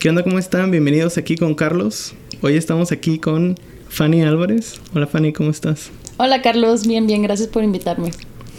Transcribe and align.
¿Qué 0.00 0.08
onda? 0.08 0.22
¿Cómo 0.22 0.38
están? 0.38 0.70
Bienvenidos 0.70 1.18
aquí 1.18 1.36
con 1.36 1.54
Carlos. 1.54 2.14
Hoy 2.40 2.56
estamos 2.56 2.90
aquí 2.90 3.18
con 3.18 3.54
Fanny 3.90 4.22
Álvarez. 4.22 4.80
Hola 4.94 5.06
Fanny, 5.06 5.34
¿cómo 5.34 5.50
estás? 5.50 5.90
Hola 6.16 6.40
Carlos, 6.40 6.86
bien, 6.86 7.06
bien, 7.06 7.22
gracias 7.22 7.48
por 7.48 7.62
invitarme. 7.62 8.10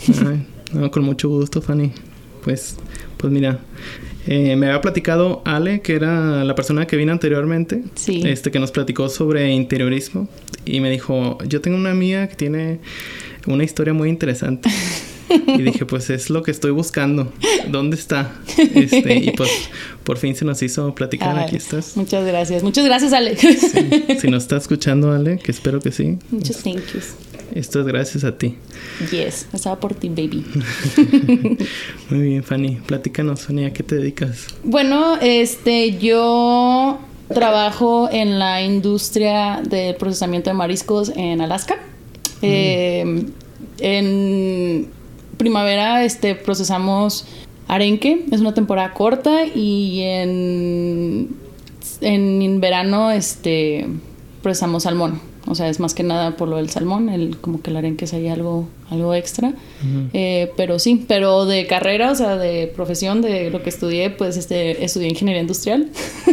Ay, 0.07 0.46
no, 0.71 0.91
con 0.91 1.04
mucho 1.04 1.29
gusto 1.29 1.59
Fanny. 1.59 1.93
Pues, 2.43 2.77
pues 3.17 3.33
mira, 3.33 3.59
eh, 4.27 4.55
me 4.55 4.67
había 4.67 4.81
platicado 4.81 5.41
Ale, 5.43 5.81
que 5.81 5.96
era 5.96 6.43
la 6.43 6.54
persona 6.54 6.85
que 6.85 6.96
vino 6.96 7.12
anteriormente, 7.12 7.85
Sí. 7.96 8.21
este 8.23 8.51
que 8.51 8.60
nos 8.60 8.71
platicó 8.71 9.10
sobre 9.10 9.51
interiorismo 9.51 10.29
y 10.63 10.79
me 10.79 10.92
dijo, 10.92 11.39
yo 11.47 11.60
tengo 11.60 11.76
una 11.76 11.89
amiga 11.89 12.28
que 12.28 12.35
tiene 12.35 12.79
una 13.47 13.63
historia 13.63 13.94
muy 13.94 14.10
interesante. 14.10 14.69
Y 15.48 15.62
dije, 15.62 15.86
pues 15.86 16.09
es 16.09 16.30
lo 16.30 16.44
que 16.44 16.52
estoy 16.52 16.72
buscando. 16.72 17.31
¿Dónde 17.70 17.95
está? 17.95 18.34
Este, 18.58 19.16
y 19.16 19.31
pues 19.31 19.50
por 20.04 20.18
fin 20.18 20.36
se 20.36 20.45
nos 20.45 20.62
hizo 20.62 20.94
platicar. 20.95 21.38
Ay, 21.38 21.45
Aquí 21.45 21.55
estás. 21.55 21.95
Muchas 21.98 22.26
gracias, 22.26 22.63
muchas 22.63 22.86
gracias 22.86 23.13
Ale. 23.13 23.36
Si 24.20 24.27
nos 24.27 24.44
está 24.44 24.58
escuchando 24.58 25.12
Ale, 25.12 25.38
que 25.38 25.52
espero 25.52 25.80
que 25.80 25.91
sí. 25.91 26.17
Muchos 26.30 26.58
thank 26.58 26.81
yous. 26.94 27.16
Esto 27.53 27.81
es 27.81 27.86
gracias 27.86 28.23
a 28.23 28.38
ti. 28.38 28.55
Yes, 29.12 29.48
estaba 29.52 29.80
por 29.80 29.94
ti, 29.94 30.08
baby. 30.08 30.45
Muy 32.09 32.22
bien, 32.22 32.44
Fanny. 32.44 32.77
Platícanos, 32.86 33.41
Fanny, 33.41 33.66
¿a 33.66 33.73
qué 33.73 33.84
te 33.84 33.95
dedicas? 33.95 34.48
Bueno, 34.63 35.17
este, 35.20 35.98
yo 35.98 37.00
trabajo 37.34 38.09
en 38.11 38.39
la 38.39 38.61
industria 38.61 39.61
del 39.67 39.95
procesamiento 39.95 40.50
de 40.50 40.53
mariscos 40.53 41.11
en 41.16 41.41
Alaska. 41.41 41.77
Eh, 42.41 43.25
en 43.80 44.88
primavera, 45.41 46.05
este, 46.05 46.36
procesamos 46.36 47.26
arenque, 47.68 48.26
es 48.31 48.41
una 48.41 48.54
temporada 48.54 48.94
corta 48.94 49.45
y 49.45 50.02
en, 50.02 51.30
en 52.02 52.59
verano, 52.62 53.09
este, 53.09 53.88
procesamos 54.44 54.84
salmón. 54.84 55.20
O 55.48 55.56
sea, 55.56 55.67
es 55.67 55.80
más 55.80 55.95
que 55.95 56.03
nada 56.03 56.38
por 56.38 56.48
lo 56.48 56.58
del 56.58 56.70
salmón, 56.70 57.09
el, 57.09 57.38
como 57.38 57.61
que 57.64 57.72
el 57.72 57.78
arenque 57.78 58.06
es 58.06 58.14
ahí 58.14 58.28
algo, 58.28 58.67
algo 58.92 59.16
extra. 59.16 59.53
Eh, 60.14 60.52
pero 60.56 60.78
sí, 60.78 61.03
pero 61.08 61.45
de 61.45 61.66
carrera, 61.66 62.11
o 62.11 62.16
sea, 62.16 62.38
de 62.38 62.67
profesión, 62.67 63.23
de 63.23 63.50
lo 63.50 63.64
que 63.64 63.70
estudié, 63.70 64.11
pues 64.11 64.38
este, 64.38 64.86
estudié 64.86 65.09
ingeniería 65.09 65.42
industrial. 65.42 65.89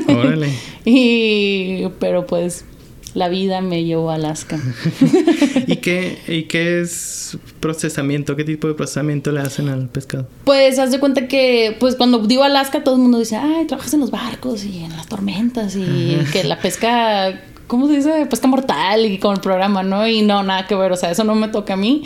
Órale. 0.09 0.51
y, 0.85 1.87
pero 1.99 2.27
pues 2.27 2.67
la 3.15 3.29
vida 3.29 3.61
me 3.61 3.85
llevó 3.85 4.11
a 4.11 4.15
Alaska. 4.15 4.59
¿Y 5.67 5.77
qué, 5.77 6.19
¿Y 6.29 6.45
qué 6.45 6.81
es 6.81 7.39
procesamiento? 7.61 8.37
¿Qué 8.37 8.45
tipo 8.45 8.69
de 8.69 8.75
procesamiento 8.75 9.33
le 9.33 9.41
hacen 9.41 9.69
al 9.69 9.89
pescado? 9.89 10.27
Pues 10.45 10.79
haz 10.79 10.91
de 10.91 11.01
cuenta 11.01 11.29
que, 11.29 11.77
pues 11.79 11.97
cuando 11.97 12.19
digo 12.19 12.45
Alaska, 12.45 12.85
todo 12.85 12.97
el 12.97 13.03
mundo 13.03 13.19
dice, 13.19 13.37
ay, 13.37 13.67
trabajas 13.67 13.95
en 13.95 14.01
los 14.01 14.11
barcos 14.11 14.65
y 14.65 14.85
en 14.85 14.91
las 14.97 15.07
tormentas 15.07 15.77
y 15.77 16.19
que 16.33 16.45
la 16.45 16.59
pesca, 16.59 17.41
¿cómo 17.67 17.87
se 17.89 17.97
dice? 17.97 18.27
Pesca 18.27 18.47
mortal 18.47 19.07
y 19.07 19.19
con 19.19 19.35
el 19.35 19.41
programa, 19.41 19.83
¿no? 19.83 20.07
Y 20.07 20.23
no, 20.23 20.43
nada 20.43 20.67
que 20.67 20.75
ver, 20.75 20.93
o 20.93 20.97
sea, 20.97 21.11
eso 21.11 21.25
no 21.25 21.35
me 21.35 21.49
toca 21.49 21.75
a 21.75 21.77
mí. 21.77 22.03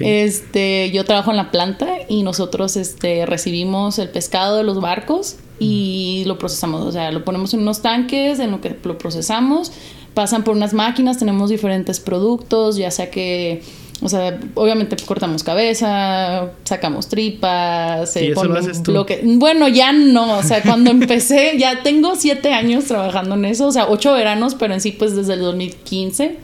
Este, 0.00 0.90
yo 0.92 1.04
trabajo 1.04 1.30
en 1.30 1.36
la 1.36 1.50
planta 1.50 1.88
y 2.08 2.22
nosotros, 2.22 2.76
este, 2.76 3.26
recibimos 3.26 3.98
el 3.98 4.10
pescado 4.10 4.56
de 4.56 4.64
los 4.64 4.80
barcos 4.80 5.36
y 5.58 6.24
lo 6.26 6.38
procesamos, 6.38 6.82
o 6.82 6.92
sea, 6.92 7.12
lo 7.12 7.24
ponemos 7.24 7.54
en 7.54 7.60
unos 7.60 7.80
tanques 7.80 8.40
en 8.40 8.50
lo 8.50 8.60
que 8.60 8.76
lo 8.82 8.98
procesamos, 8.98 9.72
pasan 10.14 10.44
por 10.44 10.56
unas 10.56 10.72
máquinas, 10.72 11.18
tenemos 11.18 11.50
diferentes 11.50 12.00
productos, 12.00 12.76
ya 12.76 12.90
sea 12.90 13.10
que 13.10 13.62
o 14.02 14.08
sea, 14.08 14.38
obviamente 14.54 14.96
cortamos 15.06 15.42
cabeza, 15.42 16.50
sacamos 16.64 17.08
tripas, 17.08 18.12
se 18.12 18.26
¿Y 18.26 18.32
eso 18.32 18.44
lo 18.44 18.58
haces 18.58 18.82
tú? 18.82 18.92
bloque. 18.92 19.22
Bueno, 19.24 19.68
ya 19.68 19.92
no. 19.92 20.38
O 20.38 20.42
sea, 20.42 20.62
cuando 20.62 20.90
empecé, 20.90 21.56
ya 21.58 21.82
tengo 21.82 22.14
siete 22.16 22.52
años 22.52 22.84
trabajando 22.84 23.34
en 23.34 23.46
eso. 23.46 23.66
O 23.66 23.72
sea, 23.72 23.88
ocho 23.88 24.12
veranos, 24.12 24.56
pero 24.56 24.74
en 24.74 24.80
sí, 24.80 24.92
pues 24.92 25.16
desde 25.16 25.34
el 25.34 25.40
2015. 25.40 26.36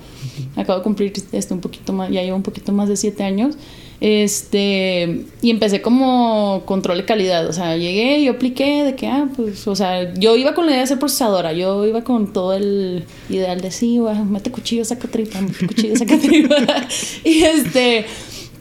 Acabo 0.56 0.78
de 0.78 0.82
cumplir 0.84 1.12
este 1.32 1.54
un 1.54 1.60
poquito 1.60 1.92
más, 1.92 2.10
ya 2.10 2.22
llevo 2.22 2.36
un 2.36 2.42
poquito 2.42 2.72
más 2.72 2.88
de 2.88 2.96
siete 2.96 3.24
años. 3.24 3.56
Este, 4.00 5.26
y 5.42 5.50
empecé 5.50 5.82
como 5.82 6.62
control 6.64 6.98
de 6.98 7.04
calidad. 7.04 7.46
O 7.46 7.52
sea, 7.52 7.76
llegué, 7.76 8.22
yo 8.24 8.32
apliqué 8.32 8.82
de 8.82 8.94
que, 8.94 9.06
ah, 9.06 9.28
pues, 9.36 9.66
o 9.68 9.76
sea, 9.76 10.14
yo 10.14 10.36
iba 10.36 10.54
con 10.54 10.66
la 10.66 10.72
idea 10.72 10.80
de 10.80 10.86
ser 10.86 10.98
procesadora. 10.98 11.52
Yo 11.52 11.86
iba 11.86 12.02
con 12.02 12.32
todo 12.32 12.54
el 12.54 13.04
ideal 13.28 13.60
de 13.60 13.70
sí, 13.70 13.98
güey, 13.98 14.16
mete 14.24 14.50
cuchillo, 14.50 14.84
saca 14.84 15.06
tripa, 15.08 15.40
mete 15.40 15.66
cuchillo, 15.66 15.96
saca 15.96 16.18
tripa. 16.20 16.56
y 17.24 17.42
este, 17.42 18.06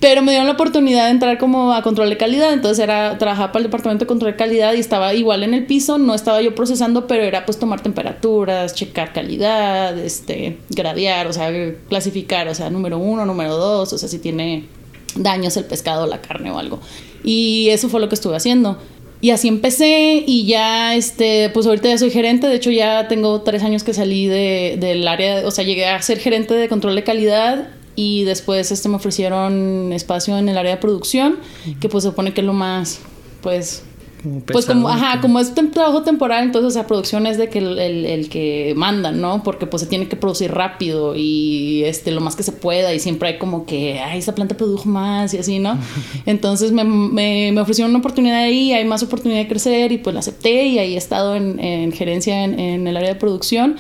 pero 0.02 0.22
me 0.22 0.32
dieron 0.32 0.48
la 0.48 0.54
oportunidad 0.54 1.06
de 1.06 1.12
entrar 1.12 1.38
como 1.38 1.74
a 1.74 1.82
control 1.84 2.10
de 2.10 2.18
calidad, 2.18 2.54
entonces 2.54 2.84
era 2.84 3.18
trabajar 3.18 3.52
para 3.52 3.60
el 3.60 3.72
departamento 3.72 4.06
de 4.06 4.08
control 4.08 4.32
de 4.32 4.38
calidad 4.38 4.74
y 4.74 4.80
estaba 4.80 5.14
igual 5.14 5.44
en 5.44 5.54
el 5.54 5.66
piso, 5.66 5.98
no 5.98 6.16
estaba 6.16 6.42
yo 6.42 6.56
procesando, 6.56 7.06
pero 7.06 7.24
era 7.24 7.46
pues 7.46 7.60
tomar 7.60 7.82
temperaturas, 7.82 8.74
checar 8.74 9.12
calidad, 9.12 9.98
este, 9.98 10.58
gradear, 10.70 11.28
o 11.28 11.34
sea, 11.34 11.52
clasificar, 11.90 12.48
o 12.48 12.56
sea, 12.56 12.70
número 12.70 12.98
uno, 12.98 13.26
número 13.26 13.58
dos, 13.58 13.92
o 13.92 13.98
sea, 13.98 14.08
si 14.08 14.20
tiene 14.20 14.68
daños 15.16 15.58
el 15.58 15.66
pescado, 15.66 16.08
la 16.08 16.22
carne 16.22 16.52
o 16.52 16.60
algo. 16.60 16.80
Y 17.24 17.70
eso 17.70 17.90
fue 17.90 18.00
lo 18.00 18.10
que 18.10 18.16
estuve 18.16 18.36
haciendo. 18.36 18.78
Y 19.22 19.32
así 19.32 19.50
empecé 19.50 20.24
y 20.26 20.46
ya, 20.46 20.96
este, 20.96 21.50
pues 21.50 21.66
ahorita 21.66 21.90
ya 21.90 21.98
soy 21.98 22.10
gerente, 22.10 22.48
de 22.48 22.56
hecho 22.56 22.72
ya 22.72 23.10
tengo 23.10 23.42
tres 23.42 23.64
años 23.64 23.84
que 23.84 23.94
salí 23.94 24.28
de, 24.28 24.78
del 24.80 25.06
área, 25.08 25.46
o 25.46 25.52
sea, 25.52 25.66
llegué 25.66 25.88
a 25.88 26.02
ser 26.02 26.20
gerente 26.20 26.54
de 26.54 26.70
control 26.70 26.96
de 26.96 27.04
calidad 27.04 27.68
y 27.98 28.24
después 28.24 28.72
este, 28.72 28.88
me 28.88 28.96
ofrecieron 28.96 29.92
espacio 29.92 30.38
en 30.38 30.48
el 30.48 30.58
área 30.58 30.72
de 30.72 30.78
producción, 30.78 31.38
que 31.82 31.90
pues 31.90 32.06
se 32.06 32.12
supone 32.12 32.34
que 32.34 32.40
es 32.40 32.48
lo 32.48 32.54
más, 32.54 33.00
pues, 33.42 33.84
Como 34.22 34.42
pues 34.42 34.66
como, 34.66 34.90
ajá, 34.90 35.22
como 35.22 35.40
es 35.40 35.56
tem- 35.56 35.72
trabajo 35.72 36.02
temporal, 36.04 36.44
entonces, 36.44 36.68
o 36.68 36.72
sea, 36.72 36.86
producción 36.88 37.26
es 37.26 37.38
de 37.38 37.50
que 37.50 37.60
el, 37.60 37.80
el- 37.80 38.06
el 38.06 38.30
que 38.30 38.74
manda, 38.76 39.12
¿no? 39.12 39.44
Porque 39.44 39.66
pues 39.66 39.82
se 39.84 39.88
tiene 39.88 40.08
que 40.08 40.16
producir 40.16 40.52
rápido 40.52 41.16
y 41.16 41.84
este, 41.86 42.12
lo 42.12 42.20
más 42.22 42.36
que 42.36 42.44
se 42.44 42.52
pueda 42.52 42.94
y 42.94 43.00
siempre 43.00 43.30
hay 43.30 43.38
como 43.38 43.66
que, 43.66 44.00
ay, 44.00 44.20
esa 44.20 44.36
planta 44.36 44.58
produjo 44.58 44.90
más 44.90 45.34
y 45.34 45.38
así, 45.38 45.60
¿no? 45.60 45.78
Entonces 46.26 46.72
me, 46.72 46.84
me, 46.84 47.52
me 47.54 47.62
ofrecieron 47.62 47.92
una 47.92 48.00
oportunidad 48.00 48.40
ahí, 48.40 48.74
hay 48.74 48.84
más 48.86 49.04
oportunidad 49.04 49.40
de 49.40 49.48
crecer 49.48 49.92
y 49.92 49.98
pues 50.00 50.14
la 50.14 50.20
acepté 50.20 50.66
y 50.68 50.80
ahí 50.80 50.96
he 50.96 50.98
estado 50.98 51.36
en, 51.36 51.60
en 51.60 51.92
gerencia 51.92 52.44
en, 52.44 52.60
en 52.60 52.88
el 52.88 52.98
área 52.98 53.10
de 53.10 53.16
producción 53.16 53.76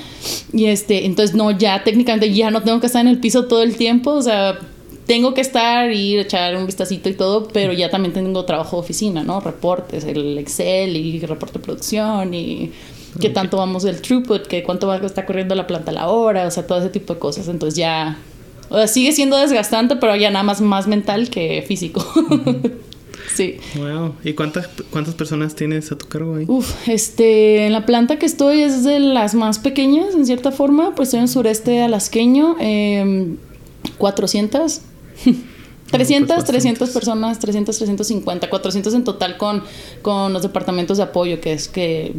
y 0.53 0.65
este, 0.65 1.05
entonces 1.05 1.35
no, 1.35 1.51
ya 1.51 1.83
técnicamente 1.83 2.33
ya 2.33 2.49
no 2.51 2.61
tengo 2.63 2.79
que 2.79 2.87
estar 2.87 3.01
en 3.01 3.07
el 3.09 3.19
piso 3.19 3.45
todo 3.45 3.61
el 3.61 3.75
tiempo, 3.75 4.11
o 4.11 4.21
sea, 4.21 4.57
tengo 5.09 5.33
que 5.33 5.41
estar 5.41 5.91
y 5.91 6.19
echar 6.19 6.55
un 6.55 6.67
vistacito 6.67 7.09
y 7.09 7.13
todo, 7.13 7.47
pero 7.47 7.73
ya 7.73 7.89
también 7.89 8.13
tengo 8.13 8.45
trabajo 8.45 8.75
de 8.75 8.81
oficina, 8.81 9.23
¿no? 9.23 9.39
Reportes, 9.39 10.03
el 10.03 10.37
Excel 10.37 10.95
y 10.95 11.19
reporte 11.21 11.57
de 11.57 11.65
producción 11.65 12.35
y 12.35 12.71
qué 13.19 13.31
tanto 13.31 13.57
vamos 13.57 13.81
del 13.81 14.03
throughput, 14.03 14.45
que 14.45 14.61
cuánto 14.61 14.85
va, 14.85 14.97
está 14.97 15.25
corriendo 15.25 15.55
la 15.55 15.65
planta 15.65 15.89
a 15.89 15.95
la 15.95 16.09
hora, 16.09 16.45
o 16.45 16.51
sea, 16.51 16.67
todo 16.67 16.77
ese 16.77 16.89
tipo 16.89 17.15
de 17.15 17.19
cosas. 17.19 17.47
Entonces 17.47 17.75
ya, 17.75 18.19
o 18.69 18.77
sea, 18.77 18.85
sigue 18.85 19.11
siendo 19.11 19.35
desgastante, 19.35 19.95
pero 19.95 20.15
ya 20.15 20.29
nada 20.29 20.43
más 20.43 20.61
más 20.61 20.85
mental 20.85 21.31
que 21.31 21.63
físico. 21.67 22.05
sí. 23.35 23.57
Wow. 23.77 24.13
¿Y 24.23 24.33
cuántas, 24.33 24.67
cuántas 24.91 25.15
personas 25.15 25.55
tienes 25.55 25.91
a 25.91 25.97
tu 25.97 26.07
cargo 26.07 26.35
ahí? 26.35 26.45
Uf, 26.47 26.87
este, 26.87 27.65
en 27.65 27.73
la 27.73 27.87
planta 27.87 28.19
que 28.19 28.27
estoy 28.27 28.61
es 28.61 28.83
de 28.83 28.99
las 28.99 29.33
más 29.33 29.57
pequeñas, 29.57 30.13
en 30.13 30.27
cierta 30.27 30.51
forma, 30.51 30.93
pues 30.93 31.07
estoy 31.07 31.17
en 31.17 31.23
el 31.23 31.29
sureste 31.29 31.81
alasqueño, 31.81 32.57
eh, 32.59 33.33
400, 33.97 34.81
300, 35.91 36.29
bastantes. 36.37 36.45
300 36.45 36.89
personas, 36.89 37.39
300, 37.39 37.77
350, 37.77 38.49
400 38.49 38.93
en 38.93 39.03
total 39.03 39.37
con, 39.37 39.63
con 40.01 40.33
los 40.33 40.41
departamentos 40.41 40.97
de 40.97 41.03
apoyo, 41.03 41.41
que 41.41 41.53
es 41.53 41.67
que 41.67 42.15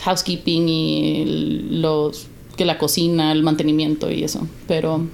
housekeeping 0.00 0.68
y 0.68 1.24
los, 1.70 2.26
que 2.56 2.64
la 2.64 2.78
cocina, 2.78 3.32
el 3.32 3.42
mantenimiento 3.42 4.10
y 4.10 4.24
eso, 4.24 4.46
pero, 4.66 5.06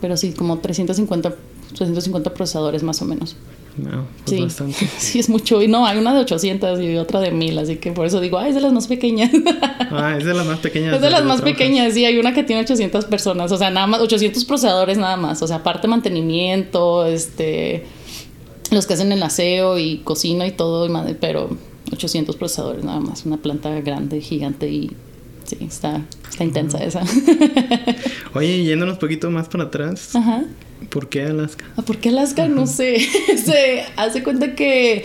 pero 0.00 0.16
sí, 0.16 0.32
como 0.32 0.58
350, 0.58 1.34
350 1.74 2.34
procesadores 2.34 2.82
más 2.82 3.02
o 3.02 3.04
menos. 3.04 3.36
No, 3.78 4.06
pues 4.24 4.36
Sí. 4.36 4.42
bastante. 4.42 4.88
Sí, 4.98 5.18
es 5.18 5.28
mucho. 5.28 5.62
Y 5.62 5.68
no, 5.68 5.86
hay 5.86 5.98
una 5.98 6.12
de 6.14 6.20
800 6.20 6.80
y 6.80 6.96
otra 6.96 7.20
de 7.20 7.30
1000, 7.30 7.58
así 7.58 7.76
que 7.76 7.92
por 7.92 8.06
eso 8.06 8.20
digo, 8.20 8.38
ay, 8.38 8.50
es 8.50 8.54
de 8.56 8.60
las 8.60 8.72
más 8.72 8.86
pequeñas. 8.86 9.30
Ah, 9.90 10.16
es 10.18 10.24
de 10.26 10.34
las 10.34 10.46
más 10.46 10.58
pequeñas. 10.58 10.94
es 10.96 11.00
de 11.00 11.08
las 11.10 11.24
más 11.24 11.38
trabajas. 11.38 11.58
pequeñas, 11.58 11.94
sí, 11.94 12.04
hay 12.04 12.18
una 12.18 12.34
que 12.34 12.42
tiene 12.42 12.60
800 12.62 13.06
personas, 13.06 13.50
o 13.52 13.56
sea, 13.56 13.70
nada 13.70 13.86
más, 13.86 14.00
800 14.00 14.44
procesadores 14.44 14.98
nada 14.98 15.16
más, 15.16 15.40
o 15.42 15.46
sea, 15.46 15.56
aparte 15.56 15.88
mantenimiento, 15.88 17.06
este, 17.06 17.84
los 18.70 18.86
que 18.86 18.94
hacen 18.94 19.12
el 19.12 19.22
aseo 19.22 19.78
y 19.78 19.98
cocina 19.98 20.46
y 20.46 20.50
todo, 20.52 20.84
y 20.84 20.90
madre, 20.90 21.14
pero 21.18 21.48
800 21.92 22.36
procesadores 22.36 22.84
nada 22.84 23.00
más, 23.00 23.24
una 23.24 23.38
planta 23.38 23.70
grande, 23.80 24.20
gigante 24.20 24.68
y 24.68 24.90
sí, 25.48 25.56
está, 25.60 26.02
está 26.30 26.44
intensa 26.44 26.78
esa. 26.84 27.02
Oye, 28.34 28.64
yéndonos 28.64 28.94
un 28.94 29.00
poquito 29.00 29.30
más 29.30 29.48
para 29.48 29.64
atrás, 29.64 30.14
Ajá. 30.14 30.42
¿por 30.90 31.08
qué 31.08 31.22
Alaska? 31.24 31.64
Ah, 31.76 31.82
¿Por 31.82 31.98
qué 31.98 32.10
Alaska? 32.10 32.48
No 32.48 32.66
sé. 32.66 32.98
Se 33.44 33.84
hace 33.96 34.22
cuenta 34.22 34.54
que 34.54 35.04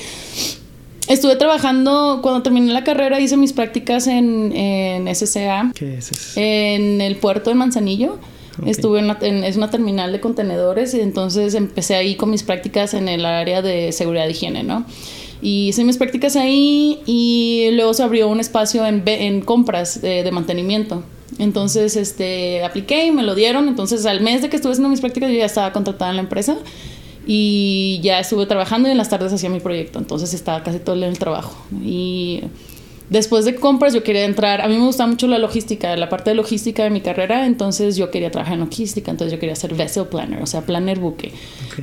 estuve 1.07 1.35
trabajando, 1.35 2.19
cuando 2.21 2.43
terminé 2.43 2.71
la 2.73 2.83
carrera, 2.83 3.19
hice 3.19 3.37
mis 3.37 3.53
prácticas 3.53 4.07
en, 4.07 4.51
en 4.55 5.13
SCA, 5.15 5.71
¿Qué 5.75 5.97
es 5.97 6.11
eso? 6.11 6.39
en 6.39 7.01
el 7.01 7.15
puerto 7.17 7.49
de 7.49 7.55
Manzanillo. 7.55 8.19
Estuve 8.67 8.99
en, 8.99 9.05
una- 9.05 9.17
en- 9.21 9.43
es 9.43 9.57
una 9.57 9.71
terminal 9.71 10.11
de 10.11 10.19
contenedores 10.19 10.93
y 10.93 10.99
entonces 11.01 11.55
empecé 11.55 11.95
ahí 11.95 12.13
con 12.15 12.29
mis 12.29 12.43
prácticas 12.43 12.93
en 12.93 13.09
el 13.09 13.25
área 13.25 13.63
de 13.63 13.91
seguridad 13.91 14.27
y 14.27 14.31
higiene, 14.31 14.61
¿no? 14.61 14.85
Y 15.43 15.67
hice 15.67 15.83
mis 15.83 15.97
prácticas 15.97 16.37
ahí 16.37 17.01
y 17.05 17.67
luego 17.73 17.93
se 17.93 18.01
abrió 18.01 18.29
un 18.29 18.39
espacio 18.39 18.85
en, 18.85 19.41
compras 19.41 20.01
de, 20.01 20.31
mantenimiento. 20.31 21.03
Entonces, 21.37 21.97
este, 21.97 22.63
apliqué 22.63 23.07
y 23.07 23.11
me 23.11 23.23
lo 23.23 23.35
dieron. 23.35 23.67
Entonces, 23.67 24.05
al 24.05 24.21
mes 24.21 24.41
de 24.41 24.49
que 24.49 24.55
estuve 24.55 24.71
haciendo 24.71 24.87
mis 24.87 25.01
prácticas, 25.01 25.29
yo 25.29 25.37
ya 25.37 25.45
estaba 25.45 25.73
contratada 25.73 26.11
en 26.11 26.15
la 26.15 26.23
empresa 26.23 26.55
y 27.27 27.99
ya 28.01 28.21
estuve 28.21 28.45
trabajando 28.45 28.87
y 28.87 28.91
en 28.91 28.97
las 28.97 29.09
tardes 29.09 29.33
hacía 29.33 29.49
mi 29.49 29.59
proyecto. 29.59 29.99
Entonces, 29.99 30.33
estaba 30.33 30.63
casi 30.63 30.79
todo 30.79 30.95
el 30.95 31.03
en 31.03 31.09
el 31.09 31.19
trabajo. 31.19 31.61
Y 31.83 32.43
después 33.09 33.45
de 33.45 33.55
compras, 33.55 33.93
yo 33.93 34.03
quería 34.03 34.25
entrar. 34.25 34.61
A 34.61 34.67
mí 34.67 34.75
me 34.77 34.85
gusta 34.85 35.05
mucho 35.07 35.27
la 35.27 35.37
logística, 35.37 35.95
la 35.95 36.09
parte 36.09 36.31
de 36.31 36.35
logística 36.35 36.83
de 36.83 36.89
mi 36.89 37.01
carrera. 37.01 37.45
Entonces, 37.45 37.95
yo 37.95 38.11
quería 38.11 38.31
trabajar 38.31 38.55
en 38.55 38.61
logística. 38.61 39.11
Entonces, 39.11 39.33
yo 39.33 39.39
quería 39.39 39.55
ser 39.55 39.73
vessel 39.73 40.07
planner, 40.07 40.41
o 40.41 40.45
sea, 40.45 40.61
planner 40.61 40.99
buque. 40.99 41.31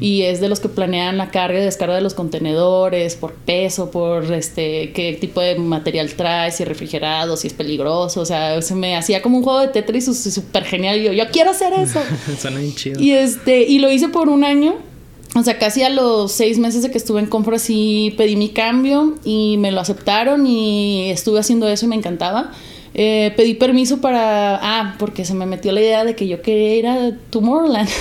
Y 0.01 0.23
es 0.23 0.41
de 0.41 0.49
los 0.49 0.61
que 0.61 0.69
planean 0.69 1.17
la 1.19 1.31
carga 1.31 1.59
y 1.59 1.63
descarga 1.63 1.95
de 1.95 2.01
los 2.01 2.15
contenedores 2.15 3.17
por 3.17 3.35
peso, 3.35 3.91
por 3.91 4.33
este 4.33 4.93
qué 4.93 5.17
tipo 5.21 5.41
de 5.41 5.57
material 5.57 6.13
trae, 6.15 6.53
si 6.53 6.63
es 6.63 6.69
refrigerado, 6.69 7.37
si 7.37 7.47
es 7.47 7.55
peligroso. 7.55 8.21
O 8.21 8.27
sea, 8.27 8.61
se 8.63 8.75
me 8.75 8.97
hacía 8.97 9.23
como 9.23 9.39
un 9.39 9.45
juego 9.45 9.61
de 9.61 9.69
Tetris 9.69 10.05
súper 10.35 10.65
genial. 10.65 10.99
Y 10.99 11.05
yo, 11.05 11.13
yo 11.13 11.25
quiero 11.31 11.51
hacer 11.51 11.73
eso. 11.75 12.01
Suena 12.39 12.59
bien 12.59 12.75
chido. 12.75 13.01
Y 13.01 13.13
este, 13.13 13.63
y 13.63 13.79
lo 13.79 13.91
hice 13.91 14.09
por 14.09 14.29
un 14.29 14.45
año. 14.45 14.90
O 15.37 15.43
sea, 15.43 15.59
casi 15.59 15.83
a 15.83 15.91
los 15.91 16.33
seis 16.33 16.59
meses 16.59 16.83
de 16.83 16.91
que 16.91 16.99
estuve 16.99 17.21
en 17.21 17.27
compra 17.27 17.59
sí 17.59 18.15
pedí 18.17 18.35
mi 18.35 18.49
cambio 18.49 19.15
y 19.25 19.57
me 19.59 19.71
lo 19.71 19.81
aceptaron 19.81 20.47
y 20.47 21.11
estuve 21.11 21.39
haciendo 21.39 21.69
eso 21.69 21.87
y 21.87 21.89
me 21.89 21.97
encantaba. 21.97 22.51
Eh, 22.95 23.33
pedí 23.37 23.55
permiso 23.55 24.01
para... 24.01 24.59
Ah, 24.61 24.97
porque 24.99 25.25
se 25.25 25.35
me 25.35 25.47
metió 25.47 25.71
la 25.71 25.81
idea 25.81 26.05
de 26.05 26.17
que 26.17 26.27
yo 26.27 26.43
quería 26.43 26.77
ir 26.77 26.87
a 26.87 27.13
Tomorrowland. 27.31 27.89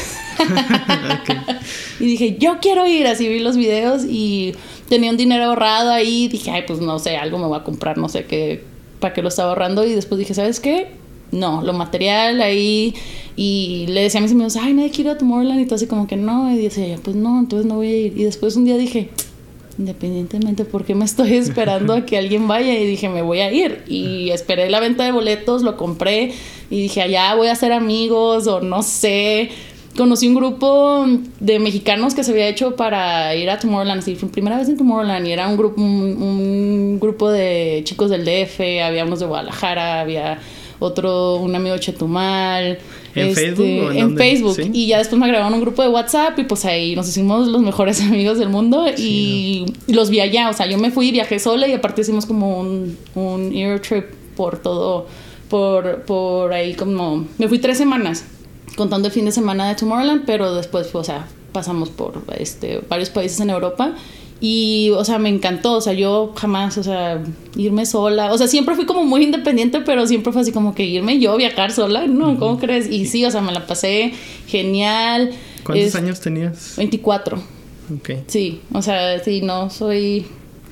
Y 1.99 2.05
dije, 2.05 2.37
yo 2.39 2.59
quiero 2.61 2.87
ir. 2.87 3.07
Así 3.07 3.27
vi 3.27 3.39
los 3.39 3.57
videos 3.57 4.03
y 4.07 4.55
tenía 4.87 5.11
un 5.11 5.17
dinero 5.17 5.45
ahorrado 5.45 5.91
ahí. 5.91 6.27
Dije, 6.27 6.51
ay, 6.51 6.63
pues 6.65 6.79
no 6.79 6.97
sé, 6.99 7.17
algo 7.17 7.37
me 7.37 7.47
voy 7.47 7.59
a 7.59 7.63
comprar, 7.63 7.97
no 7.97 8.09
sé 8.09 8.25
qué, 8.25 8.63
para 8.99 9.13
qué 9.13 9.21
lo 9.21 9.27
estaba 9.27 9.49
ahorrando. 9.49 9.85
Y 9.85 9.93
después 9.93 10.17
dije, 10.17 10.33
¿sabes 10.33 10.59
qué? 10.59 10.91
No, 11.31 11.61
lo 11.61 11.73
material 11.73 12.41
ahí. 12.41 12.93
Y 13.35 13.85
le 13.87 14.01
decía 14.01 14.19
a 14.19 14.23
mis 14.23 14.31
amigos, 14.31 14.55
ay, 14.55 14.73
nadie 14.73 14.89
quiere 14.89 15.11
ir 15.11 15.15
a 15.15 15.17
Tomorrowland. 15.17 15.61
Y 15.61 15.65
todo 15.65 15.75
así 15.75 15.87
como 15.87 16.07
que 16.07 16.15
no. 16.15 16.53
Y 16.53 16.57
decía, 16.57 16.97
pues 17.03 17.15
no, 17.15 17.39
entonces 17.39 17.65
no 17.65 17.75
voy 17.75 17.87
a 17.87 17.97
ir. 17.97 18.17
Y 18.17 18.23
después 18.23 18.55
un 18.55 18.65
día 18.65 18.77
dije, 18.77 19.09
independientemente 19.79 20.65
por 20.65 20.83
qué 20.83 20.93
me 20.93 21.05
estoy 21.05 21.33
esperando 21.35 21.93
a 21.93 22.05
que 22.05 22.17
alguien 22.17 22.47
vaya 22.47 22.77
y 22.77 22.85
dije 22.85 23.09
me 23.09 23.21
voy 23.21 23.39
a 23.39 23.51
ir 23.51 23.83
y 23.87 24.29
esperé 24.29 24.69
la 24.69 24.79
venta 24.79 25.05
de 25.05 25.11
boletos 25.11 25.63
lo 25.63 25.77
compré 25.77 26.33
y 26.69 26.81
dije 26.81 27.01
allá 27.01 27.33
voy 27.35 27.47
a 27.47 27.53
hacer 27.53 27.71
amigos 27.71 28.45
o 28.47 28.59
no 28.59 28.83
sé 28.83 29.49
conocí 29.95 30.27
un 30.27 30.35
grupo 30.35 31.07
de 31.39 31.59
mexicanos 31.59 32.13
que 32.13 32.23
se 32.23 32.31
había 32.31 32.47
hecho 32.47 32.75
para 32.75 33.33
ir 33.35 33.49
a 33.49 33.57
Tomorrowland 33.57 34.01
sí 34.03 34.15
fue 34.15 34.29
primera 34.29 34.57
vez 34.57 34.67
en 34.67 34.77
Tomorrowland 34.77 35.25
y 35.25 35.31
era 35.31 35.47
un 35.47 35.57
grupo 35.57 35.81
un, 35.81 36.21
un 36.21 36.99
grupo 36.99 37.31
de 37.31 37.81
chicos 37.85 38.09
del 38.09 38.25
DF 38.25 38.59
habíamos 38.83 39.21
de 39.21 39.25
Guadalajara 39.25 40.01
había 40.01 40.39
otro 40.79 41.35
un 41.37 41.55
amigo 41.55 41.77
Chetumal 41.77 42.79
¿En 43.15 43.33
Facebook 43.33 43.87
o 43.87 43.91
en? 43.91 44.15
Facebook 44.17 44.55
Sí. 44.55 44.69
y 44.73 44.87
ya 44.87 44.97
después 44.99 45.19
me 45.19 45.25
agregaron 45.25 45.53
un 45.53 45.61
grupo 45.61 45.81
de 45.81 45.89
WhatsApp 45.89 46.37
y 46.39 46.43
pues 46.43 46.63
ahí 46.65 46.95
nos 46.95 47.07
hicimos 47.07 47.47
los 47.47 47.61
mejores 47.61 48.01
amigos 48.07 48.37
del 48.37 48.49
mundo 48.49 48.85
y, 48.97 49.65
y 49.87 49.93
los 49.93 50.09
vi 50.09 50.19
allá. 50.19 50.49
O 50.49 50.53
sea, 50.53 50.67
yo 50.67 50.77
me 50.77 50.91
fui, 50.91 51.11
viajé 51.11 51.39
sola 51.39 51.67
y 51.67 51.73
aparte 51.73 52.01
hicimos 52.01 52.25
como 52.25 52.59
un, 52.59 52.97
un 53.15 53.51
air 53.53 53.81
trip 53.81 54.05
por 54.35 54.59
todo, 54.59 55.07
por, 55.49 56.03
por 56.03 56.53
ahí 56.53 56.73
como... 56.75 57.25
Me 57.37 57.47
fui 57.47 57.59
tres 57.59 57.77
semanas 57.77 58.23
contando 58.77 59.07
el 59.07 59.13
fin 59.13 59.25
de 59.25 59.31
semana 59.31 59.67
de 59.67 59.75
Tomorrowland, 59.75 60.23
pero 60.25 60.53
después, 60.55 60.93
o 60.93 61.03
sea, 61.03 61.27
pasamos 61.51 61.89
por 61.89 62.21
este, 62.37 62.79
varios 62.87 63.09
países 63.09 63.39
en 63.41 63.49
Europa. 63.49 63.93
Y, 64.41 64.91
o 64.95 65.03
sea, 65.03 65.19
me 65.19 65.27
encantó, 65.27 65.73
o 65.73 65.81
sea, 65.81 65.91
yo 65.93 66.31
jamás, 66.35 66.77
o 66.77 66.83
sea, 66.83 67.21
irme 67.57 67.85
sola, 67.85 68.31
o 68.31 68.37
sea, 68.37 68.47
siempre 68.47 68.73
fui 68.75 68.85
como 68.85 69.03
muy 69.03 69.23
independiente, 69.23 69.81
pero 69.81 70.07
siempre 70.07 70.31
fue 70.31 70.41
así 70.43 70.51
como 70.53 70.73
que 70.73 70.85
irme 70.85 71.19
yo, 71.19 71.35
viajar 71.35 71.71
sola, 71.73 72.07
no, 72.07 72.37
¿cómo 72.39 72.57
crees? 72.57 72.89
Y 72.89 73.05
sí, 73.05 73.25
o 73.25 73.31
sea, 73.31 73.41
me 73.41 73.51
la 73.51 73.67
pasé 73.67 74.13
genial. 74.47 75.31
¿Cuántos 75.65 75.87
Es- 75.87 75.95
años 75.95 76.21
tenías? 76.21 76.75
24, 76.77 77.37
Ok. 77.95 78.11
sí, 78.27 78.61
o 78.73 78.81
sea, 78.81 79.21
sí, 79.23 79.41
no, 79.41 79.69
soy... 79.69 80.25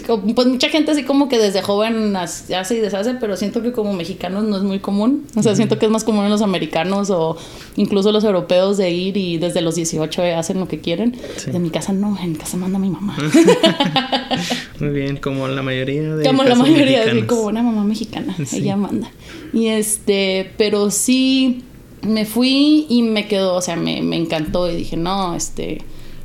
Pues 0.05 0.47
mucha 0.47 0.69
gente 0.69 0.91
así 0.91 1.03
como 1.03 1.27
que 1.27 1.37
desde 1.37 1.61
joven 1.61 2.15
hace 2.15 2.75
y 2.77 2.79
deshace, 2.79 3.15
pero 3.15 3.35
siento 3.35 3.61
que 3.61 3.71
como 3.71 3.93
mexicanos 3.93 4.43
no 4.43 4.55
es 4.57 4.63
muy 4.63 4.79
común. 4.79 5.25
O 5.35 5.41
sea, 5.43 5.55
siento 5.55 5.79
que 5.79 5.85
es 5.87 5.91
más 5.91 6.03
común 6.03 6.23
en 6.25 6.29
los 6.29 6.41
americanos 6.41 7.09
o 7.09 7.35
incluso 7.75 8.11
los 8.11 8.23
europeos 8.23 8.77
de 8.77 8.91
ir 8.91 9.17
y 9.17 9.37
desde 9.37 9.61
los 9.61 9.75
18 9.75 10.21
hacen 10.37 10.59
lo 10.59 10.67
que 10.67 10.79
quieren. 10.79 11.15
Sí. 11.37 11.51
De 11.51 11.59
mi 11.59 11.69
casa 11.71 11.93
no, 11.93 12.17
en 12.21 12.33
mi 12.33 12.37
casa 12.37 12.57
manda 12.57 12.79
mi 12.79 12.89
mamá. 12.89 13.17
Muy 14.79 14.89
bien, 14.89 15.17
como 15.17 15.47
la 15.47 15.61
mayoría 15.61 16.15
de 16.15 16.25
como 16.25 16.43
la 16.43 16.55
mayoría, 16.55 16.99
mexicanos. 16.99 17.25
como 17.25 17.41
una 17.43 17.63
mamá 17.63 17.83
mexicana, 17.83 18.35
Sí. 18.45 18.57
ella 18.57 18.75
manda. 18.77 19.09
Y 19.53 19.67
este, 19.67 20.51
pero 20.57 20.91
sí, 20.91 21.63
me 22.01 22.25
fui 22.25 22.85
y 22.89 23.01
me 23.01 23.27
quedó, 23.27 23.55
o 23.55 23.61
sea, 23.61 23.75
me, 23.75 24.01
me 24.01 24.15
encantó 24.17 24.69
y 24.71 24.75
dije, 24.75 24.95
no, 24.97 25.35
este, 25.35 25.79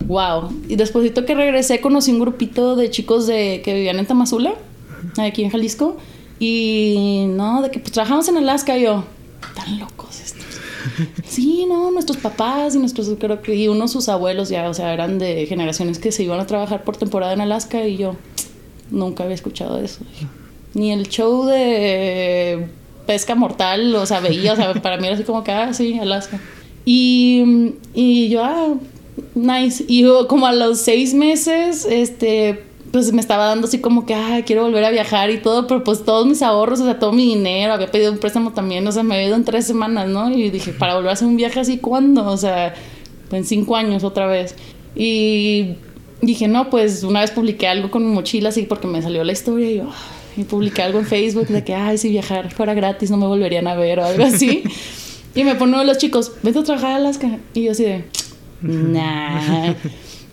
wow. 0.06 0.50
Y 0.68 0.76
despuésito 0.76 1.24
que 1.24 1.34
regresé 1.34 1.80
conocí 1.80 2.10
un 2.10 2.20
grupito 2.20 2.76
de 2.76 2.90
chicos 2.90 3.26
de, 3.26 3.62
que 3.64 3.74
vivían 3.74 3.98
en 3.98 4.06
Tamazula, 4.06 4.54
aquí 5.18 5.44
en 5.44 5.50
Jalisco, 5.50 5.96
y 6.38 7.26
no, 7.28 7.62
de 7.62 7.70
que 7.70 7.78
pues 7.78 7.92
trabajamos 7.92 8.28
en 8.28 8.36
Alaska 8.36 8.76
y 8.76 8.82
yo, 8.82 9.04
tan 9.54 9.78
locos 9.78 10.20
estos. 10.20 10.42
Sí, 11.24 11.64
no, 11.68 11.90
nuestros 11.90 12.18
papás 12.18 12.74
y 12.74 12.78
nuestros, 12.78 13.08
creo 13.18 13.40
que, 13.40 13.54
y 13.54 13.68
unos 13.68 13.92
sus 13.92 14.08
abuelos 14.08 14.48
ya, 14.48 14.68
o 14.68 14.74
sea, 14.74 14.92
eran 14.92 15.18
de 15.18 15.46
generaciones 15.46 15.98
que 15.98 16.12
se 16.12 16.24
iban 16.24 16.40
a 16.40 16.46
trabajar 16.46 16.82
por 16.84 16.96
temporada 16.96 17.32
en 17.32 17.40
Alaska 17.40 17.86
y 17.86 17.96
yo 17.96 18.16
nunca 18.90 19.24
había 19.24 19.34
escuchado 19.34 19.78
eso. 19.78 20.00
Ni 20.74 20.92
el 20.92 21.08
show 21.08 21.46
de 21.46 22.68
pesca 23.06 23.34
mortal, 23.34 23.94
o 23.94 24.06
sea, 24.06 24.20
veía, 24.20 24.52
o 24.52 24.56
sea, 24.56 24.74
para 24.74 24.96
mí 24.96 25.06
era 25.06 25.14
así 25.14 25.24
como 25.24 25.44
que, 25.44 25.52
ah, 25.52 25.72
sí, 25.72 25.98
Alaska. 25.98 26.40
Y, 26.84 27.74
y 27.94 28.28
yo, 28.28 28.44
ah, 28.44 28.74
nice. 29.34 29.84
Y 29.88 30.02
yo, 30.02 30.28
como 30.28 30.46
a 30.46 30.52
los 30.52 30.78
seis 30.78 31.14
meses, 31.14 31.86
este, 31.88 32.64
pues 32.92 33.12
me 33.12 33.20
estaba 33.20 33.46
dando 33.46 33.66
así 33.66 33.80
como 33.80 34.04
que, 34.04 34.14
ah, 34.14 34.42
quiero 34.44 34.62
volver 34.62 34.84
a 34.84 34.90
viajar 34.90 35.30
y 35.30 35.38
todo, 35.38 35.66
pero 35.66 35.82
pues 35.82 36.04
todos 36.04 36.26
mis 36.26 36.42
ahorros, 36.42 36.80
o 36.80 36.84
sea, 36.84 36.98
todo 36.98 37.12
mi 37.12 37.26
dinero, 37.26 37.72
había 37.72 37.90
pedido 37.90 38.12
un 38.12 38.18
préstamo 38.18 38.52
también, 38.52 38.86
o 38.86 38.92
sea, 38.92 39.02
me 39.02 39.14
había 39.14 39.28
ido 39.28 39.36
en 39.36 39.44
tres 39.44 39.66
semanas, 39.66 40.08
¿no? 40.08 40.30
Y 40.30 40.50
dije, 40.50 40.72
para 40.72 40.94
volver 40.94 41.10
a 41.10 41.12
hacer 41.14 41.26
un 41.26 41.36
viaje 41.36 41.60
así, 41.60 41.78
¿cuándo? 41.78 42.26
O 42.26 42.36
sea, 42.36 42.74
en 43.30 43.44
cinco 43.44 43.76
años 43.76 44.04
otra 44.04 44.26
vez. 44.26 44.54
Y 44.94 45.74
dije, 46.20 46.48
no, 46.48 46.68
pues 46.68 47.02
una 47.02 47.20
vez 47.20 47.30
publiqué 47.30 47.66
algo 47.66 47.90
con 47.90 48.06
mi 48.06 48.12
mochila 48.14 48.50
así 48.50 48.62
porque 48.62 48.86
me 48.86 49.00
salió 49.00 49.24
la 49.24 49.32
historia 49.32 49.70
y 49.70 49.76
yo, 49.76 49.84
ah, 49.90 49.94
y 50.36 50.44
publiqué 50.44 50.82
algo 50.82 50.98
en 50.98 51.06
Facebook 51.06 51.48
de 51.48 51.64
que, 51.64 51.74
ay, 51.74 51.98
si 51.98 52.10
viajar 52.10 52.50
fuera 52.50 52.74
gratis 52.74 53.10
no 53.10 53.16
me 53.16 53.26
volverían 53.26 53.66
a 53.68 53.74
ver 53.74 54.00
o 54.00 54.04
algo 54.04 54.24
así. 54.24 54.64
y 55.34 55.44
me 55.44 55.54
ponen 55.54 55.86
los 55.86 55.98
chicos, 55.98 56.32
vete 56.42 56.58
a 56.58 56.62
trabajar 56.62 56.92
a 56.92 56.96
Alaska. 56.96 57.38
Y 57.54 57.64
yo 57.64 57.72
así 57.72 57.84
de, 57.84 58.04
nah. 58.62 59.74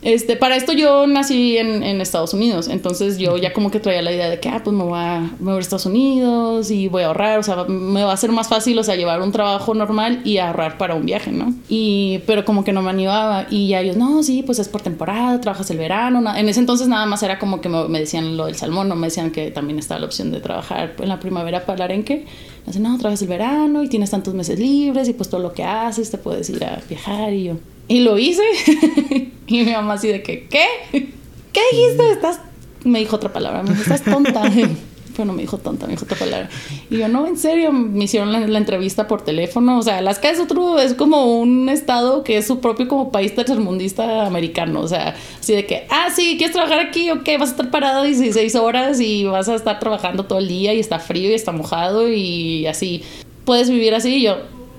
Este, 0.02 0.38
para 0.38 0.56
esto 0.56 0.72
yo 0.72 1.08
nací 1.08 1.58
en, 1.58 2.00
Estados 2.00 2.34
Unidos, 2.34 2.70
entonces 2.70 3.18
yo 3.18 3.36
ya 3.36 3.52
como 3.52 3.70
que 3.70 3.82
traía 3.82 4.02
la 4.02 4.14
idea 4.14 4.30
de 4.30 4.40
que, 4.40 4.48
ah, 4.48 4.62
pues 4.64 4.74
me 4.74 4.84
voy, 4.84 4.98
a, 4.98 5.30
me 5.40 5.52
a 5.52 5.60
Estados 5.60 5.86
Unidos 5.86 6.72
y 6.72 6.88
voy 6.88 7.04
a 7.04 7.08
ahorrar, 7.08 7.40
o 7.40 7.44
sea, 7.44 7.66
me 7.66 8.04
va 8.04 8.14
a 8.14 8.18
ser 8.18 8.32
más 8.32 8.48
fácil, 8.48 8.80
o 8.80 8.84
sea, 8.84 8.96
llevar 8.96 9.22
un 9.22 9.34
trabajo 9.34 9.74
normal 9.74 10.22
y 10.24 10.38
ahorrar 10.38 10.78
para 10.78 10.96
un 10.96 11.06
viaje, 11.06 11.34
¿no? 11.34 11.54
Y, 11.68 12.22
pero 12.26 12.46
como 12.46 12.64
que 12.64 12.72
no 12.72 12.82
me 12.82 12.90
animaba 12.90 13.48
y 13.50 13.68
ya 13.68 13.82
ellos, 13.82 13.98
no, 13.98 14.24
sí, 14.24 14.42
pues 14.42 14.60
es 14.60 14.70
por 14.70 14.82
temporada, 14.82 15.42
trabajas 15.42 15.70
el 15.70 15.78
verano, 15.78 16.24
en 16.34 16.48
ese 16.48 16.62
entonces 16.62 16.88
nada 16.88 17.06
más 17.06 17.22
era 17.22 17.38
como 17.38 17.60
que 17.60 17.68
me, 17.68 17.90
me 17.90 18.00
decían 18.00 18.38
lo 18.38 18.46
del 18.46 18.56
salmón, 18.56 18.88
no 18.88 18.96
me 18.96 19.08
decían 19.08 19.32
que 19.32 19.52
también 19.52 19.80
estaba 19.80 20.00
la 20.00 20.06
opción 20.06 20.32
de 20.32 20.40
trabajar 20.40 20.96
en 20.98 21.10
la 21.10 21.20
primavera 21.20 21.66
para 21.66 21.76
el 21.76 21.82
arenque, 21.82 22.26
así, 22.66 22.80
no, 22.80 22.98
trabajas 22.98 23.22
el 23.22 23.28
verano 23.28 23.84
y 23.84 23.90
tienes 23.90 24.12
tantos 24.12 24.34
meses 24.34 24.58
libres 24.60 25.10
y 25.10 25.14
pues 25.14 25.30
todo 25.30 25.42
lo 25.42 25.52
que 25.52 25.66
haces 25.66 26.10
te 26.10 26.18
puedes 26.18 26.50
ir 26.50 26.64
a 26.64 26.82
viajar 26.88 27.34
y 27.34 27.44
yo, 27.44 27.56
y 27.90 28.00
lo 28.00 28.18
hice. 28.18 28.44
y 29.48 29.64
mi 29.66 29.72
mamá 29.72 29.96
así 29.96 30.08
de 30.08 30.24
que, 30.24 30.48
¿qué? 30.48 30.66
¿Qué 30.92 31.62
dijiste? 31.72 32.12
Estás... 32.12 32.40
Me 32.86 33.00
dijo 33.00 33.18
otra 33.18 33.34
palabra, 33.34 33.62
me 33.64 33.72
dijo, 33.72 33.82
estás 33.82 34.04
tonta. 34.04 34.44
Pero 35.14 35.26
no 35.26 35.34
me 35.34 35.42
dijo 35.42 35.58
tonta, 35.58 35.86
me 35.86 35.94
dijo 35.94 36.06
otra 36.06 36.18
palabra. 36.18 36.50
Y 36.90 37.00
yo, 37.00 37.10
no, 37.10 37.28
en 37.28 37.36
serio, 37.36 37.74
me 37.74 38.06
hicieron 38.06 38.32
la, 38.32 38.58
entrevista 38.58 39.06
por 39.06 39.22
teléfono. 39.22 39.78
O 39.80 39.82
sea, 39.82 39.98
Alaska 39.98 40.30
es 40.30 40.40
otro, 40.40 40.80
es 40.80 40.94
como 40.94 41.40
un 41.42 41.68
estado 41.68 42.24
que 42.24 42.38
es 42.38 42.48
su 42.48 42.62
propio 42.62 42.88
como 42.88 43.12
país 43.12 43.36
tercermundista 43.36 44.28
americano. 44.28 44.80
O 44.80 44.88
sea, 44.88 45.16
así 45.38 45.56
de 45.56 45.66
que, 45.66 45.88
ah, 45.90 46.08
sí, 46.16 46.36
¿quieres 46.38 46.54
trabajar 46.54 46.80
aquí? 46.80 47.10
Ok, 47.10 47.28
vas 47.38 47.50
a 47.50 47.52
estar 47.52 47.70
parado 47.70 48.04
16 48.04 48.56
horas 48.56 49.02
y 49.02 49.26
vas 49.26 49.50
a 49.50 49.56
estar 49.56 49.80
trabajando 49.80 50.26
todo 50.26 50.40
el 50.40 50.48
día 50.48 50.74
y 50.74 50.80
está 50.80 51.00
frío 51.00 51.32
y 51.32 51.34
está 51.34 51.52
mojado 51.52 52.08
y 52.08 52.66
así. 52.68 53.04
¿Puedes 53.44 53.70
vivir 53.70 53.96
así? 53.96 54.16
Y 54.16 54.22
yo, 54.22 54.38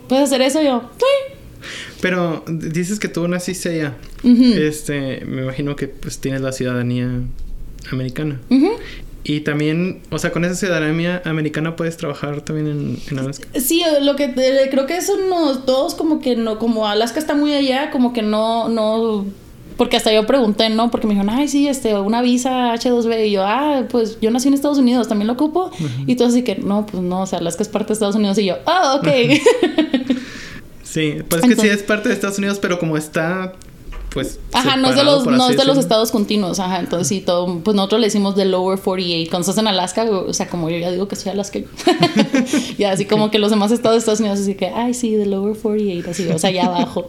¿puedes 0.09 0.25
hacer 0.25 0.40
eso? 0.40 0.62
Y 0.62 0.67
yo, 0.67 0.85
sí. 0.97 1.39
Pero 2.00 2.45
dices 2.49 2.99
que 2.99 3.09
tú 3.09 3.26
naciste 3.29 3.71
allá. 3.71 3.95
Este, 4.23 5.25
me 5.26 5.43
imagino 5.43 5.76
que 5.76 5.88
pues 5.88 6.19
tienes 6.19 6.40
la 6.40 6.52
ciudadanía 6.52 7.09
americana. 7.90 8.40
Y 9.23 9.40
también, 9.40 10.00
o 10.11 10.19
sea, 10.19 10.33
con 10.33 10.45
esa 10.45 10.55
ciudadanía 10.55 11.21
americana 11.26 11.76
puedes 11.76 11.97
trabajar 11.99 12.40
también 12.40 12.69
en, 12.69 12.99
en 13.11 13.19
Alaska. 13.19 13.47
Sí, 13.61 13.83
lo 14.00 14.17
que 14.17 14.25
eh, 14.25 14.69
creo 14.71 14.87
que 14.87 14.97
eso 14.97 15.19
no 15.29 15.59
todos 15.59 15.95
como 15.95 16.21
que 16.21 16.37
no 16.37 16.59
como 16.59 16.87
Alaska 16.88 17.19
está 17.19 17.35
muy 17.35 17.52
allá, 17.52 17.90
como 17.90 18.14
que 18.14 18.23
no 18.23 18.71
no 18.71 19.26
Porque 19.76 19.99
hasta 19.99 20.11
yo 20.11 20.26
pregunté, 20.26 20.71
¿no? 20.71 20.90
Porque 20.90 21.07
me 21.07 21.12
dijeron, 21.12 21.35
ay, 21.35 21.49
sí, 21.49 21.69
este, 21.69 21.95
una 21.99 22.23
visa 22.23 22.75
H2B. 22.75 23.26
Y 23.26 23.33
yo, 23.33 23.45
ah, 23.45 23.85
pues 23.90 24.19
yo 24.23 24.31
nací 24.31 24.49
en 24.49 24.55
Estados 24.55 24.79
Unidos, 24.79 25.07
¿también 25.07 25.26
lo 25.26 25.35
ocupo? 25.35 25.71
Y 26.07 26.17
todo 26.17 26.29
así 26.29 26.43
que, 26.43 26.57
no, 26.57 26.87
pues 26.87 27.02
no, 27.02 27.23
o 27.23 27.26
sea, 27.26 27.40
Alaska 27.40 27.62
es 27.62 27.69
parte 27.69 27.88
de 27.88 27.93
Estados 27.95 28.17
Unidos. 28.17 28.38
Y 28.38 28.47
yo, 28.47 28.57
ah, 28.64 28.99
ok. 28.99 29.09
sí, 30.90 31.16
pues 31.28 31.42
es 31.42 31.49
que 31.49 31.61
sí 31.61 31.68
es 31.68 31.82
parte 31.82 32.09
de 32.09 32.14
Estados 32.14 32.38
Unidos, 32.38 32.59
pero 32.61 32.78
como 32.78 32.97
está 32.97 33.54
pues 34.11 34.40
ajá 34.52 34.76
no 34.76 34.88
es 34.88 34.97
de 34.97 35.04
los 35.04 35.26
no 35.26 35.49
es 35.49 35.56
de 35.56 35.64
los 35.64 35.78
estados 35.78 36.11
continuos 36.11 36.59
ajá 36.59 36.80
entonces 36.80 37.09
sí 37.09 37.20
todo 37.20 37.61
pues 37.61 37.76
nosotros 37.76 38.00
le 38.00 38.09
decimos 38.09 38.35
the 38.35 38.44
lower 38.44 38.78
48 38.78 39.30
cuando 39.30 39.49
estás 39.49 39.59
en 39.59 39.68
Alaska 39.68 40.04
o 40.04 40.32
sea 40.32 40.49
como 40.49 40.68
yo 40.68 40.78
ya 40.78 40.90
digo 40.90 41.06
que 41.06 41.16
soy 41.16 41.30
Alaska 41.30 41.61
ya 42.78 42.92
así 42.92 43.04
como 43.04 43.30
que 43.30 43.38
los 43.38 43.50
demás 43.50 43.70
estados 43.70 43.94
de 43.94 43.99
Estados 44.00 44.20
Unidos 44.20 44.40
así 44.40 44.54
que 44.54 44.66
ay 44.66 44.94
sí 44.94 45.16
the 45.16 45.26
lower 45.26 45.56
48 45.56 46.11
así 46.11 46.26
o 46.26 46.38
sea 46.38 46.50
allá 46.50 46.66
abajo. 46.66 47.09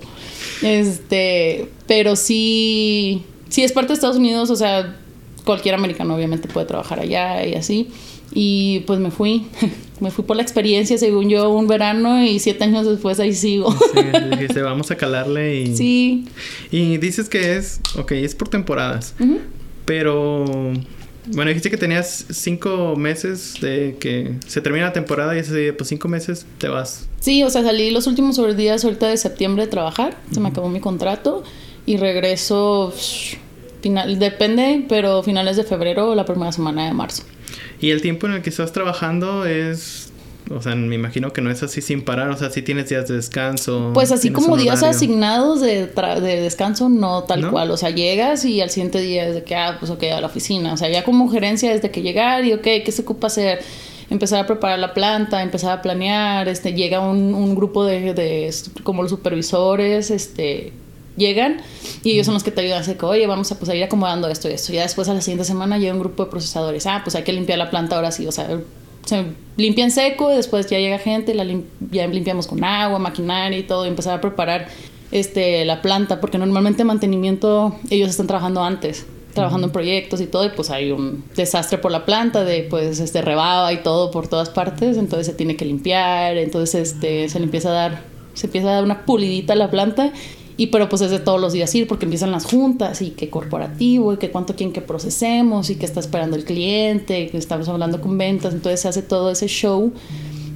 Este 0.62 1.70
pero 1.88 2.16
sí 2.16 3.24
sí 3.50 3.64
es 3.64 3.72
parte 3.72 3.90
de 3.90 3.94
Estados 3.96 4.18
Unidos 4.18 4.50
o 4.52 4.56
sea 4.56 4.96
cualquier 5.44 5.74
americano 5.74 6.16
obviamente 6.16 6.48
puede 6.48 6.68
trabajar 6.68 7.00
allá 7.00 7.44
y 7.46 7.56
así 7.56 7.90
y 8.34 8.82
pues 8.82 9.00
me 9.00 9.12
fui, 9.12 9.48
me 10.00 10.12
fui 10.12 10.24
por 10.24 10.36
la 10.36 10.42
experiencia, 10.42 10.98
según 10.98 11.30
yo, 11.30 11.50
un 11.50 11.68
verano 11.68 12.24
y 12.24 12.40
siete 12.40 12.64
años 12.64 12.86
después 12.86 13.20
ahí 13.20 13.34
sigo. 13.34 13.72
Sí, 13.72 14.00
dijiste, 14.32 14.62
vamos 14.62 14.92
a 14.92 14.96
calarle 14.96 15.62
y... 15.62 15.76
Sí. 15.76 16.26
Y 16.72 16.98
dices 16.98 17.30
que 17.30 17.58
es, 17.58 17.82
ok, 17.98 18.12
es 18.14 18.36
por 18.36 18.50
temporadas, 18.50 19.16
pero... 19.86 20.74
Bueno, 21.28 21.50
dijiste 21.50 21.70
que 21.70 21.78
tenías 21.78 22.26
cinco 22.32 22.96
meses 22.96 23.58
de 23.62 23.96
que 24.00 24.34
se 24.48 24.60
termina 24.60 24.88
la 24.88 24.94
temporada 24.94 25.36
y 25.36 25.40
ese 25.40 25.72
pues 25.72 25.88
cinco 25.88 26.08
meses 26.08 26.48
te 26.58 26.68
vas. 26.68 27.08
Sí, 27.20 27.44
o 27.44 27.50
sea, 27.52 27.62
salí 27.62 27.92
los 27.92 28.08
últimos 28.08 28.38
sobre 28.38 28.56
días 28.56 28.84
ahorita 28.84 29.08
de 29.08 29.18
septiembre 29.18 29.66
de 29.66 29.70
trabajar, 29.70 30.18
se 30.32 30.40
me 30.40 30.50
acabó 30.50 30.68
mi 30.68 30.80
contrato 30.80 31.44
y 31.86 31.98
regreso, 31.98 32.92
final, 33.82 34.18
depende, 34.18 34.84
pero 34.90 35.22
finales 35.22 35.58
de 35.58 35.64
febrero 35.64 36.10
o 36.10 36.16
la 36.16 36.26
primera 36.26 36.52
semana 36.52 36.88
de 36.88 36.94
marzo. 36.94 37.24
Y 37.82 37.90
el 37.90 38.02
tiempo 38.02 38.28
en 38.28 38.34
el 38.34 38.42
que 38.42 38.50
estás 38.50 38.72
trabajando 38.72 39.46
es 39.46 40.12
o 40.56 40.62
sea, 40.62 40.76
me 40.76 40.96
imagino 40.96 41.32
que 41.34 41.42
no 41.42 41.50
es 41.50 41.64
así 41.64 41.82
sin 41.82 42.04
parar, 42.04 42.30
o 42.30 42.38
sea, 42.38 42.50
si 42.50 42.62
tienes 42.62 42.90
días 42.90 43.08
de 43.08 43.16
descanso. 43.16 43.92
Pues 43.94 44.12
así 44.12 44.32
como 44.32 44.58
días 44.58 44.84
asignados 44.84 45.62
de, 45.62 45.88
de, 45.88 46.42
descanso, 46.42 46.90
no 46.90 47.24
tal 47.24 47.50
cual, 47.50 47.72
o 47.72 47.78
sea, 47.78 47.90
llegas 47.90 48.44
y 48.46 48.62
al 48.62 48.70
siguiente 48.70 49.00
día 49.00 49.28
es 49.28 49.36
de 49.36 49.44
que, 49.44 49.56
ah, 49.56 49.78
pues 49.80 49.92
ok, 49.92 50.04
a 50.16 50.22
la 50.22 50.28
oficina, 50.28 50.74
o 50.74 50.78
sea, 50.78 50.90
ya 50.90 51.04
como 51.04 51.30
gerencia 51.30 51.74
es 51.74 51.82
de 51.82 51.92
que 51.92 52.02
llegar 52.02 52.46
y 52.46 52.54
ok, 52.54 52.64
¿qué 52.64 52.92
se 52.92 53.02
ocupa 53.04 53.28
hacer? 53.28 53.60
Empezar 54.10 54.44
a 54.44 54.48
preparar 54.48 54.78
la 54.78 54.94
planta, 54.94 55.42
empezar 55.42 55.72
a 55.72 55.82
planear, 55.82 56.50
este, 56.50 56.74
llega 56.74 57.00
un, 57.00 57.34
un 57.34 57.56
grupo 57.56 57.86
de, 57.86 58.14
de, 58.14 58.54
como 58.84 59.04
los 59.04 59.12
supervisores, 59.12 60.12
este, 60.12 60.74
llegan 61.22 61.62
y 62.04 62.12
ellos 62.12 62.26
son 62.26 62.34
los 62.34 62.44
que 62.44 62.52
te 62.52 62.62
ayudan 62.62 62.80
a 62.80 62.82
hacer 62.82 62.98
que, 62.98 63.06
oye, 63.06 63.26
vamos 63.28 63.52
a, 63.52 63.58
pues, 63.58 63.74
ir 63.74 63.84
acomodando 63.84 64.28
esto 64.28 64.50
y 64.50 64.54
esto. 64.54 64.74
Ya 64.74 64.82
después 64.82 65.08
a 65.08 65.14
la 65.14 65.22
siguiente 65.22 65.46
semana 65.46 65.78
llega 65.78 65.94
un 65.94 66.00
grupo 66.00 66.26
de 66.26 66.32
procesadores. 66.32 66.86
Ah, 66.86 67.02
pues 67.04 67.16
hay 67.16 67.24
que 67.24 67.32
limpiar 67.32 67.58
la 67.58 67.70
planta 67.70 67.96
ahora 67.96 68.12
sí. 68.12 68.28
O 68.28 68.32
sea, 68.32 68.60
se 69.06 69.26
limpia 69.58 69.86
en 69.86 69.92
seco 69.92 70.32
y 70.34 70.36
después 70.36 70.68
ya 70.68 70.80
llega 70.80 71.00
gente, 71.00 71.34
la 71.34 71.46
ya 71.92 72.08
limpiamos 72.08 72.48
con 72.48 72.64
agua, 72.64 73.00
maquinaria 73.00 73.58
y 73.58 73.64
todo 73.64 73.86
y 73.86 73.90
empezar 73.90 74.18
a 74.18 74.22
preparar 74.22 74.68
este, 75.12 75.66
la 75.66 75.82
planta 75.82 76.22
porque 76.22 76.38
normalmente 76.38 76.84
mantenimiento 76.84 77.76
ellos 77.90 78.10
están 78.10 78.28
trabajando 78.28 78.64
antes 78.64 79.06
trabajando 79.34 79.68
en 79.68 79.74
proyectos 79.74 80.22
y 80.22 80.28
todo, 80.28 80.46
y 80.46 80.50
pues 80.50 80.70
hay 80.70 80.92
un 80.92 81.24
desastre 81.36 81.78
por 81.78 81.92
la 81.92 82.06
planta 82.06 82.44
de 82.44 82.64
pues 82.70 83.00
este 83.00 83.22
rebaba 83.22 83.72
y 83.74 83.78
todo 83.78 84.12
por 84.12 84.28
todas 84.28 84.50
partes, 84.50 84.98
entonces 84.98 85.28
se 85.28 85.34
tiene 85.34 85.56
que 85.56 85.66
limpiar, 85.66 86.38
entonces 86.38 86.92
este 86.92 87.30
se 87.30 87.40
le 87.40 87.46
empieza 87.46 87.70
a 87.70 87.74
dar 87.74 88.04
se 88.34 88.48
empieza 88.48 88.70
a 88.70 88.74
dar 88.76 88.84
una 88.84 89.06
pulidita 89.06 89.54
a 89.54 89.56
la 89.56 89.70
planta 89.70 90.12
y 90.62 90.68
pero 90.68 90.88
pues 90.90 91.02
es 91.02 91.10
de 91.10 91.18
todos 91.18 91.42
los 91.42 91.54
días 91.54 91.74
ir 91.74 91.88
porque 91.88 92.06
empiezan 92.06 92.30
las 92.30 92.46
juntas 92.46 93.02
y 93.02 93.10
que 93.10 93.32
corporativo 93.32 94.14
y 94.14 94.18
que 94.18 94.30
cuánto 94.30 94.56
quieren 94.56 94.72
que 94.72 94.82
procesemos 94.82 95.72
y 95.72 95.76
que 95.76 95.88
está 95.88 96.00
esperando 96.00 96.36
el 96.36 96.46
cliente 96.46 97.20
y 97.20 97.30
que 97.30 97.40
estamos 97.40 97.68
hablando 97.68 98.00
con 98.00 98.16
ventas, 98.16 98.54
entonces 98.54 98.80
se 98.80 98.88
hace 98.88 99.02
todo 99.02 99.32
ese 99.32 99.48
show. 99.48 99.92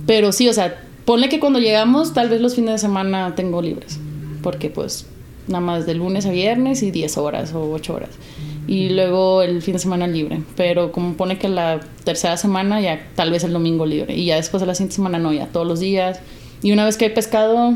Pero 0.06 0.32
sí, 0.32 0.48
o 0.48 0.54
sea, 0.54 0.80
ponle 1.06 1.28
que 1.28 1.40
cuando 1.40 1.58
llegamos 1.58 2.14
tal 2.14 2.30
vez 2.30 2.40
los 2.40 2.54
fines 2.54 2.74
de 2.74 2.78
semana 2.78 3.34
tengo 3.36 3.64
libres, 3.64 4.00
porque 4.44 4.70
pues 4.70 5.08
nada 5.48 5.62
más 5.62 5.88
de 5.88 5.96
lunes 5.96 6.28
a 6.28 6.30
viernes 6.30 6.84
y 6.84 6.92
10 6.92 7.18
horas 7.18 7.56
o 7.56 7.72
8 7.72 7.96
horas. 7.96 8.12
Y 8.68 8.90
luego 8.90 9.42
el 9.42 9.64
fin 9.64 9.74
de 9.74 9.80
semana 9.80 10.06
libre. 10.06 10.44
Pero 10.56 10.92
como 10.92 11.14
pone 11.14 11.40
que 11.40 11.50
la 11.50 11.80
tercera 12.04 12.38
semana 12.38 12.80
ya 12.80 13.10
tal 13.16 13.32
vez 13.32 13.44
el 13.44 13.54
domingo 13.54 13.88
libre. 13.88 14.16
Y 14.16 14.26
ya 14.26 14.36
después 14.36 14.62
de 14.62 14.68
la 14.68 14.76
siguiente 14.76 14.98
semana 14.98 15.18
no, 15.18 15.34
ya 15.34 15.48
todos 15.48 15.66
los 15.66 15.80
días. 15.80 16.20
Y 16.62 16.74
una 16.74 16.86
vez 16.86 16.96
que 16.96 17.06
hay 17.06 17.12
pescado, 17.12 17.74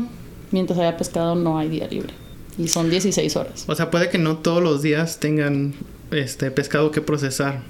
mientras 0.52 0.78
haya 0.78 0.96
pescado 0.96 1.34
no 1.34 1.58
hay 1.58 1.68
día 1.68 1.88
libre. 1.88 2.19
Y 2.60 2.68
son 2.68 2.90
16 2.90 3.36
horas. 3.36 3.64
O 3.66 3.74
sea, 3.74 3.90
puede 3.90 4.10
que 4.10 4.18
no 4.18 4.38
todos 4.38 4.62
los 4.62 4.82
días 4.82 5.18
tengan 5.18 5.74
este 6.10 6.50
pescado 6.50 6.90
que 6.90 7.00
procesar, 7.00 7.62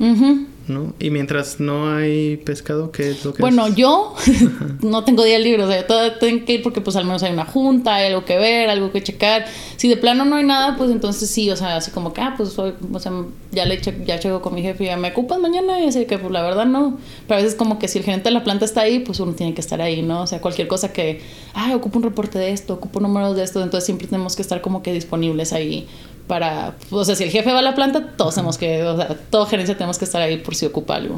¿no? 0.67 0.95
Y 0.99 1.11
mientras 1.11 1.61
no 1.61 1.93
hay 1.95 2.37
pescado, 2.39 2.91
¿qué 2.91 3.11
es 3.11 3.25
lo 3.25 3.35
que 3.35 3.43
Bueno, 3.43 3.69
yo 3.69 4.15
no 4.83 5.05
tengo 5.05 5.25
día 5.25 5.39
libre, 5.39 5.65
o 5.65 5.69
sea, 5.69 5.87
yo 5.87 6.13
tengo 6.15 6.45
que 6.45 6.55
ir 6.55 6.63
porque 6.63 6.81
pues 6.81 6.97
al 6.97 7.05
menos 7.05 7.23
hay 7.23 7.33
una 7.33 7.45
junta, 7.45 7.97
hay 7.97 8.07
algo 8.07 8.25
que 8.25 8.39
ver, 8.39 8.71
algo 8.71 8.91
que 8.93 9.03
checar. 9.03 9.47
Si 9.77 9.89
de 9.89 9.97
plano 9.97 10.25
no 10.25 10.37
hay 10.37 10.45
nada, 10.45 10.77
pues 10.77 10.91
entonces 10.91 11.29
sí, 11.29 11.51
o 11.51 11.57
sea, 11.57 11.77
así 11.77 11.91
como 11.91 12.13
que, 12.13 12.21
ah, 12.21 12.35
pues 12.37 12.51
soy, 12.51 12.73
o 12.93 12.99
sea, 12.99 13.13
ya 13.53 13.67
le 13.67 13.81
ya 13.81 14.19
llego 14.19 14.41
con 14.41 14.55
mi 14.55 14.63
jefe 14.63 14.85
y 14.85 14.87
ya 14.87 14.97
me 14.97 15.11
ocupas 15.11 15.39
mañana 15.39 15.81
y 15.81 15.89
así 15.89 16.07
que 16.07 16.19
pues 16.19 16.33
la 16.33 16.43
verdad 16.43 16.67
no. 16.67 16.99
Pero 17.27 17.41
a 17.41 17.43
veces 17.43 17.57
como 17.57 17.79
que 17.79 17.89
si 17.89 17.99
el 17.99 18.05
gerente 18.05 18.31
de 18.31 18.35
la 18.35 18.45
planta 18.45 18.65
está 18.65 18.83
ahí, 18.83 19.01
pues 19.01 19.21
uno 19.21 19.33
tiene 19.33 19.55
que 19.55 19.61
estar 19.61 19.81
ahí, 19.83 20.03
¿no? 20.03 20.23
O 20.23 20.27
sea, 20.27 20.41
cualquier 20.41 20.69
cosa 20.69 20.93
que, 20.93 21.21
ah, 21.55 21.73
ocupo 21.75 21.99
un 21.99 22.05
reporte 22.05 22.39
de 22.39 22.53
esto, 22.53 22.75
ocupo 22.75 23.01
números 23.01 23.37
de 23.37 23.43
esto, 23.43 23.63
entonces 23.63 23.85
siempre 23.85 24.07
tenemos 24.07 24.37
que 24.37 24.43
estar 24.43 24.61
como 24.61 24.83
que 24.83 24.93
disponibles 24.93 25.53
ahí 25.53 25.87
para, 26.31 26.77
o 26.93 27.05
sea, 27.05 27.17
si 27.17 27.25
el 27.25 27.31
jefe 27.31 27.53
va 27.53 27.59
a 27.59 27.63
la 27.63 27.75
planta, 27.75 28.15
todos 28.17 28.37
tenemos 28.37 28.57
que, 28.57 28.85
o 28.85 28.97
sea, 28.97 29.19
toda 29.31 29.47
gerencia 29.47 29.77
tenemos 29.77 29.99
que 29.99 30.05
estar 30.05 30.23
ahí 30.23 30.37
por 30.37 30.55
si 30.55 30.65
ocupa 30.65 30.95
algo. 30.95 31.17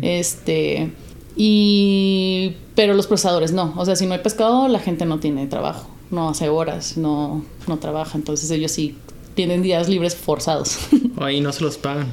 Este, 0.00 0.92
y, 1.36 2.54
pero 2.74 2.94
los 2.94 3.06
procesadores 3.06 3.52
no, 3.52 3.74
o 3.76 3.84
sea, 3.84 3.96
si 3.96 4.06
no 4.06 4.14
hay 4.14 4.20
pescado, 4.20 4.66
la 4.68 4.78
gente 4.78 5.04
no 5.04 5.20
tiene 5.20 5.46
trabajo, 5.46 5.90
no 6.10 6.30
hace 6.30 6.48
horas, 6.48 6.96
no, 6.96 7.44
no 7.68 7.78
trabaja, 7.80 8.16
entonces 8.16 8.50
ellos 8.50 8.72
sí 8.72 8.96
tienen 9.34 9.60
días 9.60 9.90
libres 9.90 10.16
forzados. 10.16 10.78
Ahí 11.20 11.42
no 11.42 11.52
se 11.52 11.62
los 11.62 11.76
pagan. 11.76 12.08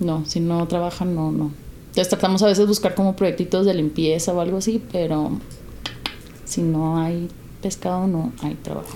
no, 0.00 0.26
si 0.26 0.40
no 0.40 0.66
trabajan, 0.66 1.14
no, 1.14 1.30
no. 1.30 1.52
Entonces 1.90 2.08
tratamos 2.08 2.42
a 2.42 2.46
veces 2.46 2.66
buscar 2.66 2.96
como 2.96 3.14
proyectitos 3.14 3.64
de 3.64 3.74
limpieza 3.74 4.32
o 4.32 4.40
algo 4.40 4.56
así, 4.56 4.82
pero 4.90 5.38
si 6.44 6.62
no 6.62 7.00
hay 7.00 7.28
pescado, 7.62 8.08
no 8.08 8.32
hay 8.42 8.54
trabajo. 8.54 8.88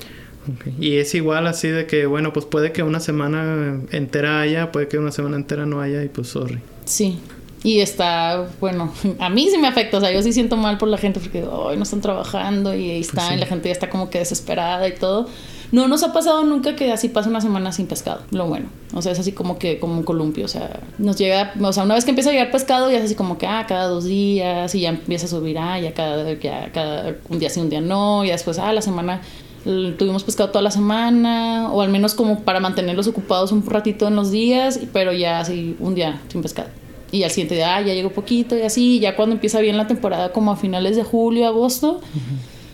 Y 0.79 0.97
es 0.97 1.15
igual 1.15 1.47
así 1.47 1.69
de 1.69 1.87
que, 1.87 2.07
bueno, 2.07 2.33
pues 2.33 2.47
puede 2.47 2.73
que 2.73 2.83
una 2.83 3.01
semana 3.01 3.81
entera 3.91 4.41
haya, 4.41 4.73
puede 4.73 4.89
que 4.89 4.99
una 4.99 5.13
semana 5.13 5.37
entera 5.37 5.67
no 5.67 5.81
haya 5.81 6.03
y 6.03 6.09
pues 6.09 6.29
sorry. 6.29 6.61
Sí. 6.85 7.19
Y 7.65 7.81
está, 7.81 8.47
bueno, 8.61 8.93
a 9.19 9.31
mí 9.31 9.49
sí 9.51 9.57
me 9.57 9.67
afecta, 9.67 9.97
o 9.97 10.01
sea, 10.01 10.13
yo 10.13 10.23
sí 10.23 10.33
siento 10.33 10.57
mal 10.57 10.77
por 10.77 10.89
la 10.89 10.99
gente 10.99 11.19
porque 11.19 11.43
hoy 11.43 11.77
no 11.79 11.83
están 11.83 12.03
trabajando 12.03 12.75
y 12.75 12.91
ahí 12.91 12.99
pues 12.99 13.09
está, 13.09 13.35
y 13.35 13.39
la 13.39 13.47
gente 13.47 13.69
ya 13.69 13.73
está 13.73 13.89
como 13.89 14.11
que 14.11 14.19
desesperada 14.19 14.87
y 14.87 14.95
todo. 14.95 15.27
No 15.73 15.89
nos 15.89 16.03
ha 16.05 16.13
pasado 16.13 16.45
nunca 16.45 16.77
que 16.77 16.93
así 16.93 17.09
pase 17.09 17.31
una 17.31 17.41
semana 17.41 17.73
sin 17.73 17.87
pescado, 17.87 18.21
lo 18.31 18.47
bueno. 18.47 18.67
O 18.93 19.01
sea, 19.01 19.13
es 19.13 19.19
así 19.19 19.33
como 19.33 19.59
que 19.59 19.81
como 19.81 19.95
un 19.95 20.05
columpio, 20.05 20.45
o 20.45 20.49
sea, 20.49 20.81
nos 20.99 21.17
llega, 21.17 21.55
o 21.61 21.73
sea, 21.73 21.85
una 21.85 21.95
vez 21.95 22.05
que 22.05 22.11
empieza 22.11 22.31
a 22.31 22.33
llegar 22.35 22.51
pescado 22.51 22.91
ya 22.91 22.99
es 22.99 23.05
así 23.05 23.15
como 23.15 23.39
que, 23.39 23.47
ah, 23.47 23.65
cada 23.67 23.87
dos 23.89 24.05
días 24.05 24.73
y 24.75 24.81
ya 24.83 24.91
empieza 24.91 25.25
a 25.25 25.29
subir, 25.31 25.59
ah, 25.59 25.81
ya 25.81 25.95
cada, 25.95 26.35
ya 26.35 26.71
cada 26.71 27.17
un 27.31 27.39
día 27.39 27.49
sí, 27.49 27.61
un 27.61 27.71
día 27.71 27.81
no, 27.81 28.25
y 28.25 28.29
después, 28.29 28.59
ah, 28.59 28.73
la 28.75 28.83
semana 28.83 29.23
tuvimos 29.65 30.25
pescado 30.25 30.51
toda 30.51 30.63
la 30.63 30.71
semana, 30.71 31.71
o 31.73 31.81
al 31.81 31.89
menos 31.89 32.15
como 32.15 32.41
para 32.41 32.61
mantenerlos 32.61 33.07
ocupados 33.07 33.51
un 33.51 33.65
ratito 33.65 34.07
en 34.07 34.17
los 34.17 34.31
días, 34.31 34.79
pero 34.93 35.13
ya 35.13 35.41
así 35.41 35.77
un 35.81 35.95
día 35.95 36.21
sin 36.29 36.43
pescado. 36.43 36.69
Y 37.11 37.23
al 37.23 37.31
siguiente 37.31 37.55
día, 37.55 37.77
ah, 37.77 37.81
ya 37.81 37.95
llegó 37.95 38.11
poquito 38.11 38.57
y 38.57 38.63
así, 38.63 39.01
ya 39.01 39.17
cuando 39.17 39.35
empieza 39.35 39.61
bien 39.61 39.77
la 39.77 39.87
temporada, 39.87 40.33
como 40.33 40.51
a 40.53 40.57
finales 40.57 40.97
de 40.97 41.05
julio, 41.05 41.47
agosto, 41.47 42.01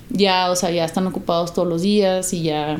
ya, 0.08 0.50
o 0.50 0.56
sea, 0.56 0.70
ya 0.70 0.84
están 0.84 1.06
ocupados 1.06 1.54
todos 1.54 1.68
los 1.68 1.82
días 1.82 2.32
y 2.32 2.42
ya... 2.42 2.78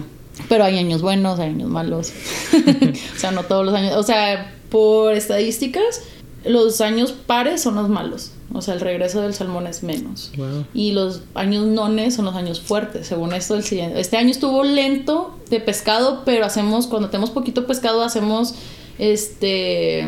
Pero 0.49 0.65
hay 0.65 0.79
años 0.79 1.03
buenos, 1.03 1.39
hay 1.39 1.51
años 1.51 1.69
malos. 1.69 2.13
o 3.15 3.19
sea, 3.19 3.31
no 3.31 3.43
todos 3.43 3.67
los 3.67 3.75
años. 3.75 3.95
O 3.97 4.03
sea, 4.03 4.55
por 4.71 5.13
estadísticas, 5.13 6.03
los 6.45 6.81
años 6.81 7.13
pares 7.13 7.63
son 7.63 7.75
los 7.75 7.89
malos. 7.89 8.33
O 8.53 8.63
sea, 8.63 8.75
el 8.75 8.81
regreso 8.81 9.21
del 9.21 9.33
salmón 9.33 9.67
es 9.67 9.83
menos. 9.83 10.33
Y 10.75 10.93
los 10.93 11.23
años 11.35 11.67
nones 11.67 12.15
son 12.17 12.25
los 12.25 12.35
años 12.35 12.61
fuertes, 12.61 13.07
según 13.07 13.33
esto 13.33 13.55
del 13.55 13.63
siguiente. 13.63 14.01
Este 14.01 14.17
año 14.17 14.31
estuvo 14.31 14.65
lento 14.65 15.37
de 15.51 15.61
pescado, 15.61 16.23
pero 16.25 16.45
hacemos, 16.45 16.87
cuando 16.89 17.11
tenemos 17.11 17.31
poquito 17.31 17.67
pescado, 17.67 18.03
hacemos 18.03 18.55
este 18.99 20.05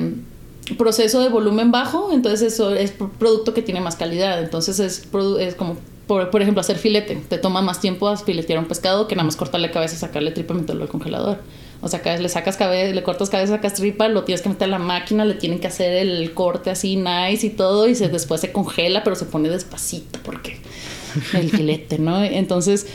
proceso 0.79 1.21
de 1.21 1.29
volumen 1.29 1.71
bajo, 1.71 2.11
entonces 2.13 2.53
eso 2.53 2.75
es 2.75 2.93
producto 2.93 3.55
que 3.55 3.63
tiene 3.63 3.81
más 3.81 3.95
calidad. 3.95 4.43
Entonces 4.43 4.81
es, 4.81 5.09
es 5.39 5.55
como, 5.55 5.77
por, 6.09 6.31
por, 6.31 6.43
ejemplo, 6.43 6.61
hacer 6.61 6.79
filete. 6.79 7.23
Te 7.29 7.39
toma 7.39 7.63
más 7.63 7.81
tiempo 7.81 8.09
a 8.09 8.17
filetear 8.17 8.59
un 8.59 8.67
pescado 8.67 9.07
que 9.07 9.15
nada 9.15 9.27
más 9.27 9.37
cortarle 9.37 9.71
cabeza 9.71 9.95
y 9.95 9.99
sacarle 9.99 10.33
triple 10.33 10.57
meterlo 10.57 10.83
al 10.83 10.89
congelador. 10.89 11.39
O 11.85 11.89
sea, 11.89 12.01
le 12.17 12.29
sacas 12.29 12.57
cabeza, 12.57 12.95
le 12.95 13.03
cortas 13.03 13.29
cabeza, 13.29 13.55
sacas 13.55 13.75
tripa, 13.75 14.07
lo 14.07 14.23
tienes 14.23 14.41
que 14.41 14.49
meter 14.49 14.69
a 14.69 14.71
la 14.71 14.79
máquina, 14.79 15.25
le 15.25 15.35
tienen 15.35 15.59
que 15.59 15.67
hacer 15.67 15.93
el 15.95 16.33
corte 16.33 16.71
así 16.71 16.95
nice 16.95 17.45
y 17.45 17.51
todo, 17.51 17.89
y 17.89 17.97
se, 17.97 18.09
después 18.09 18.41
se 18.41 18.53
congela, 18.53 19.03
pero 19.03 19.17
se 19.17 19.25
pone 19.25 19.49
despacito 19.49 20.21
porque 20.23 20.59
el 21.35 21.51
filete, 21.51 21.99
¿no? 21.99 22.23
Entonces, 22.23 22.87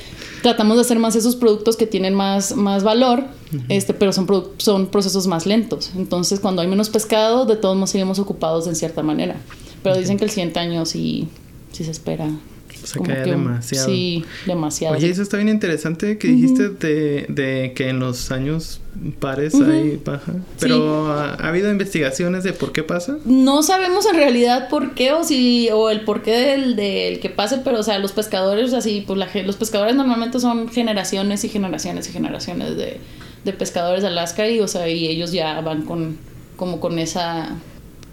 tratamos 0.42 0.78
de 0.78 0.82
hacer 0.82 1.00
más 1.00 1.18
esos 1.18 1.36
productos 1.36 1.76
que 1.76 1.86
tienen 1.86 2.16
más, 2.16 2.56
más 2.56 2.86
valor, 2.86 3.26
este, 3.68 3.94
pero 3.94 4.14
son, 4.14 4.26
son 4.56 4.88
procesos 4.88 5.28
más 5.28 5.46
lentos. 5.46 5.92
Entonces, 5.98 6.40
cuando 6.40 6.62
hay 6.62 6.70
menos 6.70 6.90
pescado, 6.90 7.46
de 7.46 7.58
todos 7.58 7.76
modos 7.76 7.90
seguimos 7.90 8.20
ocupados 8.20 8.68
en 8.68 8.76
cierta 8.78 9.04
manera. 9.04 9.36
Pero 9.84 9.98
dicen 9.98 10.18
que 10.18 10.24
el 10.24 10.32
siguiente 10.32 10.60
año 10.60 10.86
sí, 10.86 11.28
sí 11.74 11.84
se 11.84 11.92
espera 11.92 12.30
se 12.88 13.00
cae 13.02 13.26
demasiado. 13.26 13.90
Sí, 13.90 14.26
demasiado. 14.46 14.96
Oye, 14.96 15.10
eso 15.10 15.22
está 15.22 15.38
bien 15.38 15.50
interesante 15.50 16.18
que 16.18 16.28
dijiste 16.30 16.70
de, 16.70 17.26
de, 17.28 17.74
que 17.76 17.90
en 17.90 18.00
los 18.00 18.32
años 18.32 18.80
pares 19.20 19.54
hay 19.56 20.00
baja. 20.04 20.34
Pero 20.60 21.12
¿ha, 21.12 21.34
habido 21.36 21.70
investigaciones 21.70 22.44
de 22.44 22.54
por 22.54 22.72
qué 22.72 22.84
pasa? 22.84 23.18
No 23.26 23.62
sabemos 23.64 24.06
en 24.06 24.16
realidad 24.16 24.70
por 24.70 24.94
qué 24.94 25.12
o 25.12 25.24
si 25.24 25.70
o 25.72 25.90
el 25.90 26.02
por 26.02 26.22
qué 26.22 26.38
del, 26.38 26.76
del 26.76 27.20
que 27.20 27.30
pase, 27.30 27.60
pero 27.64 27.80
o 27.80 27.84
sea, 27.84 28.00
los 28.00 28.14
pescadores 28.14 28.74
así, 28.74 29.04
pues 29.06 29.20
la, 29.20 29.30
los 29.44 29.58
pescadores 29.58 29.96
normalmente 29.96 30.40
son 30.40 30.70
generaciones 30.70 31.44
y 31.44 31.50
generaciones 31.50 32.10
y 32.10 32.14
generaciones 32.14 32.78
de, 32.78 33.00
de 33.44 33.54
pescadores 33.54 34.02
de 34.02 34.08
Alaska 34.08 34.48
y 34.48 34.60
o 34.62 34.68
sea, 34.68 34.88
y 34.88 35.08
ellos 35.08 35.32
ya 35.32 35.60
van 35.62 35.84
con 35.84 36.18
como 36.56 36.80
con 36.80 36.98
esa 37.00 37.56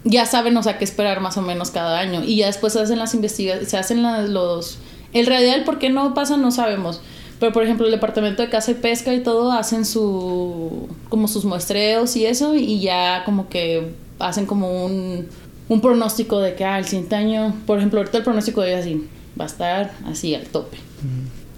ya 0.05 0.25
saben, 0.27 0.55
o 0.55 0.63
sea, 0.63 0.77
qué 0.77 0.85
esperar 0.85 1.19
más 1.19 1.35
o 1.37 1.41
menos 1.41 1.71
cada 1.71 1.99
año. 1.99 2.23
Y 2.23 2.37
ya 2.37 2.45
después 2.45 2.73
se 2.73 2.79
hacen 2.79 2.99
las 2.99 3.13
investigaciones, 3.13 3.69
se 3.69 3.77
hacen 3.77 4.03
los... 4.33 4.77
El 5.13 5.25
realidad, 5.25 5.55
el 5.55 5.63
por 5.63 5.79
qué 5.79 5.89
no 5.89 6.13
pasa, 6.13 6.37
no 6.37 6.51
sabemos. 6.51 7.01
Pero, 7.39 7.51
por 7.51 7.63
ejemplo, 7.63 7.87
el 7.87 7.91
departamento 7.91 8.43
de 8.43 8.49
caza 8.49 8.71
y 8.71 8.75
pesca 8.75 9.13
y 9.13 9.21
todo 9.21 9.51
hacen 9.51 9.83
su... 9.83 10.87
como 11.09 11.27
sus 11.27 11.43
muestreos 11.43 12.15
y 12.15 12.25
eso, 12.25 12.55
y 12.55 12.79
ya 12.79 13.23
como 13.25 13.49
que 13.49 13.93
hacen 14.19 14.45
como 14.45 14.85
un, 14.85 15.27
un 15.67 15.81
pronóstico 15.81 16.39
de 16.39 16.53
que, 16.55 16.63
ah, 16.65 16.77
el 16.77 16.85
siguiente 16.85 17.15
año, 17.15 17.55
por 17.65 17.79
ejemplo, 17.79 17.99
ahorita 17.99 18.19
el 18.19 18.23
pronóstico 18.23 18.61
de 18.61 18.75
así, 18.75 19.07
va 19.39 19.45
a 19.45 19.47
estar 19.47 19.93
así 20.05 20.35
al 20.35 20.45
tope. 20.45 20.77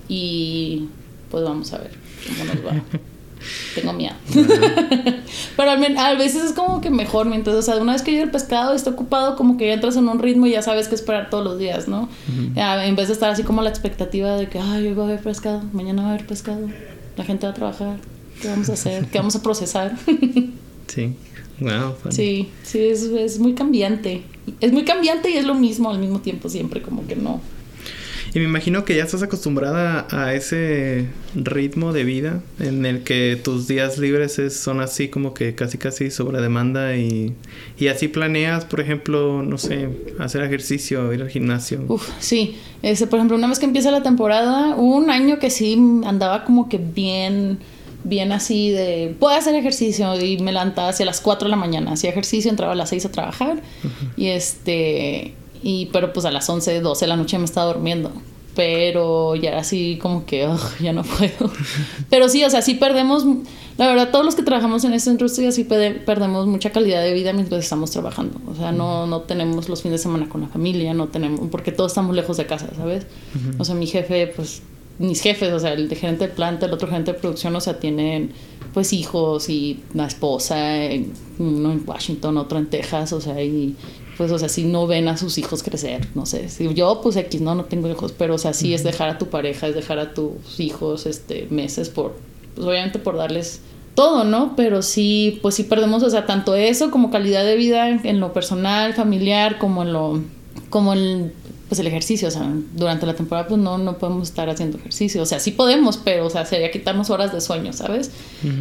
Y 0.08 0.88
pues 1.30 1.44
vamos 1.44 1.74
a 1.74 1.80
ver 1.80 1.92
cómo 2.28 2.46
nos 2.46 2.66
va. 2.66 2.82
tengo 3.76 3.94
miedo. 3.94 4.16
Pero 5.58 5.72
a 5.72 6.14
veces 6.16 6.44
es 6.44 6.54
como 6.54 6.82
que 6.82 6.90
mejor, 6.90 7.28
mientras, 7.28 7.56
o 7.56 7.62
sea, 7.62 7.78
una 7.78 7.94
vez 7.94 8.02
que 8.02 8.12
llega 8.12 8.24
el 8.24 8.32
pescado 8.32 8.74
está 8.74 8.92
ocupado, 8.92 9.36
como 9.36 9.58
que 9.58 9.68
ya 9.68 9.74
entras 9.74 9.96
en 9.96 10.08
un 10.08 10.20
ritmo 10.20 10.48
y 10.48 10.52
ya 10.52 10.62
sabes 10.62 10.88
qué 10.88 10.96
esperar 10.96 11.30
todos 11.30 11.44
los 11.44 11.60
días, 11.60 11.88
¿no? 11.88 12.10
en 12.56 12.96
vez 12.96 13.08
de 13.08 13.14
estar 13.14 13.30
así 13.30 13.44
como 13.44 13.62
la 13.62 13.70
expectativa 13.70 14.36
de 14.36 14.48
que, 14.48 14.60
ay, 14.60 14.88
hoy 14.88 14.94
va 14.94 15.04
a 15.04 15.08
haber 15.08 15.22
pescado, 15.22 15.62
mañana 15.74 16.04
va 16.04 16.10
a 16.10 16.14
haber 16.14 16.28
pescado, 16.28 16.68
la 17.16 17.24
gente 17.24 17.46
va 17.46 17.52
a 17.52 17.56
trabajar, 17.56 17.98
¿qué 18.42 18.48
vamos 18.48 18.70
a 18.70 18.74
hacer? 18.74 19.06
¿Qué 19.08 19.18
vamos 19.18 19.36
a 19.36 19.44
procesar? 19.44 19.96
sí. 20.88 21.16
Wow, 21.60 21.96
sí, 22.12 22.50
sí, 22.62 22.80
es, 22.80 23.02
es 23.02 23.40
muy 23.40 23.54
cambiante. 23.56 24.22
Es 24.62 24.72
muy 24.72 24.86
cambiante 24.86 25.32
y 25.32 25.38
es 25.38 25.46
lo 25.46 25.56
mismo 25.56 25.90
al 25.90 25.98
mismo 25.98 26.20
tiempo 26.20 26.50
siempre, 26.50 26.84
como 26.84 27.08
que 27.08 27.16
no 27.16 27.42
y 28.38 28.40
me 28.40 28.46
imagino 28.46 28.86
que 28.86 28.96
ya 28.96 29.04
estás 29.04 29.24
acostumbrada 29.24 30.06
a 30.12 30.36
ese 30.36 31.08
ritmo 31.34 31.92
de 31.92 32.04
vida 32.04 32.40
en 32.60 32.86
el 32.86 33.02
que 33.04 33.36
tus 33.44 33.68
días 33.68 33.98
libres 33.98 34.40
son 34.54 34.80
así 34.80 35.08
como 35.08 35.34
que 35.34 35.56
casi 35.56 35.80
casi 35.80 36.12
sobre 36.12 36.40
demanda 36.40 36.96
y, 36.96 37.34
y 37.80 37.88
así 37.88 38.08
planeas, 38.08 38.64
por 38.66 38.80
ejemplo, 38.80 39.42
no 39.42 39.58
sé, 39.58 39.90
hacer 40.20 40.44
ejercicio, 40.44 41.12
ir 41.14 41.24
al 41.24 41.30
gimnasio. 41.30 41.84
Uf, 41.88 42.08
sí. 42.20 42.56
Ese, 42.84 43.08
por 43.08 43.18
ejemplo, 43.18 43.36
una 43.38 43.48
vez 43.48 43.58
que 43.58 43.66
empieza 43.66 43.90
la 43.90 44.04
temporada, 44.04 44.76
hubo 44.76 44.98
un 44.98 45.10
año 45.10 45.40
que 45.40 45.50
sí 45.50 45.76
andaba 46.06 46.46
como 46.46 46.70
que 46.70 46.78
bien 46.78 47.58
bien 48.04 48.32
así 48.32 48.70
de, 48.70 49.16
puedo 49.20 49.36
hacer 49.36 49.56
ejercicio 49.56 50.16
y 50.24 50.38
me 50.38 50.52
levantaba 50.52 50.90
hacia 50.90 51.06
las 51.08 51.20
4 51.20 51.48
de 51.48 51.50
la 51.50 51.58
mañana, 51.58 51.94
hacía 51.94 52.12
ejercicio, 52.12 52.52
entraba 52.52 52.74
a 52.74 52.76
las 52.76 52.90
6 52.90 53.06
a 53.08 53.12
trabajar 53.12 53.62
y 54.16 54.28
este, 54.28 55.34
y, 55.64 55.88
pero 55.88 56.14
pues 56.14 56.26
a 56.26 56.32
las 56.32 56.50
11, 56.50 56.82
12 56.82 57.06
de 57.06 57.10
la 57.10 57.16
noche 57.16 57.38
me 57.38 57.46
estaba 57.46 57.74
durmiendo. 57.74 58.12
Pero 58.56 59.36
ya 59.36 59.50
era 59.50 59.60
así 59.60 60.00
como 60.02 60.26
que, 60.26 60.50
ya 60.80 60.94
no 60.94 61.04
puedo. 61.04 61.52
pero 62.10 62.28
sí, 62.28 62.44
o 62.44 62.50
sea, 62.50 62.62
sí 62.62 62.74
perdemos, 62.74 63.24
la 63.78 63.88
verdad, 63.88 64.10
todos 64.10 64.26
los 64.26 64.34
que 64.34 64.42
trabajamos 64.42 64.84
en 64.84 64.94
esta 64.94 65.12
industria 65.12 65.52
sí 65.52 65.64
perdemos 65.64 66.48
mucha 66.48 66.72
calidad 66.72 67.04
de 67.04 67.14
vida 67.14 67.34
mientras 67.34 67.64
estamos 67.64 67.92
trabajando. 67.92 68.40
O 68.50 68.56
sea, 68.56 68.72
no, 68.72 69.06
no 69.06 69.22
tenemos 69.22 69.70
los 69.70 69.84
fines 69.84 70.00
de 70.00 70.04
semana 70.04 70.28
con 70.28 70.42
la 70.42 70.48
familia, 70.48 70.94
no 70.96 71.10
tenemos, 71.10 71.42
porque 71.52 71.72
todos 71.72 71.92
estamos 71.92 72.16
lejos 72.16 72.38
de 72.38 72.48
casa, 72.48 72.70
¿sabes? 72.76 73.06
O 73.60 73.64
sea, 73.64 73.76
mi 73.76 73.86
jefe, 73.86 74.28
pues, 74.36 74.64
mis 75.00 75.22
jefes, 75.22 75.54
o 75.54 75.60
sea, 75.60 75.74
el 75.74 75.94
gerente 75.94 76.28
de 76.28 76.34
planta, 76.34 76.66
el 76.66 76.74
otro 76.74 76.88
gerente 76.88 77.14
de 77.14 77.20
producción, 77.20 77.56
o 77.56 77.62
sea, 77.62 77.80
tienen 77.80 78.32
pues 78.74 78.94
hijos 78.94 79.50
y 79.50 79.80
una 79.94 80.08
esposa, 80.08 80.58
uno 81.40 81.72
en 81.72 81.84
Washington, 81.86 82.38
otro 82.38 82.60
en 82.60 82.68
Texas, 82.68 83.14
o 83.14 83.22
sea, 83.22 83.42
y 83.42 83.76
pues, 84.18 84.32
o 84.32 84.40
sea, 84.40 84.50
si 84.50 84.64
no 84.64 84.88
ven 84.88 85.08
a 85.08 85.18
sus 85.18 85.38
hijos 85.38 85.64
crecer, 85.64 86.08
no 86.16 86.26
sé, 86.26 86.50
si 86.50 86.74
yo, 86.74 87.02
pues 87.02 87.18
aquí 87.18 87.40
no, 87.40 87.56
no 87.56 87.66
tengo 87.66 87.90
hijos, 87.90 88.14
pero, 88.18 88.36
o 88.36 88.38
sea, 88.38 88.54
sí 88.54 88.74
es 88.74 88.84
dejar 88.84 89.10
a 89.10 89.18
tu 89.18 89.28
pareja, 89.28 89.68
es 89.68 89.76
dejar 89.76 90.00
a 90.00 90.14
tus 90.14 90.60
hijos, 90.60 91.06
este, 91.06 91.48
meses 91.50 91.90
por, 91.90 92.16
pues 92.56 92.68
obviamente 92.68 93.00
por 93.00 93.18
darles 93.18 93.62
todo, 93.96 94.24
¿no? 94.24 94.56
Pero 94.56 94.82
sí, 94.82 95.40
pues 95.42 95.56
sí 95.56 95.64
perdemos, 95.64 96.04
o 96.04 96.10
sea, 96.10 96.26
tanto 96.26 96.56
eso 96.56 96.92
como 96.92 97.10
calidad 97.10 97.46
de 97.46 97.56
vida 97.56 97.90
en 97.90 98.20
lo 98.20 98.34
personal, 98.34 98.94
familiar, 98.94 99.58
como 99.58 99.84
en 99.84 99.94
lo, 99.94 100.22
como 100.70 100.94
en, 100.94 101.34
pues 101.68 101.80
el 101.80 101.88
ejercicio, 101.88 102.28
o 102.28 102.32
sea, 102.32 102.50
durante 102.74 103.06
la 103.06 103.14
temporada 103.14 103.48
pues 103.48 103.60
no, 103.60 103.78
no 103.78 103.98
podemos 103.98 104.30
estar 104.30 104.50
haciendo 104.50 104.78
ejercicio, 104.78 105.22
o 105.22 105.26
sea, 105.26 105.40
sí 105.40 105.52
podemos, 105.52 105.98
pero, 105.98 106.26
o 106.26 106.30
sea, 106.30 106.46
sería 106.46 106.72
quitarnos 106.72 107.10
horas 107.10 107.34
de 107.34 107.42
sueño, 107.42 107.74
¿sabes? 107.74 108.12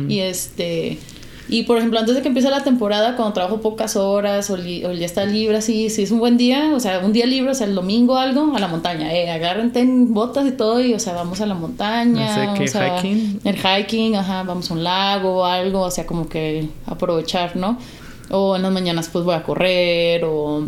Y 0.09 0.21
este, 0.21 0.99
y 1.49 1.63
por 1.63 1.79
ejemplo, 1.79 2.01
antes 2.01 2.15
de 2.15 2.23
que 2.23 2.29
empiece 2.29 2.51
la 2.51 2.65
temporada, 2.65 3.15
cuando 3.15 3.33
trabajo 3.33 3.61
pocas 3.61 3.95
horas 3.95 4.51
o, 4.51 4.57
el 4.57 4.65
día 4.65 5.07
está 5.07 5.25
libre, 5.25 5.57
así, 5.57 5.91
si 5.91 6.03
es 6.03 6.11
un 6.11 6.19
buen 6.19 6.37
día, 6.37 6.73
o 6.75 6.81
sea, 6.81 6.99
un 6.99 7.13
día 7.13 7.25
libre, 7.27 7.51
o 7.53 7.55
sea, 7.55 7.69
el 7.69 7.75
domingo 7.75 8.17
algo, 8.17 8.57
a 8.57 8.59
la 8.59 8.67
montaña, 8.67 9.15
eh, 9.15 9.31
agárrense 9.31 9.81
en 9.81 10.13
botas 10.13 10.47
y 10.47 10.53
todo 10.53 10.81
y, 10.81 10.93
o 10.95 10.99
sea, 10.99 11.13
vamos 11.13 11.41
a 11.41 11.47
la 11.47 11.55
montaña. 11.55 12.55
No 12.55 12.67
sé, 12.67 12.81
hiking? 12.81 13.41
El 13.45 13.57
hiking, 13.57 14.17
ajá, 14.17 14.43
vamos 14.43 14.71
a 14.71 14.75
un 14.75 14.83
lago 14.83 15.43
o 15.43 15.45
algo, 15.45 15.83
o 15.83 15.91
sea, 15.91 16.05
como 16.05 16.29
que 16.29 16.69
aprovechar, 16.85 17.57
¿no? 17.57 17.79
O 18.31 18.57
en 18.57 18.63
las 18.63 18.73
mañanas 18.73 19.09
pues 19.13 19.25
voy 19.25 19.35
a 19.35 19.45
correr 19.45 20.25
o 20.25 20.67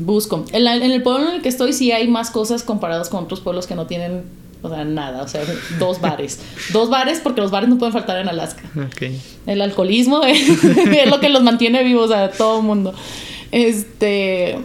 busco. 0.00 0.44
En, 0.52 0.66
en 0.66 0.90
el 0.90 1.02
pueblo 1.04 1.28
en 1.28 1.34
el 1.36 1.42
que 1.42 1.48
estoy 1.48 1.72
sí 1.72 1.92
hay 1.92 2.08
más 2.08 2.30
cosas 2.30 2.64
comparadas 2.64 3.08
con 3.10 3.24
otros 3.24 3.40
pueblos 3.40 3.68
que 3.68 3.76
no 3.76 3.86
tienen 3.86 4.24
o 4.62 4.68
sea, 4.68 4.84
nada, 4.84 5.22
o 5.22 5.28
sea, 5.28 5.42
dos 5.78 6.00
bares. 6.00 6.40
dos 6.72 6.90
bares 6.90 7.20
porque 7.20 7.40
los 7.40 7.50
bares 7.50 7.68
no 7.68 7.78
pueden 7.78 7.92
faltar 7.92 8.18
en 8.18 8.28
Alaska. 8.28 8.62
El 9.46 9.60
alcoholismo 9.60 10.22
es, 10.26 10.64
lo 11.08 11.20
que 11.20 11.28
los 11.28 11.42
mantiene 11.42 11.82
vivos 11.82 12.10
a 12.10 12.30
todo 12.30 12.58
el 12.58 12.64
mundo. 12.64 12.94
Este, 13.52 14.58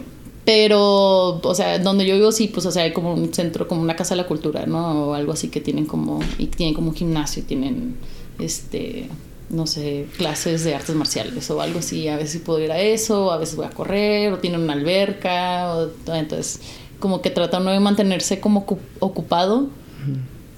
pero, 0.44 1.40
o 1.40 1.54
sea, 1.54 1.78
donde 1.78 2.06
yo 2.06 2.16
vivo 2.16 2.32
sí, 2.32 2.48
pues, 2.48 2.66
o 2.66 2.72
sea, 2.72 2.82
hay 2.82 2.92
como 2.92 3.14
un 3.14 3.32
centro, 3.32 3.68
como 3.68 3.80
una 3.80 3.94
casa 3.94 4.14
de 4.14 4.22
la 4.22 4.26
cultura, 4.26 4.66
¿no? 4.66 5.08
O 5.08 5.14
algo 5.14 5.32
así 5.32 5.48
que 5.48 5.60
tienen 5.60 5.86
como, 5.86 6.20
y 6.38 6.46
tienen 6.46 6.74
como 6.74 6.88
un 6.88 6.96
gimnasio, 6.96 7.44
tienen, 7.44 7.96
este, 8.40 9.08
no 9.50 9.66
sé, 9.66 10.06
clases 10.16 10.64
de 10.64 10.74
artes 10.74 10.96
marciales 10.96 11.48
o 11.50 11.60
algo 11.60 11.78
así. 11.78 12.08
A 12.08 12.16
veces 12.16 12.40
puedo 12.40 12.58
ir 12.58 12.72
a 12.72 12.80
eso, 12.80 13.30
a 13.30 13.36
veces 13.36 13.54
voy 13.54 13.66
a 13.66 13.70
correr, 13.70 14.32
o 14.32 14.38
tienen 14.38 14.62
una 14.62 14.72
alberca, 14.72 15.76
o, 15.76 15.90
entonces 16.12 16.60
como 16.98 17.20
que 17.20 17.30
tratan 17.30 17.66
de 17.66 17.80
mantenerse 17.80 18.38
como 18.38 18.64
ocupado 19.00 19.68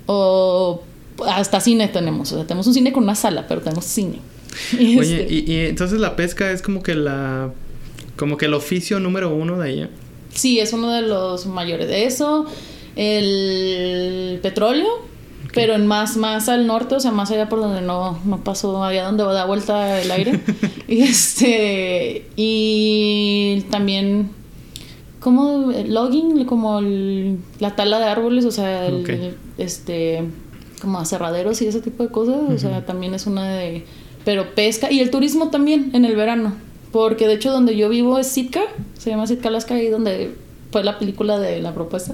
o 0.06 0.82
hasta 1.26 1.60
cine 1.60 1.88
tenemos. 1.88 2.32
O 2.32 2.36
sea, 2.36 2.46
tenemos 2.46 2.66
un 2.66 2.74
cine 2.74 2.92
con 2.92 3.04
una 3.04 3.14
sala, 3.14 3.46
pero 3.46 3.60
tenemos 3.60 3.84
cine. 3.84 4.20
Oye, 4.74 5.22
este 5.22 5.34
y, 5.34 5.66
entonces 5.66 6.00
la 6.00 6.16
pesca 6.16 6.50
es 6.50 6.62
como 6.62 6.82
que 6.82 6.94
la. 6.94 7.52
como 8.16 8.36
que 8.36 8.46
el 8.46 8.54
oficio 8.54 9.00
número 9.00 9.34
uno 9.34 9.58
de 9.58 9.70
ella. 9.70 9.90
Sí, 10.32 10.58
es 10.58 10.72
uno 10.72 10.92
de 10.92 11.02
los 11.02 11.46
mayores 11.46 11.88
de 11.88 12.06
eso. 12.06 12.46
El 12.96 14.38
petróleo, 14.40 14.88
pero 15.52 15.74
en 15.74 15.86
más, 15.86 16.16
más 16.16 16.48
al 16.48 16.66
norte, 16.66 16.94
o 16.94 17.00
sea, 17.00 17.10
más 17.10 17.30
allá 17.32 17.48
por 17.48 17.58
donde 17.58 17.80
no, 17.80 18.20
no 18.24 18.44
pasó, 18.44 18.84
allá 18.84 19.04
donde 19.04 19.24
da 19.24 19.44
vuelta 19.46 20.00
el 20.00 20.10
aire. 20.10 20.40
y 20.88 21.02
este. 21.02 22.26
Y 22.36 23.64
también 23.70 24.30
como 25.24 25.72
logging, 25.86 26.44
como 26.44 26.82
la 27.58 27.74
tala 27.74 27.98
de 27.98 28.04
árboles, 28.04 28.44
o 28.44 28.50
sea, 28.50 28.90
este, 29.56 30.22
como 30.82 30.98
aserraderos 30.98 31.62
y 31.62 31.66
ese 31.66 31.80
tipo 31.80 32.02
de 32.02 32.10
cosas, 32.10 32.36
o 32.50 32.58
sea, 32.58 32.84
también 32.84 33.14
es 33.14 33.26
una 33.26 33.48
de, 33.48 33.86
pero 34.26 34.54
pesca 34.54 34.92
y 34.92 35.00
el 35.00 35.08
turismo 35.08 35.48
también 35.48 35.92
en 35.94 36.04
el 36.04 36.14
verano, 36.14 36.52
porque 36.92 37.26
de 37.26 37.36
hecho 37.36 37.52
donde 37.52 37.74
yo 37.74 37.88
vivo 37.88 38.18
es 38.18 38.26
Sitka, 38.26 38.60
se 38.98 39.08
llama 39.08 39.26
Sitka 39.26 39.48
Alaska, 39.48 39.76
ahí 39.76 39.88
donde 39.88 40.34
fue 40.70 40.84
la 40.84 40.98
película 40.98 41.38
de 41.38 41.62
la 41.62 41.72
propuesta. 41.72 42.12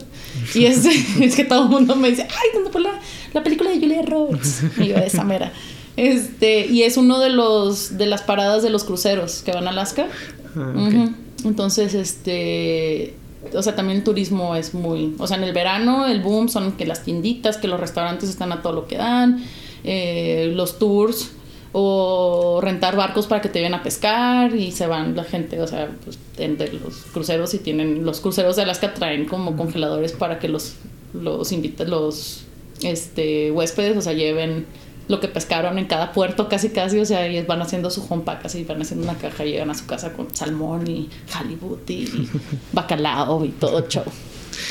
Y 0.55 0.64
es, 0.66 0.87
es 1.20 1.35
que 1.35 1.42
todo 1.44 1.64
el 1.64 1.68
mundo 1.68 1.96
me 1.96 2.11
dice, 2.11 2.29
ay, 2.31 2.49
¿dónde 2.55 2.70
fue 2.70 2.81
la, 2.81 3.42
película 3.42 3.70
de 3.70 3.81
Julia 3.81 4.03
Roberts? 4.03 4.62
Y 4.79 4.87
yo, 4.87 4.96
esa 4.99 5.25
mera. 5.25 5.53
Este, 5.96 6.64
y 6.66 6.85
es 6.85 6.96
uno 6.96 7.18
de 7.18 7.31
los 7.31 7.99
de 7.99 8.07
las 8.07 8.23
paradas 8.23 8.62
de 8.62 8.70
los 8.70 8.85
cruceros 8.85 9.42
que 9.42 9.51
van 9.51 9.66
a 9.66 9.70
Alaska. 9.70 10.07
Ah, 10.55 11.11
entonces, 11.44 11.94
este, 11.94 13.14
o 13.55 13.62
sea, 13.62 13.74
también 13.74 13.98
el 13.98 14.05
turismo 14.05 14.55
es 14.57 14.74
muy, 14.74 15.14
o 15.18 15.26
sea, 15.26 15.37
en 15.37 15.44
el 15.44 15.53
verano 15.53 16.07
el 16.07 16.20
boom 16.20 16.48
son 16.48 16.72
que 16.72 16.87
las 16.87 17.03
tienditas, 17.05 17.57
que 17.57 17.68
los 17.68 17.81
restaurantes 17.81 18.29
están 18.29 18.53
a 18.53 18.62
todo 18.62 18.72
lo 18.72 18.87
que 18.87 18.96
dan, 18.96 19.44
eh, 19.85 20.53
los 20.55 20.79
tours, 20.79 21.33
o 21.72 22.61
rentar 22.61 22.96
barcos 22.96 23.26
para 23.26 23.40
que 23.40 23.48
te 23.48 23.61
vayan 23.61 23.74
a 23.74 23.83
pescar 23.83 24.55
y 24.57 24.72
se 24.72 24.87
van 24.87 25.14
la 25.14 25.24
gente, 25.24 25.61
o 25.61 25.66
sea, 25.66 25.88
pues, 26.05 26.18
de 26.37 26.72
los 26.72 26.96
cruceros 27.12 27.55
y 27.55 27.59
tienen 27.59 28.05
los 28.05 28.20
cruceros 28.20 28.57
de 28.57 28.62
Alaska 28.62 28.94
traen 28.94 29.26
como 29.26 29.57
congeladores 29.57 30.12
para 30.12 30.38
que 30.38 30.48
los 30.48 30.74
los 31.12 31.53
invita, 31.53 31.85
los 31.85 32.44
este 32.83 33.50
huéspedes, 33.50 33.96
o 33.96 34.00
sea, 34.00 34.12
lleven 34.12 34.66
lo 35.11 35.18
que 35.20 35.29
pescaron 35.29 35.77
en 35.79 35.87
cada 35.87 36.12
puerto 36.12 36.49
casi 36.49 36.70
casi, 36.70 36.99
o 37.01 37.05
sea, 37.05 37.27
y 37.31 37.42
van 37.44 37.61
haciendo 37.61 37.90
su 37.90 38.07
home 38.09 38.23
pack 38.23 38.44
así, 38.46 38.64
van 38.64 38.81
haciendo 38.81 39.05
una 39.05 39.18
caja 39.18 39.44
y 39.44 39.51
llegan 39.53 39.68
a 39.70 39.75
su 39.75 39.85
casa 39.87 40.12
con 40.12 40.35
salmón 40.35 40.87
y 40.87 41.09
halibut 41.35 41.90
y 41.90 42.29
bacalao 42.73 43.44
y 43.44 43.49
todo 43.51 43.87
show. 43.88 44.05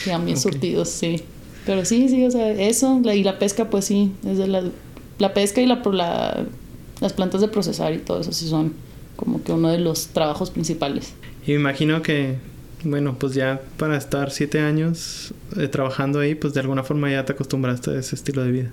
Llegan 0.06 0.26
bien 0.26 0.38
Ok. 0.38 0.44
surtidos, 0.44 0.90
sí. 0.90 1.22
Pero 1.66 1.84
sí, 1.86 2.08
sí, 2.10 2.26
o 2.26 2.32
sea, 2.32 2.50
eso, 2.52 3.00
la- 3.04 3.16
y 3.16 3.24
la 3.24 3.38
pesca, 3.38 3.70
pues 3.70 3.86
sí, 3.86 4.12
es 4.26 4.38
de 4.38 4.48
la, 4.48 4.64
la 5.20 5.34
pesca 5.34 5.62
y 5.62 5.66
la, 5.66 5.82
la, 5.92 6.46
las 7.02 7.14
plantas 7.14 7.42
de 7.42 7.48
procesar 7.50 7.94
y 7.94 7.98
todo 8.00 8.22
eso 8.22 8.32
sí 8.32 8.48
son 8.48 8.74
como 9.18 9.44
que 9.44 9.52
uno 9.52 9.70
de 9.70 9.78
los 9.80 10.08
trabajos 10.08 10.50
principales. 10.52 11.14
Y 11.46 11.52
me 11.52 11.58
imagino 11.60 12.02
que, 12.02 12.38
bueno, 12.86 13.18
pues 13.20 13.34
ya 13.34 13.62
para 13.78 13.98
estar 13.98 14.32
siete 14.32 14.62
años 14.62 15.34
eh, 15.58 15.68
trabajando 15.68 16.20
ahí, 16.22 16.34
pues 16.36 16.54
de 16.54 16.62
alguna 16.62 16.84
forma 16.84 17.12
ya 17.12 17.26
te 17.26 17.34
acostumbraste 17.34 17.92
a 17.92 18.00
ese 18.00 18.16
estilo 18.16 18.42
de 18.44 18.52
vida. 18.52 18.72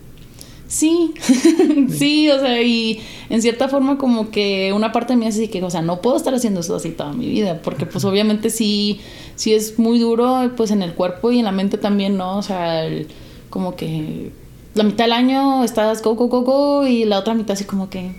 Sí, 0.68 1.14
sí, 1.96 2.29
o 2.29 2.40
sea, 2.40 2.61
y 2.61 3.00
en 3.31 3.40
cierta 3.40 3.68
forma 3.68 3.98
como 3.98 4.31
que 4.31 4.72
una 4.74 4.90
parte 4.90 5.12
de 5.12 5.16
mí 5.18 5.26
así 5.26 5.46
que, 5.48 5.62
o 5.62 5.70
sea, 5.70 5.81
no 5.83 6.00
puedo 6.00 6.16
estar 6.16 6.35
haciendo 6.35 6.61
eso 6.61 6.74
así 6.74 6.90
toda 6.90 7.12
mi 7.12 7.29
vida, 7.29 7.61
porque 7.62 7.87
pues 7.87 8.05
obviamente 8.05 8.50
sí, 8.50 9.00
sí 9.37 9.55
es 9.55 9.79
muy 9.79 9.98
duro 10.00 10.50
pues 10.57 10.72
en 10.72 10.83
el 10.83 10.94
cuerpo 10.94 11.31
y 11.31 11.38
en 11.38 11.44
la 11.44 11.52
mente 11.52 11.79
también, 11.79 12.16
¿no? 12.16 12.38
O 12.38 12.42
sea, 12.42 12.85
el- 12.85 13.07
como 13.48 13.76
que 13.76 14.33
la 14.74 14.83
mitad 14.83 15.05
del 15.05 15.12
año 15.12 15.62
estás 15.64 16.02
go, 16.02 16.14
go, 16.16 16.26
go, 16.29 16.42
go 16.42 16.87
y 16.87 17.05
la 17.05 17.18
otra 17.20 17.35
mitad 17.35 17.52
así 17.52 17.64
como 17.64 17.88
que... 17.88 18.11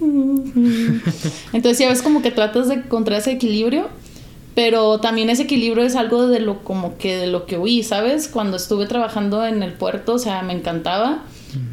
Entonces 1.52 1.78
ya 1.78 1.88
ves 1.88 2.02
como 2.02 2.22
que 2.22 2.30
tratas 2.30 2.68
de 2.68 2.74
encontrar 2.76 3.20
ese 3.20 3.32
equilibrio, 3.32 3.88
pero 4.54 5.00
también 5.00 5.30
ese 5.30 5.42
equilibrio 5.42 5.84
es 5.84 5.96
algo 5.96 6.26
de 6.28 6.40
lo 6.40 6.64
como 6.64 6.96
que 6.98 7.16
de 7.16 7.26
lo 7.26 7.46
que 7.46 7.58
huí, 7.58 7.82
¿sabes? 7.82 8.28
Cuando 8.28 8.56
estuve 8.56 8.86
trabajando 8.86 9.44
en 9.46 9.62
el 9.62 9.72
puerto, 9.74 10.14
o 10.14 10.18
sea, 10.18 10.42
me 10.42 10.52
encantaba, 10.54 11.24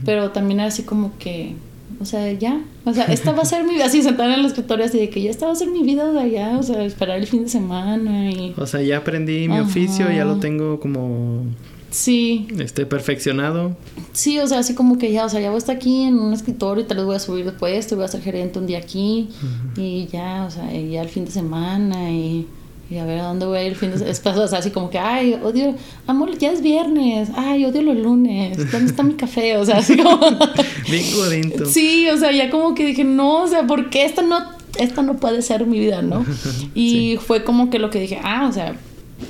pero 0.06 0.32
también 0.32 0.60
era 0.60 0.70
así 0.70 0.84
como 0.84 1.18
que, 1.18 1.56
o 2.00 2.06
sea, 2.06 2.32
ya, 2.34 2.62
o 2.86 2.94
sea, 2.94 3.06
esta 3.06 3.32
va 3.32 3.42
a 3.42 3.46
ser 3.46 3.64
mi 3.64 3.74
vida, 3.74 3.86
así 3.88 4.02
sentada 4.02 4.34
en 4.34 4.40
el 4.42 4.46
escritorio 4.46 4.86
así 4.86 4.98
de 5.00 5.10
que 5.10 5.22
ya 5.22 5.30
esta 5.30 5.46
va 5.46 5.52
a 5.54 5.56
ser 5.56 5.70
mi 5.70 5.84
vida 5.84 6.12
de 6.12 6.20
allá, 6.20 6.58
o 6.58 6.64
sea, 6.64 6.84
esperar 6.84 7.18
el 7.18 7.28
fin 7.28 7.44
de 7.44 7.50
semana 7.50 8.30
y 8.32 8.54
O 8.58 8.66
sea, 8.66 8.82
ya 8.82 8.98
aprendí 8.98 9.48
mi 9.48 9.56
Ajá. 9.56 9.64
oficio, 9.64 10.12
ya 10.12 10.26
lo 10.26 10.38
tengo 10.38 10.80
como 10.80 11.44
sí, 11.90 12.48
este 12.60 12.86
perfeccionado. 12.86 13.76
sí, 14.12 14.40
o 14.40 14.48
sea, 14.48 14.60
así 14.60 14.76
como 14.76 14.98
que 14.98 15.12
ya, 15.12 15.26
o 15.26 15.30
sea, 15.30 15.40
ya 15.40 15.50
voy 15.50 15.56
a 15.56 15.60
estar 15.60 15.76
aquí 15.76 16.04
en 16.04 16.20
un 16.20 16.34
escritorio 16.34 16.84
y 16.84 16.88
tal 16.88 16.98
vez 16.98 17.06
voy 17.06 17.16
a 17.16 17.20
subir 17.20 17.46
de 17.46 17.52
puesto, 17.54 17.96
y 17.96 17.98
voy 17.98 18.06
a 18.06 18.10
ser 18.10 18.22
gerente 18.22 18.60
un 18.60 18.68
día 18.68 18.80
aquí 18.80 19.30
y 19.78 20.08
ya, 20.08 20.46
o 20.46 20.52
sea, 20.52 20.74
y 20.74 20.92
ya 20.92 21.02
el 21.02 21.10
fin 21.10 21.26
de 21.26 21.32
semana 21.32 22.12
y 22.12 22.46
y 22.90 22.98
a 22.98 23.06
ver 23.06 23.20
a 23.20 23.24
dónde 23.24 23.46
voy 23.46 23.58
a 23.58 23.64
ir 23.64 23.70
el 23.70 23.76
fin 23.76 23.92
de 23.92 24.14
semana. 24.14 24.44
O 24.44 24.48
sea, 24.48 24.60
así 24.60 24.72
como 24.72 24.90
que, 24.90 24.98
ay, 24.98 25.38
odio, 25.44 25.76
amor, 26.06 26.38
ya 26.38 26.52
es 26.52 26.62
viernes. 26.62 27.30
Ay, 27.36 27.66
odio 27.66 27.82
los 27.82 27.98
lunes. 27.98 28.72
¿Dónde 28.72 28.90
está 28.90 29.04
mi 29.04 29.16
café? 29.16 29.58
O 29.58 29.66
sea, 29.66 29.78
así 29.78 29.98
como. 29.98 30.20
Bien 30.90 31.06
godento. 31.16 31.66
Sí, 31.66 32.08
o 32.10 32.18
sea, 32.18 32.32
ya 32.32 32.50
como 32.50 32.76
que 32.76 32.86
dije, 32.86 33.04
no, 33.04 33.44
o 33.44 33.48
sea, 33.48 33.68
¿por 33.68 33.90
qué 33.90 34.06
esta 34.06 34.22
no, 34.22 34.40
esta 34.80 35.02
no 35.02 35.18
puede 35.18 35.42
ser 35.42 35.66
mi 35.66 35.80
vida, 35.80 36.02
no? 36.02 36.26
Y 36.76 37.18
fue 37.18 37.44
como 37.44 37.70
que 37.70 37.80
lo 37.80 37.90
que 37.90 38.00
dije, 38.00 38.20
ah, 38.24 38.48
o 38.50 38.54
sea, 38.54 38.76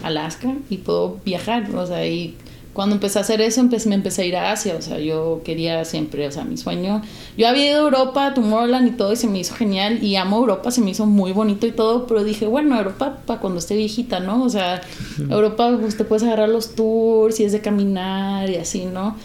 Alaska 0.03 0.53
y 0.69 0.77
puedo 0.77 1.19
viajar, 1.25 1.73
o 1.73 1.87
sea, 1.87 2.05
y 2.07 2.35
cuando 2.77 2.93
empecé 2.93 3.17
a 3.17 3.23
hacer 3.23 3.41
eso, 3.41 3.59
empecé, 3.59 3.89
me 3.89 3.95
empecé 3.95 4.21
a 4.21 4.25
ir 4.25 4.35
a 4.35 4.51
Asia, 4.51 4.75
o 4.77 4.83
sea, 4.83 4.99
yo 4.99 5.41
quería 5.43 5.83
siempre, 5.83 6.27
o 6.27 6.31
sea, 6.31 6.43
mi 6.43 6.57
sueño, 6.57 7.01
yo 7.35 7.47
había 7.47 7.71
ido 7.71 7.77
a 7.77 7.83
Europa, 7.85 8.27
a 8.27 8.33
Tomorrowland 8.35 8.89
y 8.89 8.91
todo, 8.91 9.13
y 9.13 9.15
se 9.15 9.25
me 9.25 9.39
hizo 9.39 9.55
genial, 9.55 10.03
y 10.03 10.15
amo 10.15 10.37
Europa, 10.37 10.69
se 10.69 10.81
me 10.81 10.91
hizo 10.91 11.07
muy 11.07 11.31
bonito 11.31 11.65
y 11.65 11.71
todo, 11.71 12.05
pero 12.05 12.23
dije, 12.23 12.45
bueno, 12.45 12.77
Europa 12.77 13.17
para 13.25 13.39
cuando 13.39 13.57
esté 13.57 13.75
viejita, 13.75 14.19
¿no? 14.19 14.43
O 14.43 14.49
sea, 14.51 14.81
Europa, 15.27 15.75
pues 15.81 15.97
te 15.97 16.03
puedes 16.03 16.21
agarrar 16.21 16.49
los 16.49 16.75
tours 16.75 17.39
y 17.39 17.45
es 17.45 17.51
de 17.51 17.61
caminar 17.61 18.47
y 18.47 18.57
así, 18.57 18.85
¿no? 18.85 19.17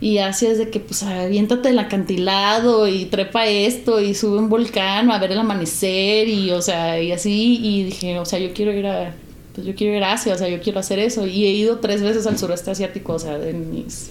Y 0.00 0.18
Asia 0.18 0.50
es 0.50 0.58
de 0.58 0.70
que, 0.70 0.80
pues, 0.80 1.04
aviéntate 1.04 1.68
del 1.68 1.78
acantilado 1.78 2.88
y 2.88 3.04
trepa 3.04 3.46
esto 3.46 4.00
y 4.00 4.16
sube 4.16 4.38
un 4.38 4.48
volcán 4.48 5.12
a 5.12 5.18
ver 5.20 5.30
el 5.30 5.38
amanecer 5.38 6.26
y, 6.28 6.50
o 6.50 6.60
sea, 6.60 7.00
y 7.00 7.12
así, 7.12 7.60
y 7.62 7.84
dije, 7.84 8.18
o 8.18 8.24
sea, 8.24 8.40
yo 8.40 8.52
quiero 8.52 8.72
ir 8.72 8.88
a 8.88 9.14
pues 9.56 9.66
yo 9.66 9.74
quiero 9.74 9.96
ir 9.96 10.04
a 10.04 10.12
Asia, 10.12 10.34
o 10.34 10.38
sea, 10.38 10.48
yo 10.48 10.60
quiero 10.60 10.78
hacer 10.78 11.00
eso. 11.00 11.26
Y 11.26 11.46
he 11.46 11.50
ido 11.52 11.78
tres 11.80 12.00
veces 12.02 12.26
al 12.28 12.38
sureste 12.38 12.70
asiático, 12.70 13.14
o 13.14 13.18
sea, 13.18 13.36
en 13.44 13.70
mis, 13.72 14.10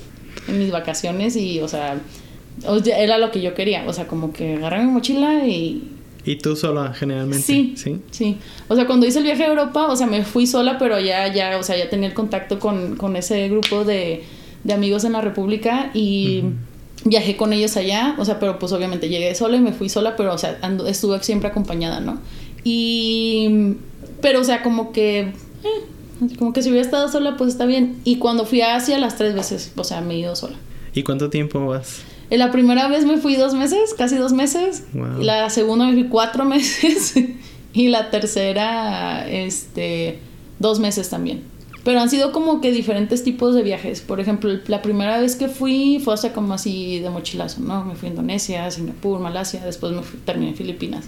en 0.50 0.60
mis 0.60 0.72
vacaciones 0.72 1.38
y, 1.38 1.62
o 1.62 1.68
sea, 1.70 2.02
era 2.98 3.18
lo 3.18 3.32
que 3.32 3.42
yo 3.42 3.54
quería, 3.54 3.86
o 3.88 3.94
sea, 3.94 4.08
como 4.08 4.34
que 4.34 4.56
agarrar 4.56 4.84
mi 4.84 4.92
mochila 4.92 5.46
y... 5.48 5.92
¿Y 6.26 6.38
tú 6.38 6.56
sola 6.56 6.92
generalmente? 6.94 7.46
Sí, 7.46 7.74
¿Sí? 7.78 7.98
sí. 8.10 8.38
O 8.68 8.76
sea, 8.76 8.88
cuando 8.88 9.06
hice 9.06 9.20
el 9.20 9.26
viaje 9.26 9.44
a 9.44 9.48
Europa, 9.48 9.86
o 9.88 9.96
sea, 9.96 10.08
me 10.08 10.24
fui 10.26 10.48
sola, 10.48 10.78
pero 10.80 11.00
ya, 11.00 11.32
ya, 11.32 11.58
o 11.60 11.64
sea, 11.64 11.78
ya 11.78 11.88
tenía 11.90 12.08
el 12.10 12.16
contacto 12.16 12.58
con, 12.60 12.96
con 12.96 13.16
ese 13.16 13.48
grupo 13.48 13.86
de, 13.86 14.24
de 14.64 14.74
amigos 14.74 15.04
en 15.06 15.14
la 15.14 15.22
República 15.22 15.92
y... 15.94 16.44
Viajé 17.08 17.36
con 17.38 17.54
ellos 17.54 17.78
allá, 17.78 18.16
o 18.18 18.26
sea, 18.26 18.40
pero 18.40 18.58
pues 18.58 18.72
obviamente 18.72 19.10
llegué 19.10 19.36
sola 19.36 19.58
y 19.58 19.60
me 19.60 19.74
fui 19.74 19.90
sola, 19.90 20.16
pero 20.16 20.34
o 20.34 20.40
sea, 20.40 20.60
ando- 20.62 20.88
estuve 20.88 21.22
siempre 21.22 21.50
acompañada, 21.50 22.00
¿no? 22.00 22.20
Y 22.64 23.76
pero, 24.22 24.42
o 24.42 24.44
sea, 24.44 24.62
como 24.64 24.92
que. 24.92 25.20
eh, 25.20 26.34
como 26.38 26.54
que 26.54 26.62
si 26.62 26.70
hubiera 26.70 26.86
estado 26.86 27.10
sola, 27.10 27.36
pues 27.38 27.52
está 27.52 27.66
bien. 27.66 27.98
Y 28.04 28.18
cuando 28.18 28.46
fui 28.46 28.62
a 28.62 28.76
Asia, 28.76 28.98
las 28.98 29.18
tres 29.18 29.36
veces, 29.36 29.72
o 29.76 29.84
sea, 29.84 30.02
me 30.02 30.16
he 30.16 30.20
ido 30.20 30.36
sola. 30.36 30.56
¿Y 30.94 31.04
cuánto 31.04 31.30
tiempo 31.30 31.66
vas? 31.66 32.02
En 32.30 32.40
la 32.40 32.52
primera 32.52 32.88
vez 32.88 33.06
me 33.06 33.18
fui 33.18 33.36
dos 33.36 33.54
meses, 33.54 33.94
casi 33.98 34.16
dos 34.16 34.34
meses. 34.34 34.86
Wow. 34.94 35.22
La 35.22 35.50
segunda 35.50 35.86
me 35.86 35.94
fui 35.94 36.06
cuatro 36.06 36.46
meses. 36.56 37.14
y 37.74 37.90
la 37.90 38.10
tercera, 38.10 39.30
este, 39.30 40.20
dos 40.60 40.80
meses 40.80 41.10
también. 41.10 41.44
Pero 41.84 42.00
han 42.00 42.10
sido 42.10 42.32
como 42.32 42.62
que 42.62 42.72
diferentes 42.72 43.24
tipos 43.24 43.54
de 43.54 43.62
viajes. 43.62 44.02
Por 44.02 44.20
ejemplo, 44.20 44.50
la 44.66 44.82
primera 44.82 45.20
vez 45.20 45.36
que 45.36 45.50
fui 45.50 46.00
fue 46.04 46.16
hace 46.16 46.32
como 46.32 46.56
así 46.56 47.00
de 47.00 47.12
mochilazo, 47.12 47.62
¿no? 47.62 47.86
Me 47.86 47.94
fui 47.96 48.08
a 48.08 48.12
Indonesia, 48.12 48.72
Singapur, 48.72 49.20
Malasia, 49.20 49.64
después 49.64 49.92
me 49.92 50.02
fui, 50.02 50.18
terminé 50.26 50.52
en 50.52 50.56
Filipinas. 50.58 51.06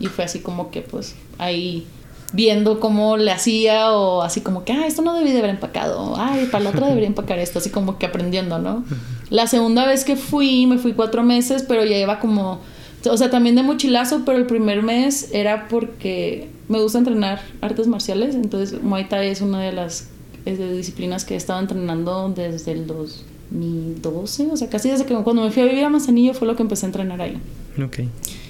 Y 0.00 0.08
fue 0.08 0.24
así 0.24 0.40
como 0.40 0.70
que, 0.70 0.82
pues, 0.82 1.14
ahí 1.38 1.86
viendo 2.32 2.80
cómo 2.80 3.16
le 3.16 3.30
hacía 3.30 3.92
o 3.92 4.22
así 4.22 4.40
como 4.40 4.64
que, 4.64 4.72
ah, 4.72 4.86
esto 4.86 5.02
no 5.02 5.14
debí 5.14 5.32
de 5.32 5.38
haber 5.38 5.50
empacado, 5.50 6.14
ay, 6.16 6.46
para 6.46 6.64
la 6.64 6.70
otra 6.70 6.88
debería 6.88 7.08
empacar 7.08 7.38
esto, 7.38 7.58
así 7.58 7.70
como 7.70 7.98
que 7.98 8.06
aprendiendo, 8.06 8.58
¿no? 8.58 8.84
La 9.30 9.46
segunda 9.46 9.86
vez 9.86 10.04
que 10.04 10.16
fui, 10.16 10.66
me 10.66 10.78
fui 10.78 10.92
cuatro 10.94 11.22
meses, 11.22 11.64
pero 11.66 11.84
ya 11.84 11.98
iba 11.98 12.18
como, 12.20 12.60
o 13.08 13.16
sea, 13.16 13.30
también 13.30 13.54
de 13.54 13.62
mochilazo, 13.62 14.22
pero 14.24 14.38
el 14.38 14.46
primer 14.46 14.82
mes 14.82 15.30
era 15.32 15.68
porque 15.68 16.48
me 16.68 16.80
gusta 16.80 16.98
entrenar 16.98 17.42
artes 17.60 17.86
marciales, 17.86 18.34
entonces 18.34 18.82
Muay 18.82 19.08
Thai 19.08 19.28
es 19.28 19.40
una 19.42 19.60
de 19.60 19.72
las 19.72 20.08
eh, 20.46 20.56
de 20.56 20.74
disciplinas 20.74 21.24
que 21.24 21.34
he 21.34 21.36
estado 21.36 21.60
entrenando 21.60 22.32
desde 22.34 22.72
el 22.72 22.86
2012, 22.86 24.48
o 24.50 24.56
sea, 24.56 24.70
casi 24.70 24.88
desde 24.88 25.04
que 25.04 25.14
cuando 25.14 25.42
me 25.42 25.50
fui 25.50 25.62
a 25.62 25.66
vivir 25.66 25.84
a 25.84 25.90
Manzanillo 25.90 26.32
fue 26.32 26.48
lo 26.48 26.56
que 26.56 26.62
empecé 26.62 26.86
a 26.86 26.88
entrenar 26.88 27.20
ahí. 27.20 27.38
Ok. 27.82 28.00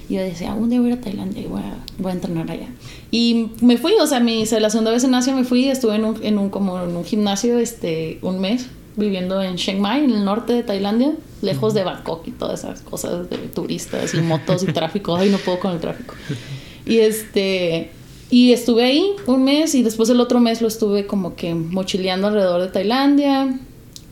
Y 0.09 0.15
yo 0.15 0.21
decía, 0.21 0.53
un 0.53 0.69
día 0.69 0.79
voy 0.79 0.91
a 0.91 0.93
ir 0.93 0.99
a 0.99 1.01
Tailandia 1.01 1.41
y 1.43 1.47
voy 1.47 1.61
a, 1.61 1.75
voy 1.97 2.11
a 2.11 2.13
entrenar 2.15 2.49
allá. 2.49 2.67
Y 3.13 3.51
me 3.61 3.77
fui, 3.77 3.93
o 4.01 4.07
sea, 4.07 4.19
mi, 4.19 4.43
la 4.43 4.71
segunda 4.71 4.89
vez 4.89 5.03
en 5.03 5.13
Asia 5.13 5.35
me 5.35 5.43
fui, 5.43 5.69
estuve 5.69 5.97
en 5.97 6.03
un, 6.03 6.23
en 6.23 6.39
un, 6.39 6.49
como 6.49 6.81
en 6.81 6.95
un 6.95 7.05
gimnasio 7.05 7.59
este, 7.59 8.17
un 8.23 8.39
mes, 8.41 8.65
viviendo 8.95 9.39
en 9.39 9.55
Chiang 9.55 9.79
Mai, 9.79 10.03
en 10.03 10.09
el 10.09 10.25
norte 10.25 10.53
de 10.53 10.63
Tailandia, 10.63 11.13
lejos 11.43 11.75
de 11.75 11.83
Bangkok 11.83 12.27
y 12.27 12.31
todas 12.31 12.61
esas 12.61 12.81
cosas 12.81 13.29
de 13.29 13.37
turistas 13.37 14.15
y 14.15 14.21
motos 14.21 14.63
y 14.63 14.65
tráfico. 14.73 15.15
Ay, 15.15 15.29
no 15.29 15.37
puedo 15.37 15.59
con 15.59 15.73
el 15.73 15.79
tráfico. 15.79 16.15
Y 16.87 16.97
este... 16.97 17.91
Y 18.31 18.51
estuve 18.51 18.83
ahí 18.83 19.11
un 19.27 19.43
mes 19.43 19.75
y 19.75 19.83
después 19.83 20.09
el 20.09 20.19
otro 20.19 20.39
mes 20.39 20.63
lo 20.63 20.67
estuve 20.67 21.05
como 21.05 21.35
que 21.35 21.53
mochileando 21.53 22.29
alrededor 22.29 22.61
de 22.63 22.69
Tailandia. 22.69 23.59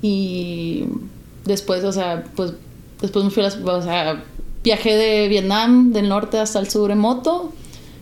Y 0.04 0.84
después, 1.46 1.84
o 1.86 1.92
sea, 1.92 2.26
pues 2.36 2.54
después 3.02 3.26
me 3.26 3.32
fui 3.32 3.42
a 3.42 3.46
las, 3.48 3.56
o 3.56 3.82
sea, 3.82 4.24
viajé 4.64 4.96
de 4.96 5.28
Vietnam, 5.28 5.92
del 5.92 6.08
norte 6.08 6.38
hasta 6.38 6.60
el 6.60 6.70
sur 6.70 6.92
en 6.92 7.00
moto 7.00 7.52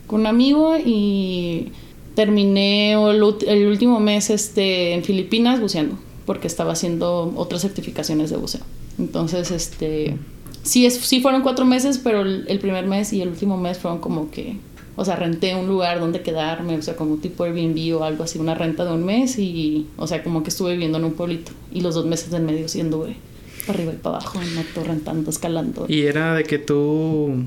con 0.09 0.21
un 0.21 0.27
amigo 0.27 0.75
y 0.83 1.71
terminé 2.15 2.93
el, 2.93 3.23
último 3.67 3.99
mes 3.99 4.29
este, 4.29 4.93
en 4.93 5.03
Filipinas 5.03 5.61
buceando 5.61 5.97
porque 6.25 6.47
estaba 6.47 6.73
haciendo 6.73 7.31
otras 7.37 7.61
certificaciones 7.61 8.29
de 8.29 8.37
buceo. 8.37 8.61
Entonces, 8.99 9.51
este, 9.51 10.17
sí, 10.63 10.85
es, 10.85 10.95
sí 10.95 11.21
fueron 11.21 11.41
cuatro 11.41 11.65
meses, 11.65 11.97
pero 11.97 12.21
el, 12.21 12.59
primer 12.59 12.85
mes 12.85 13.13
y 13.13 13.21
el 13.21 13.29
último 13.29 13.57
mes 13.57 13.77
fueron 13.77 13.99
como 13.99 14.29
que, 14.29 14.57
o 14.95 15.05
sea, 15.05 15.15
renté 15.15 15.55
un 15.55 15.67
lugar 15.67 15.99
donde 15.99 16.21
quedarme, 16.21 16.75
o 16.77 16.81
sea, 16.81 16.95
como 16.95 17.13
un 17.13 17.21
tipo 17.21 17.45
Airbnb 17.45 17.97
o 17.99 18.03
algo 18.03 18.23
así, 18.23 18.37
una 18.37 18.53
renta 18.53 18.85
de 18.85 18.93
un 18.93 19.05
mes 19.05 19.39
y, 19.39 19.87
o 19.97 20.05
sea, 20.05 20.23
como 20.23 20.43
que 20.43 20.49
estuve 20.49 20.73
viviendo 20.73 20.97
en 20.97 21.05
un 21.05 21.13
pueblito 21.13 21.51
y 21.71 21.81
los 21.81 21.95
dos 21.95 22.05
meses 22.05 22.31
del 22.31 22.43
medio 22.43 22.67
para 23.65 23.79
arriba 23.79 23.93
y 23.93 23.97
para 23.97 24.17
abajo 24.17 24.39
en 24.41 24.85
rentando, 24.85 25.29
escalando. 25.29 25.85
Y 25.87 26.01
era 26.01 26.35
de 26.35 26.43
que 26.43 26.59
tú, 26.59 27.43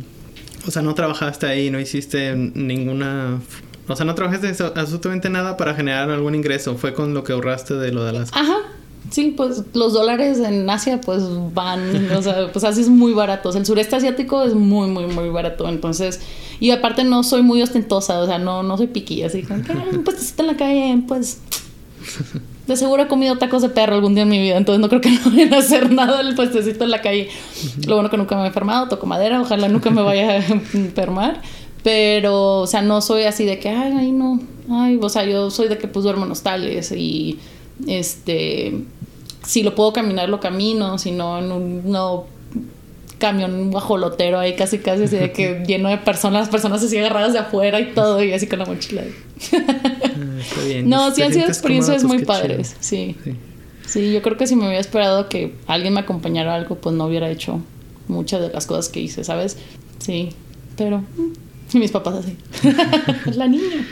o 0.66 0.70
sea, 0.70 0.82
no 0.82 0.94
trabajaste 0.94 1.46
ahí, 1.46 1.70
no 1.70 1.80
hiciste 1.80 2.34
ninguna, 2.36 3.40
o 3.88 3.96
sea, 3.96 4.06
no 4.06 4.14
trabajaste 4.14 4.64
absolutamente 4.76 5.30
nada 5.30 5.56
para 5.56 5.74
generar 5.74 6.10
algún 6.10 6.34
ingreso, 6.34 6.76
fue 6.76 6.94
con 6.94 7.14
lo 7.14 7.24
que 7.24 7.32
ahorraste 7.32 7.74
de 7.74 7.92
lo 7.92 8.04
de 8.04 8.12
las... 8.12 8.30
Ajá, 8.32 8.58
Sí, 9.10 9.34
pues 9.36 9.62
los 9.74 9.92
dólares 9.92 10.38
en 10.38 10.68
Asia 10.70 11.00
pues 11.00 11.22
van, 11.52 12.10
o 12.12 12.22
sea, 12.22 12.48
pues 12.52 12.64
así 12.64 12.82
es 12.82 12.88
muy 12.88 13.12
barato. 13.12 13.50
el 13.50 13.66
sureste 13.66 13.96
asiático 13.96 14.42
es 14.42 14.54
muy, 14.54 14.88
muy, 14.88 15.06
muy 15.06 15.28
barato. 15.28 15.68
Entonces, 15.68 16.20
y 16.60 16.70
aparte 16.70 17.04
no 17.04 17.22
soy 17.22 17.42
muy 17.42 17.60
ostentosa, 17.62 18.20
o 18.20 18.26
sea, 18.26 18.38
no, 18.38 18.62
no 18.62 18.76
soy 18.76 18.86
piquilla, 18.86 19.26
así 19.26 19.42
que, 19.42 19.54
pues 20.04 20.34
en 20.38 20.46
la 20.46 20.56
calle, 20.56 21.02
pues 21.06 21.40
de 22.72 22.76
seguro 22.76 23.04
he 23.04 23.08
comido 23.08 23.38
tacos 23.38 23.62
de 23.62 23.68
perro 23.68 23.94
algún 23.94 24.14
día 24.14 24.24
en 24.24 24.28
mi 24.28 24.40
vida, 24.40 24.56
entonces 24.56 24.80
no 24.80 24.88
creo 24.88 25.00
que 25.00 25.10
no 25.24 25.30
vayan 25.30 25.54
a 25.54 25.58
hacer 25.58 25.92
nada 25.92 26.20
el 26.20 26.34
puestecito 26.34 26.84
en 26.84 26.90
la 26.90 27.00
calle. 27.00 27.28
Lo 27.86 27.94
bueno 27.94 28.10
que 28.10 28.16
nunca 28.16 28.36
me 28.36 28.42
he 28.42 28.46
enfermado, 28.46 28.88
toco 28.88 29.06
madera, 29.06 29.40
ojalá 29.40 29.68
nunca 29.68 29.90
me 29.90 30.02
vaya 30.02 30.30
a 30.30 30.36
enfermar. 30.74 31.40
Pero, 31.82 32.60
o 32.60 32.66
sea, 32.66 32.80
no 32.80 33.00
soy 33.00 33.24
así 33.24 33.44
de 33.44 33.58
que, 33.58 33.68
ay, 33.68 33.92
ay, 33.96 34.12
no, 34.12 34.40
ay, 34.70 34.98
o 35.02 35.08
sea, 35.08 35.24
yo 35.24 35.50
soy 35.50 35.68
de 35.68 35.78
que 35.78 35.88
pues 35.88 36.04
duermo 36.04 36.24
en 36.26 36.30
hostales 36.30 36.92
y, 36.92 37.38
este, 37.88 38.84
si 39.44 39.62
lo 39.62 39.74
puedo 39.74 39.92
caminar, 39.92 40.28
lo 40.28 40.38
camino, 40.38 40.98
si 40.98 41.10
no, 41.10 41.38
un 41.38 41.90
no, 41.90 42.26
camión, 43.22 43.70
guajolotero 43.70 44.40
ahí 44.40 44.56
casi 44.56 44.78
casi 44.78 45.04
así 45.04 45.16
de 45.16 45.30
que 45.30 45.62
lleno 45.66 45.88
de 45.88 45.98
personas, 45.98 46.40
las 46.40 46.48
personas 46.48 46.82
así 46.82 46.98
agarradas 46.98 47.32
de 47.32 47.38
afuera 47.38 47.78
y 47.78 47.92
todo, 47.94 48.22
y 48.22 48.32
así 48.32 48.48
con 48.48 48.58
la 48.58 48.64
mochila. 48.64 49.04
Ah, 49.52 50.64
bien. 50.66 50.88
No, 50.88 51.14
sí 51.14 51.22
han 51.22 51.32
sido 51.32 51.46
experiencias 51.46 52.02
muy 52.02 52.24
padres, 52.24 52.74
sí. 52.80 53.16
sí. 53.86 54.12
yo 54.12 54.22
creo 54.22 54.36
que 54.36 54.48
si 54.48 54.56
me 54.56 54.62
hubiera 54.66 54.80
esperado 54.80 55.28
que 55.28 55.54
alguien 55.68 55.94
me 55.94 56.00
acompañara 56.00 56.52
a 56.52 56.56
algo, 56.56 56.78
pues 56.78 56.96
no 56.96 57.06
hubiera 57.06 57.30
hecho 57.30 57.60
muchas 58.08 58.40
de 58.40 58.48
las 58.48 58.66
cosas 58.66 58.88
que 58.88 58.98
hice, 58.98 59.22
¿sabes? 59.22 59.56
Sí, 59.98 60.30
pero 60.76 60.98
mm, 60.98 61.78
mis 61.78 61.92
papás 61.92 62.24
así. 62.24 62.36
la 63.36 63.46
niña. 63.46 63.86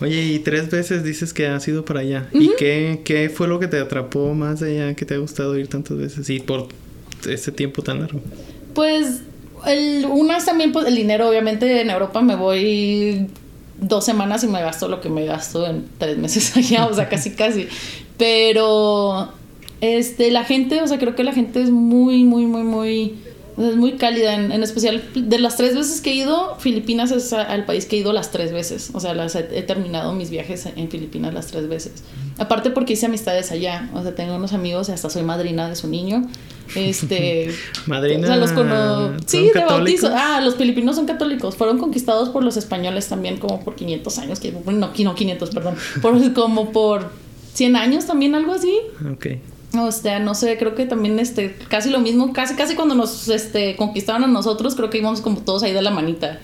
Oye, 0.00 0.22
y 0.22 0.38
tres 0.38 0.70
veces 0.70 1.02
dices 1.02 1.32
que 1.32 1.48
has 1.48 1.66
ido 1.66 1.84
para 1.84 2.00
allá. 2.00 2.28
¿Y 2.32 2.50
qué, 2.56 3.00
qué 3.04 3.28
fue 3.28 3.48
lo 3.48 3.58
que 3.58 3.66
te 3.66 3.80
atrapó 3.80 4.34
más 4.34 4.62
allá, 4.62 4.94
que 4.94 5.04
te 5.04 5.14
ha 5.14 5.18
gustado 5.18 5.58
ir 5.58 5.66
tantas 5.66 5.96
veces 5.96 6.30
y 6.30 6.38
por 6.38 6.68
ese 7.28 7.52
tiempo 7.52 7.82
tan 7.82 8.00
largo? 8.00 8.20
Pues, 8.74 9.22
el, 9.66 10.06
unas 10.06 10.44
también, 10.44 10.72
pues 10.72 10.86
el 10.86 10.94
dinero, 10.94 11.28
obviamente 11.28 11.80
en 11.80 11.90
Europa 11.90 12.20
me 12.22 12.34
voy 12.34 13.28
dos 13.78 14.04
semanas 14.04 14.42
y 14.44 14.48
me 14.48 14.60
gasto 14.60 14.88
lo 14.88 15.00
que 15.00 15.08
me 15.08 15.26
gasto 15.26 15.66
en 15.66 15.86
tres 15.98 16.18
meses 16.18 16.56
allá, 16.56 16.86
o 16.86 16.94
sea, 16.94 17.08
casi 17.08 17.30
casi. 17.30 17.68
Pero, 18.18 19.32
este, 19.80 20.30
la 20.30 20.44
gente, 20.44 20.80
o 20.82 20.86
sea, 20.86 20.98
creo 20.98 21.14
que 21.14 21.24
la 21.24 21.32
gente 21.32 21.62
es 21.62 21.70
muy, 21.70 22.24
muy, 22.24 22.46
muy, 22.46 22.62
muy 22.62 23.14
es 23.58 23.76
muy 23.76 23.92
cálida, 23.92 24.34
en, 24.34 24.62
especial 24.62 25.02
de 25.14 25.38
las 25.38 25.56
tres 25.56 25.74
veces 25.74 26.02
que 26.02 26.10
he 26.10 26.14
ido, 26.14 26.56
Filipinas 26.58 27.10
es 27.10 27.32
al 27.32 27.64
país 27.64 27.86
que 27.86 27.96
he 27.96 28.00
ido 28.00 28.12
las 28.12 28.30
tres 28.30 28.52
veces. 28.52 28.90
O 28.92 29.00
sea, 29.00 29.14
las 29.14 29.34
he, 29.34 29.42
terminado 29.62 30.12
mis 30.12 30.28
viajes 30.28 30.66
en 30.66 30.90
Filipinas 30.90 31.32
las 31.32 31.46
tres 31.46 31.66
veces. 31.66 32.04
Aparte 32.38 32.70
porque 32.70 32.92
hice 32.92 33.06
amistades 33.06 33.50
allá. 33.52 33.88
O 33.94 34.02
sea, 34.02 34.14
tengo 34.14 34.36
unos 34.36 34.52
amigos 34.52 34.90
y 34.90 34.92
hasta 34.92 35.08
soy 35.08 35.22
madrina 35.22 35.70
de 35.70 35.76
su 35.76 35.88
niño. 35.88 36.28
Este. 36.74 37.54
madrina. 37.86 38.24
O 38.24 38.26
sea, 38.26 38.36
los. 38.36 39.22
Sí, 39.26 39.50
de 39.52 39.64
bautizo. 39.64 40.10
Ah, 40.12 40.40
los 40.42 40.56
filipinos 40.56 40.96
son 40.96 41.06
católicos. 41.06 41.56
Fueron 41.56 41.78
conquistados 41.78 42.30
por 42.30 42.42
los 42.44 42.56
españoles 42.56 43.08
también, 43.08 43.38
como 43.38 43.60
por 43.60 43.74
500 43.74 44.18
años. 44.18 44.40
No, 44.66 44.72
no 44.72 45.14
500, 45.14 45.50
perdón. 45.50 45.76
Por, 46.02 46.32
como 46.34 46.72
por 46.72 47.10
100 47.54 47.76
años 47.76 48.06
también, 48.06 48.34
algo 48.34 48.52
así. 48.52 48.78
Ok. 49.12 49.26
O 49.78 49.92
sea, 49.92 50.18
no 50.18 50.34
sé, 50.34 50.56
creo 50.58 50.74
que 50.74 50.86
también 50.86 51.18
este, 51.18 51.54
casi 51.68 51.90
lo 51.90 52.00
mismo, 52.00 52.32
casi, 52.32 52.54
casi 52.54 52.74
cuando 52.74 52.94
nos 52.94 53.28
este, 53.28 53.76
conquistaron 53.76 54.24
a 54.24 54.26
nosotros, 54.26 54.74
creo 54.74 54.90
que 54.90 54.98
íbamos 54.98 55.20
como 55.20 55.40
todos 55.40 55.62
ahí 55.62 55.72
de 55.72 55.82
la 55.82 55.90
manita. 55.90 56.40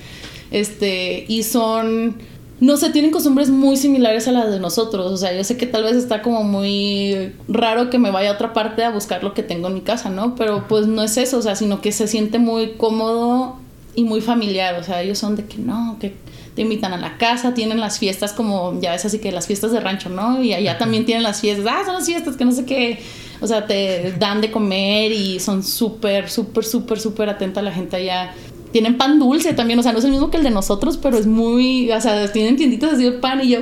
Este, 0.51 1.25
y 1.29 1.45
son, 1.45 2.17
no 2.63 2.77
sé, 2.77 2.91
tienen 2.91 3.11
costumbres 3.11 3.51
muy 3.51 3.77
similares 3.77 4.29
a 4.29 4.33
las 4.33 4.49
de 4.49 4.61
nosotros. 4.61 5.11
O 5.11 5.17
sea, 5.17 5.33
yo 5.33 5.43
sé 5.43 5.57
que 5.57 5.67
tal 5.67 5.83
vez 5.83 5.97
está 5.97 6.23
como 6.23 6.45
muy 6.45 7.33
raro 7.49 7.91
que 7.91 7.99
me 7.99 8.13
vaya 8.13 8.31
a 8.31 8.35
otra 8.35 8.53
parte 8.53 8.85
a 8.85 8.91
buscar 8.91 9.25
lo 9.25 9.35
que 9.35 9.43
tengo 9.43 9.67
en 9.67 9.75
mi 9.75 9.81
casa, 9.81 10.11
¿no? 10.11 10.37
Pero 10.37 10.69
pues 10.69 10.87
no 10.87 11.03
es 11.03 11.17
eso, 11.17 11.39
o 11.39 11.43
sea, 11.43 11.57
sino 11.57 11.81
que 11.81 11.91
se 11.91 12.07
siente 12.07 12.39
muy 12.39 12.75
cómodo 12.75 13.57
y 13.97 14.05
muy 14.05 14.21
familiar. 14.21 14.77
O 14.77 14.85
sea, 14.85 15.03
ellos 15.03 15.19
son 15.19 15.35
de 15.35 15.45
que 15.45 15.59
no, 15.59 15.97
que 16.01 16.15
te 16.55 16.63
invitan 16.63 16.93
a 16.93 16.99
la 16.99 17.19
casa, 17.19 17.53
tienen 17.53 17.81
las 17.81 17.99
fiestas 17.99 18.33
como, 18.33 18.81
ya 18.81 18.95
es 18.95 19.05
así 19.05 19.19
que 19.19 19.33
las 19.33 19.49
fiestas 19.49 19.73
de 19.73 19.81
rancho, 19.81 20.09
¿no? 20.09 20.41
Y 20.41 20.55
allá 20.55 20.79
también 20.79 21.05
tienen 21.05 21.25
las 21.25 21.41
fiestas, 21.41 21.67
ah, 21.69 21.83
son 21.85 21.95
las 21.95 22.07
fiestas 22.07 22.37
que 22.37 22.45
no 22.45 22.53
sé 22.53 22.65
qué, 22.65 23.03
o 23.41 23.47
sea, 23.49 23.67
te 23.67 24.13
dan 24.21 24.41
de 24.41 24.53
comer 24.53 25.11
y 25.11 25.41
son 25.41 25.65
súper, 25.65 26.31
súper, 26.31 26.65
súper, 26.65 27.01
súper 27.01 27.29
atenta 27.29 27.59
a 27.59 27.65
la 27.65 27.73
gente 27.73 27.97
allá. 27.97 28.35
Tienen 28.73 28.97
pan 28.97 29.19
dulce 29.19 29.53
también, 29.53 29.79
o 29.79 29.83
sea, 29.83 29.93
no 29.93 29.99
es 29.99 30.05
el 30.05 30.11
mismo 30.11 30.31
que 30.31 30.39
el 30.39 30.43
de 30.43 30.51
nosotros, 30.51 30.97
pero 30.97 31.19
es 31.19 31.27
muy, 31.27 31.91
o 31.93 32.01
sea, 32.01 32.33
tienen 32.33 32.57
tienditas 32.57 32.95
así 32.95 33.05
de 33.05 33.13
pan 33.13 33.41
y 33.43 33.51
yo, 33.51 33.59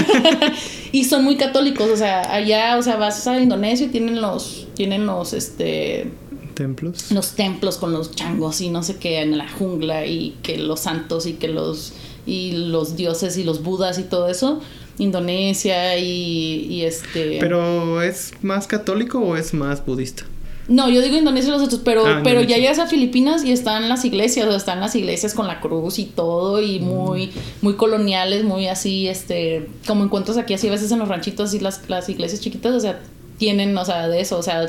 y 0.92 1.04
son 1.04 1.24
muy 1.24 1.36
católicos, 1.36 1.88
o 1.88 1.96
sea, 1.96 2.32
allá, 2.32 2.76
o 2.76 2.82
sea, 2.82 2.96
vas 2.96 3.26
a 3.26 3.40
Indonesia 3.40 3.86
y 3.86 3.90
tienen 3.90 4.20
los, 4.20 4.66
tienen 4.74 5.06
los, 5.06 5.32
este, 5.32 6.10
templos. 6.54 7.10
Los 7.12 7.34
templos 7.34 7.78
con 7.78 7.92
los 7.92 8.12
changos 8.12 8.60
y 8.60 8.70
no 8.70 8.82
sé 8.82 8.96
qué 8.96 9.20
en 9.20 9.38
la 9.38 9.48
jungla 9.48 10.06
y 10.06 10.36
que 10.42 10.58
los 10.58 10.80
santos 10.80 11.26
y 11.26 11.34
que 11.34 11.48
los 11.48 11.92
y 12.26 12.52
los 12.52 12.96
dioses 12.96 13.36
y 13.36 13.44
los 13.44 13.62
budas 13.62 13.98
y 13.98 14.04
todo 14.04 14.28
eso. 14.28 14.60
Indonesia 14.98 15.98
y, 15.98 16.66
y 16.70 16.84
este. 16.84 17.38
Pero 17.40 18.00
es 18.02 18.32
más 18.42 18.66
católico 18.66 19.18
o 19.18 19.36
es 19.36 19.52
más 19.52 19.84
budista? 19.84 20.24
No, 20.66 20.88
yo 20.88 21.02
digo 21.02 21.16
Indonesia 21.16 21.48
y 21.48 21.52
los 21.52 21.62
otros, 21.62 21.82
pero, 21.84 22.06
ah, 22.06 22.20
pero 22.24 22.40
ya 22.40 22.56
llegas 22.56 22.78
a 22.78 22.86
Filipinas 22.86 23.44
y 23.44 23.52
están 23.52 23.88
las 23.88 24.04
iglesias, 24.04 24.46
o 24.46 24.48
sea, 24.48 24.56
están 24.56 24.80
las 24.80 24.94
iglesias 24.94 25.34
con 25.34 25.46
la 25.46 25.60
cruz 25.60 25.98
y 25.98 26.06
todo, 26.06 26.62
y 26.62 26.80
mm. 26.80 26.84
muy, 26.84 27.32
muy 27.60 27.74
coloniales, 27.74 28.44
muy 28.44 28.66
así, 28.66 29.06
este, 29.08 29.68
como 29.86 30.04
encuentras 30.04 30.38
aquí 30.38 30.54
así 30.54 30.68
a 30.68 30.70
veces 30.70 30.90
en 30.90 31.00
los 31.00 31.08
ranchitos, 31.08 31.50
así 31.50 31.58
las, 31.58 31.88
las 31.88 32.08
iglesias 32.08 32.40
chiquitas, 32.40 32.74
o 32.74 32.80
sea, 32.80 33.00
tienen, 33.36 33.76
o 33.76 33.84
sea, 33.84 34.08
de 34.08 34.20
eso, 34.20 34.38
o 34.38 34.42
sea, 34.42 34.66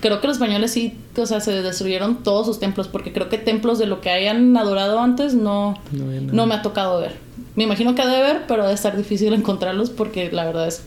creo 0.00 0.20
que 0.20 0.26
los 0.26 0.36
españoles 0.36 0.70
sí, 0.70 0.96
o 1.16 1.26
sea, 1.26 1.40
se 1.40 1.62
destruyeron 1.62 2.22
todos 2.22 2.46
sus 2.46 2.58
templos, 2.58 2.88
porque 2.88 3.12
creo 3.12 3.28
que 3.28 3.38
templos 3.38 3.78
de 3.78 3.86
lo 3.86 4.00
que 4.00 4.10
hayan 4.10 4.56
adorado 4.56 5.00
antes 5.00 5.34
no, 5.34 5.74
no, 5.92 6.46
me 6.46 6.54
ha 6.54 6.62
tocado 6.62 7.00
ver. 7.00 7.16
Me 7.56 7.64
imagino 7.64 7.94
que 7.94 8.02
ha 8.02 8.06
de 8.06 8.16
haber, 8.16 8.46
pero 8.46 8.62
debe 8.62 8.74
estar 8.74 8.96
difícil 8.96 9.32
encontrarlos 9.34 9.90
porque 9.90 10.30
la 10.30 10.44
verdad 10.44 10.68
es... 10.68 10.84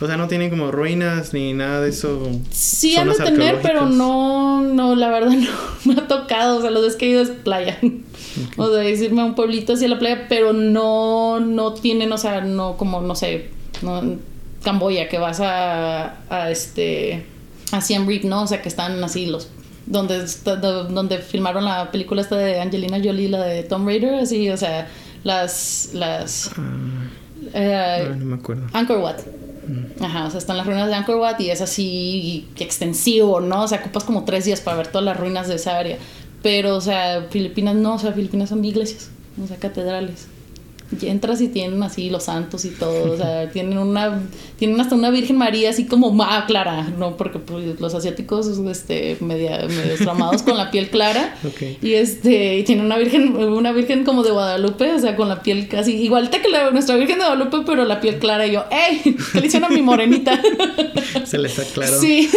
O 0.00 0.06
sea, 0.06 0.16
no 0.16 0.28
tienen 0.28 0.48
como 0.48 0.70
ruinas 0.70 1.34
ni 1.34 1.52
nada 1.52 1.82
de 1.82 1.90
eso. 1.90 2.30
Sí 2.50 2.96
han 2.96 3.08
de 3.08 3.16
tener, 3.16 3.60
pero 3.60 3.86
no, 3.86 4.62
no, 4.62 4.94
la 4.94 5.10
verdad 5.10 5.30
no 5.36 5.50
me 5.84 6.00
ha 6.00 6.08
tocado. 6.08 6.58
O 6.58 6.62
sea, 6.62 6.70
los 6.70 6.96
que 6.96 7.06
he 7.06 7.08
ido 7.10 7.22
es 7.22 7.30
playa. 7.30 7.78
O 8.56 8.72
sea, 8.72 8.88
irme 8.88 9.22
a 9.22 9.24
un 9.24 9.34
pueblito 9.34 9.74
hacia 9.74 9.88
la 9.88 9.98
playa, 9.98 10.26
pero 10.28 10.52
no, 10.52 11.40
no 11.40 11.74
tienen, 11.74 12.12
o 12.12 12.18
sea, 12.18 12.40
no 12.40 12.76
como, 12.76 13.00
no 13.02 13.14
sé, 13.14 13.50
no, 13.82 14.02
Camboya, 14.62 15.08
que 15.08 15.18
vas 15.18 15.40
a, 15.40 16.18
a 16.28 16.50
este 16.50 17.24
a 17.72 17.80
Siem 17.80 18.06
Reap, 18.06 18.24
¿no? 18.24 18.42
O 18.42 18.46
sea, 18.46 18.62
que 18.62 18.68
están 18.68 19.02
así 19.04 19.26
los 19.26 19.48
donde 19.86 20.24
donde 20.46 21.18
filmaron 21.18 21.64
la 21.64 21.90
película 21.90 22.22
esta 22.22 22.36
de 22.36 22.60
Angelina 22.60 22.98
Jolie, 23.02 23.28
la 23.28 23.44
de 23.44 23.62
Tom 23.64 23.86
Raider, 23.86 24.14
así, 24.14 24.48
o 24.50 24.56
sea, 24.56 24.88
las 25.24 25.90
las 25.94 26.50
ah, 26.56 27.08
eh, 27.54 28.14
no, 28.16 28.24
me 28.24 28.36
acuerdo. 28.36 28.66
Angkor 28.72 28.98
Wat. 28.98 29.20
Ajá, 30.00 30.26
o 30.26 30.30
sea, 30.30 30.38
están 30.38 30.56
las 30.56 30.66
ruinas 30.66 30.88
de 30.88 30.94
Angkor 30.94 31.16
Wat 31.16 31.38
y 31.40 31.50
es 31.50 31.60
así 31.60 32.48
extensivo, 32.56 33.40
¿no? 33.40 33.64
O 33.64 33.68
sea, 33.68 33.78
ocupas 33.80 34.04
como 34.04 34.24
tres 34.24 34.44
días 34.44 34.60
para 34.60 34.76
ver 34.76 34.88
todas 34.88 35.04
las 35.04 35.16
ruinas 35.18 35.48
de 35.48 35.56
esa 35.56 35.78
área. 35.78 35.98
Pero, 36.42 36.76
o 36.76 36.80
sea, 36.80 37.26
Filipinas 37.30 37.74
no, 37.74 37.94
o 37.94 37.98
sea, 37.98 38.12
Filipinas 38.12 38.48
son 38.48 38.64
iglesias, 38.64 39.10
o 39.42 39.46
sea, 39.46 39.58
catedrales 39.58 40.26
entras 41.02 41.40
y 41.40 41.48
tienen 41.48 41.82
así 41.82 42.10
los 42.10 42.24
santos 42.24 42.64
y 42.64 42.70
todo, 42.70 43.12
o 43.12 43.16
sea, 43.16 43.50
tienen 43.52 43.78
una, 43.78 44.22
tienen 44.58 44.80
hasta 44.80 44.94
una 44.94 45.10
Virgen 45.10 45.36
María 45.36 45.70
así 45.70 45.86
como 45.86 46.12
más 46.12 46.44
clara, 46.44 46.92
¿no? 46.98 47.16
Porque 47.16 47.38
pues, 47.38 47.80
los 47.80 47.94
asiáticos, 47.94 48.46
este, 48.46 49.16
media, 49.20 49.66
medio 49.68 49.96
tramados 49.96 50.42
con 50.42 50.56
la 50.56 50.70
piel 50.70 50.90
clara, 50.90 51.36
y 51.82 51.92
este, 51.94 52.58
y 52.58 52.64
tienen 52.64 52.84
una 52.84 52.98
Virgen, 52.98 53.36
una 53.36 53.72
Virgen 53.72 54.04
como 54.04 54.22
de 54.22 54.30
Guadalupe, 54.30 54.92
o 54.92 54.98
sea, 54.98 55.16
con 55.16 55.28
la 55.28 55.42
piel 55.42 55.68
casi, 55.68 55.94
igual 55.94 56.30
que 56.30 56.48
la, 56.48 56.70
nuestra 56.70 56.96
Virgen 56.96 57.18
de 57.18 57.24
Guadalupe, 57.24 57.58
pero 57.66 57.84
la 57.84 58.00
piel 58.00 58.18
clara, 58.18 58.46
y 58.46 58.52
yo, 58.52 58.64
¡ey! 58.70 59.16
¿Qué 59.32 59.40
le 59.40 59.46
hicieron 59.46 59.70
a 59.70 59.74
mi 59.74 59.82
morenita? 59.82 60.40
Se 61.24 61.38
les 61.38 61.58
aclaró. 61.58 62.00
Sí. 62.00 62.28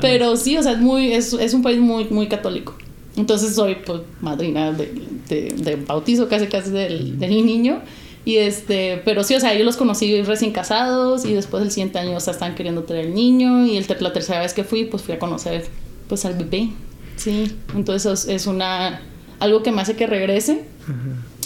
Pero 0.00 0.36
sí, 0.36 0.56
o 0.56 0.62
sea, 0.62 0.72
es 0.72 0.78
muy, 0.78 1.12
es, 1.12 1.32
es 1.32 1.54
un 1.54 1.62
país 1.62 1.78
muy, 1.78 2.04
muy 2.04 2.28
católico. 2.28 2.76
Entonces 3.16 3.54
soy 3.54 3.76
pues 3.76 4.02
madrina 4.20 4.72
de, 4.72 4.86
de, 5.28 5.76
bautizo 5.76 6.28
casi 6.28 6.46
casi 6.46 6.70
del, 6.70 7.18
del, 7.18 7.30
niño. 7.46 7.80
Y 8.24 8.36
este, 8.36 9.02
pero 9.04 9.24
sí, 9.24 9.34
o 9.34 9.40
sea, 9.40 9.54
yo 9.54 9.64
los 9.64 9.76
conocí 9.76 10.22
recién 10.22 10.52
casados 10.52 11.24
y 11.24 11.34
después 11.34 11.62
del 11.62 11.72
siguiente 11.72 11.98
año, 11.98 12.16
o 12.16 12.20
sea, 12.20 12.32
estaban 12.32 12.54
queriendo 12.54 12.84
tener 12.84 13.06
el 13.06 13.14
niño 13.14 13.66
y 13.66 13.76
el, 13.76 13.86
la 14.00 14.12
tercera 14.12 14.40
vez 14.40 14.54
que 14.54 14.64
fui, 14.64 14.84
pues 14.84 15.02
fui 15.02 15.14
a 15.14 15.18
conocer 15.18 15.66
pues 16.08 16.24
al 16.24 16.34
bebé. 16.34 16.70
Sí, 17.16 17.52
entonces 17.74 18.26
es 18.28 18.46
una, 18.46 19.02
algo 19.40 19.62
que 19.62 19.72
me 19.72 19.82
hace 19.82 19.96
que 19.96 20.06
regrese. 20.06 20.64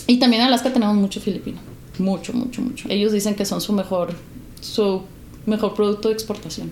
Y 0.07 0.19
también 0.19 0.43
en 0.43 0.49
Alaska 0.49 0.73
tenemos 0.73 0.95
mucho 0.97 1.21
filipino, 1.21 1.59
mucho, 1.99 2.33
mucho, 2.33 2.63
mucho. 2.63 2.87
Ellos 2.89 3.13
dicen 3.13 3.35
que 3.35 3.45
son 3.45 3.61
su 3.61 3.73
mejor, 3.73 4.15
su 4.61 5.03
mejor 5.47 5.75
producto 5.75 6.09
de 6.09 6.15
exportación. 6.15 6.71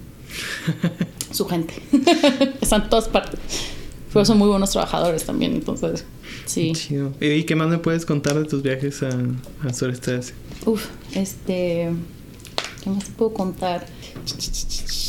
su 1.30 1.46
gente. 1.46 1.74
Están 2.60 2.82
en 2.82 2.88
todas 2.90 3.08
partes. 3.08 3.40
Pero 4.14 4.24
son 4.24 4.38
muy 4.38 4.48
buenos 4.48 4.70
trabajadores 4.70 5.24
también, 5.24 5.52
entonces, 5.54 6.04
sí. 6.46 6.72
¿Y 7.20 7.42
qué 7.44 7.54
más 7.56 7.68
me 7.68 7.76
puedes 7.78 8.06
contar 8.06 8.38
de 8.38 8.44
tus 8.46 8.62
viajes 8.62 9.02
a, 9.02 9.10
a 9.68 9.74
Sureste 9.74 10.14
Asia? 10.14 10.34
Uf, 10.64 10.86
este... 11.14 11.90
¿Qué 12.82 12.90
más 12.90 13.04
te 13.04 13.12
puedo 13.12 13.32
contar? 13.34 13.86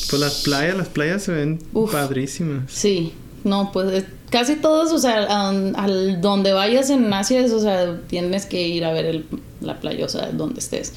Pues 0.09 0.21
las 0.21 0.41
playas, 0.43 0.77
las 0.77 0.87
playas 0.89 1.23
se 1.23 1.31
ven 1.31 1.59
Uf. 1.73 1.91
padrísimas. 1.91 2.71
Sí, 2.71 3.13
no, 3.43 3.71
pues 3.71 3.91
eh, 4.03 4.05
casi 4.29 4.55
todos, 4.55 4.91
o 4.91 4.97
sea, 4.99 5.23
al, 5.49 5.73
al 5.75 6.21
donde 6.21 6.53
vayas 6.53 6.89
en 6.89 7.11
Asia, 7.13 7.41
es, 7.43 7.51
o 7.51 7.59
sea, 7.59 7.99
tienes 8.07 8.45
que 8.45 8.67
ir 8.67 8.85
a 8.85 8.93
ver 8.93 9.05
el- 9.05 9.25
la 9.61 9.79
playa, 9.79 10.05
o 10.05 10.09
sea, 10.09 10.31
donde 10.31 10.59
estés. 10.59 10.93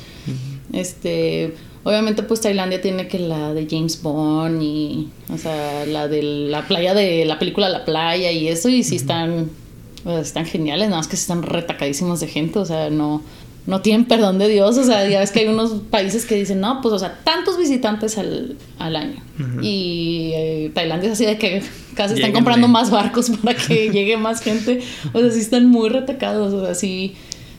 Este, 0.73 1.55
obviamente, 1.89 2.23
pues 2.23 2.43
Tailandia 2.43 2.83
tiene 2.83 3.09
que 3.09 3.19
la 3.19 3.55
de 3.55 3.67
James 3.69 4.03
Bond 4.03 4.63
y, 4.63 5.09
o 5.33 5.39
sea, 5.39 5.87
la 5.87 6.07
de 6.07 6.23
la 6.23 6.69
playa 6.69 6.93
de 6.93 7.25
la 7.25 7.39
película 7.39 7.71
La 7.71 7.87
Playa 7.87 8.31
y 8.31 8.47
eso, 8.47 8.69
y 8.69 8.83
sí 8.83 8.97
están, 8.97 9.49
o 10.05 10.11
sea, 10.11 10.21
están 10.21 10.45
geniales, 10.45 10.89
nada 10.91 10.99
más 10.99 11.09
que 11.09 11.17
están 11.17 11.43
retacadísimos 11.43 12.21
de 12.21 12.29
gente, 12.29 12.59
o 12.59 12.65
sea, 12.67 12.91
no. 12.91 13.23
No 13.67 13.83
tienen 13.83 14.07
perdón 14.07 14.39
de 14.39 14.49
Dios, 14.49 14.79
o 14.79 14.85
sea, 14.85 15.07
ya 15.11 15.21
ves 15.21 15.31
que 15.31 15.41
hay 15.41 15.49
unos 15.49 15.73
países 15.91 16.25
que 16.25 16.35
dicen, 16.37 16.59
no, 16.59 16.81
pues, 16.81 16.95
o 16.95 16.99
sea, 16.99 17.21
tantos 17.23 17.59
visitantes 17.59 18.17
al, 18.17 18.57
al 18.79 18.97
año. 18.97 19.23
Y 19.61 20.31
eh, 20.35 20.71
Tailandia 20.73 21.09
es 21.09 21.13
así 21.13 21.27
de 21.27 21.37
que 21.37 21.61
casi 21.95 22.15
están 22.15 22.17
Lléguenle. 22.17 22.33
comprando 22.33 22.69
más 22.69 22.91
barcos 22.91 23.31
para 23.45 23.59
que 23.59 23.91
llegue 23.91 24.17
más 24.17 24.41
gente. 24.41 24.81
O 25.13 25.21
sea, 25.21 25.31
sí 25.31 25.41
están 25.41 25.67
muy 25.67 25.91
retacados. 25.91 26.55
O 26.55 26.65
sea, 26.65 26.75
sí, 26.75 27.15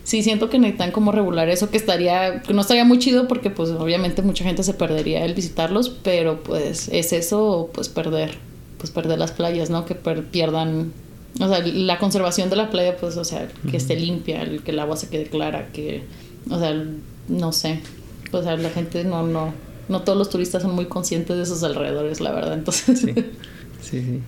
sí 0.10 0.24
siento 0.24 0.50
que 0.50 0.58
necesitan 0.58 0.92
como 0.92 1.12
regular 1.12 1.50
eso, 1.50 1.70
que 1.70 1.78
estaría, 1.78 2.42
que 2.42 2.54
no 2.54 2.62
estaría 2.62 2.84
muy 2.84 2.98
chido 2.98 3.28
porque 3.28 3.52
pues 3.52 3.70
obviamente 3.70 4.24
mucha 4.24 4.44
gente 4.44 4.64
se 4.64 4.74
perdería 4.74 5.24
el 5.24 5.36
visitarlos, 5.36 5.90
pero 5.90 6.42
pues 6.42 6.88
es 6.92 7.14
eso, 7.14 7.70
pues 7.74 7.90
perder, 7.90 8.32
pues 8.80 8.90
perder 8.92 9.20
las 9.20 9.32
playas, 9.32 9.70
¿no? 9.70 9.86
Que 9.86 9.94
per- 9.94 10.24
pierdan, 10.26 10.92
o 11.40 11.48
sea, 11.48 11.60
la 11.60 12.00
conservación 12.00 12.50
de 12.50 12.56
la 12.56 12.72
playa, 12.72 12.98
pues, 12.98 13.18
o 13.18 13.24
sea, 13.24 13.48
que 13.70 13.78
esté 13.78 13.96
limpia, 13.96 14.42
el- 14.42 14.64
que 14.64 14.72
el 14.72 14.80
agua 14.80 14.98
se 14.98 15.10
quede 15.10 15.26
clara, 15.26 15.68
que, 15.74 16.04
o 16.50 16.58
sea, 16.58 16.76
no 17.28 17.52
sé, 17.52 17.80
o 18.32 18.42
sea, 18.42 18.58
la 18.58 18.72
gente 18.72 19.04
no, 19.04 19.28
no, 19.28 19.54
no 19.90 20.02
todos 20.02 20.18
los 20.18 20.30
turistas 20.32 20.64
son 20.64 20.74
muy 20.74 20.86
conscientes 20.86 21.38
de 21.38 21.46
sus 21.46 21.62
alrededores, 21.64 22.20
la 22.20 22.32
verdad, 22.32 22.54
entonces... 22.56 23.00
Sí. 23.02 23.14
Sí, 23.82 24.02
sí. 24.02 24.20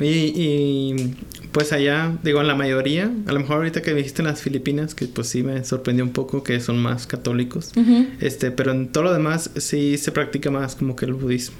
Oye, 0.00 0.32
y 0.34 1.14
pues 1.56 1.72
allá, 1.72 2.12
digo, 2.22 2.42
en 2.42 2.48
la 2.48 2.54
mayoría, 2.54 3.10
a 3.26 3.32
lo 3.32 3.40
mejor 3.40 3.56
ahorita 3.56 3.80
que 3.80 3.94
dijiste 3.94 4.20
en 4.20 4.28
las 4.28 4.42
Filipinas, 4.42 4.94
que 4.94 5.06
pues 5.06 5.28
sí 5.28 5.42
me 5.42 5.64
sorprendió 5.64 6.04
un 6.04 6.12
poco 6.12 6.42
que 6.42 6.60
son 6.60 6.76
más 6.76 7.06
católicos, 7.06 7.72
este, 8.20 8.50
pero 8.50 8.72
en 8.72 8.92
todo 8.92 9.04
lo 9.04 9.12
demás 9.14 9.48
sí 9.56 9.96
se 9.96 10.12
practica 10.12 10.50
más 10.50 10.76
como 10.76 10.94
que 10.94 11.06
el 11.06 11.14
budismo. 11.14 11.56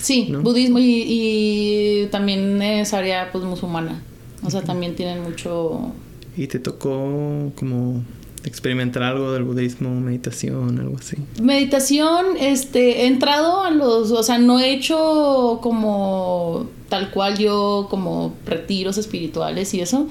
Sí, 0.00 0.28
¿no? 0.30 0.40
budismo 0.40 0.78
y, 0.78 1.04
y 1.06 2.06
también 2.06 2.62
es 2.62 2.94
área 2.94 3.30
pues 3.32 3.44
musulmana. 3.44 4.00
O 4.42 4.48
sea, 4.48 4.62
también 4.62 4.96
tienen 4.96 5.22
mucho... 5.22 5.92
¿Y 6.38 6.46
te 6.46 6.58
tocó 6.58 7.52
como 7.54 8.02
experimentar 8.44 9.02
algo 9.02 9.32
del 9.32 9.42
budismo, 9.42 10.00
meditación, 10.00 10.78
algo 10.78 10.96
así? 10.98 11.16
Meditación, 11.42 12.36
este, 12.38 13.02
he 13.02 13.06
entrado 13.06 13.62
a 13.62 13.70
los, 13.70 14.10
o 14.10 14.22
sea, 14.22 14.38
no 14.38 14.60
he 14.60 14.72
hecho 14.72 15.58
como 15.62 16.68
tal 16.88 17.10
cual 17.10 17.38
yo, 17.38 17.88
como 17.90 18.34
retiros 18.46 18.98
espirituales 18.98 19.74
y 19.74 19.80
eso, 19.80 20.06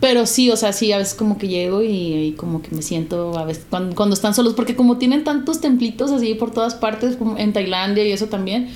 pero 0.00 0.26
sí, 0.26 0.50
o 0.50 0.56
sea, 0.56 0.72
sí, 0.72 0.92
a 0.92 0.98
veces 0.98 1.14
como 1.14 1.38
que 1.38 1.48
llego 1.48 1.82
y, 1.82 1.88
y 1.88 2.32
como 2.32 2.62
que 2.62 2.74
me 2.76 2.82
siento, 2.82 3.36
a 3.36 3.44
veces 3.44 3.66
cuando, 3.68 3.96
cuando 3.96 4.14
están 4.14 4.34
solos, 4.34 4.54
porque 4.54 4.76
como 4.76 4.98
tienen 4.98 5.24
tantos 5.24 5.60
templitos 5.60 6.12
así 6.12 6.34
por 6.34 6.52
todas 6.52 6.74
partes, 6.74 7.16
como 7.16 7.38
en 7.38 7.52
Tailandia 7.52 8.06
y 8.06 8.12
eso 8.12 8.26
también, 8.26 8.68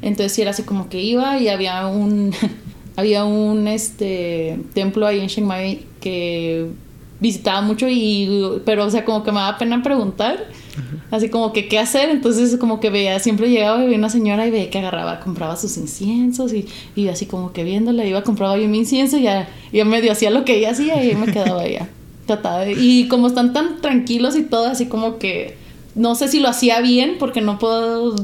entonces 0.00 0.32
sí 0.32 0.42
era 0.42 0.52
así 0.52 0.62
como 0.62 0.88
que 0.88 1.02
iba 1.02 1.38
y 1.38 1.48
había 1.48 1.86
un, 1.88 2.32
había 2.96 3.24
un, 3.24 3.68
este, 3.68 4.60
templo 4.72 5.06
ahí 5.06 5.20
en 5.20 5.26
Chiang 5.26 5.46
Mai 5.46 5.84
que 6.00 6.68
visitaba 7.20 7.60
mucho 7.60 7.86
y, 7.88 8.60
pero, 8.64 8.84
o 8.86 8.90
sea, 8.90 9.04
como 9.04 9.22
que 9.22 9.30
me 9.32 9.38
daba 9.40 9.58
pena 9.58 9.82
preguntar, 9.82 10.46
así 11.10 11.28
como 11.28 11.52
que 11.52 11.68
qué 11.68 11.78
hacer, 11.78 12.08
entonces 12.10 12.56
como 12.58 12.80
que 12.80 12.88
veía, 12.90 13.18
siempre 13.18 13.50
llegaba 13.50 13.82
y 13.82 13.86
veía 13.86 13.98
una 13.98 14.08
señora 14.08 14.46
y 14.46 14.50
veía 14.50 14.70
que 14.70 14.78
agarraba, 14.78 15.20
compraba 15.20 15.56
sus 15.56 15.76
inciensos 15.76 16.52
y, 16.52 16.66
y 16.96 17.08
así 17.08 17.26
como 17.26 17.52
que 17.52 17.64
viéndola, 17.64 18.04
iba, 18.06 18.22
compraba 18.22 18.56
yo 18.56 18.66
mi 18.68 18.78
incienso 18.78 19.18
y 19.18 19.22
ya, 19.22 19.48
ya 19.72 19.84
medio 19.84 20.12
hacía 20.12 20.30
lo 20.30 20.44
que 20.44 20.56
ella 20.56 20.70
hacía 20.70 21.02
y 21.04 21.10
ahí 21.10 21.14
me 21.16 21.26
quedaba 21.26 21.66
ya, 21.68 21.88
trataba 22.26 22.60
de- 22.60 22.72
y 22.72 23.08
como 23.08 23.26
están 23.26 23.52
tan 23.52 23.80
tranquilos 23.80 24.36
y 24.36 24.42
todo, 24.44 24.66
así 24.66 24.86
como 24.86 25.18
que, 25.18 25.56
no 25.94 26.14
sé 26.14 26.28
si 26.28 26.40
lo 26.40 26.48
hacía 26.48 26.80
bien 26.80 27.16
porque 27.18 27.40
no 27.42 27.58
puedo 27.58 28.14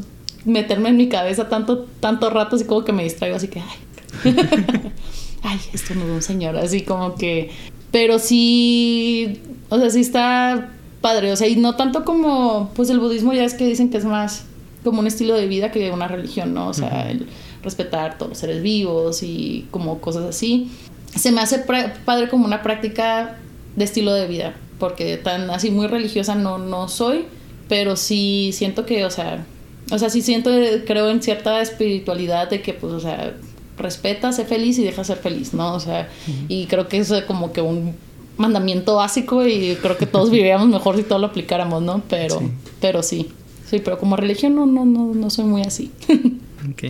meterme 0.46 0.88
en 0.90 0.96
mi 0.96 1.08
cabeza 1.08 1.48
tanto, 1.48 1.86
tanto 2.00 2.30
rato, 2.30 2.56
así 2.56 2.64
como 2.64 2.84
que 2.84 2.92
me 2.92 3.02
distraigo, 3.04 3.36
así 3.36 3.48
que, 3.48 3.60
ay, 3.60 4.32
ay, 5.42 5.58
esto 5.72 5.94
no 5.94 6.04
es 6.04 6.10
un 6.10 6.22
señor, 6.22 6.56
así 6.56 6.82
como 6.82 7.14
que, 7.16 7.50
pero 7.90 8.18
sí, 8.18 9.40
o 9.68 9.78
sea, 9.78 9.90
sí 9.90 10.00
está 10.00 10.70
padre, 11.00 11.32
o 11.32 11.36
sea, 11.36 11.48
y 11.48 11.56
no 11.56 11.76
tanto 11.76 12.04
como, 12.04 12.70
pues 12.74 12.90
el 12.90 12.98
budismo 12.98 13.32
ya 13.32 13.44
es 13.44 13.54
que 13.54 13.66
dicen 13.66 13.90
que 13.90 13.98
es 13.98 14.04
más 14.04 14.44
como 14.84 15.00
un 15.00 15.06
estilo 15.06 15.34
de 15.34 15.46
vida 15.46 15.70
que 15.70 15.90
una 15.90 16.08
religión, 16.08 16.54
¿no? 16.54 16.68
O 16.68 16.74
sea, 16.74 17.10
el 17.10 17.26
respetar 17.62 18.18
todos 18.18 18.30
los 18.30 18.38
seres 18.38 18.62
vivos 18.62 19.22
y 19.22 19.66
como 19.70 20.00
cosas 20.00 20.24
así. 20.24 20.70
Se 21.14 21.32
me 21.32 21.40
hace 21.40 21.58
padre 22.04 22.28
como 22.28 22.44
una 22.44 22.62
práctica 22.62 23.38
de 23.74 23.84
estilo 23.84 24.12
de 24.12 24.26
vida, 24.26 24.54
porque 24.78 25.16
tan 25.16 25.50
así 25.50 25.70
muy 25.70 25.86
religiosa 25.86 26.34
no, 26.34 26.58
no 26.58 26.88
soy, 26.88 27.24
pero 27.68 27.96
sí 27.96 28.50
siento 28.52 28.86
que, 28.86 29.04
o 29.04 29.10
sea, 29.10 29.44
o 29.90 29.98
sea, 29.98 30.10
sí 30.10 30.22
siento, 30.22 30.50
creo 30.86 31.10
en 31.10 31.22
cierta 31.22 31.60
espiritualidad 31.60 32.50
de 32.50 32.62
que, 32.62 32.72
pues, 32.72 32.92
o 32.92 33.00
sea, 33.00 33.34
respeta, 33.78 34.32
sé 34.32 34.44
feliz 34.44 34.78
y 34.78 34.84
deja 34.84 35.04
ser 35.04 35.18
feliz, 35.18 35.52
¿no? 35.54 35.74
O 35.74 35.80
sea, 35.80 36.08
y 36.48 36.66
creo 36.66 36.88
que 36.88 36.98
eso 36.98 37.16
es 37.16 37.24
como 37.24 37.52
que 37.52 37.60
un 37.60 37.94
mandamiento 38.38 38.96
básico 38.96 39.46
y 39.46 39.76
creo 39.80 39.96
que 39.96 40.06
todos 40.06 40.30
viviríamos 40.30 40.68
mejor 40.68 40.96
si 40.96 41.02
todo 41.02 41.18
lo 41.18 41.26
aplicáramos, 41.28 41.82
¿no? 41.82 42.02
Pero, 42.08 42.38
Sí. 42.40 42.46
pero 42.80 43.02
sí. 43.02 43.28
Sí, 43.70 43.80
pero 43.84 43.98
como 43.98 44.16
religión 44.16 44.54
no, 44.54 44.64
no, 44.66 44.84
no, 44.84 45.12
no 45.14 45.30
soy 45.30 45.44
muy 45.44 45.62
así. 45.62 45.90
Ok. 46.70 46.82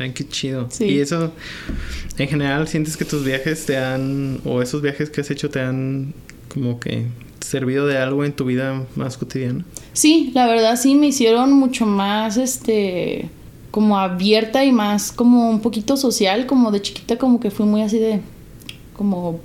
Ay, 0.00 0.10
qué 0.12 0.26
chido. 0.26 0.66
Sí. 0.70 0.84
Y 0.86 0.98
eso, 0.98 1.30
en 2.18 2.28
general, 2.28 2.66
¿sientes 2.66 2.96
que 2.96 3.04
tus 3.04 3.24
viajes 3.24 3.66
te 3.66 3.76
han, 3.76 4.40
o 4.44 4.60
esos 4.62 4.82
viajes 4.82 5.10
que 5.10 5.20
has 5.20 5.30
hecho 5.30 5.48
te 5.50 5.60
han 5.60 6.12
como 6.52 6.80
que 6.80 7.06
servido 7.40 7.86
de 7.86 7.98
algo 7.98 8.24
en 8.24 8.32
tu 8.32 8.44
vida 8.46 8.84
más 8.96 9.16
cotidiana? 9.16 9.64
Sí, 9.92 10.32
la 10.34 10.46
verdad 10.46 10.76
sí 10.80 10.94
me 10.96 11.08
hicieron 11.08 11.52
mucho 11.52 11.86
más, 11.86 12.36
este, 12.36 13.28
como 13.72 13.98
abierta 13.98 14.64
y 14.64 14.70
más 14.70 15.10
como 15.10 15.48
un 15.50 15.60
poquito 15.60 15.96
social, 15.96 16.46
como 16.46 16.70
de 16.70 16.82
chiquita 16.82 17.16
como 17.16 17.40
que 17.40 17.50
fui 17.50 17.66
muy 17.66 17.82
así 17.82 17.98
de, 17.98 18.20
como, 18.94 19.40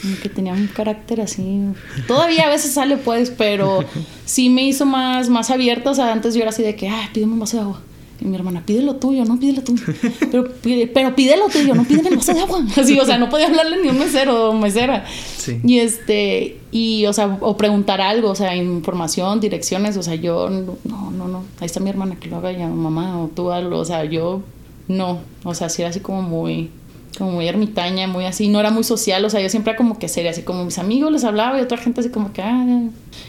como 0.00 0.16
que 0.22 0.30
tenía 0.30 0.54
un 0.54 0.66
carácter 0.66 1.20
así. 1.20 1.60
Todavía 2.08 2.46
a 2.46 2.48
veces 2.48 2.72
sale 2.72 2.96
pues, 2.96 3.30
pero 3.30 3.84
sí 4.24 4.48
me 4.48 4.64
hizo 4.64 4.86
más, 4.86 5.28
más 5.28 5.50
abierta, 5.50 5.90
o 5.90 5.94
sea, 5.94 6.10
antes 6.10 6.34
yo 6.34 6.40
era 6.40 6.50
así 6.50 6.62
de 6.62 6.74
que, 6.74 6.88
ay, 6.88 7.08
pídeme 7.12 7.34
un 7.34 7.40
vaso 7.40 7.58
de 7.58 7.62
agua. 7.62 7.82
Y 8.20 8.26
mi 8.26 8.36
hermana, 8.36 8.62
pídelo 8.64 8.96
tuyo, 8.96 9.24
no 9.24 9.38
pídelo 9.38 9.62
tú. 9.62 9.74
Pero, 10.30 10.48
pide- 10.62 10.86
pero 10.86 11.14
pídelo 11.16 11.48
tuyo, 11.48 11.74
no 11.74 11.84
pídeme 11.84 12.10
el 12.10 12.16
vaso 12.16 12.32
de 12.32 12.40
agua. 12.40 12.64
Así, 12.76 12.98
o 12.98 13.04
sea, 13.04 13.18
no 13.18 13.28
podía 13.28 13.46
hablarle 13.48 13.82
ni 13.82 13.88
un 13.88 13.98
mesero 13.98 14.50
o 14.50 14.52
mesera. 14.52 15.04
Sí. 15.36 15.60
Y 15.64 15.80
este, 15.80 16.60
y, 16.70 17.06
o 17.06 17.12
sea, 17.12 17.38
o 17.40 17.56
preguntar 17.56 18.00
algo, 18.00 18.30
o 18.30 18.34
sea, 18.34 18.54
información, 18.56 19.40
direcciones, 19.40 19.96
o 19.96 20.02
sea, 20.02 20.14
yo, 20.14 20.48
no, 20.48 21.10
no, 21.10 21.28
no, 21.28 21.38
ahí 21.60 21.66
está 21.66 21.80
mi 21.80 21.90
hermana 21.90 22.16
que 22.16 22.28
lo 22.28 22.36
haga 22.36 22.52
ya, 22.52 22.68
mamá, 22.68 23.20
o 23.22 23.28
tú 23.28 23.50
algo, 23.50 23.78
o 23.78 23.84
sea, 23.84 24.04
yo, 24.04 24.42
no, 24.88 25.18
o 25.44 25.54
sea, 25.54 25.68
sí 25.68 25.82
era 25.82 25.90
así 25.90 26.00
como 26.00 26.22
muy, 26.22 26.70
como 27.16 27.30
muy 27.30 27.46
ermitaña, 27.46 28.08
muy 28.08 28.24
así, 28.24 28.48
no 28.48 28.58
era 28.58 28.70
muy 28.70 28.82
social, 28.82 29.24
o 29.24 29.30
sea, 29.30 29.40
yo 29.40 29.48
siempre 29.48 29.70
era 29.70 29.76
como 29.76 29.98
que 29.98 30.08
seria, 30.08 30.32
así 30.32 30.42
como 30.42 30.64
mis 30.64 30.78
amigos 30.78 31.12
les 31.12 31.24
hablaba 31.24 31.58
y 31.58 31.62
otra 31.62 31.78
gente 31.78 32.00
así 32.00 32.10
como 32.10 32.32
que, 32.32 32.42
ah, 32.42 32.64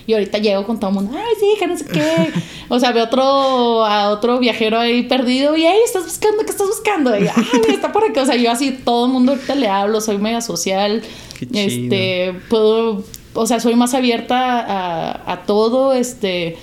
y 0.07 0.13
ahorita 0.13 0.39
llego 0.39 0.65
con 0.65 0.79
todo 0.79 0.89
el 0.89 0.95
mundo, 0.95 1.11
ay, 1.15 1.33
sí, 1.39 1.47
que 1.59 1.67
no 1.67 1.77
sé 1.77 1.85
qué, 1.85 2.31
o 2.69 2.79
sea, 2.79 2.91
veo 2.91 3.03
otro, 3.03 3.85
a 3.85 4.09
otro 4.09 4.39
viajero 4.39 4.79
ahí 4.79 5.03
perdido 5.03 5.55
y, 5.55 5.65
ay, 5.65 5.77
estás 5.85 6.03
buscando, 6.03 6.43
¿qué 6.43 6.51
estás 6.51 6.67
buscando? 6.67 7.11
Y, 7.15 7.27
ay, 7.27 7.45
mira, 7.53 7.73
está 7.73 7.91
por 7.91 8.03
aquí, 8.03 8.19
o 8.19 8.25
sea, 8.25 8.35
yo 8.35 8.51
así, 8.51 8.71
todo 8.71 9.05
el 9.05 9.11
mundo 9.11 9.33
ahorita 9.33 9.53
le 9.55 9.67
hablo, 9.67 10.01
soy 10.01 10.17
media 10.17 10.41
social, 10.41 11.03
Qué 11.37 11.47
chido. 11.47 11.59
este, 11.61 12.33
puedo, 12.49 13.03
o 13.33 13.45
sea, 13.45 13.59
soy 13.59 13.75
más 13.75 13.93
abierta 13.93 14.59
a, 14.61 15.31
a 15.31 15.45
todo, 15.45 15.93
este, 15.93 16.57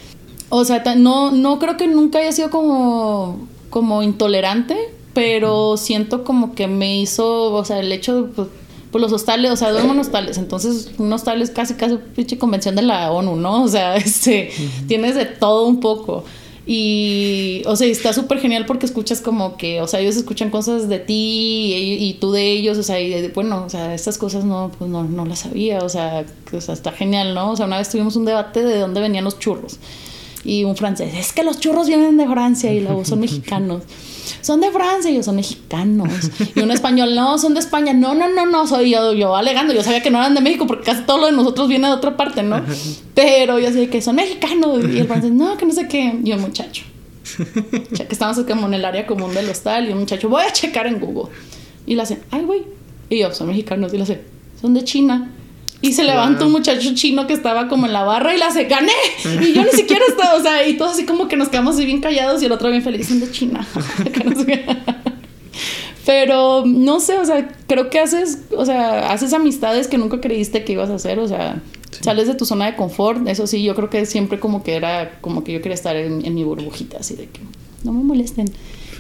o 0.48 0.64
sea, 0.64 0.82
no, 0.96 1.30
no 1.30 1.58
creo 1.60 1.76
que 1.76 1.86
nunca 1.86 2.18
haya 2.18 2.32
sido 2.32 2.50
como, 2.50 3.46
como 3.70 4.02
intolerante, 4.02 4.76
pero 5.14 5.76
siento 5.76 6.24
como 6.24 6.54
que 6.54 6.66
me 6.66 6.98
hizo, 7.00 7.52
o 7.54 7.64
sea, 7.64 7.80
el 7.80 7.92
hecho 7.92 8.22
de, 8.22 8.28
pues, 8.28 8.48
pues 8.90 9.00
los 9.02 9.12
hostales, 9.12 9.50
o 9.50 9.56
sea, 9.56 9.70
duermo 9.72 9.92
en 9.94 10.00
hostales, 10.00 10.36
entonces 10.38 10.90
un 10.98 11.12
hostal 11.12 11.40
es 11.42 11.50
casi, 11.50 11.74
casi 11.74 11.96
pinche 12.14 12.38
convención 12.38 12.74
de 12.76 12.82
la 12.82 13.10
ONU, 13.10 13.36
¿no? 13.36 13.62
O 13.64 13.68
sea, 13.68 13.96
este, 13.96 14.50
tienes 14.88 15.14
de 15.14 15.24
todo 15.26 15.66
un 15.66 15.80
poco. 15.80 16.24
Y, 16.64 17.62
o 17.66 17.74
sea, 17.74 17.88
está 17.88 18.12
súper 18.12 18.38
genial 18.38 18.66
porque 18.66 18.86
escuchas 18.86 19.20
como 19.20 19.56
que, 19.56 19.80
o 19.80 19.88
sea, 19.88 19.98
ellos 20.00 20.14
escuchan 20.16 20.48
cosas 20.50 20.88
de 20.88 21.00
ti 21.00 21.74
y, 21.74 22.04
y 22.08 22.14
tú 22.14 22.30
de 22.32 22.52
ellos, 22.52 22.78
o 22.78 22.82
sea, 22.84 23.00
y 23.00 23.10
de- 23.10 23.28
bueno, 23.28 23.64
o 23.66 23.68
sea, 23.68 23.94
estas 23.94 24.16
cosas 24.16 24.44
no, 24.44 24.70
pues 24.78 24.88
no, 24.88 25.02
no 25.02 25.24
las 25.26 25.40
sabía, 25.40 25.78
o 25.80 25.88
sea, 25.88 26.24
que, 26.48 26.56
o 26.56 26.60
sea, 26.60 26.74
está 26.74 26.92
genial, 26.92 27.34
¿no? 27.34 27.50
O 27.50 27.56
sea, 27.56 27.66
una 27.66 27.78
vez 27.78 27.88
tuvimos 27.90 28.14
un 28.14 28.24
debate 28.26 28.62
de 28.62 28.78
dónde 28.78 29.00
venían 29.00 29.24
los 29.24 29.38
churros. 29.40 29.78
Y 30.44 30.64
un 30.64 30.76
francés, 30.76 31.12
es 31.16 31.32
que 31.32 31.42
los 31.44 31.58
churros 31.60 31.86
vienen 31.88 32.16
de 32.16 32.26
Francia 32.28 32.72
y 32.72 32.80
luego 32.80 33.04
son 33.04 33.20
mexicanos. 33.26 33.82
Son 34.40 34.60
de 34.60 34.70
Francia 34.70 35.10
y 35.10 35.16
yo 35.16 35.22
son 35.22 35.36
mexicanos. 35.36 36.08
Y 36.54 36.60
un 36.60 36.70
español, 36.70 37.14
no, 37.14 37.38
son 37.38 37.54
de 37.54 37.60
España. 37.60 37.92
No, 37.92 38.14
no, 38.14 38.28
no, 38.28 38.46
no, 38.46 38.66
soy 38.66 38.90
yo, 38.90 39.12
yo 39.12 39.36
alegando. 39.36 39.72
Yo 39.72 39.82
sabía 39.82 40.02
que 40.02 40.10
no 40.10 40.18
eran 40.18 40.34
de 40.34 40.40
México 40.40 40.66
porque 40.66 40.84
casi 40.84 41.02
todo 41.02 41.18
lo 41.18 41.26
de 41.26 41.32
nosotros 41.32 41.68
viene 41.68 41.88
de 41.88 41.94
otra 41.94 42.16
parte, 42.16 42.42
¿no? 42.42 42.62
Pero 43.14 43.58
yo 43.58 43.70
sé 43.72 43.88
que 43.88 44.00
son 44.00 44.16
mexicanos. 44.16 44.84
Y 44.84 44.98
el 44.98 45.06
francés, 45.06 45.30
no, 45.30 45.56
que 45.56 45.66
no 45.66 45.72
sé 45.72 45.88
qué. 45.88 46.18
Y 46.22 46.32
un 46.32 46.40
muchacho. 46.40 46.84
que 47.42 48.08
estábamos 48.10 48.44
como 48.44 48.66
en 48.66 48.74
el 48.74 48.84
área 48.84 49.06
común 49.06 49.32
del 49.32 49.48
hostal 49.48 49.88
y 49.88 49.92
un 49.92 50.00
muchacho, 50.00 50.28
voy 50.28 50.42
a 50.42 50.52
checar 50.52 50.86
en 50.86 51.00
Google. 51.00 51.32
Y 51.86 51.94
le 51.94 52.02
hace, 52.02 52.20
ay, 52.30 52.44
güey. 52.44 52.62
Y 53.08 53.20
yo, 53.20 53.32
son 53.32 53.48
mexicanos. 53.48 53.92
Y 53.92 53.96
le 53.96 54.02
hace, 54.04 54.22
son 54.60 54.74
de 54.74 54.84
China. 54.84 55.30
Y 55.82 55.92
se 55.92 56.04
levanta 56.04 56.46
un 56.46 56.52
muchacho 56.52 56.94
chino 56.94 57.26
que 57.26 57.32
estaba 57.32 57.66
como 57.66 57.86
en 57.86 57.92
la 57.92 58.04
barra 58.04 58.34
y 58.34 58.38
la 58.38 58.46
hace, 58.46 58.64
gané. 58.64 58.92
Y 59.42 59.52
yo 59.52 59.64
ni 59.64 59.72
siquiera 59.72 60.04
estaba, 60.08 60.34
o 60.36 60.40
sea, 60.40 60.66
y 60.66 60.76
todos 60.76 60.92
así 60.92 61.04
como 61.04 61.26
que 61.26 61.36
nos 61.36 61.48
quedamos 61.48 61.74
así 61.74 61.84
bien 61.84 62.00
callados 62.00 62.40
y 62.40 62.46
el 62.46 62.52
otro 62.52 62.70
bien 62.70 62.82
feliz, 62.82 63.08
son 63.08 63.18
de 63.18 63.30
China. 63.32 63.66
Pero 66.06 66.64
no 66.64 67.00
sé, 67.00 67.18
o 67.18 67.24
sea, 67.24 67.48
creo 67.66 67.90
que 67.90 67.98
haces, 67.98 68.44
o 68.56 68.64
sea, 68.64 69.12
haces 69.12 69.32
amistades 69.32 69.88
que 69.88 69.98
nunca 69.98 70.20
creíste 70.20 70.64
que 70.64 70.72
ibas 70.72 70.88
a 70.88 70.94
hacer, 70.94 71.18
o 71.18 71.26
sea, 71.26 71.60
sales 72.00 72.28
de 72.28 72.34
tu 72.34 72.44
zona 72.44 72.66
de 72.66 72.76
confort, 72.76 73.26
eso 73.26 73.48
sí, 73.48 73.62
yo 73.64 73.74
creo 73.74 73.90
que 73.90 74.06
siempre 74.06 74.38
como 74.38 74.62
que 74.62 74.74
era, 74.74 75.18
como 75.20 75.42
que 75.42 75.52
yo 75.52 75.62
quería 75.62 75.74
estar 75.74 75.96
en, 75.96 76.24
en 76.24 76.34
mi 76.34 76.44
burbujita, 76.44 76.98
así 76.98 77.14
de 77.16 77.26
que 77.26 77.40
no 77.82 77.92
me 77.92 78.04
molesten. 78.04 78.52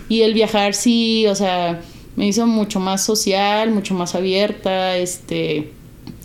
Y 0.08 0.22
el 0.22 0.34
viajar 0.34 0.74
sí, 0.74 1.26
o 1.28 1.34
sea, 1.34 1.80
me 2.16 2.26
hizo 2.26 2.46
mucho 2.46 2.80
más 2.80 3.04
social, 3.04 3.70
mucho 3.70 3.94
más 3.94 4.14
abierta, 4.14 4.96
este 4.96 5.70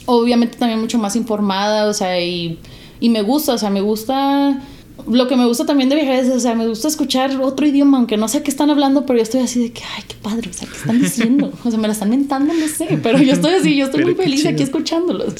obviamente 0.07 0.57
también 0.57 0.81
mucho 0.81 0.97
más 0.97 1.15
informada, 1.15 1.87
o 1.87 1.93
sea, 1.93 2.19
y, 2.19 2.57
y 2.99 3.09
me 3.09 3.21
gusta, 3.21 3.53
o 3.53 3.57
sea, 3.59 3.69
me 3.69 3.81
gusta 3.81 4.59
lo 5.05 5.27
que 5.27 5.35
me 5.35 5.45
gusta 5.45 5.65
también 5.65 5.89
de 5.89 5.95
viajar 5.95 6.15
es, 6.15 6.29
o 6.29 6.39
sea, 6.39 6.55
me 6.55 6.67
gusta 6.67 6.87
escuchar 6.87 7.39
otro 7.41 7.65
idioma, 7.65 7.97
aunque 7.97 8.17
no 8.17 8.27
sé 8.27 8.41
qué 8.41 8.49
están 8.49 8.69
hablando, 8.69 9.05
pero 9.05 9.17
yo 9.17 9.23
estoy 9.23 9.41
así 9.41 9.61
de 9.61 9.71
que, 9.71 9.81
ay, 9.95 10.03
qué 10.07 10.15
padre, 10.15 10.49
o 10.49 10.53
sea, 10.53 10.67
¿qué 10.67 10.75
están 10.75 10.99
diciendo? 10.99 11.53
O 11.63 11.69
sea, 11.69 11.79
me 11.79 11.87
la 11.87 11.93
están 11.93 12.09
mentando, 12.09 12.53
no 12.53 12.67
sé, 12.67 12.99
pero 13.03 13.19
yo 13.19 13.33
estoy 13.33 13.53
así, 13.53 13.75
yo 13.75 13.85
estoy 13.85 14.03
muy 14.03 14.15
feliz 14.15 14.45
aquí 14.45 14.63
escuchándolos. 14.63 15.35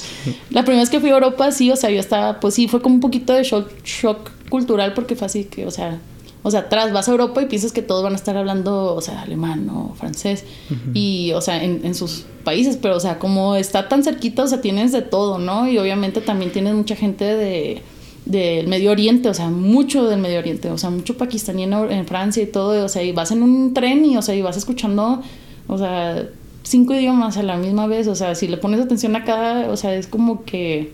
La 0.49 0.63
primera 0.63 0.82
vez 0.82 0.89
que 0.89 0.99
fui 0.99 1.09
a 1.09 1.13
Europa, 1.13 1.51
sí, 1.51 1.72
o 1.72 1.76
sea, 1.76 1.89
yo 1.89 1.99
estaba, 1.99 2.39
pues 2.39 2.53
sí, 2.53 2.68
fue 2.68 2.82
como 2.82 2.95
un 2.95 3.01
poquito 3.01 3.34
de 3.34 3.43
shock, 3.43 3.70
shock 3.84 4.32
cultural, 4.49 4.93
porque 4.93 5.15
fue 5.15 5.26
así 5.26 5.45
que, 5.45 5.65
o 5.65 5.72
sea, 5.72 5.99
o 6.43 6.51
sea, 6.51 6.61
atrás 6.61 6.93
vas 6.93 7.07
a 7.07 7.11
Europa 7.11 7.41
y 7.41 7.45
piensas 7.45 7.71
que 7.71 7.81
todos 7.81 8.03
van 8.03 8.13
a 8.13 8.15
estar 8.15 8.38
hablando, 8.38 8.95
o 8.95 9.01
sea, 9.01 9.21
alemán 9.23 9.69
o 9.69 9.93
francés. 9.95 10.45
Y, 10.93 11.31
o 11.33 11.41
sea, 11.41 11.63
en, 11.63 11.81
en, 11.83 11.95
sus 11.95 12.25
países, 12.43 12.77
pero, 12.77 12.95
o 12.95 12.99
sea, 12.99 13.19
como 13.19 13.55
está 13.55 13.89
tan 13.89 14.03
cerquita, 14.03 14.43
o 14.43 14.47
sea, 14.47 14.61
tienes 14.61 14.91
de 14.91 15.01
todo, 15.01 15.39
¿no? 15.39 15.67
Y 15.67 15.77
obviamente 15.77 16.21
también 16.21 16.51
tienes 16.51 16.73
mucha 16.73 16.95
gente 16.95 17.25
de 17.25 17.81
del 18.27 18.67
Medio 18.67 18.91
Oriente, 18.91 19.29
o 19.29 19.33
sea, 19.33 19.49
mucho 19.49 20.05
del 20.05 20.19
Medio 20.19 20.39
Oriente, 20.39 20.69
o 20.69 20.77
sea, 20.77 20.89
mucho 20.89 21.17
pakistaní 21.17 21.63
en, 21.63 21.73
en, 21.73 22.05
Francia 22.05 22.43
y 22.43 22.47
todo, 22.47 22.83
o 22.83 22.89
sea, 22.89 23.03
y 23.03 23.11
vas 23.11 23.31
en 23.31 23.41
un 23.41 23.73
tren 23.73 24.05
y, 24.05 24.17
o 24.17 24.21
sea, 24.21 24.35
y 24.35 24.41
vas 24.41 24.57
escuchando, 24.57 25.21
o 25.67 25.77
sea, 25.77 26.27
cinco 26.63 26.93
idiomas 26.93 27.38
a 27.38 27.43
la 27.43 27.57
misma 27.57 27.88
vez, 27.88 28.07
o 28.07 28.15
sea, 28.15 28.35
si 28.35 28.47
le 28.47 28.57
pones 28.57 28.81
atención 28.81 29.15
a 29.15 29.23
cada, 29.23 29.69
o 29.69 29.77
sea, 29.77 29.95
es 29.95 30.07
como 30.07 30.43
que, 30.43 30.91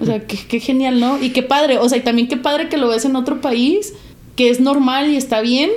o 0.00 0.04
sea, 0.04 0.26
qué 0.26 0.60
genial, 0.60 0.98
¿no? 0.98 1.22
Y 1.22 1.30
qué 1.30 1.42
padre, 1.42 1.78
o 1.78 1.88
sea, 1.88 1.98
y 1.98 2.02
también 2.02 2.26
qué 2.26 2.36
padre 2.36 2.68
que 2.68 2.78
lo 2.78 2.88
ves 2.88 3.04
en 3.04 3.14
otro 3.14 3.40
país 3.40 3.94
que 4.36 4.50
es 4.50 4.60
normal 4.60 5.10
y 5.10 5.16
está 5.16 5.40
bien. 5.40 5.70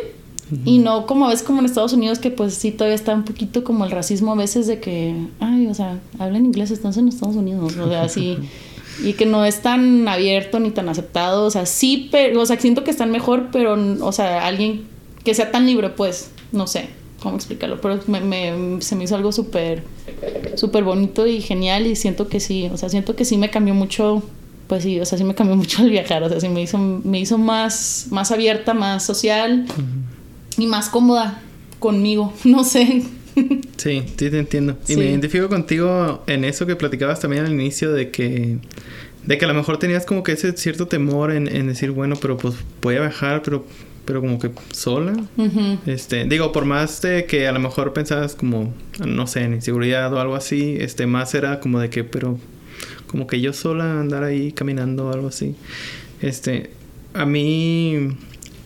Y 0.65 0.77
no 0.77 1.07
como 1.07 1.29
ves 1.29 1.41
como 1.41 1.59
en 1.59 1.65
Estados 1.65 1.93
Unidos 1.93 2.19
que 2.19 2.29
pues 2.29 2.53
sí 2.53 2.71
todavía 2.71 2.93
está 2.93 3.15
un 3.15 3.23
poquito 3.23 3.63
como 3.63 3.85
el 3.85 3.91
racismo 3.91 4.33
a 4.33 4.35
veces 4.35 4.67
de 4.67 4.79
que, 4.79 5.15
ay, 5.39 5.65
o 5.65 5.73
sea, 5.73 5.99
hablan 6.19 6.45
inglés, 6.45 6.69
están 6.69 6.93
en 6.95 7.07
Estados 7.07 7.35
Unidos, 7.35 7.75
o 7.75 7.89
sea, 7.89 8.07
sí. 8.09 8.37
y 9.03 9.13
que 9.13 9.25
no 9.25 9.45
es 9.45 9.63
tan 9.63 10.07
abierto 10.07 10.59
ni 10.59 10.69
tan 10.69 10.89
aceptado, 10.89 11.45
o 11.45 11.49
sea, 11.49 11.65
sí, 11.65 12.07
pero, 12.11 12.39
o 12.39 12.45
sea, 12.45 12.59
siento 12.59 12.83
que 12.83 12.91
están 12.91 13.09
mejor, 13.09 13.47
pero, 13.51 13.75
o 14.01 14.11
sea, 14.11 14.45
alguien 14.45 14.83
que 15.23 15.33
sea 15.33 15.49
tan 15.49 15.65
libre, 15.65 15.89
pues, 15.89 16.29
no 16.51 16.67
sé 16.67 16.89
cómo 17.23 17.37
explicarlo, 17.37 17.81
pero 17.81 17.99
me, 18.07 18.19
me, 18.19 18.81
se 18.81 18.95
me 18.95 19.05
hizo 19.05 19.15
algo 19.15 19.31
súper, 19.31 19.81
súper 20.55 20.83
bonito 20.83 21.25
y 21.25 21.41
genial 21.41 21.87
y 21.87 21.95
siento 21.95 22.27
que 22.27 22.39
sí, 22.39 22.69
o 22.71 22.77
sea, 22.77 22.89
siento 22.89 23.15
que 23.15 23.25
sí 23.25 23.37
me 23.37 23.49
cambió 23.49 23.73
mucho 23.73 24.21
pues 24.67 24.83
sí, 24.83 24.99
o 24.99 25.05
sea, 25.05 25.17
sí 25.17 25.23
me 25.23 25.35
cambió 25.35 25.55
mucho 25.57 25.83
el 25.83 25.89
viajar, 25.89 26.23
o 26.23 26.29
sea, 26.29 26.39
sí 26.39 26.49
me 26.49 26.61
hizo, 26.61 26.77
me 26.77 27.19
hizo 27.19 27.37
más, 27.37 28.07
más 28.11 28.31
abierta, 28.31 28.73
más 28.73 29.05
social 29.05 29.65
y 30.57 30.67
más 30.67 30.89
cómoda 30.89 31.41
conmigo, 31.79 32.33
no 32.43 32.63
sé. 32.63 33.03
Sí, 33.77 34.03
sí 34.05 34.29
te 34.29 34.39
entiendo. 34.39 34.77
Y 34.87 34.95
me 34.95 35.05
identifico 35.05 35.49
contigo 35.49 36.23
en 36.27 36.43
eso 36.45 36.67
que 36.67 36.75
platicabas 36.75 37.19
también 37.19 37.45
al 37.45 37.51
inicio 37.51 37.91
de 37.91 38.11
que 38.11 38.59
de 39.25 39.37
que 39.37 39.45
a 39.45 39.47
lo 39.47 39.53
mejor 39.53 39.77
tenías 39.77 40.05
como 40.05 40.21
que 40.21 40.33
ese 40.33 40.55
cierto 40.57 40.87
temor 40.87 41.31
en, 41.31 41.47
en 41.47 41.67
decir, 41.67 41.91
bueno, 41.91 42.15
pero 42.21 42.37
pues 42.37 42.55
voy 42.81 42.97
a 42.97 43.01
viajar, 43.01 43.41
pero 43.41 43.65
pero 44.05 44.21
como 44.21 44.39
que 44.39 44.51
sola. 44.71 45.13
Este, 45.85 46.25
digo, 46.25 46.51
por 46.51 46.65
más 46.65 47.01
de 47.01 47.25
que 47.25 47.47
a 47.47 47.51
lo 47.51 47.59
mejor 47.59 47.93
pensabas 47.93 48.35
como 48.35 48.73
no 49.05 49.27
sé, 49.27 49.43
en 49.43 49.53
inseguridad 49.53 50.13
o 50.13 50.19
algo 50.19 50.35
así, 50.35 50.77
este 50.79 51.07
más 51.07 51.33
era 51.35 51.59
como 51.59 51.79
de 51.79 51.89
que 51.89 52.03
pero 52.03 52.37
como 53.13 53.27
que 53.27 53.39
yo 53.39 53.53
sola 53.53 53.99
andar 53.99 54.23
ahí 54.23 54.51
caminando 54.53 55.05
o 55.05 55.13
algo 55.13 55.27
así. 55.27 55.55
Este, 56.19 56.71
a 57.13 57.27
mí, 57.27 58.17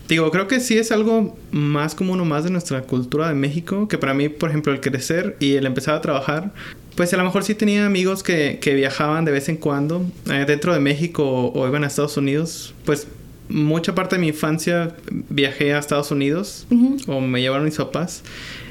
digo, 0.08 0.30
creo 0.30 0.48
que 0.48 0.58
sí 0.58 0.78
es 0.78 0.90
algo 0.90 1.36
más 1.50 1.94
como 1.94 2.14
uno 2.14 2.24
más 2.24 2.44
de 2.44 2.50
nuestra 2.50 2.80
cultura 2.80 3.28
de 3.28 3.34
México, 3.34 3.88
que 3.88 3.98
para 3.98 4.14
mí, 4.14 4.30
por 4.30 4.48
ejemplo, 4.48 4.72
el 4.72 4.80
crecer 4.80 5.36
y 5.38 5.56
el 5.56 5.66
empezar 5.66 5.96
a 5.96 6.00
trabajar, 6.00 6.50
pues 6.96 7.12
a 7.12 7.18
lo 7.18 7.24
mejor 7.24 7.44
sí 7.44 7.54
tenía 7.54 7.84
amigos 7.84 8.22
que, 8.22 8.58
que 8.58 8.72
viajaban 8.72 9.26
de 9.26 9.32
vez 9.32 9.50
en 9.50 9.58
cuando 9.58 10.02
eh, 10.32 10.46
dentro 10.48 10.72
de 10.72 10.80
México 10.80 11.24
o, 11.24 11.52
o, 11.52 11.68
iban 11.68 11.84
a 11.84 11.88
Estados 11.88 12.16
Unidos, 12.16 12.72
pues 12.86 13.06
mucha 13.48 13.94
parte 13.94 14.16
de 14.16 14.20
mi 14.20 14.28
infancia 14.28 14.94
viajé 15.10 15.74
a 15.74 15.78
Estados 15.78 16.10
Unidos 16.10 16.66
o 17.06 17.20
me 17.20 17.40
llevaron 17.40 17.64
mis 17.64 17.76
papás. 17.76 18.22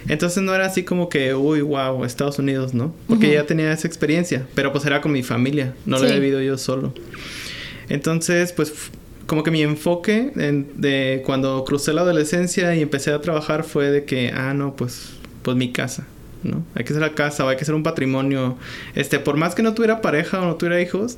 Entonces 0.07 0.41
no 0.43 0.53
era 0.55 0.65
así 0.65 0.83
como 0.83 1.09
que, 1.09 1.33
uy, 1.33 1.61
wow, 1.61 2.05
Estados 2.05 2.39
Unidos, 2.39 2.73
¿no? 2.73 2.93
Porque 3.07 3.31
ya 3.33 3.45
tenía 3.45 3.71
esa 3.71 3.87
experiencia, 3.87 4.47
pero 4.55 4.71
pues 4.71 4.85
era 4.85 5.01
con 5.01 5.11
mi 5.11 5.23
familia, 5.23 5.73
no 5.85 5.99
lo 5.99 6.07
he 6.07 6.13
vivido 6.13 6.41
yo 6.41 6.57
solo. 6.57 6.93
Entonces, 7.89 8.53
pues 8.53 8.73
como 9.25 9.43
que 9.43 9.51
mi 9.51 9.61
enfoque 9.61 10.31
de 10.35 11.21
cuando 11.25 11.63
crucé 11.65 11.93
la 11.93 12.01
adolescencia 12.01 12.73
y 12.75 12.81
empecé 12.81 13.11
a 13.11 13.19
trabajar 13.21 13.63
fue 13.63 13.91
de 13.91 14.05
que, 14.05 14.31
ah, 14.33 14.53
no, 14.53 14.75
pues, 14.75 15.09
pues 15.41 15.57
mi 15.57 15.73
casa, 15.73 16.07
¿no? 16.43 16.63
Hay 16.75 16.85
que 16.85 16.93
ser 16.93 17.01
la 17.01 17.13
casa 17.13 17.43
o 17.43 17.49
hay 17.49 17.57
que 17.57 17.65
ser 17.65 17.75
un 17.75 17.83
patrimonio. 17.83 18.57
Este, 18.95 19.19
por 19.19 19.35
más 19.35 19.53
que 19.53 19.63
no 19.63 19.73
tuviera 19.73 20.01
pareja 20.01 20.41
o 20.41 20.45
no 20.45 20.55
tuviera 20.55 20.81
hijos, 20.81 21.17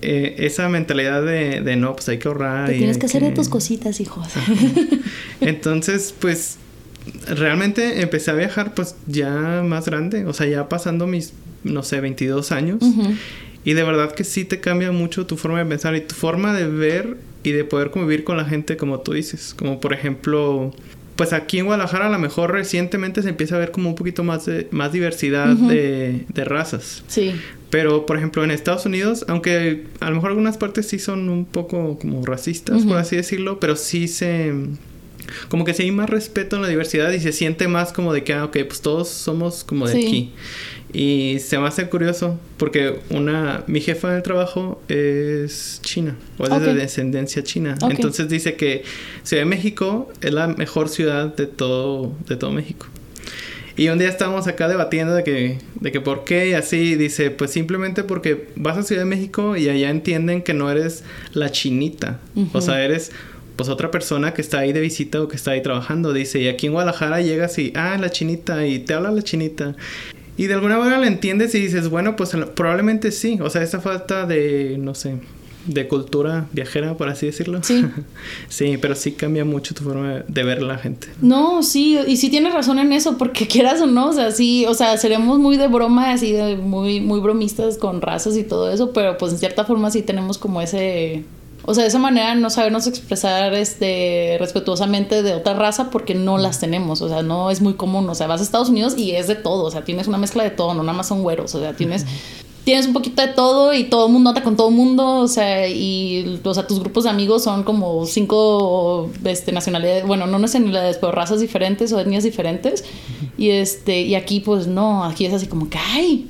eh, 0.00 0.36
esa 0.38 0.68
mentalidad 0.68 1.22
de, 1.22 1.60
de, 1.60 1.76
no, 1.76 1.94
pues 1.94 2.08
hay 2.08 2.18
que 2.18 2.28
ahorrar. 2.28 2.68
Te 2.68 2.78
tienes 2.78 2.98
que 2.98 3.06
hacer 3.06 3.22
de 3.22 3.32
tus 3.32 3.48
cositas, 3.48 4.00
hijos. 4.00 4.28
Entonces, 5.40 6.14
pues 6.18 6.58
realmente 7.28 8.00
empecé 8.00 8.30
a 8.30 8.34
viajar 8.34 8.74
pues 8.74 8.96
ya 9.06 9.62
más 9.64 9.86
grande, 9.86 10.24
o 10.26 10.32
sea, 10.32 10.46
ya 10.46 10.68
pasando 10.68 11.06
mis, 11.06 11.32
no 11.62 11.82
sé, 11.82 12.00
22 12.00 12.52
años. 12.52 12.82
Y 13.64 13.72
de 13.72 13.82
verdad 13.82 14.12
que 14.12 14.24
sí 14.24 14.44
te 14.44 14.60
cambia 14.60 14.92
mucho 14.92 15.26
tu 15.26 15.36
forma 15.36 15.58
de 15.58 15.66
pensar 15.66 15.94
y 15.96 16.02
tu 16.02 16.14
forma 16.14 16.54
de 16.54 16.66
ver 16.66 17.16
y 17.42 17.52
de 17.52 17.64
poder 17.64 17.90
convivir 17.90 18.24
con 18.24 18.36
la 18.36 18.44
gente 18.44 18.76
como 18.76 19.00
tú 19.00 19.12
dices. 19.12 19.54
Como 19.56 19.80
por 19.80 19.92
ejemplo, 19.92 20.74
pues 21.16 21.32
aquí 21.32 21.58
en 21.58 21.66
Guadalajara 21.66 22.06
a 22.06 22.10
lo 22.10 22.18
mejor 22.18 22.52
recientemente 22.52 23.22
se 23.22 23.28
empieza 23.28 23.56
a 23.56 23.58
ver 23.58 23.70
como 23.70 23.88
un 23.88 23.94
poquito 23.94 24.24
más 24.24 24.46
de 24.46 24.68
más 24.70 24.92
diversidad 24.92 25.48
de, 25.48 26.24
de, 26.28 26.44
razas. 26.44 27.04
Sí. 27.06 27.34
Pero 27.70 28.06
por 28.06 28.16
ejemplo 28.16 28.42
en 28.44 28.50
Estados 28.50 28.86
Unidos, 28.86 29.24
aunque 29.28 29.86
a 30.00 30.08
lo 30.08 30.16
mejor 30.16 30.30
algunas 30.30 30.56
partes 30.56 30.88
sí 30.88 30.98
son 30.98 31.28
un 31.28 31.44
poco 31.44 31.98
como 31.98 32.24
racistas, 32.24 32.84
por 32.84 32.98
así 32.98 33.16
decirlo, 33.16 33.60
pero 33.60 33.76
sí 33.76 34.08
se 34.08 34.52
como 35.48 35.64
que 35.64 35.74
sí 35.74 35.84
hay 35.84 35.90
más 35.90 36.10
respeto 36.10 36.56
en 36.56 36.62
la 36.62 36.68
diversidad 36.68 37.10
y 37.12 37.20
se 37.20 37.32
siente 37.32 37.68
más 37.68 37.92
como 37.92 38.12
de 38.12 38.24
que, 38.24 38.32
ah, 38.32 38.44
ok, 38.44 38.58
pues 38.66 38.80
todos 38.80 39.08
somos 39.08 39.64
como 39.64 39.86
de 39.86 39.98
aquí. 39.98 40.32
Y 40.92 41.38
se 41.40 41.58
me 41.58 41.66
hace 41.66 41.88
curioso 41.88 42.38
porque 42.56 43.00
una, 43.10 43.64
mi 43.66 43.80
jefa 43.80 44.12
del 44.12 44.22
trabajo 44.22 44.80
es 44.88 45.80
china, 45.82 46.16
o 46.38 46.44
es 46.44 46.60
de 46.60 46.74
descendencia 46.74 47.42
china. 47.42 47.74
Entonces 47.90 48.28
dice 48.28 48.54
que 48.54 48.84
Ciudad 49.24 49.42
de 49.42 49.48
México 49.48 50.12
es 50.20 50.32
la 50.32 50.46
mejor 50.46 50.88
ciudad 50.88 51.34
de 51.34 51.46
todo, 51.46 52.12
de 52.28 52.36
todo 52.36 52.52
México. 52.52 52.86
Y 53.76 53.88
un 53.88 53.98
día 53.98 54.08
estábamos 54.08 54.46
acá 54.46 54.68
debatiendo 54.68 55.14
de 55.14 55.24
que, 55.24 55.58
de 55.80 55.90
que 55.90 56.00
por 56.00 56.22
qué 56.22 56.50
y 56.50 56.52
así, 56.52 56.94
dice, 56.94 57.32
pues 57.32 57.50
simplemente 57.50 58.04
porque 58.04 58.46
vas 58.54 58.78
a 58.78 58.84
Ciudad 58.84 59.02
de 59.02 59.06
México 59.06 59.56
y 59.56 59.68
allá 59.68 59.90
entienden 59.90 60.42
que 60.42 60.54
no 60.54 60.70
eres 60.70 61.02
la 61.32 61.50
chinita, 61.50 62.20
o 62.52 62.60
sea, 62.60 62.84
eres 62.84 63.10
pues 63.56 63.68
otra 63.68 63.90
persona 63.90 64.34
que 64.34 64.42
está 64.42 64.60
ahí 64.60 64.72
de 64.72 64.80
visita 64.80 65.22
o 65.22 65.28
que 65.28 65.36
está 65.36 65.52
ahí 65.52 65.62
trabajando. 65.62 66.12
Dice, 66.12 66.40
y 66.40 66.48
aquí 66.48 66.66
en 66.66 66.72
Guadalajara 66.72 67.20
llegas 67.20 67.58
y, 67.58 67.72
ah, 67.76 67.96
la 68.00 68.10
chinita, 68.10 68.66
y 68.66 68.80
te 68.80 68.94
habla 68.94 69.10
la 69.10 69.22
chinita. 69.22 69.76
Y 70.36 70.46
de 70.46 70.54
alguna 70.54 70.78
manera 70.78 70.98
la 70.98 71.06
entiendes 71.06 71.54
y 71.54 71.60
dices, 71.60 71.88
bueno, 71.88 72.16
pues 72.16 72.36
probablemente 72.54 73.12
sí. 73.12 73.38
O 73.40 73.50
sea, 73.50 73.62
esa 73.62 73.80
falta 73.80 74.26
de, 74.26 74.76
no 74.78 74.94
sé, 74.94 75.18
de 75.66 75.86
cultura 75.86 76.46
viajera, 76.52 76.96
por 76.96 77.08
así 77.08 77.26
decirlo. 77.26 77.60
Sí. 77.62 77.84
sí, 78.48 78.76
pero 78.80 78.96
sí 78.96 79.12
cambia 79.12 79.44
mucho 79.44 79.74
tu 79.74 79.84
forma 79.84 80.24
de 80.26 80.42
ver 80.42 80.58
a 80.58 80.62
la 80.62 80.78
gente. 80.78 81.08
No, 81.22 81.62
sí, 81.62 81.98
y 82.06 82.16
sí 82.16 82.30
tienes 82.30 82.52
razón 82.52 82.80
en 82.80 82.92
eso, 82.92 83.16
porque 83.16 83.46
quieras 83.48 83.80
o 83.80 83.86
no, 83.86 84.08
o 84.08 84.12
sea, 84.12 84.32
sí, 84.32 84.66
o 84.66 84.74
sea, 84.74 84.96
seremos 84.96 85.38
muy 85.38 85.56
de 85.56 85.68
broma, 85.68 86.12
así 86.12 86.32
de 86.32 86.56
muy, 86.56 87.00
muy 87.00 87.20
bromistas 87.20 87.78
con 87.78 88.00
razas 88.00 88.36
y 88.36 88.42
todo 88.42 88.72
eso, 88.72 88.92
pero 88.92 89.16
pues 89.16 89.32
en 89.32 89.38
cierta 89.38 89.64
forma 89.64 89.90
sí 89.90 90.02
tenemos 90.02 90.38
como 90.38 90.60
ese 90.60 91.24
o 91.66 91.74
sea, 91.74 91.82
de 91.82 91.88
esa 91.88 91.98
manera 91.98 92.34
no 92.34 92.50
sabernos 92.50 92.86
expresar 92.86 93.54
este, 93.54 94.36
respetuosamente 94.38 95.22
de 95.22 95.34
otra 95.34 95.54
raza 95.54 95.90
porque 95.90 96.14
no 96.14 96.36
las 96.38 96.60
tenemos, 96.60 97.00
o 97.00 97.08
sea, 97.08 97.22
no 97.22 97.50
es 97.50 97.60
muy 97.60 97.74
común, 97.74 98.08
o 98.08 98.14
sea, 98.14 98.26
vas 98.26 98.40
a 98.40 98.44
Estados 98.44 98.68
Unidos 98.68 98.96
y 98.98 99.12
es 99.12 99.28
de 99.28 99.34
todo, 99.34 99.64
o 99.64 99.70
sea, 99.70 99.84
tienes 99.84 100.06
una 100.06 100.18
mezcla 100.18 100.44
de 100.44 100.50
todo, 100.50 100.74
no 100.74 100.82
nada 100.82 100.96
más 100.96 101.08
son 101.08 101.22
güeros, 101.22 101.54
o 101.54 101.60
sea, 101.60 101.74
tienes... 101.74 102.04
Tienes 102.64 102.86
un 102.86 102.94
poquito 102.94 103.20
de 103.20 103.28
todo 103.28 103.74
y 103.74 103.84
todo 103.84 104.06
el 104.06 104.12
mundo 104.14 104.30
anda 104.30 104.42
con 104.42 104.56
todo 104.56 104.70
el 104.70 104.74
mundo, 104.74 105.18
o 105.18 105.28
sea, 105.28 105.68
y 105.68 106.40
o 106.42 106.54
sea, 106.54 106.66
tus 106.66 106.80
grupos 106.80 107.04
de 107.04 107.10
amigos 107.10 107.44
son 107.44 107.62
como 107.62 108.06
cinco 108.06 109.10
este, 109.22 109.52
nacionalidades, 109.52 110.06
bueno, 110.06 110.26
no 110.26 110.38
nacionalidades, 110.38 110.96
pero 110.96 111.12
razas 111.12 111.40
diferentes 111.40 111.92
o 111.92 112.00
etnias 112.00 112.24
diferentes. 112.24 112.82
Y 113.36 113.50
este, 113.50 114.00
y 114.00 114.14
aquí 114.14 114.40
pues 114.40 114.66
no, 114.66 115.04
aquí 115.04 115.26
es 115.26 115.34
así 115.34 115.46
como 115.46 115.68
que, 115.68 115.76
ay, 115.76 116.26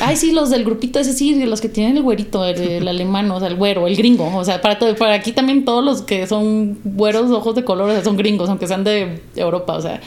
Ay, 0.00 0.16
sí, 0.16 0.32
los 0.32 0.50
del 0.50 0.64
grupito 0.64 0.98
ese 0.98 1.12
sí, 1.12 1.44
los 1.44 1.60
que 1.60 1.68
tienen 1.68 1.96
el 1.96 2.02
güerito, 2.02 2.44
el, 2.44 2.86
alemán, 2.86 3.30
o 3.30 3.38
sea, 3.38 3.48
el 3.48 3.56
güero, 3.56 3.86
el 3.86 3.96
gringo. 3.96 4.34
O 4.36 4.44
sea, 4.44 4.60
para, 4.60 4.78
todo, 4.78 4.94
para 4.96 5.14
aquí 5.14 5.32
también 5.32 5.64
todos 5.64 5.84
los 5.84 6.02
que 6.02 6.26
son 6.26 6.78
güeros, 6.84 7.30
ojos 7.30 7.54
de 7.54 7.64
color, 7.64 7.90
o 7.90 7.92
sea, 7.92 8.02
son 8.02 8.16
gringos, 8.16 8.48
aunque 8.48 8.66
sean 8.66 8.84
de 8.84 9.20
Europa, 9.36 9.74
o 9.74 9.80
sea. 9.80 10.00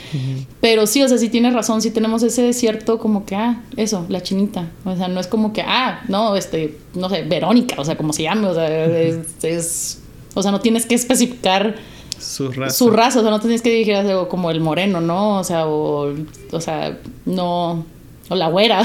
Pero 0.62 0.88
sí, 0.88 1.02
o 1.02 1.08
sea, 1.08 1.18
sí 1.18 1.30
tienes 1.30 1.54
razón, 1.54 1.82
sí 1.82 1.92
tenemos 1.92 2.24
ese 2.24 2.54
cierto 2.54 3.00
como 3.00 3.26
que, 3.26 3.36
ah, 3.36 3.64
eso, 3.76 4.06
la 4.10 4.22
chinita. 4.22 4.70
O 4.86 4.96
sea, 4.96 5.08
no 5.08 5.20
es 5.20 5.28
como 5.28 5.54
que, 5.54 5.62
ah, 5.62 6.02
no, 6.08 6.36
este, 6.36 6.78
no 6.94 7.10
sé, 7.10 7.24
Verónica, 7.24 7.76
o 7.78 7.86
sea, 7.86 7.96
como 7.96 8.14
se 8.14 8.24
llame, 8.24 8.48
o 8.48 8.54
sea, 8.54 8.86
es, 8.86 10.02
o 10.34 10.42
sea, 10.42 10.52
no 10.52 10.60
tienes 10.60 10.86
que 10.86 10.96
especificar 10.96 11.76
su 12.20 12.52
raza. 12.52 12.76
Su 12.76 12.90
raza, 12.90 13.20
o 13.20 13.22
sea, 13.22 13.32
no 13.32 13.40
tienes 13.40 13.62
que 13.62 13.70
dirigir 13.70 13.96
algo 13.96 14.28
como 14.28 14.50
el 14.50 14.60
moreno, 14.60 15.02
¿no? 15.02 15.40
O 15.40 15.44
sea, 15.44 15.68
o, 15.68 16.14
o 16.52 16.62
sea, 16.62 16.98
no 17.26 17.86
o 18.30 18.36
la 18.36 18.50
güera. 18.50 18.84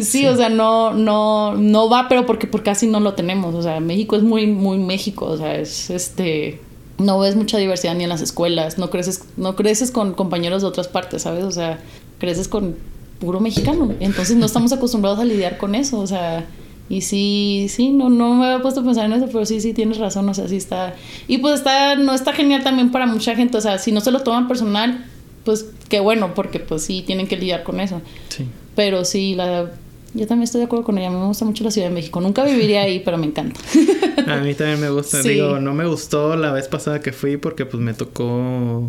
sí, 0.00 0.26
o 0.26 0.36
sea, 0.36 0.48
no, 0.48 0.92
no, 0.92 1.54
no 1.54 1.88
va, 1.88 2.08
pero 2.08 2.26
porque, 2.26 2.46
porque 2.46 2.70
casi 2.70 2.86
no 2.86 3.00
lo 3.00 3.14
tenemos. 3.14 3.54
O 3.54 3.62
sea, 3.62 3.80
México 3.80 4.16
es 4.16 4.22
muy, 4.22 4.46
muy 4.46 4.78
México. 4.78 5.26
O 5.26 5.36
sea, 5.36 5.56
es 5.56 5.90
este. 5.90 6.60
No 6.98 7.18
ves 7.20 7.36
mucha 7.36 7.58
diversidad 7.58 7.94
ni 7.94 8.04
en 8.04 8.10
las 8.10 8.20
escuelas. 8.20 8.78
No 8.78 8.90
creces, 8.90 9.24
no 9.36 9.56
creces 9.56 9.90
con 9.90 10.14
compañeros 10.14 10.62
de 10.62 10.68
otras 10.68 10.88
partes, 10.88 11.22
¿sabes? 11.22 11.44
O 11.44 11.52
sea, 11.52 11.78
creces 12.18 12.48
con 12.48 12.76
puro 13.20 13.40
mexicano. 13.40 13.94
Entonces 14.00 14.36
no 14.36 14.46
estamos 14.46 14.72
acostumbrados 14.72 15.18
a 15.18 15.24
lidiar 15.24 15.58
con 15.58 15.74
eso. 15.74 16.00
O 16.00 16.06
sea. 16.06 16.46
Y 16.90 17.02
sí, 17.02 17.66
sí, 17.68 17.90
no, 17.90 18.08
no 18.08 18.34
me 18.34 18.46
había 18.46 18.62
puesto 18.62 18.80
a 18.80 18.82
pensar 18.82 19.04
en 19.04 19.12
eso, 19.12 19.26
pero 19.26 19.44
sí, 19.44 19.60
sí, 19.60 19.74
tienes 19.74 19.98
razón, 19.98 20.26
o 20.26 20.32
sea, 20.32 20.48
sí 20.48 20.56
está... 20.56 20.94
Y 21.26 21.36
pues 21.36 21.56
está, 21.56 21.96
no 21.96 22.14
está 22.14 22.32
genial 22.32 22.64
también 22.64 22.90
para 22.90 23.04
mucha 23.04 23.36
gente, 23.36 23.58
o 23.58 23.60
sea, 23.60 23.76
si 23.76 23.92
no 23.92 24.00
se 24.00 24.10
lo 24.10 24.20
toman 24.20 24.48
personal, 24.48 25.04
pues 25.44 25.66
qué 25.88 26.00
bueno, 26.00 26.34
porque 26.34 26.60
pues 26.60 26.82
sí 26.82 27.02
tienen 27.06 27.26
que 27.26 27.36
lidiar 27.36 27.62
con 27.62 27.80
eso. 27.80 28.00
Sí. 28.28 28.46
Pero 28.74 29.04
sí, 29.04 29.34
la, 29.34 29.70
yo 30.14 30.26
también 30.26 30.44
estoy 30.44 30.60
de 30.60 30.66
acuerdo 30.66 30.84
con 30.84 30.98
ella. 30.98 31.10
Me 31.10 31.26
gusta 31.26 31.44
mucho 31.44 31.64
la 31.64 31.70
Ciudad 31.70 31.88
de 31.88 31.94
México. 31.94 32.20
Nunca 32.20 32.44
viviría 32.44 32.82
ahí, 32.82 33.00
pero 33.04 33.18
me 33.18 33.26
encanta. 33.26 33.60
A 34.26 34.36
mí 34.36 34.54
también 34.54 34.80
me 34.80 34.90
gusta. 34.90 35.22
Digo, 35.22 35.58
no 35.58 35.74
me 35.74 35.86
gustó 35.86 36.36
la 36.36 36.52
vez 36.52 36.68
pasada 36.68 37.00
que 37.00 37.12
fui 37.12 37.36
porque 37.36 37.66
pues 37.66 37.82
me 37.82 37.94
tocó 37.94 38.88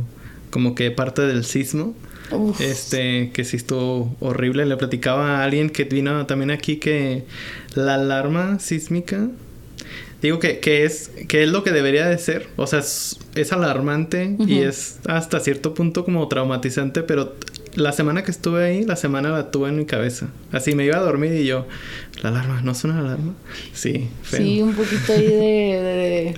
como 0.50 0.76
que 0.76 0.92
parte 0.92 1.22
del 1.24 1.44
sismo. 1.44 1.94
Este, 2.60 3.32
que 3.32 3.44
sí 3.44 3.58
estuvo 3.58 4.16
horrible. 4.20 4.66
Le 4.66 4.78
platicaba 4.78 5.40
a 5.40 5.44
alguien 5.44 5.70
que 5.70 5.84
vino 5.84 6.26
también 6.26 6.52
aquí 6.52 6.78
que 6.78 7.26
la 7.74 7.96
alarma 7.96 8.60
sísmica 8.60 9.30
digo 10.22 10.40
que, 10.40 10.60
que, 10.60 10.86
es, 10.86 11.12
que 11.28 11.44
es 11.44 11.50
lo 11.50 11.64
que 11.64 11.72
debería 11.72 12.08
de 12.08 12.18
ser. 12.18 12.48
O 12.56 12.68
sea, 12.68 12.80
es, 12.80 13.18
alarmante 13.52 14.36
y 14.40 14.60
es 14.60 15.00
hasta 15.06 15.40
cierto 15.40 15.74
punto 15.74 16.06
como 16.06 16.28
traumatizante, 16.28 17.04
pero 17.04 17.36
la 17.76 17.92
semana 17.92 18.24
que 18.24 18.32
estuve 18.32 18.64
ahí, 18.64 18.84
la 18.84 18.96
semana 18.96 19.30
la 19.30 19.52
tuve 19.52 19.70
en 19.70 19.78
mi 19.78 19.86
cabeza. 19.86 20.30
Así 20.52 20.76
me 20.76 20.86
iba 20.86 20.98
a 20.98 21.02
dormir 21.02 21.34
y 21.34 21.46
yo, 21.46 21.66
la 22.22 22.30
alarma, 22.30 22.62
¿no 22.62 22.76
suena 22.76 23.02
la 23.02 23.10
alarma? 23.10 23.34
Sí, 23.74 24.10
Sí, 24.24 24.62
un 24.62 24.74
poquito 24.74 25.14
ahí 25.14 25.26
de, 25.26 25.34
de, 25.34 25.82
de 25.82 26.36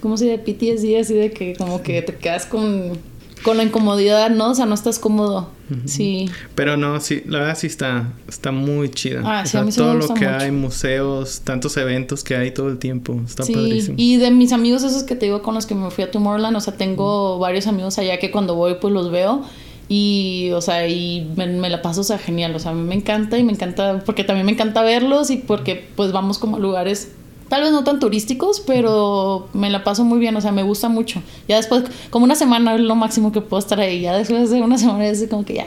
¿cómo 0.00 0.16
se 0.16 0.24
dice? 0.26 0.38
PTSD, 0.38 1.00
así 1.00 1.14
de 1.14 1.30
que 1.30 1.54
como 1.54 1.82
que 1.82 2.02
te 2.02 2.14
quedas 2.14 2.46
con 2.46 2.98
con 3.42 3.56
la 3.56 3.62
incomodidad, 3.62 4.30
¿no? 4.30 4.50
O 4.50 4.54
sea, 4.54 4.66
no 4.66 4.74
estás 4.74 4.98
cómodo. 4.98 5.50
Sí. 5.84 6.30
Pero 6.54 6.76
no, 6.76 6.98
sí, 7.00 7.22
la 7.26 7.40
verdad 7.40 7.58
sí 7.58 7.66
está, 7.66 8.12
está 8.26 8.52
muy 8.52 8.90
chida. 8.90 9.22
Ah, 9.24 9.46
sí, 9.46 9.56
a 9.56 9.62
mí 9.62 9.72
todo 9.72 9.94
lo 9.94 10.14
que 10.14 10.26
hay, 10.26 10.50
museos, 10.50 11.42
tantos 11.44 11.76
eventos 11.76 12.24
que 12.24 12.36
hay 12.36 12.52
todo 12.52 12.68
el 12.68 12.78
tiempo. 12.78 13.20
Está 13.24 13.42
sí. 13.42 13.92
Y 13.96 14.16
de 14.16 14.30
mis 14.30 14.52
amigos 14.52 14.82
esos 14.82 15.02
que 15.02 15.14
te 15.14 15.26
digo 15.26 15.42
con 15.42 15.54
los 15.54 15.66
que 15.66 15.74
me 15.74 15.90
fui 15.90 16.04
a 16.04 16.10
Tomorrowland, 16.10 16.56
o 16.56 16.60
sea, 16.60 16.76
tengo 16.76 17.38
varios 17.38 17.66
amigos 17.66 17.98
allá 17.98 18.18
que 18.18 18.30
cuando 18.30 18.54
voy 18.54 18.76
pues 18.80 18.92
los 18.92 19.10
veo. 19.10 19.44
Y, 19.90 20.50
o 20.52 20.60
sea, 20.60 20.86
y 20.86 21.26
me, 21.36 21.46
me, 21.46 21.70
la 21.70 21.80
paso, 21.80 22.02
o 22.02 22.04
sea, 22.04 22.18
genial. 22.18 22.54
O 22.54 22.58
sea, 22.58 22.72
a 22.72 22.74
mí 22.74 22.82
me 22.82 22.94
encanta 22.94 23.38
y 23.38 23.44
me 23.44 23.52
encanta, 23.52 24.02
porque 24.04 24.22
también 24.22 24.44
me 24.44 24.52
encanta 24.52 24.82
verlos 24.82 25.30
y 25.30 25.38
porque 25.38 25.88
pues 25.96 26.12
vamos 26.12 26.38
como 26.38 26.56
a 26.56 26.60
lugares 26.60 27.12
Tal 27.48 27.62
vez 27.62 27.72
no 27.72 27.82
tan 27.82 27.98
turísticos, 27.98 28.60
pero 28.60 29.48
me 29.54 29.70
la 29.70 29.82
paso 29.82 30.04
muy 30.04 30.18
bien, 30.18 30.36
o 30.36 30.40
sea, 30.40 30.52
me 30.52 30.62
gusta 30.62 30.88
mucho. 30.88 31.22
Ya 31.48 31.56
después, 31.56 31.84
como 32.10 32.24
una 32.24 32.34
semana 32.34 32.74
es 32.74 32.80
lo 32.80 32.94
máximo 32.94 33.32
que 33.32 33.40
puedo 33.40 33.58
estar 33.58 33.80
ahí. 33.80 34.02
Ya 34.02 34.16
después 34.16 34.50
de 34.50 34.60
una 34.60 34.76
semana 34.76 35.06
es 35.06 35.26
como 35.28 35.44
que 35.44 35.54
ya, 35.54 35.66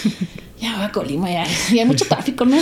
ya 0.60 0.78
va 0.78 0.86
a 0.86 0.92
Colima, 0.92 1.30
ya, 1.30 1.44
y 1.72 1.78
hay 1.80 1.86
mucho 1.86 2.04
tráfico, 2.04 2.44
¿no? 2.44 2.56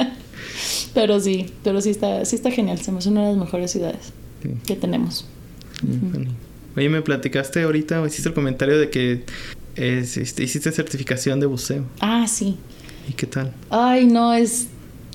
pero 0.94 1.18
sí, 1.20 1.52
pero 1.64 1.80
sí 1.80 1.90
está, 1.90 2.24
sí 2.24 2.36
está 2.36 2.50
genial. 2.50 2.78
Se 2.78 2.92
me 2.92 2.98
hace 2.98 3.08
una 3.08 3.22
de 3.22 3.30
las 3.30 3.38
mejores 3.38 3.72
ciudades 3.72 4.12
que 4.66 4.76
tenemos. 4.76 5.26
Oye, 6.76 6.88
me 6.88 7.02
platicaste 7.02 7.62
ahorita, 7.62 8.04
hiciste 8.06 8.28
el 8.28 8.34
comentario 8.34 8.78
de 8.78 8.88
que 8.88 9.24
este, 9.74 10.44
hiciste 10.44 10.70
certificación 10.70 11.40
de 11.40 11.46
buceo. 11.46 11.84
Ah, 12.00 12.26
sí. 12.28 12.56
¿Y 13.08 13.14
qué 13.14 13.26
tal? 13.26 13.52
Ay, 13.70 14.06
no, 14.06 14.32
es 14.32 14.68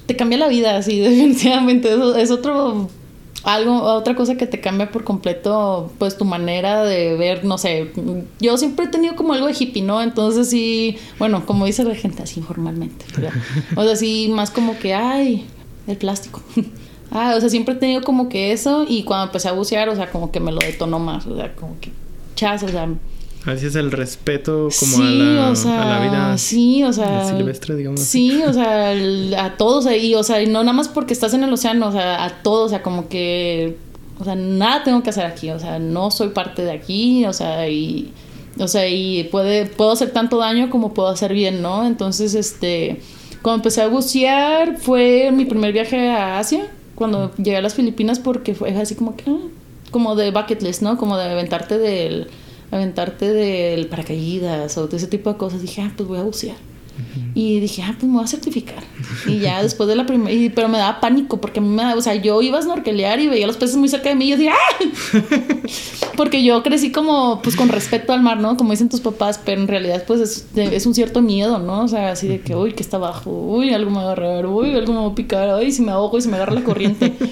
te 0.07 0.15
cambia 0.15 0.39
la 0.39 0.47
vida, 0.47 0.81
sí, 0.81 0.99
definitivamente. 1.01 1.89
Eso 1.89 2.15
es 2.15 2.31
otro 2.31 2.89
algo, 3.43 3.81
otra 3.81 4.15
cosa 4.15 4.35
que 4.35 4.47
te 4.47 4.59
cambia 4.59 4.91
por 4.91 5.03
completo, 5.03 5.91
pues 5.99 6.17
tu 6.17 6.25
manera 6.25 6.83
de 6.83 7.15
ver, 7.15 7.45
no 7.45 7.57
sé, 7.57 7.91
yo 8.39 8.57
siempre 8.57 8.85
he 8.85 8.87
tenido 8.89 9.15
como 9.15 9.33
algo 9.33 9.47
de 9.47 9.55
hippie, 9.57 9.83
¿no? 9.83 10.01
Entonces 10.01 10.49
sí, 10.49 10.97
bueno, 11.17 11.45
como 11.45 11.65
dice 11.65 11.83
la 11.85 11.95
gente 11.95 12.23
así 12.23 12.41
informalmente, 12.41 13.05
o 13.75 13.83
sea, 13.83 13.95
sí, 13.95 14.29
más 14.33 14.51
como 14.51 14.77
que, 14.77 14.93
ay, 14.93 15.45
el 15.87 15.95
plástico. 15.95 16.41
ah, 17.11 17.35
o 17.37 17.39
sea, 17.39 17.49
siempre 17.49 17.75
he 17.75 17.77
tenido 17.77 18.01
como 18.01 18.27
que 18.27 18.51
eso 18.51 18.85
y 18.87 19.03
cuando 19.03 19.27
empecé 19.27 19.47
a 19.47 19.53
bucear, 19.53 19.87
o 19.87 19.95
sea, 19.95 20.11
como 20.11 20.29
que 20.31 20.41
me 20.41 20.51
lo 20.51 20.59
detonó 20.59 20.99
más, 20.99 21.25
o 21.25 21.37
sea, 21.37 21.55
como 21.55 21.79
que 21.79 21.91
chas, 22.35 22.63
o 22.63 22.67
sea, 22.67 22.89
Así 23.47 23.65
es 23.67 23.75
el 23.75 23.93
respeto 23.93 24.67
como 24.77 24.97
a, 24.97 25.09
la, 25.09 25.51
a, 25.51 25.85
la, 25.85 25.99
vida 26.01 26.37
sí, 26.37 26.83
o 26.83 26.91
sea, 26.91 27.33
silvestre, 27.33 27.77
digamos. 27.77 28.01
Sí, 28.01 28.41
o 28.45 28.51
sea, 28.51 28.91
a 29.37 29.55
todos, 29.55 29.87
y 29.89 30.15
o 30.15 30.23
sea, 30.23 30.41
y 30.41 30.47
no 30.47 30.63
nada 30.63 30.73
más 30.73 30.89
porque 30.89 31.13
estás 31.13 31.33
en 31.33 31.45
el 31.45 31.53
océano, 31.53 31.87
o 31.87 31.91
sea, 31.93 32.25
a 32.25 32.43
todos, 32.43 32.65
o 32.65 32.69
sea, 32.69 32.83
como 32.83 33.07
que, 33.07 33.77
o 34.19 34.25
sea, 34.25 34.35
nada 34.35 34.83
tengo 34.83 35.01
que 35.01 35.11
hacer 35.11 35.25
aquí, 35.25 35.49
o 35.51 35.59
sea, 35.59 35.79
no 35.79 36.11
soy 36.11 36.29
parte 36.29 36.61
de 36.63 36.71
aquí, 36.71 37.25
o 37.25 37.31
sea, 37.31 37.69
y, 37.69 38.11
o 38.59 38.67
sea, 38.67 38.89
y 38.89 39.23
puede, 39.31 39.65
puedo 39.65 39.91
hacer 39.91 40.11
tanto 40.11 40.39
daño 40.39 40.69
como 40.69 40.93
puedo 40.93 41.07
hacer 41.07 41.31
bien, 41.31 41.61
¿no? 41.61 41.87
Entonces, 41.87 42.35
este, 42.35 42.99
cuando 43.41 43.59
empecé 43.59 43.81
a 43.81 43.87
bucear, 43.87 44.77
fue 44.77 45.31
mi 45.31 45.45
primer 45.45 45.71
viaje 45.71 46.09
a 46.09 46.37
Asia, 46.37 46.69
cuando 46.95 47.33
llegué 47.37 47.55
a 47.55 47.61
las 47.61 47.75
Filipinas, 47.75 48.19
porque 48.19 48.55
fue 48.55 48.75
así 48.75 48.95
como 48.95 49.15
que, 49.15 49.23
ah, 49.29 49.39
como 49.89 50.17
de 50.17 50.31
bucket 50.31 50.61
list, 50.61 50.81
¿no? 50.81 50.97
Como 50.97 51.15
de 51.15 51.31
aventarte 51.31 51.77
del 51.77 52.27
aventarte 52.71 53.31
del 53.33 53.87
paracaídas 53.87 54.77
o 54.77 54.87
de 54.87 54.97
ese 54.97 55.07
tipo 55.07 55.31
de 55.31 55.37
cosas, 55.37 55.61
dije, 55.61 55.81
ah, 55.81 55.91
pues 55.95 56.07
voy 56.07 56.19
a 56.19 56.23
bucear. 56.23 56.57
Y 57.35 57.59
dije, 57.59 57.83
ah, 57.83 57.93
pues 57.93 58.05
me 58.05 58.15
voy 58.15 58.23
a 58.23 58.27
certificar. 58.27 58.83
Y 59.27 59.39
ya 59.39 59.61
después 59.61 59.87
de 59.87 59.95
la 59.95 60.05
primera, 60.05 60.35
pero 60.55 60.67
me 60.67 60.77
daba 60.77 60.99
pánico 60.99 61.39
porque 61.39 61.59
a 61.59 61.61
mí 61.61 61.69
me 61.69 61.83
daba, 61.83 61.95
o 61.95 62.01
sea, 62.01 62.15
yo 62.15 62.41
iba 62.41 62.57
a 62.57 62.61
snorkelear 62.61 63.19
y 63.19 63.27
veía 63.27 63.45
los 63.45 63.57
peces 63.57 63.75
muy 63.77 63.87
cerca 63.87 64.09
de 64.09 64.15
mí 64.15 64.25
y 64.25 64.29
yo 64.29 64.37
decía, 64.37 64.53
¡ah! 64.53 65.21
Porque 66.17 66.43
yo 66.43 66.63
crecí 66.63 66.91
como, 66.91 67.41
pues 67.43 67.55
con 67.55 67.69
respeto 67.69 68.11
al 68.11 68.23
mar, 68.23 68.39
¿no? 68.39 68.57
Como 68.57 68.71
dicen 68.71 68.89
tus 68.89 69.01
papás, 69.01 69.39
pero 69.43 69.61
en 69.61 69.67
realidad, 69.67 70.03
pues 70.07 70.19
es, 70.19 70.47
es 70.55 70.85
un 70.87 70.95
cierto 70.95 71.21
miedo, 71.21 71.59
¿no? 71.59 71.83
O 71.83 71.87
sea, 71.87 72.11
así 72.11 72.27
de 72.27 72.41
que, 72.41 72.55
uy, 72.55 72.73
que 72.73 72.81
está 72.81 72.97
abajo, 72.97 73.29
uy, 73.29 73.71
algo 73.71 73.91
me 73.91 73.97
va 73.97 74.01
a 74.01 74.05
agarrar, 74.13 74.47
uy, 74.47 74.75
algo 74.75 74.93
me 74.93 74.99
va 75.01 75.07
a 75.07 75.15
picar, 75.15 75.61
uy, 75.61 75.71
si 75.71 75.83
me 75.83 75.91
ahogo 75.91 76.17
y 76.17 76.21
si 76.23 76.29
me 76.29 76.37
agarra 76.37 76.53
la 76.53 76.63
corriente. 76.63 77.13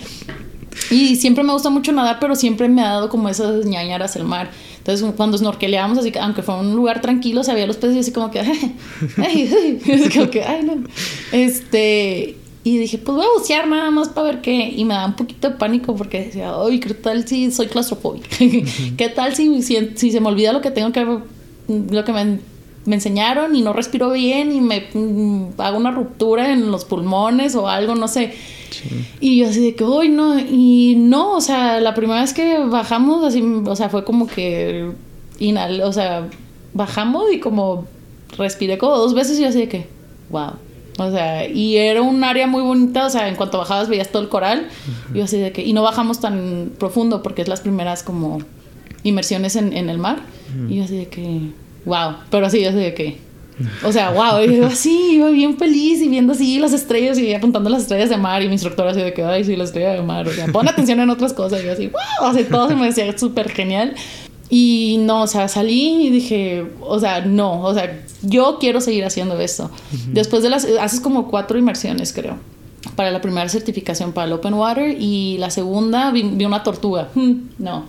Y 0.92 1.16
siempre 1.16 1.44
me 1.44 1.54
gusta 1.54 1.70
mucho 1.70 1.92
nadar, 1.94 2.18
pero 2.20 2.36
siempre 2.36 2.68
me 2.68 2.82
ha 2.82 2.90
dado 2.90 3.10
como 3.10 3.30
esas 3.30 3.66
ñañaras 3.66 4.16
el 4.18 4.24
mar. 4.24 4.52
Entonces, 4.86 5.14
cuando 5.18 5.36
snorkeleábamos, 5.36 5.98
así 5.98 6.12
que 6.12 6.20
aunque 6.20 6.44
fue 6.44 6.60
un 6.60 6.76
lugar 6.76 7.02
tranquilo, 7.02 7.44
se 7.44 7.52
veía 7.54 7.66
los 7.66 7.78
peces 7.78 7.96
y 7.96 8.00
así 8.02 8.12
como 8.12 8.30
que, 8.30 8.40
ay, 8.42 8.70
ay, 9.18 9.82
ay, 9.84 10.10
como 10.14 10.30
que, 10.30 10.44
ay, 10.44 10.62
no. 10.62 10.84
Este, 11.32 12.38
y 12.64 12.78
dije, 12.78 13.00
pues 13.00 13.18
voy 13.18 13.26
a 13.26 13.40
bucear 13.40 13.68
nada 13.68 13.90
más 13.90 14.10
para 14.10 14.28
ver 14.28 14.42
qué. 14.42 14.72
Y 14.76 14.86
me 14.86 14.94
da 14.94 15.08
un 15.08 15.16
poquito 15.16 15.50
de 15.50 15.56
pánico 15.56 15.96
porque 15.96 16.26
decía, 16.26 16.54
ay, 16.56 16.80
¿qué 16.80 16.94
tal 16.94 17.28
si 17.28 17.52
soy 17.52 17.66
claustrofóbica? 17.66 18.30
¿Qué 18.98 19.10
tal 19.10 19.36
si, 19.36 19.64
si, 19.64 19.96
se 19.96 20.20
me 20.22 20.28
olvida 20.28 20.54
lo 20.54 20.62
que 20.62 20.70
tengo 20.70 20.92
que, 20.92 21.04
lo 21.04 22.06
que 22.06 22.14
me, 22.14 22.40
me 22.86 22.96
enseñaron 22.96 23.56
y 23.56 23.62
no 23.62 23.74
respiro 23.74 24.12
bien 24.12 24.52
y 24.52 24.62
me 24.62 24.88
mm, 24.94 25.60
hago 25.60 25.78
una 25.78 25.92
ruptura 25.92 26.54
en 26.54 26.72
los 26.72 26.86
pulmones 26.86 27.56
o 27.56 27.68
algo, 27.68 27.96
no 27.96 28.08
sé? 28.08 28.34
Y 29.20 29.40
yo 29.40 29.50
así 29.50 29.62
de 29.62 29.76
que, 29.76 29.84
uy, 29.84 30.10
no, 30.10 30.38
y 30.38 30.96
no, 30.98 31.36
o 31.36 31.42
sea, 31.42 31.80
la 31.80 31.94
primera 31.96 32.22
vez 32.22 32.34
que 32.34 32.60
bajamos, 32.60 33.24
así, 33.24 33.42
o 33.42 33.76
sea, 33.76 33.90
fue 33.90 34.04
como 34.04 34.28
que, 34.28 34.92
o 35.84 35.94
sea, 35.94 36.28
bajamos 36.74 37.32
y 37.34 37.40
como 37.40 37.88
respiré 38.38 38.78
como 38.78 38.98
dos 38.98 39.14
veces 39.14 39.40
y 39.40 39.44
yo 39.44 39.50
así 39.50 39.60
de 39.60 39.70
que, 39.70 39.88
wow. 40.30 40.54
O 40.98 41.12
sea, 41.12 41.48
y 41.50 41.76
era 41.76 42.02
un 42.02 42.24
área 42.24 42.48
muy 42.48 42.62
bonita, 42.62 43.06
o 43.06 43.10
sea, 43.10 43.28
en 43.28 43.36
cuanto 43.36 43.58
bajabas 43.58 43.90
veías 43.90 44.10
todo 44.10 44.22
el 44.22 44.30
coral. 44.30 44.68
Y 45.14 45.20
así 45.22 45.38
de 45.38 45.52
que, 45.52 45.62
y 45.62 45.74
no 45.74 45.84
bajamos 45.84 46.22
tan 46.22 46.72
profundo 46.78 47.22
porque 47.22 47.42
es 47.42 47.50
las 47.50 47.60
primeras 47.62 48.02
como 48.02 48.40
inmersiones 49.04 49.58
en, 49.58 49.74
en 49.74 49.90
el 49.90 49.98
mar. 49.98 50.20
Y 50.70 50.78
yo 50.78 50.86
así 50.86 50.96
de 50.96 51.08
que, 51.08 51.52
wow, 51.86 52.16
pero 52.30 52.48
así, 52.48 52.66
así 52.66 52.78
de 52.78 52.94
que, 52.94 53.18
o 53.84 53.92
sea, 53.92 54.12
wow, 54.12 54.44
y 54.44 54.58
yo 54.58 54.66
así, 54.66 55.14
iba 55.14 55.30
bien 55.30 55.58
feliz 55.58 56.02
y 56.02 56.10
viendo 56.10 56.34
así 56.34 56.60
las 56.60 56.74
estrellas 56.74 57.18
y 57.18 57.34
apuntando 57.34 57.70
las 57.70 57.84
estrellas 57.84 58.10
de 58.10 58.18
mar 58.18 58.42
y 58.42 58.48
mi 58.48 58.54
instructor 58.54 58.88
así 58.88 59.02
de 59.02 59.14
que, 59.14 59.24
ay, 59.24 59.44
sí, 59.44 59.56
la 59.56 59.64
estrella 59.64 59.94
de 59.94 60.02
mar, 60.02 60.28
o 60.28 60.32
sea, 60.32 60.48
pon 60.48 60.68
atención 60.68 61.00
en 61.00 61.10
otras 61.10 61.34
cosas 61.34 61.62
y 61.62 61.66
yo 61.66 61.72
así, 61.72 61.88
wow, 61.88 62.30
o 62.30 62.34
sea, 62.34 62.48
todo 62.48 62.68
se 62.68 62.76
me 62.76 62.86
decía 62.88 63.18
súper 63.18 63.50
genial. 63.50 63.96
Y 64.48 64.98
no, 65.00 65.24
o 65.24 65.28
sea, 65.28 65.48
salí 65.48 66.06
y 66.06 66.10
dije, 66.12 66.68
o 66.82 67.00
sea, 67.00 67.22
no, 67.22 67.62
o 67.62 67.74
sea, 67.74 68.00
yo 68.22 68.58
quiero 68.60 68.80
seguir 68.80 69.04
haciendo 69.04 69.40
esto. 69.40 69.72
Después 70.12 70.44
de 70.44 70.50
las, 70.50 70.66
haces 70.66 71.00
como 71.00 71.28
cuatro 71.30 71.58
inmersiones, 71.58 72.14
creo, 72.14 72.38
para 72.96 73.10
la 73.10 73.22
primera 73.22 73.50
certificación 73.50 74.14
para 74.14 74.28
el 74.28 74.34
Open 74.34 74.54
Water 74.54 74.96
y 75.00 75.38
la 75.40 75.50
segunda 75.50 76.12
vi, 76.12 76.24
vi 76.24 76.46
una 76.46 76.62
tortuga. 76.62 77.10
Hmm, 77.16 77.50
no, 77.58 77.86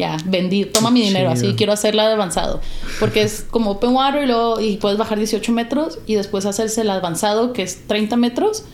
ya, 0.00 0.16
vendí, 0.26 0.64
toma 0.64 0.90
mi 0.90 1.02
dinero, 1.02 1.30
así 1.30 1.54
quiero 1.54 1.72
hacerla 1.72 2.08
de 2.08 2.14
avanzado. 2.14 2.60
Porque 2.98 3.22
es 3.22 3.46
como 3.50 3.72
open 3.72 3.94
water 3.94 4.24
y, 4.24 4.26
luego, 4.26 4.60
y 4.60 4.76
puedes 4.76 4.98
bajar 4.98 5.18
18 5.18 5.52
metros 5.52 5.98
y 6.06 6.14
después 6.14 6.46
hacerse 6.46 6.80
el 6.80 6.90
avanzado 6.90 7.52
que 7.52 7.62
es 7.62 7.86
30 7.86 8.16
metros. 8.16 8.64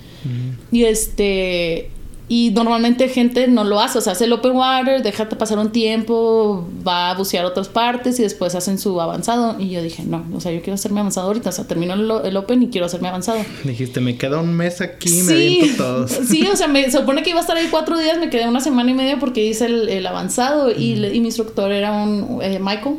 Y 0.72 0.84
este, 0.84 1.90
y 2.28 2.50
normalmente 2.50 3.08
gente 3.08 3.46
no 3.46 3.62
lo 3.62 3.78
hace, 3.78 3.98
o 3.98 4.00
sea, 4.00 4.14
hace 4.14 4.24
el 4.24 4.32
open 4.32 4.56
water, 4.56 5.00
déjate 5.00 5.36
pasar 5.36 5.60
un 5.60 5.70
tiempo, 5.70 6.68
va 6.86 7.10
a 7.10 7.14
bucear 7.14 7.44
otras 7.44 7.68
partes 7.68 8.18
y 8.18 8.22
después 8.24 8.56
hacen 8.56 8.80
su 8.80 9.00
avanzado. 9.00 9.60
Y 9.60 9.70
yo 9.70 9.80
dije, 9.80 10.02
no, 10.02 10.26
o 10.34 10.40
sea, 10.40 10.50
yo 10.50 10.58
quiero 10.60 10.74
hacerme 10.74 10.98
avanzado 10.98 11.28
ahorita, 11.28 11.50
o 11.50 11.52
sea, 11.52 11.66
termino 11.66 11.94
el, 11.94 12.36
open 12.36 12.64
y 12.64 12.68
quiero 12.68 12.86
hacerme 12.86 13.08
avanzado. 13.08 13.38
Dijiste, 13.62 14.00
me 14.00 14.18
queda 14.18 14.40
un 14.40 14.54
mes 14.54 14.80
aquí, 14.80 15.22
me 15.22 15.34
aviento 15.34 15.84
todos. 15.84 16.10
Sí, 16.26 16.44
o 16.52 16.56
sea, 16.56 16.66
me, 16.66 16.90
se 16.90 16.98
supone 16.98 17.22
que 17.22 17.30
iba 17.30 17.38
a 17.38 17.42
estar 17.42 17.56
ahí 17.56 17.68
cuatro 17.70 17.96
días, 17.96 18.18
me 18.18 18.28
quedé 18.28 18.48
una 18.48 18.60
semana 18.60 18.90
y 18.90 18.94
media 18.94 19.20
porque 19.20 19.46
hice 19.46 19.66
el, 19.66 20.06
avanzado 20.06 20.72
y, 20.72 20.94
y, 20.94 21.20
mi 21.20 21.26
instructor 21.26 21.70
era 21.70 21.92
un 21.92 22.40
eh, 22.42 22.58
Michael, 22.58 22.96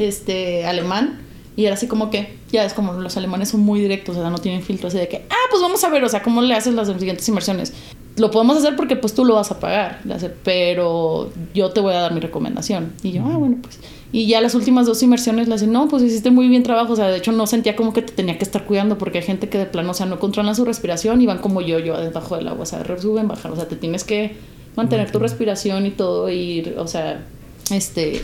este, 0.00 0.66
alemán. 0.66 1.20
Y 1.56 1.66
era 1.66 1.74
así 1.74 1.86
como 1.86 2.10
que, 2.10 2.36
ya 2.50 2.64
es 2.64 2.74
como 2.74 2.94
los 2.94 3.16
alemanes 3.16 3.50
son 3.50 3.60
muy 3.60 3.78
directos, 3.78 4.16
o 4.16 4.20
sea, 4.20 4.30
no 4.30 4.38
tienen 4.38 4.62
filtro 4.62 4.88
así 4.88 4.98
de 4.98 5.06
que, 5.06 5.24
ah, 5.30 5.46
pues 5.50 5.62
vamos 5.62 5.84
a 5.84 5.88
ver, 5.88 6.02
o 6.02 6.08
sea, 6.08 6.20
cómo 6.20 6.42
le 6.42 6.52
haces 6.52 6.74
las 6.74 6.88
siguientes 6.88 7.28
inversiones 7.28 7.72
lo 8.16 8.30
podemos 8.30 8.56
hacer 8.56 8.76
porque 8.76 8.96
pues 8.96 9.14
tú 9.14 9.24
lo 9.24 9.34
vas 9.34 9.50
a 9.50 9.58
pagar, 9.58 10.00
pero 10.44 11.30
yo 11.52 11.70
te 11.70 11.80
voy 11.80 11.94
a 11.94 12.00
dar 12.00 12.14
mi 12.14 12.20
recomendación. 12.20 12.92
Y 13.02 13.12
yo, 13.12 13.22
ah, 13.24 13.36
bueno, 13.36 13.58
pues. 13.60 13.80
Y 14.12 14.26
ya 14.26 14.40
las 14.40 14.54
últimas 14.54 14.86
dos 14.86 15.02
inmersiones 15.02 15.48
le 15.48 15.54
dicen, 15.54 15.72
no, 15.72 15.88
pues 15.88 16.04
hiciste 16.04 16.30
muy 16.30 16.46
bien 16.46 16.62
trabajo, 16.62 16.92
o 16.92 16.96
sea, 16.96 17.08
de 17.08 17.16
hecho 17.16 17.32
no 17.32 17.48
sentía 17.48 17.74
como 17.74 17.92
que 17.92 18.02
te 18.02 18.12
tenía 18.12 18.38
que 18.38 18.44
estar 18.44 18.64
cuidando 18.64 18.96
porque 18.96 19.18
hay 19.18 19.24
gente 19.24 19.48
que 19.48 19.58
de 19.58 19.66
plano, 19.66 19.90
o 19.90 19.94
sea, 19.94 20.06
no 20.06 20.20
controlan 20.20 20.54
su 20.54 20.64
respiración 20.64 21.20
y 21.20 21.26
van 21.26 21.38
como 21.38 21.60
yo, 21.60 21.80
yo 21.80 21.98
debajo 22.00 22.36
del 22.36 22.46
agua, 22.46 22.62
o 22.62 22.66
sea, 22.66 22.84
suben, 23.00 23.26
bajan, 23.26 23.52
o 23.52 23.56
sea, 23.56 23.66
te 23.66 23.74
tienes 23.74 24.04
que 24.04 24.36
mantener 24.76 25.10
tu 25.10 25.18
respiración 25.18 25.84
y 25.86 25.90
todo, 25.90 26.30
y, 26.30 26.72
o 26.78 26.86
sea, 26.86 27.24
este, 27.72 28.22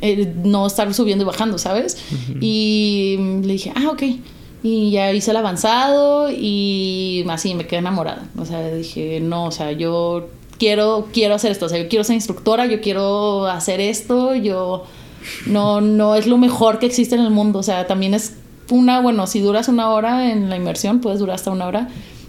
eh, 0.00 0.32
no 0.42 0.66
estar 0.66 0.92
subiendo 0.94 1.24
y 1.24 1.26
bajando, 1.26 1.58
¿sabes? 1.58 1.98
Y 2.40 3.16
le 3.42 3.52
dije, 3.52 3.72
ah, 3.76 3.90
ok. 3.90 4.02
Y 4.62 4.90
ya 4.90 5.12
hice 5.12 5.30
el 5.30 5.38
avanzado 5.38 6.30
y 6.30 7.24
así 7.28 7.54
me 7.54 7.66
quedé 7.66 7.78
enamorada. 7.78 8.28
O 8.38 8.44
sea, 8.44 8.68
dije, 8.70 9.20
no, 9.20 9.46
o 9.46 9.50
sea, 9.50 9.72
yo 9.72 10.28
quiero, 10.58 11.08
quiero 11.12 11.34
hacer 11.34 11.50
esto. 11.50 11.66
O 11.66 11.68
sea, 11.68 11.78
yo 11.78 11.88
quiero 11.88 12.04
ser 12.04 12.14
instructora, 12.14 12.66
yo 12.66 12.80
quiero 12.80 13.46
hacer 13.46 13.80
esto. 13.80 14.34
Yo 14.34 14.84
no, 15.46 15.80
no 15.80 16.14
es 16.14 16.26
lo 16.26 16.36
mejor 16.36 16.78
que 16.78 16.86
existe 16.86 17.14
en 17.14 17.22
el 17.22 17.30
mundo. 17.30 17.58
O 17.58 17.62
sea, 17.62 17.86
también 17.86 18.12
es 18.12 18.34
una, 18.70 19.00
bueno, 19.00 19.26
si 19.26 19.40
duras 19.40 19.68
una 19.68 19.90
hora 19.90 20.30
en 20.30 20.50
la 20.50 20.56
inmersión, 20.56 21.00
puedes 21.00 21.18
durar 21.18 21.36
hasta 21.36 21.50
una 21.50 21.66
hora. 21.66 21.88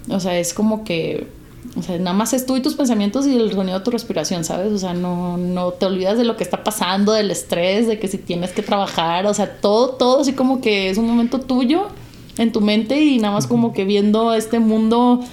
O 0.09 0.19
sea, 0.21 0.39
es 0.39 0.53
como 0.53 0.85
que, 0.85 1.27
o 1.75 1.83
sea, 1.83 1.97
nada 1.97 2.15
más 2.15 2.31
es 2.31 2.45
tú 2.45 2.55
y 2.55 2.61
tus 2.61 2.75
pensamientos 2.75 3.27
y 3.27 3.35
el 3.35 3.51
sonido 3.51 3.79
de 3.79 3.83
tu 3.83 3.91
respiración, 3.91 4.45
¿sabes? 4.45 4.71
O 4.71 4.77
sea, 4.77 4.93
no, 4.93 5.35
no 5.35 5.71
te 5.71 5.85
olvidas 5.85 6.17
de 6.17 6.23
lo 6.23 6.37
que 6.37 6.43
está 6.43 6.63
pasando, 6.63 7.11
del 7.11 7.29
estrés, 7.29 7.87
de 7.87 7.99
que 7.99 8.07
si 8.07 8.17
tienes 8.17 8.51
que 8.51 8.61
trabajar, 8.61 9.25
o 9.25 9.33
sea, 9.33 9.57
todo, 9.57 9.89
todo 9.89 10.21
así 10.21 10.33
como 10.33 10.61
que 10.61 10.89
es 10.89 10.97
un 10.97 11.07
momento 11.07 11.41
tuyo 11.41 11.87
en 12.41 12.51
tu 12.51 12.61
mente 12.61 12.99
y 13.01 13.19
nada 13.19 13.33
más 13.33 13.47
como 13.47 13.73
que 13.73 13.85
viendo 13.85 14.33
este 14.33 14.59
mundo 14.59 15.23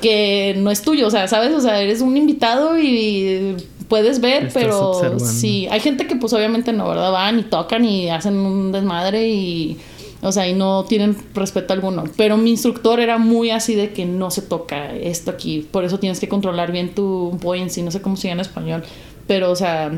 que 0.00 0.54
no 0.58 0.70
es 0.70 0.82
tuyo, 0.82 1.06
o 1.06 1.10
sea, 1.10 1.28
¿sabes? 1.28 1.52
O 1.52 1.60
sea, 1.60 1.80
eres 1.80 2.00
un 2.00 2.16
invitado 2.16 2.78
y 2.78 3.56
puedes 3.88 4.20
ver, 4.20 4.50
pero 4.52 5.18
sí, 5.18 5.68
hay 5.70 5.80
gente 5.80 6.06
que 6.06 6.16
pues 6.16 6.32
obviamente 6.32 6.72
no, 6.72 6.88
¿verdad? 6.88 7.12
Van 7.12 7.38
y 7.38 7.42
tocan 7.42 7.84
y 7.84 8.08
hacen 8.08 8.36
un 8.36 8.72
desmadre 8.72 9.28
y, 9.28 9.76
o 10.22 10.32
sea, 10.32 10.48
y 10.48 10.54
no 10.54 10.84
tienen 10.84 11.16
respeto 11.34 11.72
alguno. 11.72 12.04
Pero 12.16 12.36
mi 12.36 12.50
instructor 12.50 12.98
era 12.98 13.18
muy 13.18 13.50
así 13.50 13.74
de 13.74 13.92
que 13.92 14.06
no 14.06 14.30
se 14.30 14.42
toca 14.42 14.92
esto 14.94 15.30
aquí, 15.30 15.66
por 15.70 15.84
eso 15.84 15.98
tienes 15.98 16.18
que 16.18 16.28
controlar 16.28 16.72
bien 16.72 16.94
tu 16.94 17.38
buoyancy, 17.40 17.82
no 17.82 17.90
sé 17.90 18.00
cómo 18.00 18.16
se 18.16 18.28
llama 18.28 18.40
en 18.42 18.48
español, 18.48 18.84
pero, 19.26 19.50
o 19.50 19.56
sea, 19.56 19.92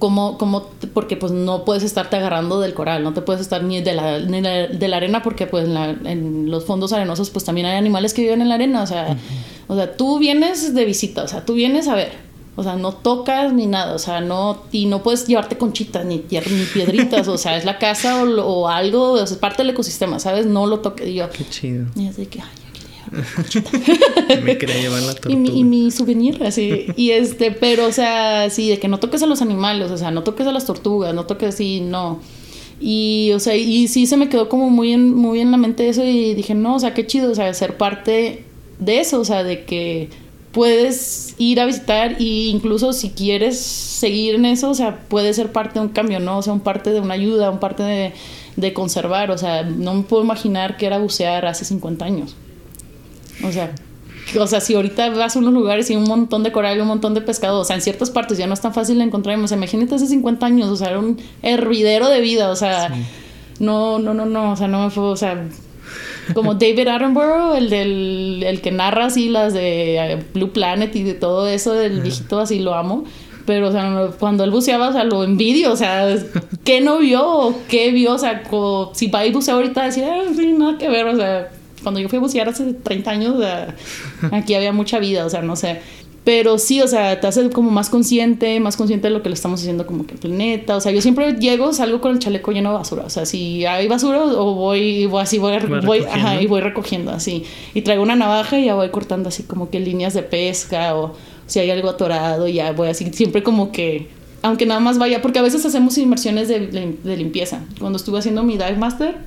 cómo, 0.00 0.36
cómo, 0.38 0.66
porque 0.92 1.16
pues 1.16 1.30
no 1.30 1.64
puedes 1.64 1.84
estarte 1.84 2.16
agarrando 2.16 2.58
del 2.60 2.74
coral, 2.74 3.04
no 3.04 3.14
te 3.14 3.20
puedes 3.20 3.40
estar 3.40 3.62
ni 3.62 3.80
de 3.80 3.92
la, 3.92 4.18
ni 4.18 4.40
de 4.40 4.88
la 4.88 4.96
arena 4.96 5.22
porque 5.22 5.46
pues 5.46 5.66
en, 5.66 5.74
la, 5.74 5.90
en, 5.90 6.50
los 6.50 6.64
fondos 6.64 6.92
arenosos 6.92 7.30
pues 7.30 7.44
también 7.44 7.68
hay 7.68 7.76
animales 7.76 8.12
que 8.12 8.22
viven 8.22 8.42
en 8.42 8.48
la 8.48 8.56
arena, 8.56 8.82
o 8.82 8.86
sea, 8.86 9.16
o 9.68 9.76
sea, 9.76 9.96
tú 9.96 10.18
vienes 10.18 10.74
de 10.74 10.84
visita, 10.84 11.22
o 11.22 11.28
sea, 11.28 11.44
tú 11.44 11.54
vienes 11.54 11.86
a 11.86 11.94
ver, 11.94 12.10
o 12.56 12.64
sea, 12.64 12.76
no 12.76 12.92
tocas 12.92 13.52
ni 13.52 13.66
nada, 13.66 13.94
o 13.94 13.98
sea, 13.98 14.20
no, 14.20 14.62
y 14.72 14.86
no 14.86 15.02
puedes 15.02 15.26
llevarte 15.26 15.56
conchitas 15.56 16.04
ni, 16.04 16.16
ni 16.16 16.64
piedritas, 16.72 17.28
o 17.28 17.38
sea, 17.38 17.56
es 17.56 17.64
la 17.64 17.78
casa 17.78 18.24
o, 18.24 18.40
o 18.40 18.68
algo, 18.68 19.12
o 19.12 19.16
sea, 19.16 19.24
es 19.24 19.34
parte 19.34 19.62
del 19.62 19.70
ecosistema, 19.70 20.18
¿sabes? 20.18 20.46
No 20.46 20.66
lo 20.66 20.80
toques 20.80 21.14
yo. 21.14 21.30
Qué 21.30 21.46
chido. 21.48 21.86
Y 21.94 22.08
así 22.08 22.26
que, 22.26 22.40
ay, 22.40 22.59
me 24.44 24.58
quería 24.58 24.80
llevar 24.80 25.02
la 25.02 25.14
tortuga. 25.14 25.34
Y 25.34 25.36
mi, 25.36 25.60
y 25.60 25.64
mi, 25.64 25.90
souvenir, 25.90 26.42
así. 26.44 26.86
Y 26.96 27.10
este, 27.10 27.50
pero, 27.50 27.86
o 27.86 27.92
sea, 27.92 28.50
sí, 28.50 28.68
de 28.68 28.78
que 28.78 28.88
no 28.88 28.98
toques 28.98 29.22
a 29.22 29.26
los 29.26 29.42
animales, 29.42 29.90
o 29.90 29.98
sea, 29.98 30.10
no 30.10 30.22
toques 30.22 30.46
a 30.46 30.52
las 30.52 30.66
tortugas, 30.66 31.14
no 31.14 31.26
toques 31.26 31.54
así, 31.54 31.80
no. 31.80 32.20
Y, 32.80 33.32
o 33.34 33.40
sea, 33.40 33.56
y 33.56 33.88
sí 33.88 34.06
se 34.06 34.16
me 34.16 34.28
quedó 34.28 34.48
como 34.48 34.70
muy 34.70 34.92
en, 34.92 35.14
muy 35.14 35.40
en 35.40 35.50
la 35.50 35.58
mente 35.58 35.88
eso 35.88 36.02
y 36.02 36.34
dije, 36.34 36.54
no, 36.54 36.76
o 36.76 36.78
sea, 36.78 36.94
qué 36.94 37.06
chido, 37.06 37.30
o 37.30 37.34
sea, 37.34 37.52
ser 37.52 37.76
parte 37.76 38.44
de 38.78 39.00
eso, 39.00 39.20
o 39.20 39.24
sea, 39.24 39.44
de 39.44 39.64
que 39.64 40.08
puedes 40.52 41.34
ir 41.38 41.60
a 41.60 41.66
visitar 41.66 42.16
e 42.18 42.48
incluso 42.48 42.92
si 42.92 43.10
quieres 43.10 43.58
seguir 43.60 44.36
en 44.36 44.46
eso, 44.46 44.70
o 44.70 44.74
sea, 44.74 45.00
puede 45.08 45.34
ser 45.34 45.52
parte 45.52 45.78
de 45.78 45.86
un 45.86 45.92
cambio, 45.92 46.20
¿no? 46.20 46.38
O 46.38 46.42
sea, 46.42 46.54
un 46.54 46.60
parte 46.60 46.90
de 46.90 47.00
una 47.00 47.14
ayuda, 47.14 47.50
un 47.50 47.60
parte 47.60 47.82
de, 47.82 48.12
de 48.56 48.72
conservar, 48.72 49.30
o 49.30 49.36
sea, 49.36 49.62
no 49.62 49.94
me 49.94 50.02
puedo 50.02 50.22
imaginar 50.22 50.78
que 50.78 50.86
era 50.86 50.98
bucear 50.98 51.44
hace 51.46 51.66
50 51.66 52.04
años. 52.04 52.34
O 53.44 53.52
sea, 53.52 53.72
o 54.38 54.46
sea, 54.46 54.60
si 54.60 54.74
ahorita 54.74 55.10
vas 55.10 55.36
a 55.36 55.38
unos 55.38 55.52
lugares 55.52 55.90
y 55.90 55.96
un 55.96 56.04
montón 56.04 56.42
de 56.42 56.52
coral 56.52 56.76
y 56.76 56.80
un 56.80 56.88
montón 56.88 57.14
de 57.14 57.20
pescado, 57.20 57.60
o 57.60 57.64
sea, 57.64 57.76
en 57.76 57.82
ciertas 57.82 58.10
partes 58.10 58.38
ya 58.38 58.46
no 58.46 58.54
es 58.54 58.60
tan 58.60 58.72
fácil 58.72 58.98
de 58.98 59.04
encontrar. 59.04 59.38
O 59.38 59.48
sea, 59.48 59.56
imagínate 59.56 59.94
hace 59.94 60.06
50 60.06 60.46
años, 60.46 60.68
o 60.68 60.76
sea, 60.76 60.90
era 60.90 60.98
un 60.98 61.18
hervidero 61.42 62.08
de 62.08 62.20
vida, 62.20 62.50
o 62.50 62.56
sea, 62.56 62.90
no, 63.58 63.98
no, 63.98 64.14
no, 64.14 64.26
no, 64.26 64.52
o 64.52 64.56
sea, 64.56 64.68
no 64.68 64.84
me 64.84 64.90
fue, 64.90 65.04
o 65.04 65.16
sea, 65.16 65.48
como 66.34 66.54
David 66.54 66.88
Attenborough, 66.88 67.56
el 67.56 67.70
del 67.70 68.42
el 68.46 68.60
que 68.60 68.70
narra 68.70 69.06
así 69.06 69.28
las 69.28 69.52
de 69.52 69.96
eh, 69.96 70.24
Blue 70.32 70.52
Planet 70.52 70.94
y 70.94 71.02
de 71.02 71.14
todo 71.14 71.48
eso, 71.48 71.72
del 71.72 72.00
viejito 72.00 72.38
así 72.38 72.60
lo 72.60 72.74
amo. 72.74 73.04
Pero, 73.46 73.68
o 73.68 73.72
sea, 73.72 74.10
cuando 74.18 74.44
él 74.44 74.50
buceaba, 74.50 74.90
o 74.90 74.92
sea, 74.92 75.02
lo 75.02 75.24
envidio, 75.24 75.72
o 75.72 75.76
sea, 75.76 76.14
¿qué 76.62 76.80
no 76.80 76.98
vio? 76.98 77.54
¿Qué 77.68 77.90
vio? 77.90 78.12
O 78.14 78.18
sea, 78.18 78.42
si 78.92 79.08
va 79.08 79.26
y 79.26 79.32
bucea 79.32 79.54
ahorita, 79.54 79.86
decía, 79.86 80.14
ah, 80.14 80.32
sí, 80.36 80.52
nada 80.52 80.78
que 80.78 80.88
ver, 80.88 81.06
o 81.06 81.16
sea, 81.16 81.50
cuando 81.82 82.00
yo 82.00 82.08
fui 82.08 82.18
a 82.18 82.20
bucear 82.20 82.48
hace 82.48 82.72
30 82.72 83.10
años, 83.10 83.44
aquí 84.32 84.54
había 84.54 84.72
mucha 84.72 84.98
vida, 84.98 85.24
o 85.24 85.30
sea, 85.30 85.42
no 85.42 85.56
sé. 85.56 85.80
Pero 86.22 86.58
sí, 86.58 86.82
o 86.82 86.86
sea, 86.86 87.18
te 87.18 87.26
hace 87.26 87.48
como 87.48 87.70
más 87.70 87.88
consciente, 87.88 88.60
más 88.60 88.76
consciente 88.76 89.08
de 89.08 89.14
lo 89.14 89.22
que 89.22 89.30
le 89.30 89.34
estamos 89.34 89.60
haciendo 89.60 89.86
como 89.86 90.06
que 90.06 90.12
el 90.12 90.20
planeta. 90.20 90.76
O 90.76 90.80
sea, 90.80 90.92
yo 90.92 91.00
siempre 91.00 91.32
llego, 91.34 91.72
salgo 91.72 92.02
con 92.02 92.12
el 92.12 92.18
chaleco 92.18 92.52
lleno 92.52 92.70
de 92.70 92.76
basura. 92.76 93.04
O 93.04 93.10
sea, 93.10 93.24
si 93.24 93.64
hay 93.64 93.88
basura 93.88 94.22
o 94.22 94.54
voy, 94.54 95.06
voy 95.06 95.22
así, 95.22 95.38
voy, 95.38 95.56
voy, 95.84 96.00
ajá, 96.00 96.40
y 96.40 96.46
voy 96.46 96.60
recogiendo 96.60 97.10
así. 97.10 97.44
Y 97.72 97.82
traigo 97.82 98.02
una 98.02 98.16
navaja 98.16 98.58
y 98.58 98.66
ya 98.66 98.74
voy 98.74 98.90
cortando 98.90 99.30
así 99.30 99.44
como 99.44 99.70
que 99.70 99.80
líneas 99.80 100.12
de 100.12 100.22
pesca 100.22 100.94
o 100.94 101.14
si 101.46 101.58
hay 101.58 101.70
algo 101.70 101.88
atorado, 101.88 102.46
ya 102.46 102.70
voy 102.72 102.88
así, 102.88 103.10
siempre 103.12 103.42
como 103.42 103.72
que, 103.72 104.08
aunque 104.42 104.66
nada 104.66 104.78
más 104.78 104.98
vaya, 104.98 105.20
porque 105.20 105.40
a 105.40 105.42
veces 105.42 105.66
hacemos 105.66 105.98
inmersiones 105.98 106.46
de, 106.46 106.60
de 107.02 107.16
limpieza. 107.16 107.64
Cuando 107.80 107.96
estuve 107.96 108.20
haciendo 108.20 108.44
mi 108.44 108.52
dive 108.52 108.76
master, 108.76 109.18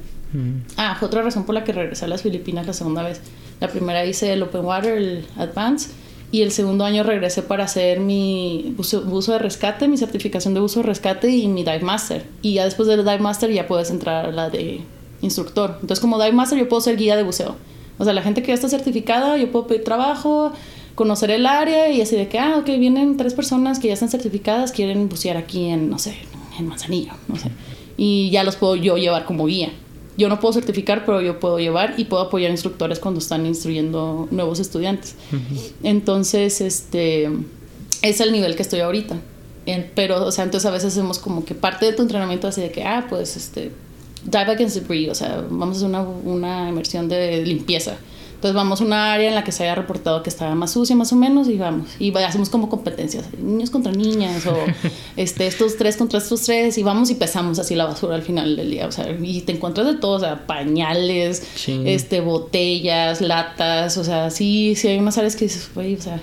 Ah, 0.78 0.96
fue 1.00 1.08
otra 1.08 1.22
razón 1.22 1.46
por 1.46 1.56
la 1.56 1.64
que 1.64 1.72
regresé 1.72 2.06
a 2.06 2.08
las 2.08 2.22
Filipinas 2.22 2.66
la 2.66 2.74
segunda 2.74 3.04
vez. 3.04 3.22
La 3.60 3.68
primera 3.68 4.06
hice 4.06 4.34
el 4.34 4.44
Open 4.44 4.66
Water, 4.66 4.98
el 4.98 5.26
Advance, 5.38 5.90
y 6.34 6.42
el 6.42 6.52
segundo 6.52 6.84
año 6.84 7.04
regresé 7.04 7.44
para 7.44 7.66
hacer 7.66 8.00
mi 8.00 8.74
buzo, 8.76 9.32
de 9.32 9.38
rescate, 9.38 9.88
mi 9.88 9.98
certificación 9.98 10.56
de 10.56 10.62
buzo 10.62 10.80
de 10.80 10.88
rescate 10.88 11.30
y 11.30 11.48
mi 11.48 11.64
Dive 11.64 11.82
Master. 11.82 12.26
Y 12.42 12.56
ya 12.56 12.66
después 12.66 12.88
del 12.88 13.06
Dive 13.06 13.20
Master 13.20 13.52
ya 13.52 13.68
puedes 13.68 13.92
entrar 13.92 14.26
a 14.26 14.32
la 14.32 14.50
de 14.50 14.82
instructor. 15.22 15.78
Entonces 15.82 16.00
como 16.00 16.18
Dive 16.18 16.34
Master 16.34 16.58
yo 16.58 16.68
puedo 16.68 16.82
ser 16.82 16.98
guía 16.98 17.16
de 17.16 17.22
buceo. 17.22 17.56
O 18.00 18.04
sea, 18.04 18.14
la 18.14 18.24
gente 18.24 18.42
que 18.42 18.48
ya 18.48 18.56
está 18.56 18.68
certificada, 18.68 19.38
yo 19.38 19.52
puedo 19.52 19.68
pedir 19.68 19.84
trabajo, 19.84 20.52
conocer 20.96 21.30
el 21.30 21.46
área 21.46 21.92
y 21.92 22.02
así 22.02 22.16
de 22.16 22.28
que, 22.28 22.40
ah, 22.40 22.58
ok, 22.58 22.66
vienen 22.80 23.16
tres 23.16 23.36
personas 23.36 23.78
que 23.78 23.90
ya 23.90 23.94
están 23.94 24.10
certificadas, 24.10 24.72
quieren 24.72 25.10
bucear 25.10 25.38
aquí 25.38 25.66
en, 25.66 25.92
no 25.92 26.00
sé, 26.00 26.18
en 26.58 26.68
Manzanillo, 26.68 27.14
no 27.28 27.36
sé. 27.36 27.52
Y 27.96 28.32
ya 28.32 28.44
los 28.44 28.56
puedo 28.56 28.76
yo 28.76 28.98
llevar 28.98 29.26
como 29.26 29.46
guía. 29.46 29.72
Yo 30.18 30.30
no 30.30 30.40
puedo 30.40 30.54
certificar, 30.54 31.06
pero 31.06 31.22
yo 31.22 31.40
puedo 31.40 31.60
llevar 31.60 31.96
y 31.98 32.06
puedo 32.06 32.24
apoyar 32.24 32.52
instructores 32.52 33.00
cuando 33.00 33.20
están 33.20 33.46
instruyendo 33.46 34.28
nuevos 34.32 34.60
estudiantes. 34.60 35.16
Entonces, 35.84 36.62
este 36.62 37.30
es 38.02 38.20
el 38.20 38.32
nivel 38.32 38.56
que 38.56 38.62
estoy 38.62 38.82
ahorita. 38.82 39.20
pero, 39.96 40.26
o 40.26 40.32
sea, 40.32 40.44
entonces 40.44 40.70
a 40.70 40.72
veces 40.72 40.94
hacemos 40.94 41.20
como 41.20 41.46
que 41.46 41.56
parte 41.56 41.86
de 41.86 41.94
tu 41.94 42.02
entrenamiento 42.02 42.48
así 42.48 42.62
de 42.62 42.72
que, 42.72 42.84
ah, 42.84 43.08
pues, 43.10 43.36
este, 43.36 43.72
dive 44.26 44.52
against 44.52 44.76
debris, 44.76 45.10
o 45.10 45.16
sea, 45.16 45.44
vamos 45.50 45.76
a 45.76 45.78
hacer 45.78 45.90
una, 45.90 46.02
una 46.02 46.70
inmersión 46.70 47.08
de 47.10 47.46
limpieza. 47.46 47.98
Entonces 48.44 48.56
vamos 48.58 48.82
a 48.82 48.84
una 48.84 49.14
área 49.14 49.30
en 49.30 49.36
la 49.36 49.46
que 49.46 49.54
se 49.54 49.64
haya 49.64 49.74
reportado 49.74 50.22
que 50.22 50.30
estaba 50.30 50.54
más 50.54 50.74
sucia, 50.74 50.98
más 50.98 51.14
o 51.14 51.16
menos, 51.16 51.48
y 51.48 51.58
vamos. 51.58 51.92
Y 51.98 52.14
hacemos 52.18 52.50
como 52.50 52.68
competencias, 52.68 53.24
niños 53.42 53.70
contra 53.70 53.94
niñas, 53.94 54.46
o 54.48 54.58
este, 55.16 55.48
estos 55.48 55.78
tres 55.78 55.96
contra 55.96 56.20
estos 56.20 56.42
tres, 56.42 56.78
y 56.78 56.84
vamos 56.84 57.10
y 57.10 57.16
pesamos 57.16 57.58
así 57.58 57.74
la 57.74 57.86
basura 57.86 58.16
al 58.16 58.22
final 58.22 58.58
del 58.58 58.70
día. 58.70 58.86
O 58.86 58.92
sea, 58.92 59.10
y 59.18 59.40
te 59.44 59.54
encuentras 59.54 59.88
de 59.88 59.94
todo, 59.94 60.18
o 60.18 60.20
sea, 60.20 60.46
pañales, 60.46 61.42
este, 61.86 62.20
botellas, 62.20 63.22
latas, 63.22 63.96
o 63.96 64.04
sea, 64.04 64.30
sí, 64.30 64.76
sí 64.76 64.90
hay 64.90 64.98
unas 65.00 65.18
áreas 65.18 65.38
que 65.38 65.46
dices, 65.46 65.70
güey, 65.74 65.96
o 65.96 66.02
sea. 66.02 66.20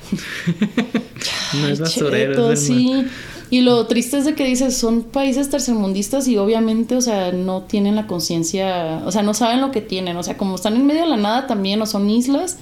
no 1.54 1.68
es 1.68 1.80
basurero, 1.80 2.54
sí. 2.54 3.06
Y 3.50 3.62
lo 3.62 3.86
triste 3.86 4.18
es 4.18 4.24
de 4.24 4.34
que 4.34 4.44
dices, 4.44 4.76
son 4.76 5.02
países 5.02 5.50
tercermundistas 5.50 6.28
y 6.28 6.38
obviamente, 6.38 6.94
o 6.94 7.00
sea, 7.00 7.32
no 7.32 7.62
tienen 7.62 7.96
la 7.96 8.06
conciencia, 8.06 9.02
o 9.04 9.10
sea, 9.10 9.22
no 9.22 9.34
saben 9.34 9.60
lo 9.60 9.72
que 9.72 9.80
tienen, 9.80 10.16
o 10.16 10.22
sea, 10.22 10.36
como 10.36 10.54
están 10.54 10.76
en 10.76 10.86
medio 10.86 11.02
de 11.02 11.08
la 11.08 11.16
nada 11.16 11.46
también 11.48 11.82
o 11.82 11.86
son 11.86 12.08
islas, 12.08 12.58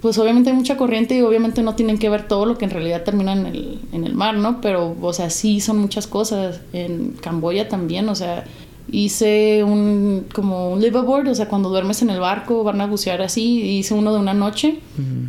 pues 0.00 0.18
obviamente 0.18 0.50
hay 0.50 0.56
mucha 0.56 0.76
corriente 0.76 1.16
y 1.16 1.22
obviamente 1.22 1.62
no 1.62 1.74
tienen 1.74 1.98
que 1.98 2.08
ver 2.08 2.26
todo 2.26 2.46
lo 2.46 2.58
que 2.58 2.64
en 2.64 2.72
realidad 2.72 3.04
termina 3.04 3.32
en 3.32 3.46
el, 3.46 3.80
en 3.92 4.04
el 4.04 4.14
mar, 4.14 4.36
¿no? 4.36 4.60
Pero, 4.60 4.96
o 5.00 5.12
sea, 5.12 5.30
sí 5.30 5.60
son 5.60 5.78
muchas 5.78 6.06
cosas. 6.06 6.60
En 6.72 7.10
Camboya 7.20 7.68
también, 7.68 8.08
o 8.08 8.14
sea, 8.14 8.44
hice 8.92 9.64
un 9.64 10.26
como 10.32 10.70
un 10.70 10.80
liveaboard, 10.80 11.28
o 11.28 11.34
sea, 11.34 11.48
cuando 11.48 11.68
duermes 11.68 12.02
en 12.02 12.10
el 12.10 12.20
barco 12.20 12.64
van 12.64 12.80
a 12.80 12.86
bucear 12.86 13.22
así, 13.22 13.78
hice 13.78 13.94
uno 13.94 14.12
de 14.12 14.18
una 14.18 14.34
noche, 14.34 14.80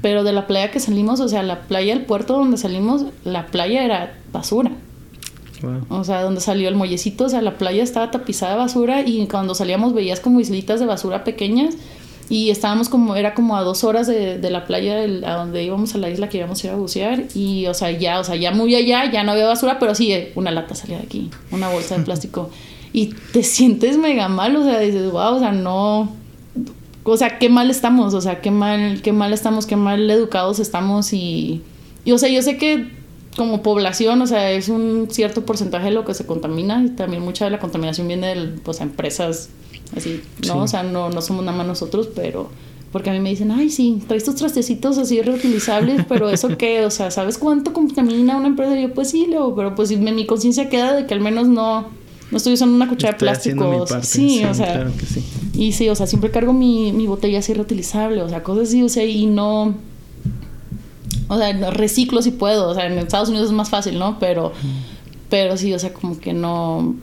pero 0.01 0.23
de 0.23 0.33
la 0.33 0.47
playa 0.47 0.71
que 0.71 0.79
salimos, 0.79 1.19
o 1.19 1.27
sea, 1.27 1.43
la 1.43 1.61
playa, 1.61 1.93
el 1.93 2.05
puerto 2.05 2.37
donde 2.37 2.57
salimos, 2.57 3.05
la 3.23 3.47
playa 3.47 3.83
era 3.83 4.17
basura. 4.31 4.71
O 5.89 6.03
sea, 6.03 6.23
donde 6.23 6.41
salió 6.41 6.67
el 6.69 6.75
muellecito, 6.75 7.25
o 7.25 7.29
sea, 7.29 7.41
la 7.43 7.59
playa 7.59 7.83
estaba 7.83 8.09
tapizada 8.09 8.53
de 8.53 8.57
basura 8.57 9.01
y 9.05 9.27
cuando 9.27 9.53
salíamos 9.53 9.93
veías 9.93 10.19
como 10.19 10.39
islitas 10.39 10.79
de 10.79 10.87
basura 10.87 11.23
pequeñas 11.23 11.75
y 12.29 12.49
estábamos 12.49 12.89
como, 12.89 13.15
era 13.15 13.35
como 13.35 13.55
a 13.55 13.61
dos 13.61 13.83
horas 13.83 14.07
de, 14.07 14.39
de 14.39 14.49
la 14.49 14.65
playa 14.65 15.01
a 15.01 15.35
donde 15.35 15.63
íbamos 15.63 15.93
a 15.93 15.99
la 15.99 16.09
isla 16.09 16.29
que 16.29 16.37
íbamos 16.39 16.63
a 16.63 16.67
ir 16.67 16.73
a 16.73 16.77
bucear 16.77 17.25
y, 17.35 17.67
o 17.67 17.75
sea, 17.75 17.91
ya, 17.91 18.19
o 18.19 18.23
sea, 18.23 18.37
ya 18.37 18.51
muy 18.51 18.73
allá, 18.73 19.11
ya 19.11 19.23
no 19.23 19.33
había 19.33 19.45
basura, 19.45 19.77
pero 19.79 19.93
sí, 19.93 20.15
una 20.33 20.49
lata 20.49 20.73
salía 20.73 20.97
de 20.97 21.03
aquí, 21.03 21.29
una 21.51 21.69
bolsa 21.69 21.97
de 21.97 22.05
plástico 22.05 22.49
y 22.93 23.13
te 23.31 23.43
sientes 23.43 23.97
mega 23.97 24.27
mal, 24.27 24.55
o 24.55 24.63
sea, 24.63 24.79
dices, 24.79 25.11
wow, 25.11 25.35
o 25.35 25.39
sea, 25.39 25.51
no, 25.51 26.11
o 27.03 27.17
sea, 27.17 27.39
qué 27.39 27.49
mal 27.49 27.69
estamos, 27.69 28.13
o 28.13 28.21
sea, 28.21 28.41
qué 28.41 28.51
mal, 28.51 29.01
qué 29.01 29.11
mal 29.11 29.33
estamos, 29.33 29.65
qué 29.65 29.75
mal 29.75 30.09
educados 30.09 30.59
estamos 30.59 31.13
y, 31.13 31.61
y 32.05 32.11
o 32.11 32.17
sea, 32.17 32.29
yo 32.29 32.41
sé 32.41 32.57
que 32.57 32.89
como 33.37 33.63
población, 33.63 34.21
o 34.21 34.27
sea, 34.27 34.51
es 34.51 34.69
un 34.69 35.07
cierto 35.09 35.45
porcentaje 35.45 35.85
de 35.85 35.91
lo 35.91 36.05
que 36.05 36.13
se 36.13 36.25
contamina 36.25 36.83
y 36.83 36.89
también 36.89 37.23
mucha 37.23 37.45
de 37.45 37.51
la 37.51 37.59
contaminación 37.59 38.07
viene 38.07 38.35
de 38.35 38.47
pues, 38.59 38.81
empresas 38.81 39.49
así, 39.95 40.21
¿no? 40.47 40.63
O 40.63 40.67
sea, 40.67 40.83
no, 40.83 41.09
no 41.09 41.21
somos 41.21 41.45
nada 41.45 41.57
más 41.57 41.67
nosotros, 41.67 42.09
pero 42.13 42.49
porque 42.91 43.09
a 43.09 43.13
mí 43.13 43.19
me 43.19 43.29
dicen, 43.29 43.51
ay, 43.51 43.69
sí, 43.69 44.03
traes 44.05 44.23
estos 44.23 44.35
trastecitos 44.35 44.97
así 44.97 45.21
reutilizables, 45.21 46.05
pero 46.09 46.29
¿eso 46.29 46.57
qué? 46.57 46.85
O 46.85 46.91
sea, 46.91 47.09
¿sabes 47.09 47.37
cuánto 47.37 47.71
contamina 47.71 48.35
una 48.35 48.47
empresa? 48.47 48.77
Y 48.77 48.81
yo, 48.83 48.93
pues 48.93 49.11
sí, 49.11 49.27
Leo, 49.27 49.55
pero 49.55 49.75
pues 49.75 49.97
mi 49.97 50.25
conciencia 50.25 50.69
queda 50.69 50.93
de 50.93 51.05
que 51.05 51.13
al 51.13 51.21
menos 51.21 51.47
no, 51.47 51.87
no 52.31 52.37
estoy 52.37 52.53
usando 52.53 52.75
una 52.75 52.87
cuchara 52.87 53.13
de 53.13 53.19
plástico. 53.19 53.85
Sí, 54.01 54.43
o 54.45 54.53
sea. 54.53 54.73
Claro 54.73 54.91
que 54.97 55.05
sí. 55.05 55.23
Y 55.53 55.73
sí, 55.73 55.89
o 55.89 55.95
sea, 55.95 56.07
siempre 56.07 56.31
cargo 56.31 56.53
mi, 56.53 56.93
mi 56.93 57.05
botella 57.05 57.39
así 57.39 57.53
reutilizable, 57.53 58.21
o 58.21 58.29
sea, 58.29 58.41
cosas 58.41 58.69
así, 58.69 58.81
o 58.81 58.89
sea, 58.89 59.03
y 59.03 59.25
no. 59.25 59.75
O 61.27 61.37
sea, 61.37 61.51
reciclo 61.71 62.21
si 62.21 62.31
puedo, 62.31 62.69
o 62.69 62.73
sea, 62.73 62.87
en 62.87 62.97
Estados 62.97 63.29
Unidos 63.29 63.47
es 63.47 63.53
más 63.53 63.69
fácil, 63.69 63.99
¿no? 63.99 64.17
Pero, 64.19 64.53
pero 65.29 65.57
sí, 65.57 65.73
o 65.73 65.79
sea, 65.79 65.93
como 65.93 66.19
que 66.19 66.31
no. 66.33 66.95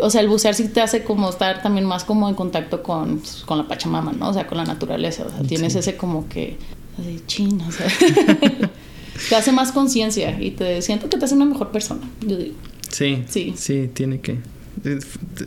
O 0.00 0.10
sea, 0.10 0.20
el 0.20 0.28
bucear 0.28 0.54
sí 0.54 0.68
te 0.68 0.80
hace 0.80 1.02
como 1.02 1.30
estar 1.30 1.62
también 1.62 1.84
más 1.84 2.04
como 2.04 2.28
en 2.28 2.34
contacto 2.34 2.82
con, 2.82 3.22
con 3.44 3.58
la 3.58 3.66
Pachamama, 3.66 4.12
¿no? 4.12 4.28
O 4.28 4.32
sea, 4.32 4.46
con 4.46 4.58
la 4.58 4.64
naturaleza. 4.64 5.24
O 5.26 5.30
sea, 5.30 5.40
tienes 5.40 5.74
ese 5.74 5.96
como 5.96 6.28
que. 6.28 6.58
Así, 6.98 7.22
chin, 7.26 7.60
o 7.60 7.72
sea. 7.72 7.86
te 9.28 9.34
hace 9.34 9.50
más 9.50 9.72
conciencia 9.72 10.40
y 10.40 10.52
te 10.52 10.80
siento 10.80 11.08
que 11.08 11.16
te 11.16 11.24
hace 11.24 11.34
una 11.34 11.46
mejor 11.46 11.72
persona, 11.72 12.08
yo 12.24 12.36
digo. 12.36 12.54
Sí. 12.90 13.24
Sí. 13.28 13.54
Sí, 13.56 13.90
tiene 13.92 14.20
que 14.20 14.38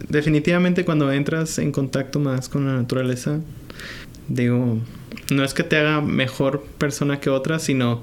definitivamente 0.09 0.85
cuando 0.85 1.11
entras 1.11 1.59
en 1.59 1.71
contacto 1.71 2.19
más 2.19 2.49
con 2.49 2.65
la 2.65 2.73
naturaleza, 2.73 3.39
digo, 4.27 4.79
no 5.31 5.43
es 5.43 5.53
que 5.53 5.63
te 5.63 5.77
haga 5.77 6.01
mejor 6.01 6.63
persona 6.77 7.19
que 7.19 7.29
otra, 7.29 7.59
sino 7.59 8.01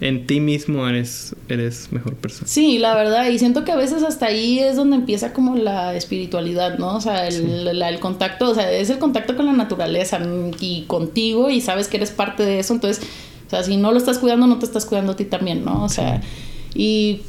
en 0.00 0.26
ti 0.26 0.40
mismo 0.40 0.88
eres, 0.88 1.36
eres 1.48 1.92
mejor 1.92 2.14
persona. 2.14 2.48
Sí, 2.48 2.78
la 2.78 2.94
verdad, 2.94 3.28
y 3.28 3.38
siento 3.38 3.64
que 3.64 3.72
a 3.72 3.76
veces 3.76 4.02
hasta 4.02 4.26
ahí 4.26 4.58
es 4.58 4.76
donde 4.76 4.96
empieza 4.96 5.32
como 5.32 5.56
la 5.56 5.94
espiritualidad, 5.94 6.78
¿no? 6.78 6.96
O 6.96 7.00
sea, 7.00 7.28
el, 7.28 7.68
el 7.68 8.00
contacto, 8.00 8.50
o 8.50 8.54
sea, 8.54 8.70
es 8.72 8.90
el 8.90 8.98
contacto 8.98 9.36
con 9.36 9.46
la 9.46 9.52
naturaleza 9.52 10.20
y 10.60 10.82
contigo 10.86 11.48
y 11.50 11.60
sabes 11.60 11.88
que 11.88 11.98
eres 11.98 12.10
parte 12.10 12.42
de 12.42 12.58
eso, 12.58 12.74
entonces, 12.74 13.04
o 13.46 13.50
sea, 13.50 13.62
si 13.62 13.76
no 13.76 13.92
lo 13.92 13.98
estás 13.98 14.18
cuidando, 14.18 14.46
no 14.46 14.58
te 14.58 14.66
estás 14.66 14.84
cuidando 14.84 15.12
a 15.12 15.16
ti 15.16 15.24
también, 15.24 15.64
¿no? 15.64 15.84
O 15.84 15.88
sea, 15.88 16.20
y 16.74 17.20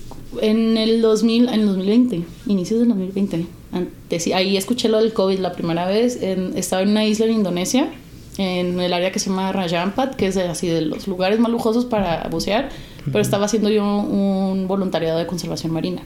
en 0.42 0.78
el 0.78 1.02
2000, 1.02 1.50
en 1.50 1.54
el 1.54 1.66
2020, 1.68 2.24
inicios 2.48 2.80
del 2.80 2.90
2020, 2.90 3.46
antes, 3.72 4.28
ahí 4.28 4.58
escuché 4.58 4.90
lo 4.90 5.00
del 5.00 5.14
COVID 5.14 5.40
la 5.40 5.52
primera 5.52 5.86
vez. 5.86 6.18
estaba 6.22 6.82
en 6.82 6.90
una 6.90 7.06
isla 7.06 7.26
en 7.26 7.34
Indonesia, 7.34 7.90
en 8.38 8.80
el 8.80 8.94
área 8.94 9.12
que 9.12 9.20
se 9.20 9.30
llama 9.30 9.52
Rajampat, 9.52 10.16
que 10.16 10.28
es 10.28 10.38
así 10.38 10.68
de 10.68 10.82
los 10.82 11.08
lugares 11.08 11.40
más 11.40 11.52
lujosos 11.52 11.86
para 11.86 12.28
bucear, 12.30 12.70
pero 13.06 13.20
estaba 13.20 13.46
haciendo 13.46 13.70
yo 13.70 13.84
un 13.84 14.68
voluntariado 14.68 15.20
de 15.20 15.28
conservación 15.28 15.74
marina. 15.74 16.04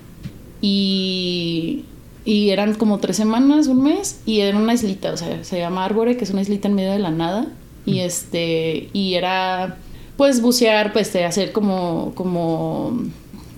Y, 0.62 1.86
y 2.26 2.50
eran 2.50 2.74
como 2.74 2.98
tres 3.00 3.18
semanas, 3.18 3.68
un 3.68 3.84
mes, 3.84 4.22
y 4.26 4.40
era 4.40 4.58
una 4.58 4.74
islita, 4.74 5.14
o 5.14 5.18
sea, 5.18 5.44
se 5.44 5.60
llama 5.60 5.86
Arbore, 5.86 6.18
que 6.18 6.24
es 6.24 6.32
una 6.32 6.42
islita 6.42 6.68
en 6.68 6.76
medio 6.76 6.92
de 6.92 7.00
la 7.00 7.12
nada, 7.12 7.48
y 7.86 8.00
este, 8.00 8.90
y 8.94 9.14
era 9.16 9.78
pues 10.18 10.42
bucear, 10.42 10.92
pues 10.92 11.14
de 11.14 11.24
hacer 11.24 11.54
como, 11.54 12.12
como 12.14 13.04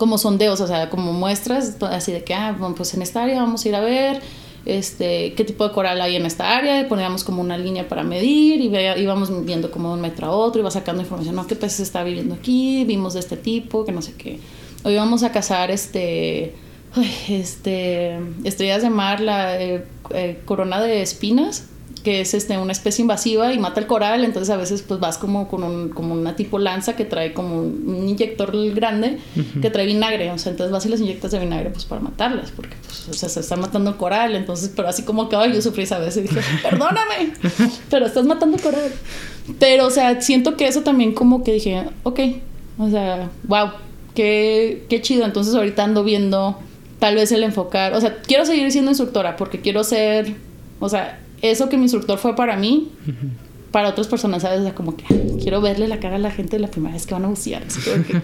como 0.02 0.18
sondeos, 0.18 0.60
o 0.62 0.66
sea, 0.66 0.90
como 0.90 1.14
muestras, 1.14 1.78
así 1.80 2.12
de 2.12 2.24
que, 2.24 2.34
ah, 2.34 2.56
bueno, 2.58 2.74
pues 2.74 2.92
en 2.96 3.04
esta 3.04 3.22
área 3.22 3.40
vamos 3.40 3.64
a 3.64 3.70
ir 3.70 3.76
a 3.76 3.82
ver 3.82 4.20
este, 4.66 5.36
qué 5.36 5.46
tipo 5.46 5.64
de 5.68 5.72
coral 5.72 6.02
hay 6.02 6.16
en 6.16 6.26
esta 6.26 6.58
área, 6.58 6.88
poníamos 6.88 7.24
como 7.24 7.40
una 7.40 7.56
línea 7.56 7.88
para 7.88 8.02
medir 8.02 8.62
y 8.62 8.76
íbamos 9.00 9.46
viendo 9.46 9.70
como 9.70 9.94
un 9.94 10.02
metro 10.02 10.26
a 10.26 10.32
otro, 10.32 10.60
iba 10.60 10.72
sacando 10.72 11.04
información, 11.04 11.36
no, 11.36 11.46
qué 11.46 11.56
peces 11.56 11.82
está 11.82 12.04
viviendo 12.04 12.34
aquí, 12.34 12.84
vimos 12.84 13.14
de 13.14 13.20
este 13.20 13.38
tipo, 13.38 13.86
que 13.86 13.92
no 13.92 14.02
sé 14.02 14.14
qué. 14.14 14.40
Hoy 14.84 14.96
vamos 14.96 15.22
a 15.22 15.32
cazar 15.32 15.70
este, 15.70 16.56
este, 17.30 18.18
estrellas 18.44 18.82
de 18.82 18.90
mar, 18.90 19.22
la 19.22 19.62
eh, 19.62 19.86
eh, 20.16 20.42
corona 20.46 20.82
de 20.82 21.04
espinas, 21.04 21.68
que 22.04 22.22
es 22.22 22.34
este, 22.34 22.58
una 22.58 22.72
especie 22.72 23.04
invasiva 23.04 23.54
y 23.54 23.60
mata 23.60 23.80
el 23.80 23.88
coral, 23.88 24.24
entonces 24.24 24.50
a 24.50 24.58
veces 24.58 24.82
pues 24.82 25.00
vas 25.00 25.18
como 25.18 25.48
con 25.48 25.64
un, 25.64 25.90
como 25.90 26.14
una 26.14 26.36
tipo 26.36 26.60
lanza 26.60 26.96
que 26.96 27.06
trae 27.06 27.34
como 27.34 27.60
un 27.62 28.08
inyector 28.08 28.52
grande 28.74 29.20
que 29.62 29.70
trae 29.70 29.86
vinagre, 29.86 30.32
o 30.32 30.38
sea, 30.38 30.52
entonces 30.52 30.72
vas 30.72 30.86
y 30.86 30.90
las 30.90 31.00
inyectas 31.00 31.32
de 31.32 31.40
vinagre 31.40 31.70
pues 31.70 31.86
para 31.86 32.02
matarlas, 32.02 32.52
porque 32.52 32.76
pues, 32.86 33.08
o 33.10 33.14
sea, 33.14 33.30
se 33.30 33.40
está 33.40 33.56
matando 33.56 33.92
el 33.92 33.98
coral, 33.98 34.36
entonces, 34.36 34.72
pero 34.76 34.88
así 34.88 35.04
como 35.04 35.30
que 35.30 35.36
yo 35.54 35.62
sufrí 35.62 35.84
esa 35.84 36.00
vez 36.00 36.18
y 36.18 36.22
dije, 36.22 36.40
perdóname, 36.64 37.34
pero 37.90 38.06
estás 38.06 38.26
matando 38.26 38.58
coral. 38.58 38.92
Pero, 39.60 39.88
o 39.88 39.92
sea, 39.92 40.22
siento 40.22 40.56
que 40.56 40.68
eso 40.68 40.82
también 40.82 41.14
como 41.14 41.44
que 41.44 41.54
dije, 41.54 41.84
ok, 42.04 42.20
o 42.78 42.90
sea, 42.90 43.30
wow, 43.44 43.72
qué, 44.16 44.86
qué 44.90 45.02
chido, 45.02 45.26
entonces 45.26 45.54
ahorita 45.56 45.84
ando 45.84 46.04
viendo 46.04 46.58
tal 47.00 47.16
vez 47.16 47.32
el 47.32 47.44
enfocar, 47.44 47.94
o 47.94 48.02
sea, 48.02 48.18
quiero 48.22 48.46
seguir 48.46 48.72
siendo 48.72 48.92
instructora 48.92 49.36
porque 49.36 49.60
quiero 49.60 49.84
ser, 49.84 50.36
o 50.80 50.88
sea, 50.88 51.21
eso 51.42 51.70
que 51.70 51.78
mi 51.78 51.84
instructor 51.84 52.18
fue 52.18 52.36
para 52.36 52.56
mí, 52.56 52.90
para 53.72 53.90
otras 53.90 54.08
personas, 54.08 54.42
¿sabes? 54.42 54.60
O 54.60 54.64
sea, 54.64 54.76
como 54.76 54.96
que 54.98 55.06
quiero 55.42 55.62
verle 55.62 55.88
la 55.88 56.00
cara 56.00 56.18
a 56.18 56.20
la 56.20 56.30
gente 56.30 56.60
la 56.60 56.68
primera 56.68 56.94
vez 56.94 57.06
que 57.06 57.14
van 57.14 57.26
a 57.26 57.30
bucear. 57.30 57.64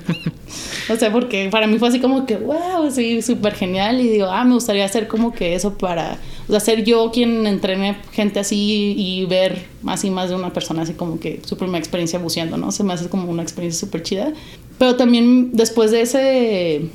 o 0.89 0.95
sea, 0.95 1.11
porque 1.11 1.47
para 1.49 1.67
mí 1.67 1.79
fue 1.79 1.87
así 1.87 1.99
como 1.99 2.25
que, 2.25 2.35
wow, 2.35 2.83
así 2.87 3.21
súper 3.21 3.53
genial. 3.55 4.01
Y 4.01 4.09
digo, 4.09 4.27
ah, 4.27 4.43
me 4.43 4.53
gustaría 4.53 4.85
hacer 4.85 5.07
como 5.07 5.33
que 5.33 5.55
eso 5.55 5.77
para, 5.77 6.19
o 6.47 6.51
sea, 6.51 6.59
ser 6.59 6.83
yo 6.83 7.11
quien 7.11 7.47
entrene 7.47 7.97
gente 8.11 8.39
así 8.39 8.93
y 8.97 9.25
ver 9.25 9.65
así 9.85 10.09
más 10.09 10.29
de 10.29 10.35
una 10.35 10.51
persona, 10.51 10.81
así 10.81 10.93
como 10.93 11.19
que 11.19 11.41
su 11.45 11.57
primera 11.57 11.79
experiencia 11.79 12.19
buceando, 12.19 12.57
¿no? 12.57 12.71
Se 12.71 12.83
me 12.83 12.93
hace 12.93 13.07
como 13.07 13.31
una 13.31 13.43
experiencia 13.43 13.79
súper 13.79 14.03
chida. 14.03 14.33
Pero 14.77 14.95
también 14.95 15.51
después 15.53 15.91
de 15.91 16.01
ese 16.01 16.89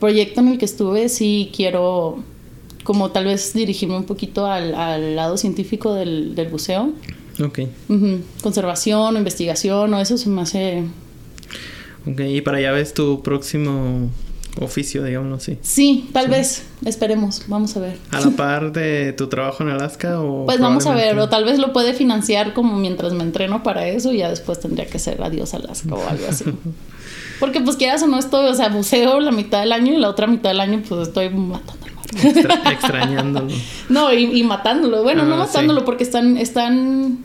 proyecto 0.00 0.40
en 0.40 0.48
el 0.48 0.58
que 0.58 0.64
estuve, 0.64 1.08
sí 1.08 1.52
quiero 1.54 2.24
como 2.84 3.10
tal 3.10 3.24
vez 3.24 3.52
dirigirme 3.52 3.96
un 3.96 4.04
poquito 4.04 4.46
al, 4.46 4.74
al 4.74 5.16
lado 5.16 5.36
científico 5.36 5.94
del, 5.94 6.34
del 6.34 6.48
buceo. 6.48 6.92
Ok. 7.42 7.60
Conservación, 8.42 9.16
investigación, 9.16 9.92
o 9.94 10.00
eso 10.00 10.18
se 10.18 10.28
me 10.28 10.42
hace... 10.42 10.84
Ok, 12.06 12.20
y 12.20 12.40
para 12.40 12.58
allá 12.58 12.72
ves 12.72 12.94
tu 12.94 13.22
próximo 13.22 14.08
oficio, 14.58 15.04
digamos 15.04 15.42
así. 15.42 15.58
Sí, 15.62 16.08
tal 16.12 16.28
vez, 16.28 16.64
esperemos, 16.84 17.44
vamos 17.46 17.76
a 17.76 17.80
ver. 17.80 17.98
¿A 18.10 18.20
la 18.20 18.30
par 18.30 18.72
de 18.72 19.12
tu 19.12 19.28
trabajo 19.28 19.62
en 19.62 19.70
Alaska 19.70 20.20
o...? 20.20 20.46
Pues 20.46 20.60
vamos 20.60 20.86
a 20.86 20.94
ver, 20.94 21.18
o 21.18 21.28
tal 21.28 21.44
vez 21.44 21.58
lo 21.58 21.72
puede 21.72 21.94
financiar 21.94 22.54
como 22.54 22.76
mientras 22.76 23.12
me 23.12 23.22
entreno 23.22 23.62
para 23.62 23.86
eso 23.86 24.12
y 24.12 24.18
ya 24.18 24.30
después 24.30 24.60
tendría 24.60 24.86
que 24.86 24.98
ser 24.98 25.22
adiós 25.22 25.54
Alaska 25.54 25.94
o 25.94 26.08
algo 26.08 26.26
así. 26.28 26.44
Porque 27.40 27.60
pues 27.60 27.76
quieras 27.76 28.02
o 28.02 28.06
no 28.06 28.18
estoy, 28.18 28.48
o 28.48 28.54
sea, 28.54 28.68
buceo 28.68 29.18
la 29.20 29.30
mitad 29.30 29.60
del 29.60 29.72
año 29.72 29.94
y 29.94 29.96
la 29.96 30.10
otra 30.10 30.26
mitad 30.26 30.50
del 30.50 30.60
año 30.60 30.82
pues 30.86 31.08
estoy 31.08 31.30
matando 31.30 31.86
extrañándolo. 32.72 33.48
no, 33.88 34.12
y, 34.12 34.42
matándolo. 34.42 35.02
Bueno, 35.02 35.24
no 35.24 35.34
ah, 35.34 35.38
matándolo 35.38 35.84
porque 35.84 36.04
están, 36.04 36.36
están, 36.36 37.18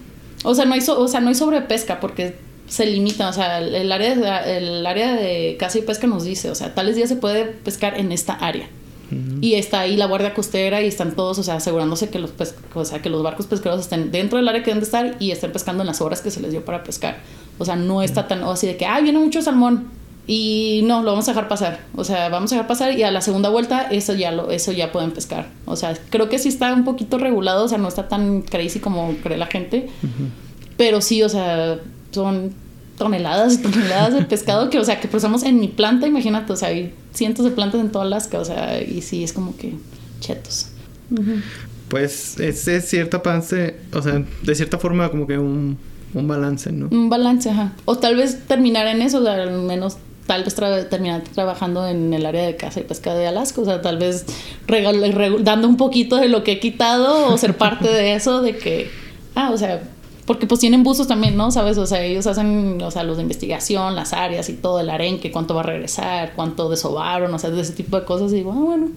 o 0.43 0.53
sea, 0.55 0.65
no 0.65 0.73
hay, 0.73 0.81
o 0.87 1.07
sea, 1.07 1.21
no 1.21 1.29
hay 1.29 1.35
sobrepesca 1.35 1.99
porque 1.99 2.35
se 2.67 2.85
limita, 2.85 3.29
o 3.29 3.33
sea, 3.33 3.59
el 3.59 3.91
área, 3.91 4.15
de, 4.15 4.57
el 4.57 4.85
área 4.85 5.13
de 5.13 5.55
caza 5.59 5.77
y 5.77 5.81
pesca 5.81 6.07
nos 6.07 6.23
dice, 6.23 6.49
o 6.49 6.55
sea, 6.55 6.73
tales 6.73 6.95
días 6.95 7.09
se 7.09 7.15
puede 7.15 7.45
pescar 7.45 7.97
en 7.99 8.11
esta 8.11 8.33
área. 8.33 8.69
Y 9.39 9.53
está 9.53 9.81
ahí 9.81 9.95
la 9.97 10.07
guardia 10.07 10.33
costera 10.33 10.81
y 10.81 10.87
están 10.87 11.15
todos, 11.15 11.37
o 11.37 11.43
sea, 11.43 11.55
asegurándose 11.55 12.09
que 12.09 12.17
los, 12.17 12.33
o 12.73 12.85
sea, 12.85 13.01
que 13.03 13.09
los 13.09 13.21
barcos 13.21 13.45
pesqueros 13.45 13.79
estén 13.79 14.11
dentro 14.11 14.37
del 14.37 14.47
área 14.47 14.61
que 14.61 14.71
deben 14.71 14.79
de 14.79 14.85
estar 14.85 15.15
y 15.19 15.29
estén 15.29 15.51
pescando 15.51 15.83
en 15.83 15.87
las 15.87 16.01
horas 16.01 16.21
que 16.21 16.31
se 16.31 16.41
les 16.41 16.51
dio 16.51 16.65
para 16.65 16.83
pescar. 16.83 17.19
O 17.59 17.65
sea, 17.65 17.75
no 17.75 18.01
está 18.01 18.27
tan 18.27 18.43
así 18.43 18.65
de 18.65 18.77
que, 18.77 18.85
ah, 18.87 18.99
viene 18.99 19.19
mucho 19.19 19.41
salmón 19.43 19.89
y 20.27 20.81
no, 20.85 21.03
lo 21.03 21.11
vamos 21.11 21.27
a 21.27 21.31
dejar 21.31 21.47
pasar. 21.47 21.81
O 21.95 22.03
sea, 22.03 22.29
vamos 22.29 22.51
a 22.51 22.55
dejar 22.55 22.67
pasar 22.67 22.97
y 22.97 23.03
a 23.03 23.11
la 23.11 23.21
segunda 23.21 23.49
vuelta 23.49 23.83
eso 23.91 24.13
ya 24.13 24.31
lo 24.31 24.49
eso 24.49 24.71
ya 24.71 24.91
pueden 24.91 25.11
pescar. 25.11 25.47
O 25.65 25.75
sea, 25.75 25.97
creo 26.09 26.29
que 26.29 26.39
sí 26.39 26.49
está 26.49 26.73
un 26.73 26.83
poquito 26.83 27.17
regulado, 27.17 27.65
o 27.65 27.67
sea, 27.67 27.77
no 27.77 27.87
está 27.87 28.07
tan 28.07 28.41
crazy 28.41 28.79
como 28.79 29.15
cree 29.21 29.37
la 29.37 29.47
gente. 29.47 29.89
Pero 30.77 31.01
sí, 31.01 31.21
o 31.21 31.29
sea, 31.29 31.79
son 32.11 32.53
toneladas 32.97 33.55
y 33.55 33.57
toneladas 33.59 34.13
de 34.13 34.23
pescado 34.23 34.69
que, 34.69 34.79
o 34.79 34.83
sea, 34.83 34.99
que 34.99 35.07
procesamos 35.07 35.43
en 35.43 35.59
mi 35.59 35.67
planta, 35.67 36.07
imagínate, 36.07 36.53
o 36.53 36.55
sea, 36.55 36.69
hay 36.69 36.93
cientos 37.13 37.45
de 37.45 37.51
plantas 37.51 37.81
en 37.81 37.91
toda 37.91 38.05
Alaska, 38.05 38.39
o 38.39 38.45
sea, 38.45 38.81
y 38.81 39.01
sí, 39.01 39.23
es 39.23 39.33
como 39.33 39.55
que 39.57 39.73
chetos. 40.21 40.69
Pues 41.89 42.39
es, 42.39 42.67
es 42.67 42.89
cierta 42.89 43.21
parte, 43.21 43.79
o 43.93 44.01
sea, 44.01 44.23
de 44.41 44.55
cierta 44.55 44.77
forma 44.77 45.09
como 45.09 45.27
que 45.27 45.37
un, 45.37 45.77
un 46.13 46.27
balance, 46.27 46.71
¿no? 46.71 46.87
Un 46.89 47.09
balance, 47.09 47.49
ajá. 47.49 47.73
O 47.85 47.97
tal 47.97 48.15
vez 48.15 48.47
terminar 48.47 48.87
en 48.87 49.01
eso, 49.01 49.19
o 49.19 49.23
sea, 49.23 49.33
al 49.33 49.61
menos 49.61 49.97
tal 50.25 50.43
vez 50.43 50.55
terminar 50.89 51.23
trabajando 51.33 51.87
en 51.87 52.13
el 52.13 52.25
área 52.25 52.45
de 52.45 52.55
caza 52.55 52.79
y 52.79 52.83
pesca 52.83 53.13
de 53.13 53.27
Alaska, 53.27 53.61
o 53.61 53.65
sea, 53.65 53.81
tal 53.81 53.97
vez 53.97 54.25
dando 55.41 55.67
un 55.67 55.77
poquito 55.77 56.15
de 56.17 56.27
lo 56.27 56.43
que 56.43 56.53
he 56.53 56.59
quitado 56.59 57.27
o 57.33 57.37
ser 57.37 57.57
parte 57.57 57.87
de 57.87 58.15
eso, 58.15 58.41
de 58.41 58.57
que, 58.57 58.89
ah, 59.35 59.51
o 59.51 59.57
sea, 59.57 59.83
porque 60.25 60.47
pues 60.47 60.59
tienen 60.59 60.83
buzos 60.83 61.07
también, 61.07 61.37
¿no? 61.37 61.51
¿Sabes? 61.51 61.77
O 61.77 61.85
sea, 61.85 62.03
ellos 62.03 62.25
hacen, 62.25 62.81
o 62.81 62.89
sea, 62.89 63.03
los 63.03 63.17
de 63.17 63.23
investigación, 63.23 63.95
las 63.95 64.13
áreas 64.13 64.49
y 64.49 64.53
todo, 64.53 64.79
el 64.79 64.89
arenque, 64.89 65.31
cuánto 65.31 65.53
va 65.53 65.61
a 65.61 65.65
regresar, 65.65 66.33
cuánto 66.35 66.67
desovaron, 66.69 67.31
o 67.33 67.37
sea, 67.37 67.51
de 67.51 67.61
ese 67.61 67.73
tipo 67.73 67.99
de 67.99 68.05
cosas. 68.05 68.31
Y 68.31 68.37
digo, 68.37 68.51
ah, 68.51 68.59
bueno, 68.59 68.89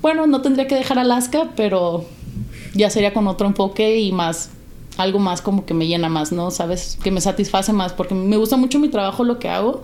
bueno, 0.00 0.26
no 0.28 0.42
tendría 0.42 0.68
que 0.68 0.76
dejar 0.76 1.00
Alaska, 1.00 1.50
pero 1.56 2.04
ya 2.74 2.90
sería 2.90 3.12
con 3.12 3.26
otro 3.26 3.48
enfoque 3.48 3.98
y 3.98 4.12
más, 4.12 4.50
algo 4.96 5.18
más 5.18 5.42
como 5.42 5.66
que 5.66 5.74
me 5.74 5.86
llena 5.86 6.08
más, 6.08 6.32
¿no? 6.32 6.50
¿Sabes? 6.50 6.98
Que 7.02 7.10
me 7.10 7.20
satisface 7.20 7.72
más, 7.72 7.92
porque 7.92 8.14
me 8.14 8.36
gusta 8.36 8.56
mucho 8.56 8.78
mi 8.78 8.88
trabajo, 8.88 9.24
lo 9.24 9.38
que 9.38 9.48
hago, 9.48 9.82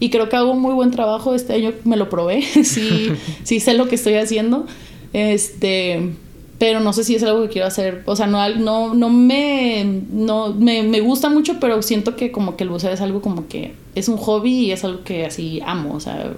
y 0.00 0.10
creo 0.10 0.28
que 0.28 0.36
hago 0.36 0.52
un 0.52 0.60
muy 0.60 0.74
buen 0.74 0.90
trabajo. 0.90 1.34
Este 1.34 1.54
año 1.54 1.72
me 1.84 1.96
lo 1.96 2.08
probé, 2.08 2.42
sí, 2.64 3.10
sí 3.42 3.60
sé 3.60 3.74
lo 3.74 3.88
que 3.88 3.96
estoy 3.96 4.14
haciendo. 4.14 4.66
Este 5.12 6.14
pero 6.58 6.80
no 6.80 6.92
sé 6.92 7.04
si 7.04 7.14
es 7.14 7.22
algo 7.22 7.42
que 7.42 7.48
quiero 7.48 7.66
hacer. 7.66 8.02
O 8.06 8.16
sea, 8.16 8.26
no, 8.26 8.48
no, 8.48 8.94
no, 8.94 9.10
me, 9.10 9.84
no 10.10 10.54
me, 10.54 10.82
me, 10.82 11.00
gusta 11.00 11.28
mucho, 11.28 11.58
pero 11.60 11.82
siento 11.82 12.16
que 12.16 12.30
como 12.30 12.56
que 12.56 12.64
el 12.64 12.70
buceo 12.70 12.90
es 12.90 13.00
algo 13.00 13.20
como 13.20 13.48
que 13.48 13.74
es 13.94 14.08
un 14.08 14.16
hobby 14.16 14.66
y 14.66 14.72
es 14.72 14.84
algo 14.84 15.02
que 15.02 15.26
así 15.26 15.60
amo. 15.66 15.94
O 15.94 16.00
sea, 16.00 16.32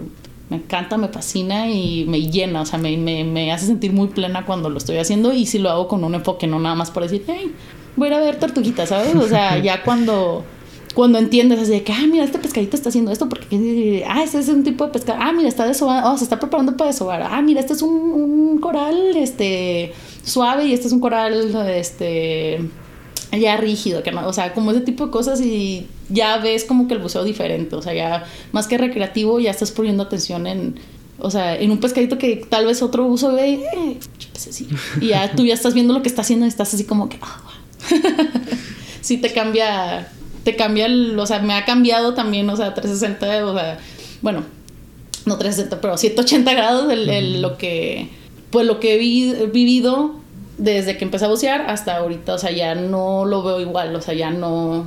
me 0.49 0.57
encanta, 0.57 0.97
me 0.97 1.09
fascina 1.09 1.70
y 1.70 2.07
me 2.07 2.22
llena. 2.22 2.62
O 2.62 2.66
sea, 2.66 2.79
me, 2.79 2.97
me, 2.97 3.24
me 3.24 3.53
hace 3.53 3.66
sentir 3.66 3.93
muy 3.93 4.09
plena 4.09 4.47
cuando 4.47 4.70
lo 4.70 4.79
estoy 4.79 4.97
haciendo 4.97 5.33
y 5.33 5.47
si 5.47 5.59
lo 5.59 5.70
hago 5.70 5.87
con 5.87 6.03
un 6.03 6.14
enfoque, 6.14 6.47
no 6.47 6.59
nada 6.59 6.74
más 6.74 6.91
por 6.91 7.03
decir, 7.03 7.22
hey, 7.27 7.53
voy 7.97 8.09
a 8.09 8.11
ir 8.11 8.16
a 8.16 8.20
ver 8.20 8.38
tortuguitas, 8.38 8.90
¿sabes? 8.90 9.14
O 9.14 9.28
sea, 9.28 9.59
ya 9.59 9.82
cuando 9.84 10.44
cuando 10.97 11.18
entiendes 11.18 11.59
así 11.59 11.72
de 11.72 11.82
que, 11.82 11.92
ah, 11.92 12.07
mira, 12.11 12.24
este 12.24 12.38
pescadito 12.38 12.74
está 12.74 12.88
haciendo 12.88 13.12
esto 13.12 13.28
porque, 13.28 14.03
ah, 14.09 14.24
ese 14.24 14.38
es 14.38 14.49
un 14.49 14.64
tipo 14.64 14.86
de 14.86 14.92
pescado, 14.92 15.18
ah, 15.20 15.30
mira, 15.30 15.47
está 15.47 15.66
desobando, 15.66 16.11
oh, 16.11 16.16
se 16.16 16.24
está 16.24 16.40
preparando 16.40 16.74
para 16.74 16.90
desovar, 16.90 17.22
ah, 17.22 17.42
mira, 17.42 17.61
este 17.61 17.74
es 17.74 17.82
un, 17.82 17.92
un 17.92 18.59
coral, 18.61 19.14
este, 19.14 19.92
suave 20.24 20.64
y 20.64 20.72
este 20.72 20.86
es 20.86 20.94
un 20.94 21.01
coral, 21.01 21.55
este, 21.68 22.61
ya 23.30 23.59
rígido, 23.59 24.03
que 24.03 24.11
o 24.11 24.32
sea, 24.32 24.55
como 24.55 24.70
ese 24.70 24.80
tipo 24.80 25.05
de 25.05 25.12
cosas 25.12 25.42
y 25.42 25.86
ya 26.09 26.38
ves 26.38 26.64
como 26.64 26.88
que 26.88 26.94
el 26.94 27.01
buceo 27.01 27.24
diferente, 27.24 27.76
o 27.76 27.82
sea, 27.82 27.92
ya 27.92 28.24
más 28.53 28.66
que 28.66 28.78
recreativo 28.78 29.38
ya 29.38 29.51
estás 29.51 29.72
poniendo 29.72 30.03
atención 30.03 30.47
en, 30.47 30.76
o 31.18 31.30
sea, 31.30 31.57
en 31.57 31.72
un 31.72 31.78
pescadito 31.78 32.16
que 32.16 32.36
tal 32.49 32.64
vez 32.64 32.80
otro 32.80 33.05
buzo 33.05 33.34
ve, 33.34 33.55
eh, 33.55 33.99
y 35.03 35.09
ya 35.09 35.30
tú 35.32 35.44
ya 35.44 35.53
estás 35.53 35.74
viendo 35.74 35.92
lo 35.92 36.01
que 36.01 36.09
está 36.09 36.22
haciendo 36.22 36.47
y 36.47 36.49
estás 36.49 36.72
así 36.72 36.84
como 36.84 37.11
que, 37.11 37.18
ah, 37.20 37.42
sí 39.01 39.18
te 39.18 39.32
cambia 39.32 40.09
te 40.47 40.55
cambia, 40.55 40.87
el, 40.87 41.18
o 41.18 41.26
sea, 41.26 41.41
me 41.41 41.55
ha 41.55 41.64
cambiado 41.64 42.14
también, 42.14 42.49
o 42.49 42.57
sea, 42.57 42.72
360, 42.72 43.45
o 43.47 43.53
sea, 43.53 43.80
bueno, 44.22 44.45
no 45.24 45.39
360, 45.39 45.80
pero 45.80 45.99
180 45.99 46.55
grados 46.55 46.93
el, 46.93 47.43
lo 47.43 47.59
que, 47.59 48.11
pues 48.51 48.64
lo 48.64 48.78
que 48.78 48.95
he 48.95 49.47
vivido 49.49 50.14
desde 50.57 50.97
que 50.97 51.05
empecé 51.05 51.24
a 51.24 51.28
bucear 51.28 51.62
hasta 51.62 51.97
ahorita, 51.97 52.34
o 52.34 52.39
sea, 52.39 52.53
ya 52.53 52.76
no 52.76 53.24
lo 53.24 53.43
veo 53.43 53.61
igual, 53.61 53.97
o 53.97 54.01
sea, 54.01 54.14
ya 54.14 54.30
no, 54.30 54.87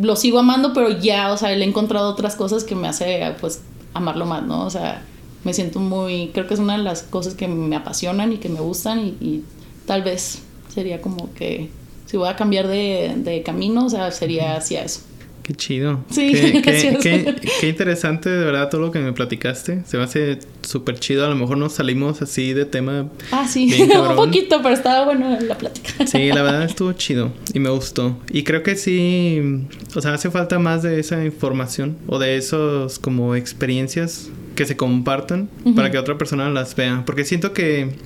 lo 0.00 0.14
sigo 0.14 0.38
amando, 0.38 0.72
pero 0.72 0.96
ya, 1.00 1.32
o 1.32 1.36
sea, 1.36 1.50
le 1.50 1.64
he 1.64 1.68
encontrado 1.68 2.08
otras 2.08 2.36
cosas 2.36 2.62
que 2.62 2.76
me 2.76 2.86
hace, 2.86 3.34
pues, 3.40 3.60
amarlo 3.94 4.24
más, 4.24 4.44
¿no? 4.44 4.64
O 4.64 4.70
sea, 4.70 5.02
me 5.42 5.52
siento 5.52 5.80
muy, 5.80 6.30
creo 6.32 6.46
que 6.46 6.54
es 6.54 6.60
una 6.60 6.76
de 6.76 6.84
las 6.84 7.02
cosas 7.02 7.34
que 7.34 7.48
me 7.48 7.74
apasionan 7.74 8.32
y 8.32 8.36
que 8.36 8.48
me 8.48 8.60
gustan 8.60 9.00
y 9.00 9.42
tal 9.84 10.04
vez 10.04 10.42
sería 10.72 11.02
como 11.02 11.34
que 11.34 11.70
si 12.12 12.18
voy 12.18 12.28
a 12.28 12.36
cambiar 12.36 12.68
de, 12.68 13.42
camino, 13.42 13.86
o 13.86 13.88
sea, 13.88 14.10
sería 14.10 14.54
hacia 14.56 14.84
eso. 14.84 15.00
Qué 15.42 15.54
chido. 15.54 16.04
Sí, 16.10 16.32
qué, 16.62 17.34
qué, 17.58 17.68
interesante 17.70 18.28
de 18.28 18.44
verdad 18.44 18.68
todo 18.68 18.82
lo 18.82 18.90
que 18.90 18.98
me 18.98 19.14
platicaste. 19.14 19.82
Se 19.86 19.96
me 19.96 20.02
hace 20.02 20.38
súper 20.60 21.00
chido. 21.00 21.24
A 21.24 21.30
lo 21.30 21.36
mejor 21.36 21.56
nos 21.56 21.72
salimos 21.72 22.20
así 22.20 22.52
de 22.52 22.66
tema. 22.66 23.08
Ah, 23.30 23.48
sí, 23.48 23.82
un 24.10 24.14
poquito, 24.14 24.60
pero 24.62 24.74
estaba 24.74 25.06
bueno 25.06 25.38
la 25.40 25.56
plática. 25.56 26.06
Sí, 26.06 26.28
la 26.28 26.42
verdad 26.42 26.64
estuvo 26.64 26.92
chido 26.92 27.32
y 27.54 27.60
me 27.60 27.70
gustó. 27.70 28.18
Y 28.30 28.42
creo 28.42 28.62
que 28.62 28.76
sí, 28.76 29.64
o 29.94 30.02
sea, 30.02 30.12
hace 30.12 30.30
falta 30.30 30.58
más 30.58 30.82
de 30.82 31.00
esa 31.00 31.24
información 31.24 31.96
o 32.08 32.18
de 32.18 32.36
esos 32.36 32.98
como 32.98 33.36
experiencias 33.36 34.28
que 34.54 34.66
se 34.66 34.76
compartan 34.76 35.48
para 35.74 35.90
que 35.90 35.96
otra 35.96 36.18
persona 36.18 36.50
las 36.50 36.76
vea. 36.76 37.04
Porque 37.06 37.24
siento 37.24 37.54
que, 37.54 37.96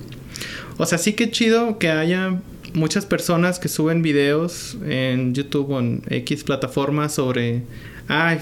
o 0.77 0.85
sea, 0.85 0.97
sí 0.97 1.11
que 1.11 1.29
chido 1.29 1.77
que 1.77 1.89
haya 1.89 2.39
muchas 2.77 3.05
personas 3.05 3.59
que 3.59 3.67
suben 3.67 4.01
videos 4.01 4.77
en 4.87 5.33
YouTube 5.33 5.71
o 5.71 5.79
en 5.79 6.03
X 6.09 6.43
plataformas 6.43 7.13
sobre 7.13 7.63
ah, 8.07 8.37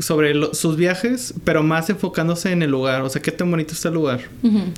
sobre 0.00 0.34
sus 0.54 0.76
viajes, 0.76 1.34
pero 1.44 1.62
más 1.62 1.88
enfocándose 1.90 2.50
en 2.50 2.62
el 2.62 2.70
lugar, 2.70 3.02
o 3.02 3.10
sea, 3.10 3.22
qué 3.22 3.30
tan 3.30 3.50
bonito 3.50 3.74
está 3.74 3.88
el 3.88 3.94
lugar. 3.94 4.22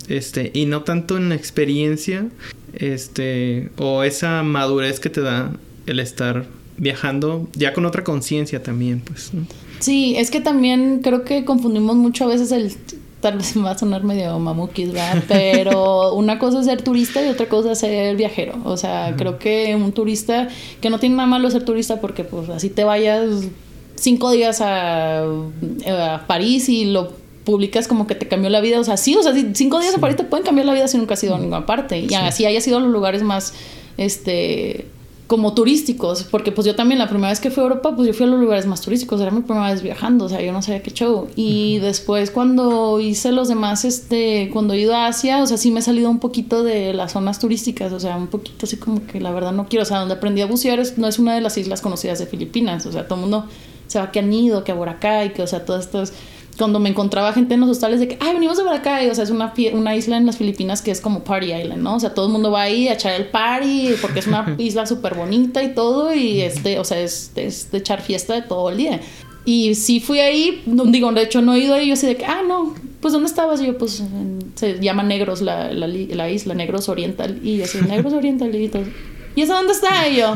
Este, 0.09 0.51
y 0.53 0.66
no 0.66 0.82
tanto 0.82 1.16
en 1.16 1.30
la 1.30 1.34
experiencia, 1.34 2.28
este, 2.74 3.70
o 3.78 4.03
esa 4.03 4.43
madurez 4.43 5.01
que 5.01 5.11
te 5.11 5.20
da 5.20 5.53
el 5.86 6.01
estar 6.01 6.47
viajando 6.76 7.49
ya 7.55 7.72
con 7.72 7.84
otra 7.84 8.05
conciencia 8.05 8.62
también, 8.62 9.01
pues. 9.01 9.30
Sí, 9.78 10.14
es 10.16 10.30
que 10.30 10.41
también 10.41 11.01
creo 11.03 11.24
que 11.24 11.45
confundimos 11.45 11.97
mucho 11.97 12.24
a 12.24 12.28
veces 12.28 12.53
el 12.53 12.72
tal 13.20 13.36
vez 13.36 13.54
me 13.56 13.62
va 13.64 13.72
a 13.72 13.78
sonar 13.78 14.02
medio 14.02 14.38
mamuquis, 14.38 14.92
¿verdad? 14.92 15.22
Pero 15.28 16.14
una 16.14 16.38
cosa 16.38 16.60
es 16.60 16.66
ser 16.66 16.82
turista 16.82 17.24
y 17.24 17.28
otra 17.28 17.48
cosa 17.48 17.72
es 17.72 17.78
ser 17.78 18.16
viajero. 18.16 18.58
O 18.64 18.76
sea, 18.76 19.14
creo 19.16 19.38
que 19.38 19.74
un 19.76 19.92
turista, 19.92 20.48
que 20.80 20.90
no 20.90 20.98
tiene 20.98 21.16
nada 21.16 21.28
malo 21.28 21.50
ser 21.50 21.64
turista 21.64 22.00
porque 22.00 22.24
pues 22.24 22.48
así 22.48 22.70
te 22.70 22.84
vayas 22.84 23.48
cinco 23.96 24.30
días 24.30 24.60
a, 24.62 25.24
París 26.26 26.68
y 26.68 26.86
lo 26.86 27.12
publicas 27.44 27.88
como 27.88 28.06
que 28.06 28.14
te 28.14 28.28
cambió 28.28 28.50
la 28.50 28.60
vida. 28.60 28.80
O 28.80 28.84
sea, 28.84 28.96
sí, 28.96 29.14
o 29.16 29.22
sea, 29.22 29.32
cinco 29.54 29.80
días 29.80 29.94
a 29.94 29.98
París 29.98 30.16
te 30.16 30.24
pueden 30.24 30.44
cambiar 30.44 30.66
la 30.66 30.74
vida 30.74 30.88
si 30.88 30.98
nunca 30.98 31.14
has 31.14 31.24
ido 31.24 31.34
a 31.34 31.38
ninguna 31.38 31.66
parte. 31.66 31.98
Y 31.98 32.14
así 32.14 32.46
hayas 32.46 32.66
ido 32.66 32.78
a 32.78 32.80
los 32.80 32.90
lugares 32.90 33.22
más, 33.22 33.54
este 33.96 34.86
como 35.31 35.55
turísticos, 35.55 36.24
porque 36.24 36.51
pues 36.51 36.66
yo 36.66 36.74
también 36.74 36.99
la 36.99 37.09
primera 37.09 37.28
vez 37.28 37.39
que 37.39 37.53
fui 37.53 37.61
a 37.61 37.66
Europa, 37.66 37.95
pues 37.95 38.09
yo 38.09 38.12
fui 38.12 38.26
a 38.26 38.28
los 38.28 38.41
lugares 38.41 38.66
más 38.66 38.81
turísticos, 38.81 39.20
era 39.20 39.31
mi 39.31 39.43
primera 39.43 39.70
vez 39.70 39.81
viajando, 39.81 40.24
o 40.24 40.28
sea, 40.28 40.41
yo 40.41 40.53
no 40.53 40.61
sabía 40.61 40.83
qué 40.83 40.91
show. 40.91 41.28
Y 41.37 41.78
después 41.78 42.33
cuando 42.33 42.99
hice 42.99 43.31
los 43.31 43.47
demás, 43.47 43.85
este, 43.85 44.51
cuando 44.53 44.74
he 44.74 44.81
ido 44.81 44.93
a 44.93 45.07
Asia, 45.07 45.41
o 45.41 45.47
sea, 45.47 45.57
sí 45.57 45.70
me 45.70 45.78
he 45.78 45.83
salido 45.85 46.11
un 46.11 46.18
poquito 46.18 46.64
de 46.64 46.93
las 46.95 47.12
zonas 47.12 47.39
turísticas, 47.39 47.93
o 47.93 48.01
sea, 48.01 48.16
un 48.16 48.26
poquito 48.26 48.66
así 48.66 48.76
como 48.76 49.07
que 49.07 49.20
la 49.20 49.31
verdad 49.31 49.53
no 49.53 49.68
quiero, 49.68 49.85
o 49.85 49.87
sea, 49.87 50.01
donde 50.01 50.14
aprendí 50.14 50.41
a 50.41 50.47
bucear 50.47 50.83
no 50.97 51.07
es 51.07 51.20
una 51.20 51.37
de 51.37 51.41
las 51.41 51.57
islas 51.57 51.81
conocidas 51.81 52.18
de 52.18 52.26
Filipinas, 52.26 52.85
o 52.87 52.91
sea, 52.91 53.05
todo 53.05 53.14
el 53.14 53.20
mundo 53.20 53.47
se 53.87 54.01
va 54.01 54.11
que 54.11 54.18
han 54.18 54.33
ido, 54.33 54.64
que 54.64 54.72
a 54.72 54.74
Boracay, 54.74 55.33
que, 55.33 55.43
o 55.43 55.47
sea, 55.47 55.64
todas 55.64 55.85
estas 55.87 56.12
cuando 56.61 56.78
me 56.78 56.90
encontraba 56.90 57.32
gente 57.32 57.54
en 57.54 57.61
los 57.61 57.70
hostales 57.70 58.00
de 58.00 58.08
que, 58.08 58.18
ay, 58.20 58.34
venimos 58.34 58.58
de 58.58 58.64
Boracay, 58.64 59.08
o 59.08 59.14
sea, 59.14 59.24
es 59.24 59.30
una, 59.30 59.52
una 59.72 59.96
isla 59.96 60.18
en 60.18 60.26
las 60.26 60.36
Filipinas 60.36 60.82
que 60.82 60.90
es 60.90 61.00
como 61.00 61.24
Party 61.24 61.54
Island, 61.54 61.82
¿no? 61.82 61.96
O 61.96 62.00
sea, 62.00 62.12
todo 62.12 62.26
el 62.26 62.32
mundo 62.32 62.50
va 62.50 62.62
ahí 62.62 62.86
a 62.88 62.92
echar 62.92 63.14
el 63.18 63.28
party 63.28 63.94
porque 64.02 64.18
es 64.18 64.26
una 64.26 64.54
isla 64.58 64.84
súper 64.84 65.14
bonita 65.14 65.62
y 65.62 65.74
todo, 65.74 66.14
y 66.14 66.42
este, 66.42 66.78
o 66.78 66.84
sea, 66.84 67.00
es, 67.00 67.32
es 67.34 67.72
de 67.72 67.78
echar 67.78 68.02
fiesta 68.02 68.34
de 68.34 68.42
todo 68.42 68.68
el 68.68 68.76
día. 68.76 69.00
Y 69.46 69.74
sí 69.74 70.00
fui 70.00 70.18
ahí, 70.18 70.62
digo, 70.66 71.11
de 71.12 71.22
hecho 71.22 71.40
no 71.40 71.54
he 71.54 71.61
ido 71.61 71.74
ahí, 71.74 71.88
yo 71.88 71.94
así 71.94 72.06
de 72.06 72.16
que, 72.16 72.26
ah, 72.26 72.42
no, 72.46 72.74
pues 73.00 73.14
¿dónde 73.14 73.28
estabas? 73.28 73.62
Y 73.62 73.66
yo, 73.66 73.78
pues 73.78 74.02
se 74.54 74.78
llama 74.80 75.02
Negros 75.02 75.40
la, 75.40 75.72
la, 75.72 75.88
la, 75.88 76.30
isla, 76.30 76.54
Negros 76.54 76.90
Oriental. 76.90 77.40
Y 77.42 77.56
yo, 77.56 77.64
así, 77.64 77.80
Negros 77.80 78.12
Oriental. 78.12 78.54
Y, 78.54 78.68
todo. 78.68 78.84
¿Y 79.34 79.42
esa 79.42 79.54
dónde 79.54 79.72
está? 79.72 80.06
Y 80.08 80.16
yo, 80.16 80.34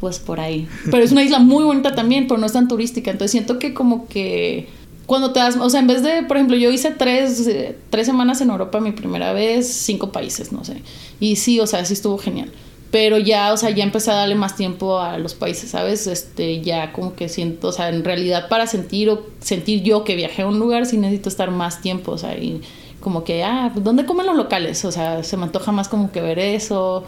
pues 0.00 0.18
por 0.18 0.40
ahí. 0.40 0.68
Pero 0.90 1.02
es 1.02 1.12
una 1.12 1.22
isla 1.22 1.38
muy 1.38 1.64
bonita 1.64 1.94
también, 1.94 2.26
pero 2.26 2.38
no 2.38 2.46
es 2.46 2.52
tan 2.52 2.68
turística. 2.68 3.10
Entonces 3.10 3.32
siento 3.32 3.58
que 3.58 3.74
como 3.74 4.08
que 4.08 4.68
cuando 5.06 5.32
te 5.32 5.40
das, 5.40 5.56
o 5.56 5.70
sea, 5.70 5.80
en 5.80 5.86
vez 5.86 6.02
de, 6.02 6.22
por 6.22 6.36
ejemplo, 6.36 6.56
yo 6.56 6.70
hice 6.70 6.90
tres, 6.90 7.46
eh, 7.46 7.76
tres 7.90 8.06
semanas 8.06 8.40
en 8.40 8.50
Europa 8.50 8.80
mi 8.80 8.92
primera 8.92 9.32
vez, 9.32 9.66
cinco 9.66 10.12
países, 10.12 10.52
no 10.52 10.64
sé. 10.64 10.82
Y 11.20 11.36
sí, 11.36 11.60
o 11.60 11.66
sea, 11.66 11.84
sí 11.84 11.94
estuvo 11.94 12.18
genial 12.18 12.50
pero 12.90 13.18
ya, 13.18 13.52
o 13.52 13.56
sea, 13.56 13.70
ya 13.70 13.84
empecé 13.84 14.10
a 14.10 14.14
darle 14.14 14.34
más 14.34 14.56
tiempo 14.56 14.98
a 14.98 15.18
los 15.18 15.34
países, 15.34 15.70
¿sabes? 15.70 16.06
Este, 16.06 16.62
ya 16.62 16.92
como 16.92 17.14
que 17.14 17.28
siento, 17.28 17.68
o 17.68 17.72
sea, 17.72 17.90
en 17.90 18.04
realidad 18.04 18.48
para 18.48 18.66
sentir 18.66 19.10
o 19.10 19.26
sentir 19.40 19.82
yo 19.82 20.04
que 20.04 20.16
viajé 20.16 20.42
a 20.42 20.46
un 20.46 20.58
lugar 20.58 20.86
sí 20.86 20.96
necesito 20.96 21.28
estar 21.28 21.50
más 21.50 21.82
tiempo, 21.82 22.12
o 22.12 22.18
sea, 22.18 22.38
y 22.38 22.62
como 23.08 23.24
que, 23.24 23.42
ah, 23.42 23.72
¿dónde 23.74 24.04
comen 24.04 24.26
los 24.26 24.36
locales? 24.36 24.84
O 24.84 24.92
sea, 24.92 25.22
se 25.22 25.38
me 25.38 25.44
antoja 25.44 25.72
más 25.72 25.88
como 25.88 26.12
que 26.12 26.20
ver 26.20 26.38
eso, 26.38 27.06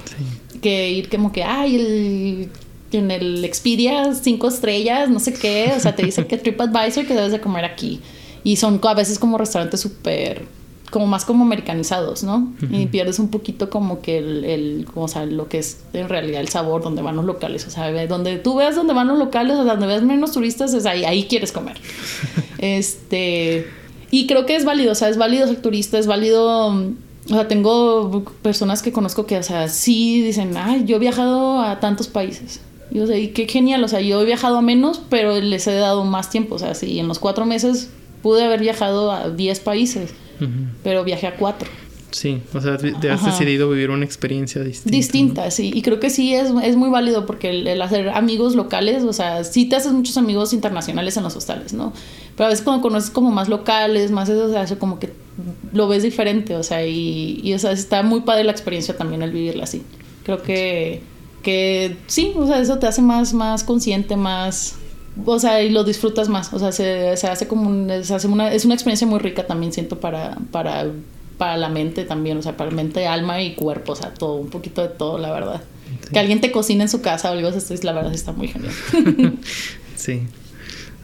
que 0.62 0.90
ir 0.90 1.10
como 1.10 1.30
que, 1.30 1.44
ay, 1.44 1.76
el 1.76 2.50
en 2.92 3.10
el 3.10 3.44
Expedia 3.44 4.14
cinco 4.14 4.48
estrellas, 4.48 5.10
no 5.10 5.20
sé 5.20 5.34
qué, 5.34 5.74
o 5.76 5.78
sea, 5.78 5.94
te 5.94 6.02
dice 6.02 6.26
que 6.26 6.38
TripAdvisor 6.38 7.06
que 7.06 7.12
debes 7.12 7.32
de 7.32 7.40
comer 7.42 7.66
aquí. 7.66 8.00
Y 8.44 8.56
son 8.56 8.80
a 8.82 8.94
veces 8.94 9.18
como 9.18 9.36
restaurantes 9.36 9.80
súper 9.80 10.46
como 10.90 11.06
más 11.06 11.26
como 11.26 11.44
americanizados, 11.44 12.24
¿no? 12.24 12.50
Y 12.72 12.86
pierdes 12.86 13.18
un 13.18 13.28
poquito 13.28 13.68
como 13.68 14.00
que 14.00 14.16
el, 14.16 14.44
el, 14.46 14.86
o 14.94 15.06
sea, 15.06 15.26
lo 15.26 15.48
que 15.48 15.58
es 15.58 15.82
en 15.92 16.08
realidad 16.08 16.40
el 16.40 16.48
sabor, 16.48 16.82
donde 16.82 17.02
van 17.02 17.14
los 17.14 17.26
locales, 17.26 17.66
o 17.66 17.70
sea, 17.70 18.06
donde 18.06 18.38
tú 18.38 18.56
veas 18.56 18.74
donde 18.74 18.94
van 18.94 19.06
los 19.06 19.18
locales, 19.18 19.58
o 19.58 19.64
sea, 19.64 19.72
donde 19.72 19.86
ves 19.86 20.02
menos 20.02 20.32
turistas, 20.32 20.72
es 20.72 20.86
ahí, 20.86 21.04
ahí 21.04 21.24
quieres 21.24 21.52
comer. 21.52 21.76
este, 22.58 23.68
y 24.10 24.26
creo 24.26 24.46
que 24.46 24.56
es 24.56 24.64
válido, 24.64 24.92
o 24.92 24.94
sea, 24.94 25.08
es 25.08 25.16
válido 25.16 25.46
ser 25.46 25.62
turista, 25.62 25.98
es 25.98 26.06
válido, 26.06 26.68
o 26.68 26.94
sea, 27.28 27.48
tengo 27.48 28.24
personas 28.42 28.82
que 28.82 28.92
conozco 28.92 29.26
que, 29.26 29.38
o 29.38 29.42
sea, 29.42 29.68
sí 29.68 30.22
dicen, 30.22 30.56
ay, 30.56 30.84
yo 30.84 30.96
he 30.96 30.98
viajado 31.00 31.60
a 31.60 31.80
tantos 31.80 32.08
países. 32.08 32.60
Y, 32.90 32.98
o 32.98 33.06
sea, 33.06 33.16
y 33.16 33.28
qué 33.28 33.46
genial, 33.46 33.84
o 33.84 33.88
sea, 33.88 34.00
yo 34.00 34.20
he 34.20 34.24
viajado 34.24 34.58
a 34.58 34.62
menos, 34.62 35.00
pero 35.08 35.40
les 35.40 35.66
he 35.66 35.74
dado 35.74 36.04
más 36.04 36.28
tiempo, 36.28 36.56
o 36.56 36.58
sea, 36.58 36.74
sí, 36.74 36.98
en 36.98 37.06
los 37.06 37.20
cuatro 37.20 37.46
meses 37.46 37.90
pude 38.22 38.44
haber 38.44 38.60
viajado 38.60 39.12
a 39.12 39.30
diez 39.30 39.60
países 39.60 40.12
pero 40.82 41.04
viajé 41.04 41.26
a 41.26 41.36
cuatro. 41.36 41.68
Sí, 42.10 42.42
o 42.54 42.60
sea, 42.60 42.76
te 42.76 43.10
has 43.10 43.24
decidido 43.24 43.70
vivir 43.70 43.90
una 43.90 44.04
experiencia 44.04 44.62
distinta. 44.62 44.96
Distinta, 44.96 45.50
sí. 45.50 45.70
Y 45.74 45.82
creo 45.82 46.00
que 46.00 46.10
sí 46.10 46.34
es, 46.34 46.50
es 46.62 46.76
muy 46.76 46.90
válido 46.90 47.24
porque 47.24 47.50
el, 47.50 47.80
hacer 47.82 48.08
amigos 48.10 48.56
locales, 48.56 49.04
o 49.04 49.12
sea, 49.12 49.44
sí 49.44 49.66
te 49.66 49.76
haces 49.76 49.92
muchos 49.92 50.16
amigos 50.16 50.52
internacionales 50.52 51.16
en 51.16 51.22
los 51.22 51.36
hostales, 51.36 51.72
¿no? 51.72 51.92
Pero 52.36 52.46
a 52.46 52.50
veces 52.50 52.64
cuando 52.64 52.82
conoces 52.82 53.10
como 53.10 53.30
más 53.30 53.48
locales, 53.48 54.10
más 54.10 54.28
eso, 54.28 54.46
o 54.46 54.66
sea, 54.66 54.78
como 54.78 54.98
que 54.98 55.12
lo 55.72 55.88
ves 55.88 56.02
diferente, 56.02 56.56
o 56.56 56.62
sea, 56.62 56.84
y, 56.86 57.40
y 57.42 57.54
o 57.54 57.58
sea, 57.58 57.72
está 57.72 58.02
muy 58.02 58.22
padre 58.22 58.44
la 58.44 58.52
experiencia 58.52 58.96
también 58.96 59.22
el 59.22 59.30
vivirla 59.30 59.64
así. 59.64 59.82
Creo 60.24 60.42
que, 60.42 61.02
que 61.42 61.96
sí, 62.06 62.32
o 62.36 62.46
sea, 62.46 62.60
eso 62.60 62.78
te 62.78 62.86
hace 62.86 63.02
más, 63.02 63.32
más 63.32 63.62
consciente, 63.62 64.16
más 64.16 64.76
o 65.24 65.38
sea, 65.38 65.62
y 65.62 65.70
lo 65.70 65.84
disfrutas 65.84 66.28
más, 66.28 66.52
o 66.52 66.58
sea, 66.58 66.72
se, 66.72 67.16
se 67.16 67.26
hace 67.26 67.48
como 67.48 67.68
un, 67.68 67.90
se 68.04 68.14
hace 68.14 68.26
una, 68.26 68.52
es 68.52 68.64
una 68.64 68.74
experiencia 68.74 69.06
muy 69.06 69.18
rica 69.18 69.46
también, 69.46 69.72
siento, 69.72 69.98
para, 69.98 70.38
para, 70.50 70.86
para 71.40 71.56
la 71.56 71.70
mente 71.70 72.04
también, 72.04 72.36
o 72.36 72.42
sea, 72.42 72.54
para 72.58 72.70
mente, 72.70 73.06
alma 73.06 73.40
y 73.40 73.54
cuerpo, 73.54 73.92
o 73.92 73.96
sea, 73.96 74.12
todo, 74.12 74.34
un 74.34 74.50
poquito 74.50 74.82
de 74.82 74.88
todo, 74.88 75.16
la 75.16 75.32
verdad. 75.32 75.62
Que 76.12 76.18
alguien 76.18 76.42
te 76.42 76.52
cocine 76.52 76.82
en 76.82 76.90
su 76.90 77.00
casa 77.00 77.30
o 77.30 77.32
algo 77.32 77.48
así, 77.48 77.74
la 77.82 77.92
verdad 77.92 78.12
está 78.12 78.32
muy 78.32 78.48
genial. 78.48 78.74
sí. 79.96 80.20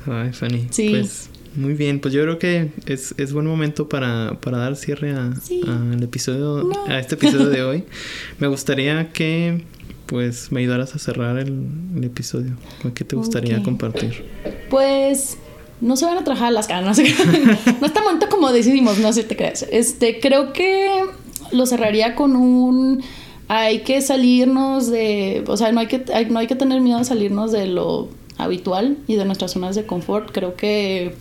Ay, 0.04 0.34
Fanny. 0.34 0.66
Sí. 0.68 0.90
Pues 0.90 1.30
muy 1.54 1.72
bien, 1.72 2.00
pues 2.00 2.12
yo 2.12 2.20
creo 2.20 2.38
que 2.38 2.70
es, 2.84 3.14
es 3.16 3.32
buen 3.32 3.46
momento 3.46 3.88
para, 3.88 4.36
para 4.42 4.58
dar 4.58 4.76
cierre 4.76 5.12
a, 5.12 5.32
al 5.66 6.02
episodio, 6.02 6.68
a 6.86 6.98
este 6.98 7.14
episodio 7.14 7.48
de 7.48 7.62
hoy. 7.64 7.84
Me 8.38 8.46
gustaría 8.46 9.10
que 9.14 9.64
pues 10.04 10.52
me 10.52 10.60
ayudarás 10.60 10.94
a 10.94 10.98
cerrar 10.98 11.38
el, 11.38 11.64
episodio. 12.02 12.58
¿Qué 12.94 13.04
te 13.04 13.16
gustaría 13.16 13.62
compartir? 13.62 14.26
Pues 14.68 15.38
no 15.80 15.96
se 15.96 16.06
van 16.06 16.18
a 16.18 16.24
trabajar 16.24 16.52
las 16.52 16.66
caras. 16.66 16.98
no 17.80 17.86
está 17.86 18.02
momento 18.02 18.28
como 18.28 18.52
decidimos, 18.52 18.98
no 18.98 19.12
sé 19.12 19.24
te 19.24 19.36
crees. 19.36 19.66
Este, 19.70 20.20
creo 20.20 20.52
que 20.52 21.04
lo 21.52 21.66
cerraría 21.66 22.14
con 22.14 22.36
un 22.36 23.02
hay 23.48 23.80
que 23.80 24.00
salirnos 24.00 24.90
de, 24.90 25.44
o 25.46 25.56
sea, 25.56 25.70
no 25.70 25.80
hay 25.80 25.86
que 25.86 26.04
no 26.28 26.38
hay 26.38 26.46
que 26.46 26.56
tener 26.56 26.80
miedo 26.80 26.98
a 26.98 27.04
salirnos 27.04 27.52
de 27.52 27.66
lo 27.66 28.08
habitual 28.38 28.98
y 29.06 29.14
de 29.14 29.24
nuestras 29.24 29.52
zonas 29.52 29.76
de 29.76 29.86
confort. 29.86 30.30
Creo 30.32 30.56
que 30.56 31.14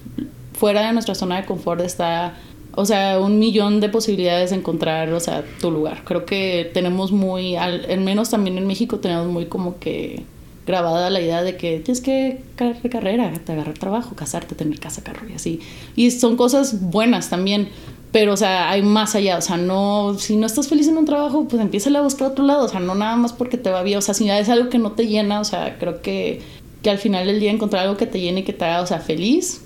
fuera 0.54 0.86
de 0.88 0.94
nuestra 0.94 1.16
zona 1.16 1.38
de 1.38 1.46
confort 1.46 1.82
está 1.82 2.36
o 2.76 2.86
sea, 2.86 3.20
un 3.20 3.40
millón 3.40 3.80
de 3.80 3.90
posibilidades 3.90 4.50
de 4.50 4.58
encontrar, 4.58 5.12
o 5.14 5.20
sea, 5.20 5.44
tu 5.62 5.72
lugar. 5.72 6.04
Creo 6.04 6.26
que 6.26 6.70
tenemos 6.74 7.12
muy, 7.14 7.56
al, 7.56 8.02
menos 8.02 8.30
también 8.30 8.58
en 8.58 8.68
México 8.68 9.00
tenemos 9.00 9.28
muy 9.28 9.46
como 9.46 9.80
que 9.80 10.24
grabada 10.66 11.10
la 11.10 11.22
idea 11.22 11.44
de 11.44 11.58
que 11.58 11.80
tienes 11.80 12.02
que 12.02 12.42
de 12.58 12.90
carrera, 12.90 13.32
te 13.46 13.52
agarrar 13.52 13.78
trabajo, 13.78 14.16
casarte, 14.16 14.56
tener 14.56 14.80
casa, 14.80 15.04
carro 15.04 15.28
y 15.30 15.34
así. 15.34 15.60
Y 15.96 16.12
son 16.12 16.38
cosas 16.38 16.82
buenas 16.82 17.30
también, 17.30 17.70
pero 18.12 18.34
o 18.34 18.38
sea, 18.38 18.70
hay 18.70 18.82
más 18.82 19.16
allá, 19.16 19.38
o 19.38 19.42
sea, 19.42 19.58
no, 19.58 20.16
si 20.18 20.36
no 20.38 20.46
estás 20.46 20.68
feliz 20.68 20.88
en 20.88 20.98
un 20.98 21.06
trabajo, 21.06 21.48
pues 21.48 21.62
empieza 21.62 21.90
a 21.90 22.02
buscar 22.02 22.30
otro 22.32 22.46
lado, 22.46 22.66
o 22.66 22.68
sea, 22.68 22.80
no 22.80 22.96
nada 22.96 23.16
más 23.16 23.34
porque 23.34 23.58
te 23.58 23.70
va 23.70 23.84
bien, 23.84 24.00
o 24.00 24.02
sea, 24.02 24.14
si 24.14 24.30
es 24.30 24.50
algo 24.50 24.70
que 24.70 24.78
no 24.78 24.94
te 24.94 25.08
llena, 25.08 25.40
o 25.40 25.44
sea, 25.44 25.78
creo 25.78 26.02
que, 26.02 26.42
que 26.82 26.90
al 26.90 26.98
final 26.98 27.28
del 27.28 27.40
día 27.40 27.52
encontrar 27.52 27.84
algo 27.84 27.98
que 27.98 28.08
te 28.08 28.20
llene 28.20 28.40
y 28.40 28.44
que 28.44 28.54
te 28.54 28.66
haga, 28.66 28.82
o 28.82 28.88
sea, 28.88 29.00
feliz, 29.00 29.62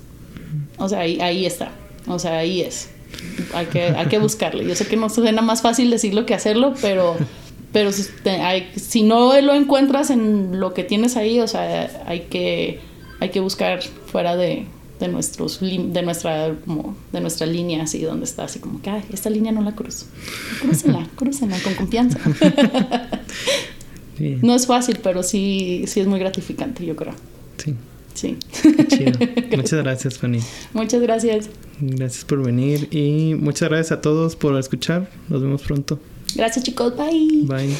o 0.78 0.88
sea, 0.88 1.00
ahí, 1.00 1.20
ahí 1.20 1.46
está, 1.46 1.72
o 2.06 2.18
sea, 2.18 2.38
ahí 2.38 2.60
es. 2.60 2.90
Hay 3.54 3.66
que, 3.66 3.82
hay 3.82 4.06
que 4.06 4.18
buscarlo. 4.18 4.62
Yo 4.62 4.74
sé 4.74 4.86
que 4.86 4.96
no 4.96 5.10
suena 5.10 5.42
más 5.42 5.62
fácil 5.62 5.90
decirlo 5.90 6.26
que 6.26 6.34
hacerlo, 6.34 6.74
pero, 6.80 7.16
pero 7.72 7.92
si, 7.92 8.04
si 8.76 9.02
no 9.02 9.40
lo 9.40 9.54
encuentras 9.54 10.10
en 10.10 10.58
lo 10.60 10.74
que 10.74 10.84
tienes 10.84 11.16
ahí, 11.16 11.40
o 11.40 11.46
sea, 11.46 12.04
hay 12.06 12.20
que, 12.30 12.80
hay 13.20 13.30
que 13.30 13.40
buscar 13.40 13.82
fuera 13.82 14.36
de, 14.36 14.66
de 14.98 15.08
nuestros 15.08 15.60
de 15.60 16.02
nuestra 16.02 16.54
como, 16.64 16.96
de 17.12 17.20
nuestra 17.20 17.46
línea 17.46 17.82
así 17.82 18.02
donde 18.02 18.24
está 18.24 18.44
así 18.44 18.58
como 18.58 18.82
que 18.82 18.90
esta 19.12 19.30
línea 19.30 19.50
no 19.50 19.62
la 19.62 19.74
cruzo 19.74 20.06
crúcela 20.60 21.08
crúcela 21.16 21.56
con 21.62 21.74
confianza 21.74 22.18
no 24.18 24.54
es 24.54 24.66
fácil 24.66 24.98
pero 25.02 25.22
sí 25.22 25.84
sí 25.86 26.00
es 26.00 26.06
muy 26.06 26.18
gratificante 26.18 26.84
yo 26.84 26.94
creo 26.96 27.14
sí 27.56 27.74
Sí. 28.12 28.36
chido. 28.88 29.18
Muchas 29.56 29.82
gracias, 29.82 30.18
Fanny. 30.18 30.40
Muchas 30.74 31.00
gracias. 31.00 31.48
Gracias 31.80 32.24
por 32.24 32.42
venir 32.42 32.88
y 32.90 33.34
muchas 33.34 33.68
gracias 33.68 33.92
a 33.92 34.00
todos 34.00 34.36
por 34.36 34.58
escuchar. 34.58 35.08
Nos 35.28 35.40
vemos 35.40 35.62
pronto. 35.62 35.98
Gracias, 36.34 36.64
chicos. 36.64 36.96
Bye. 36.96 37.42
Bye. 37.42 37.76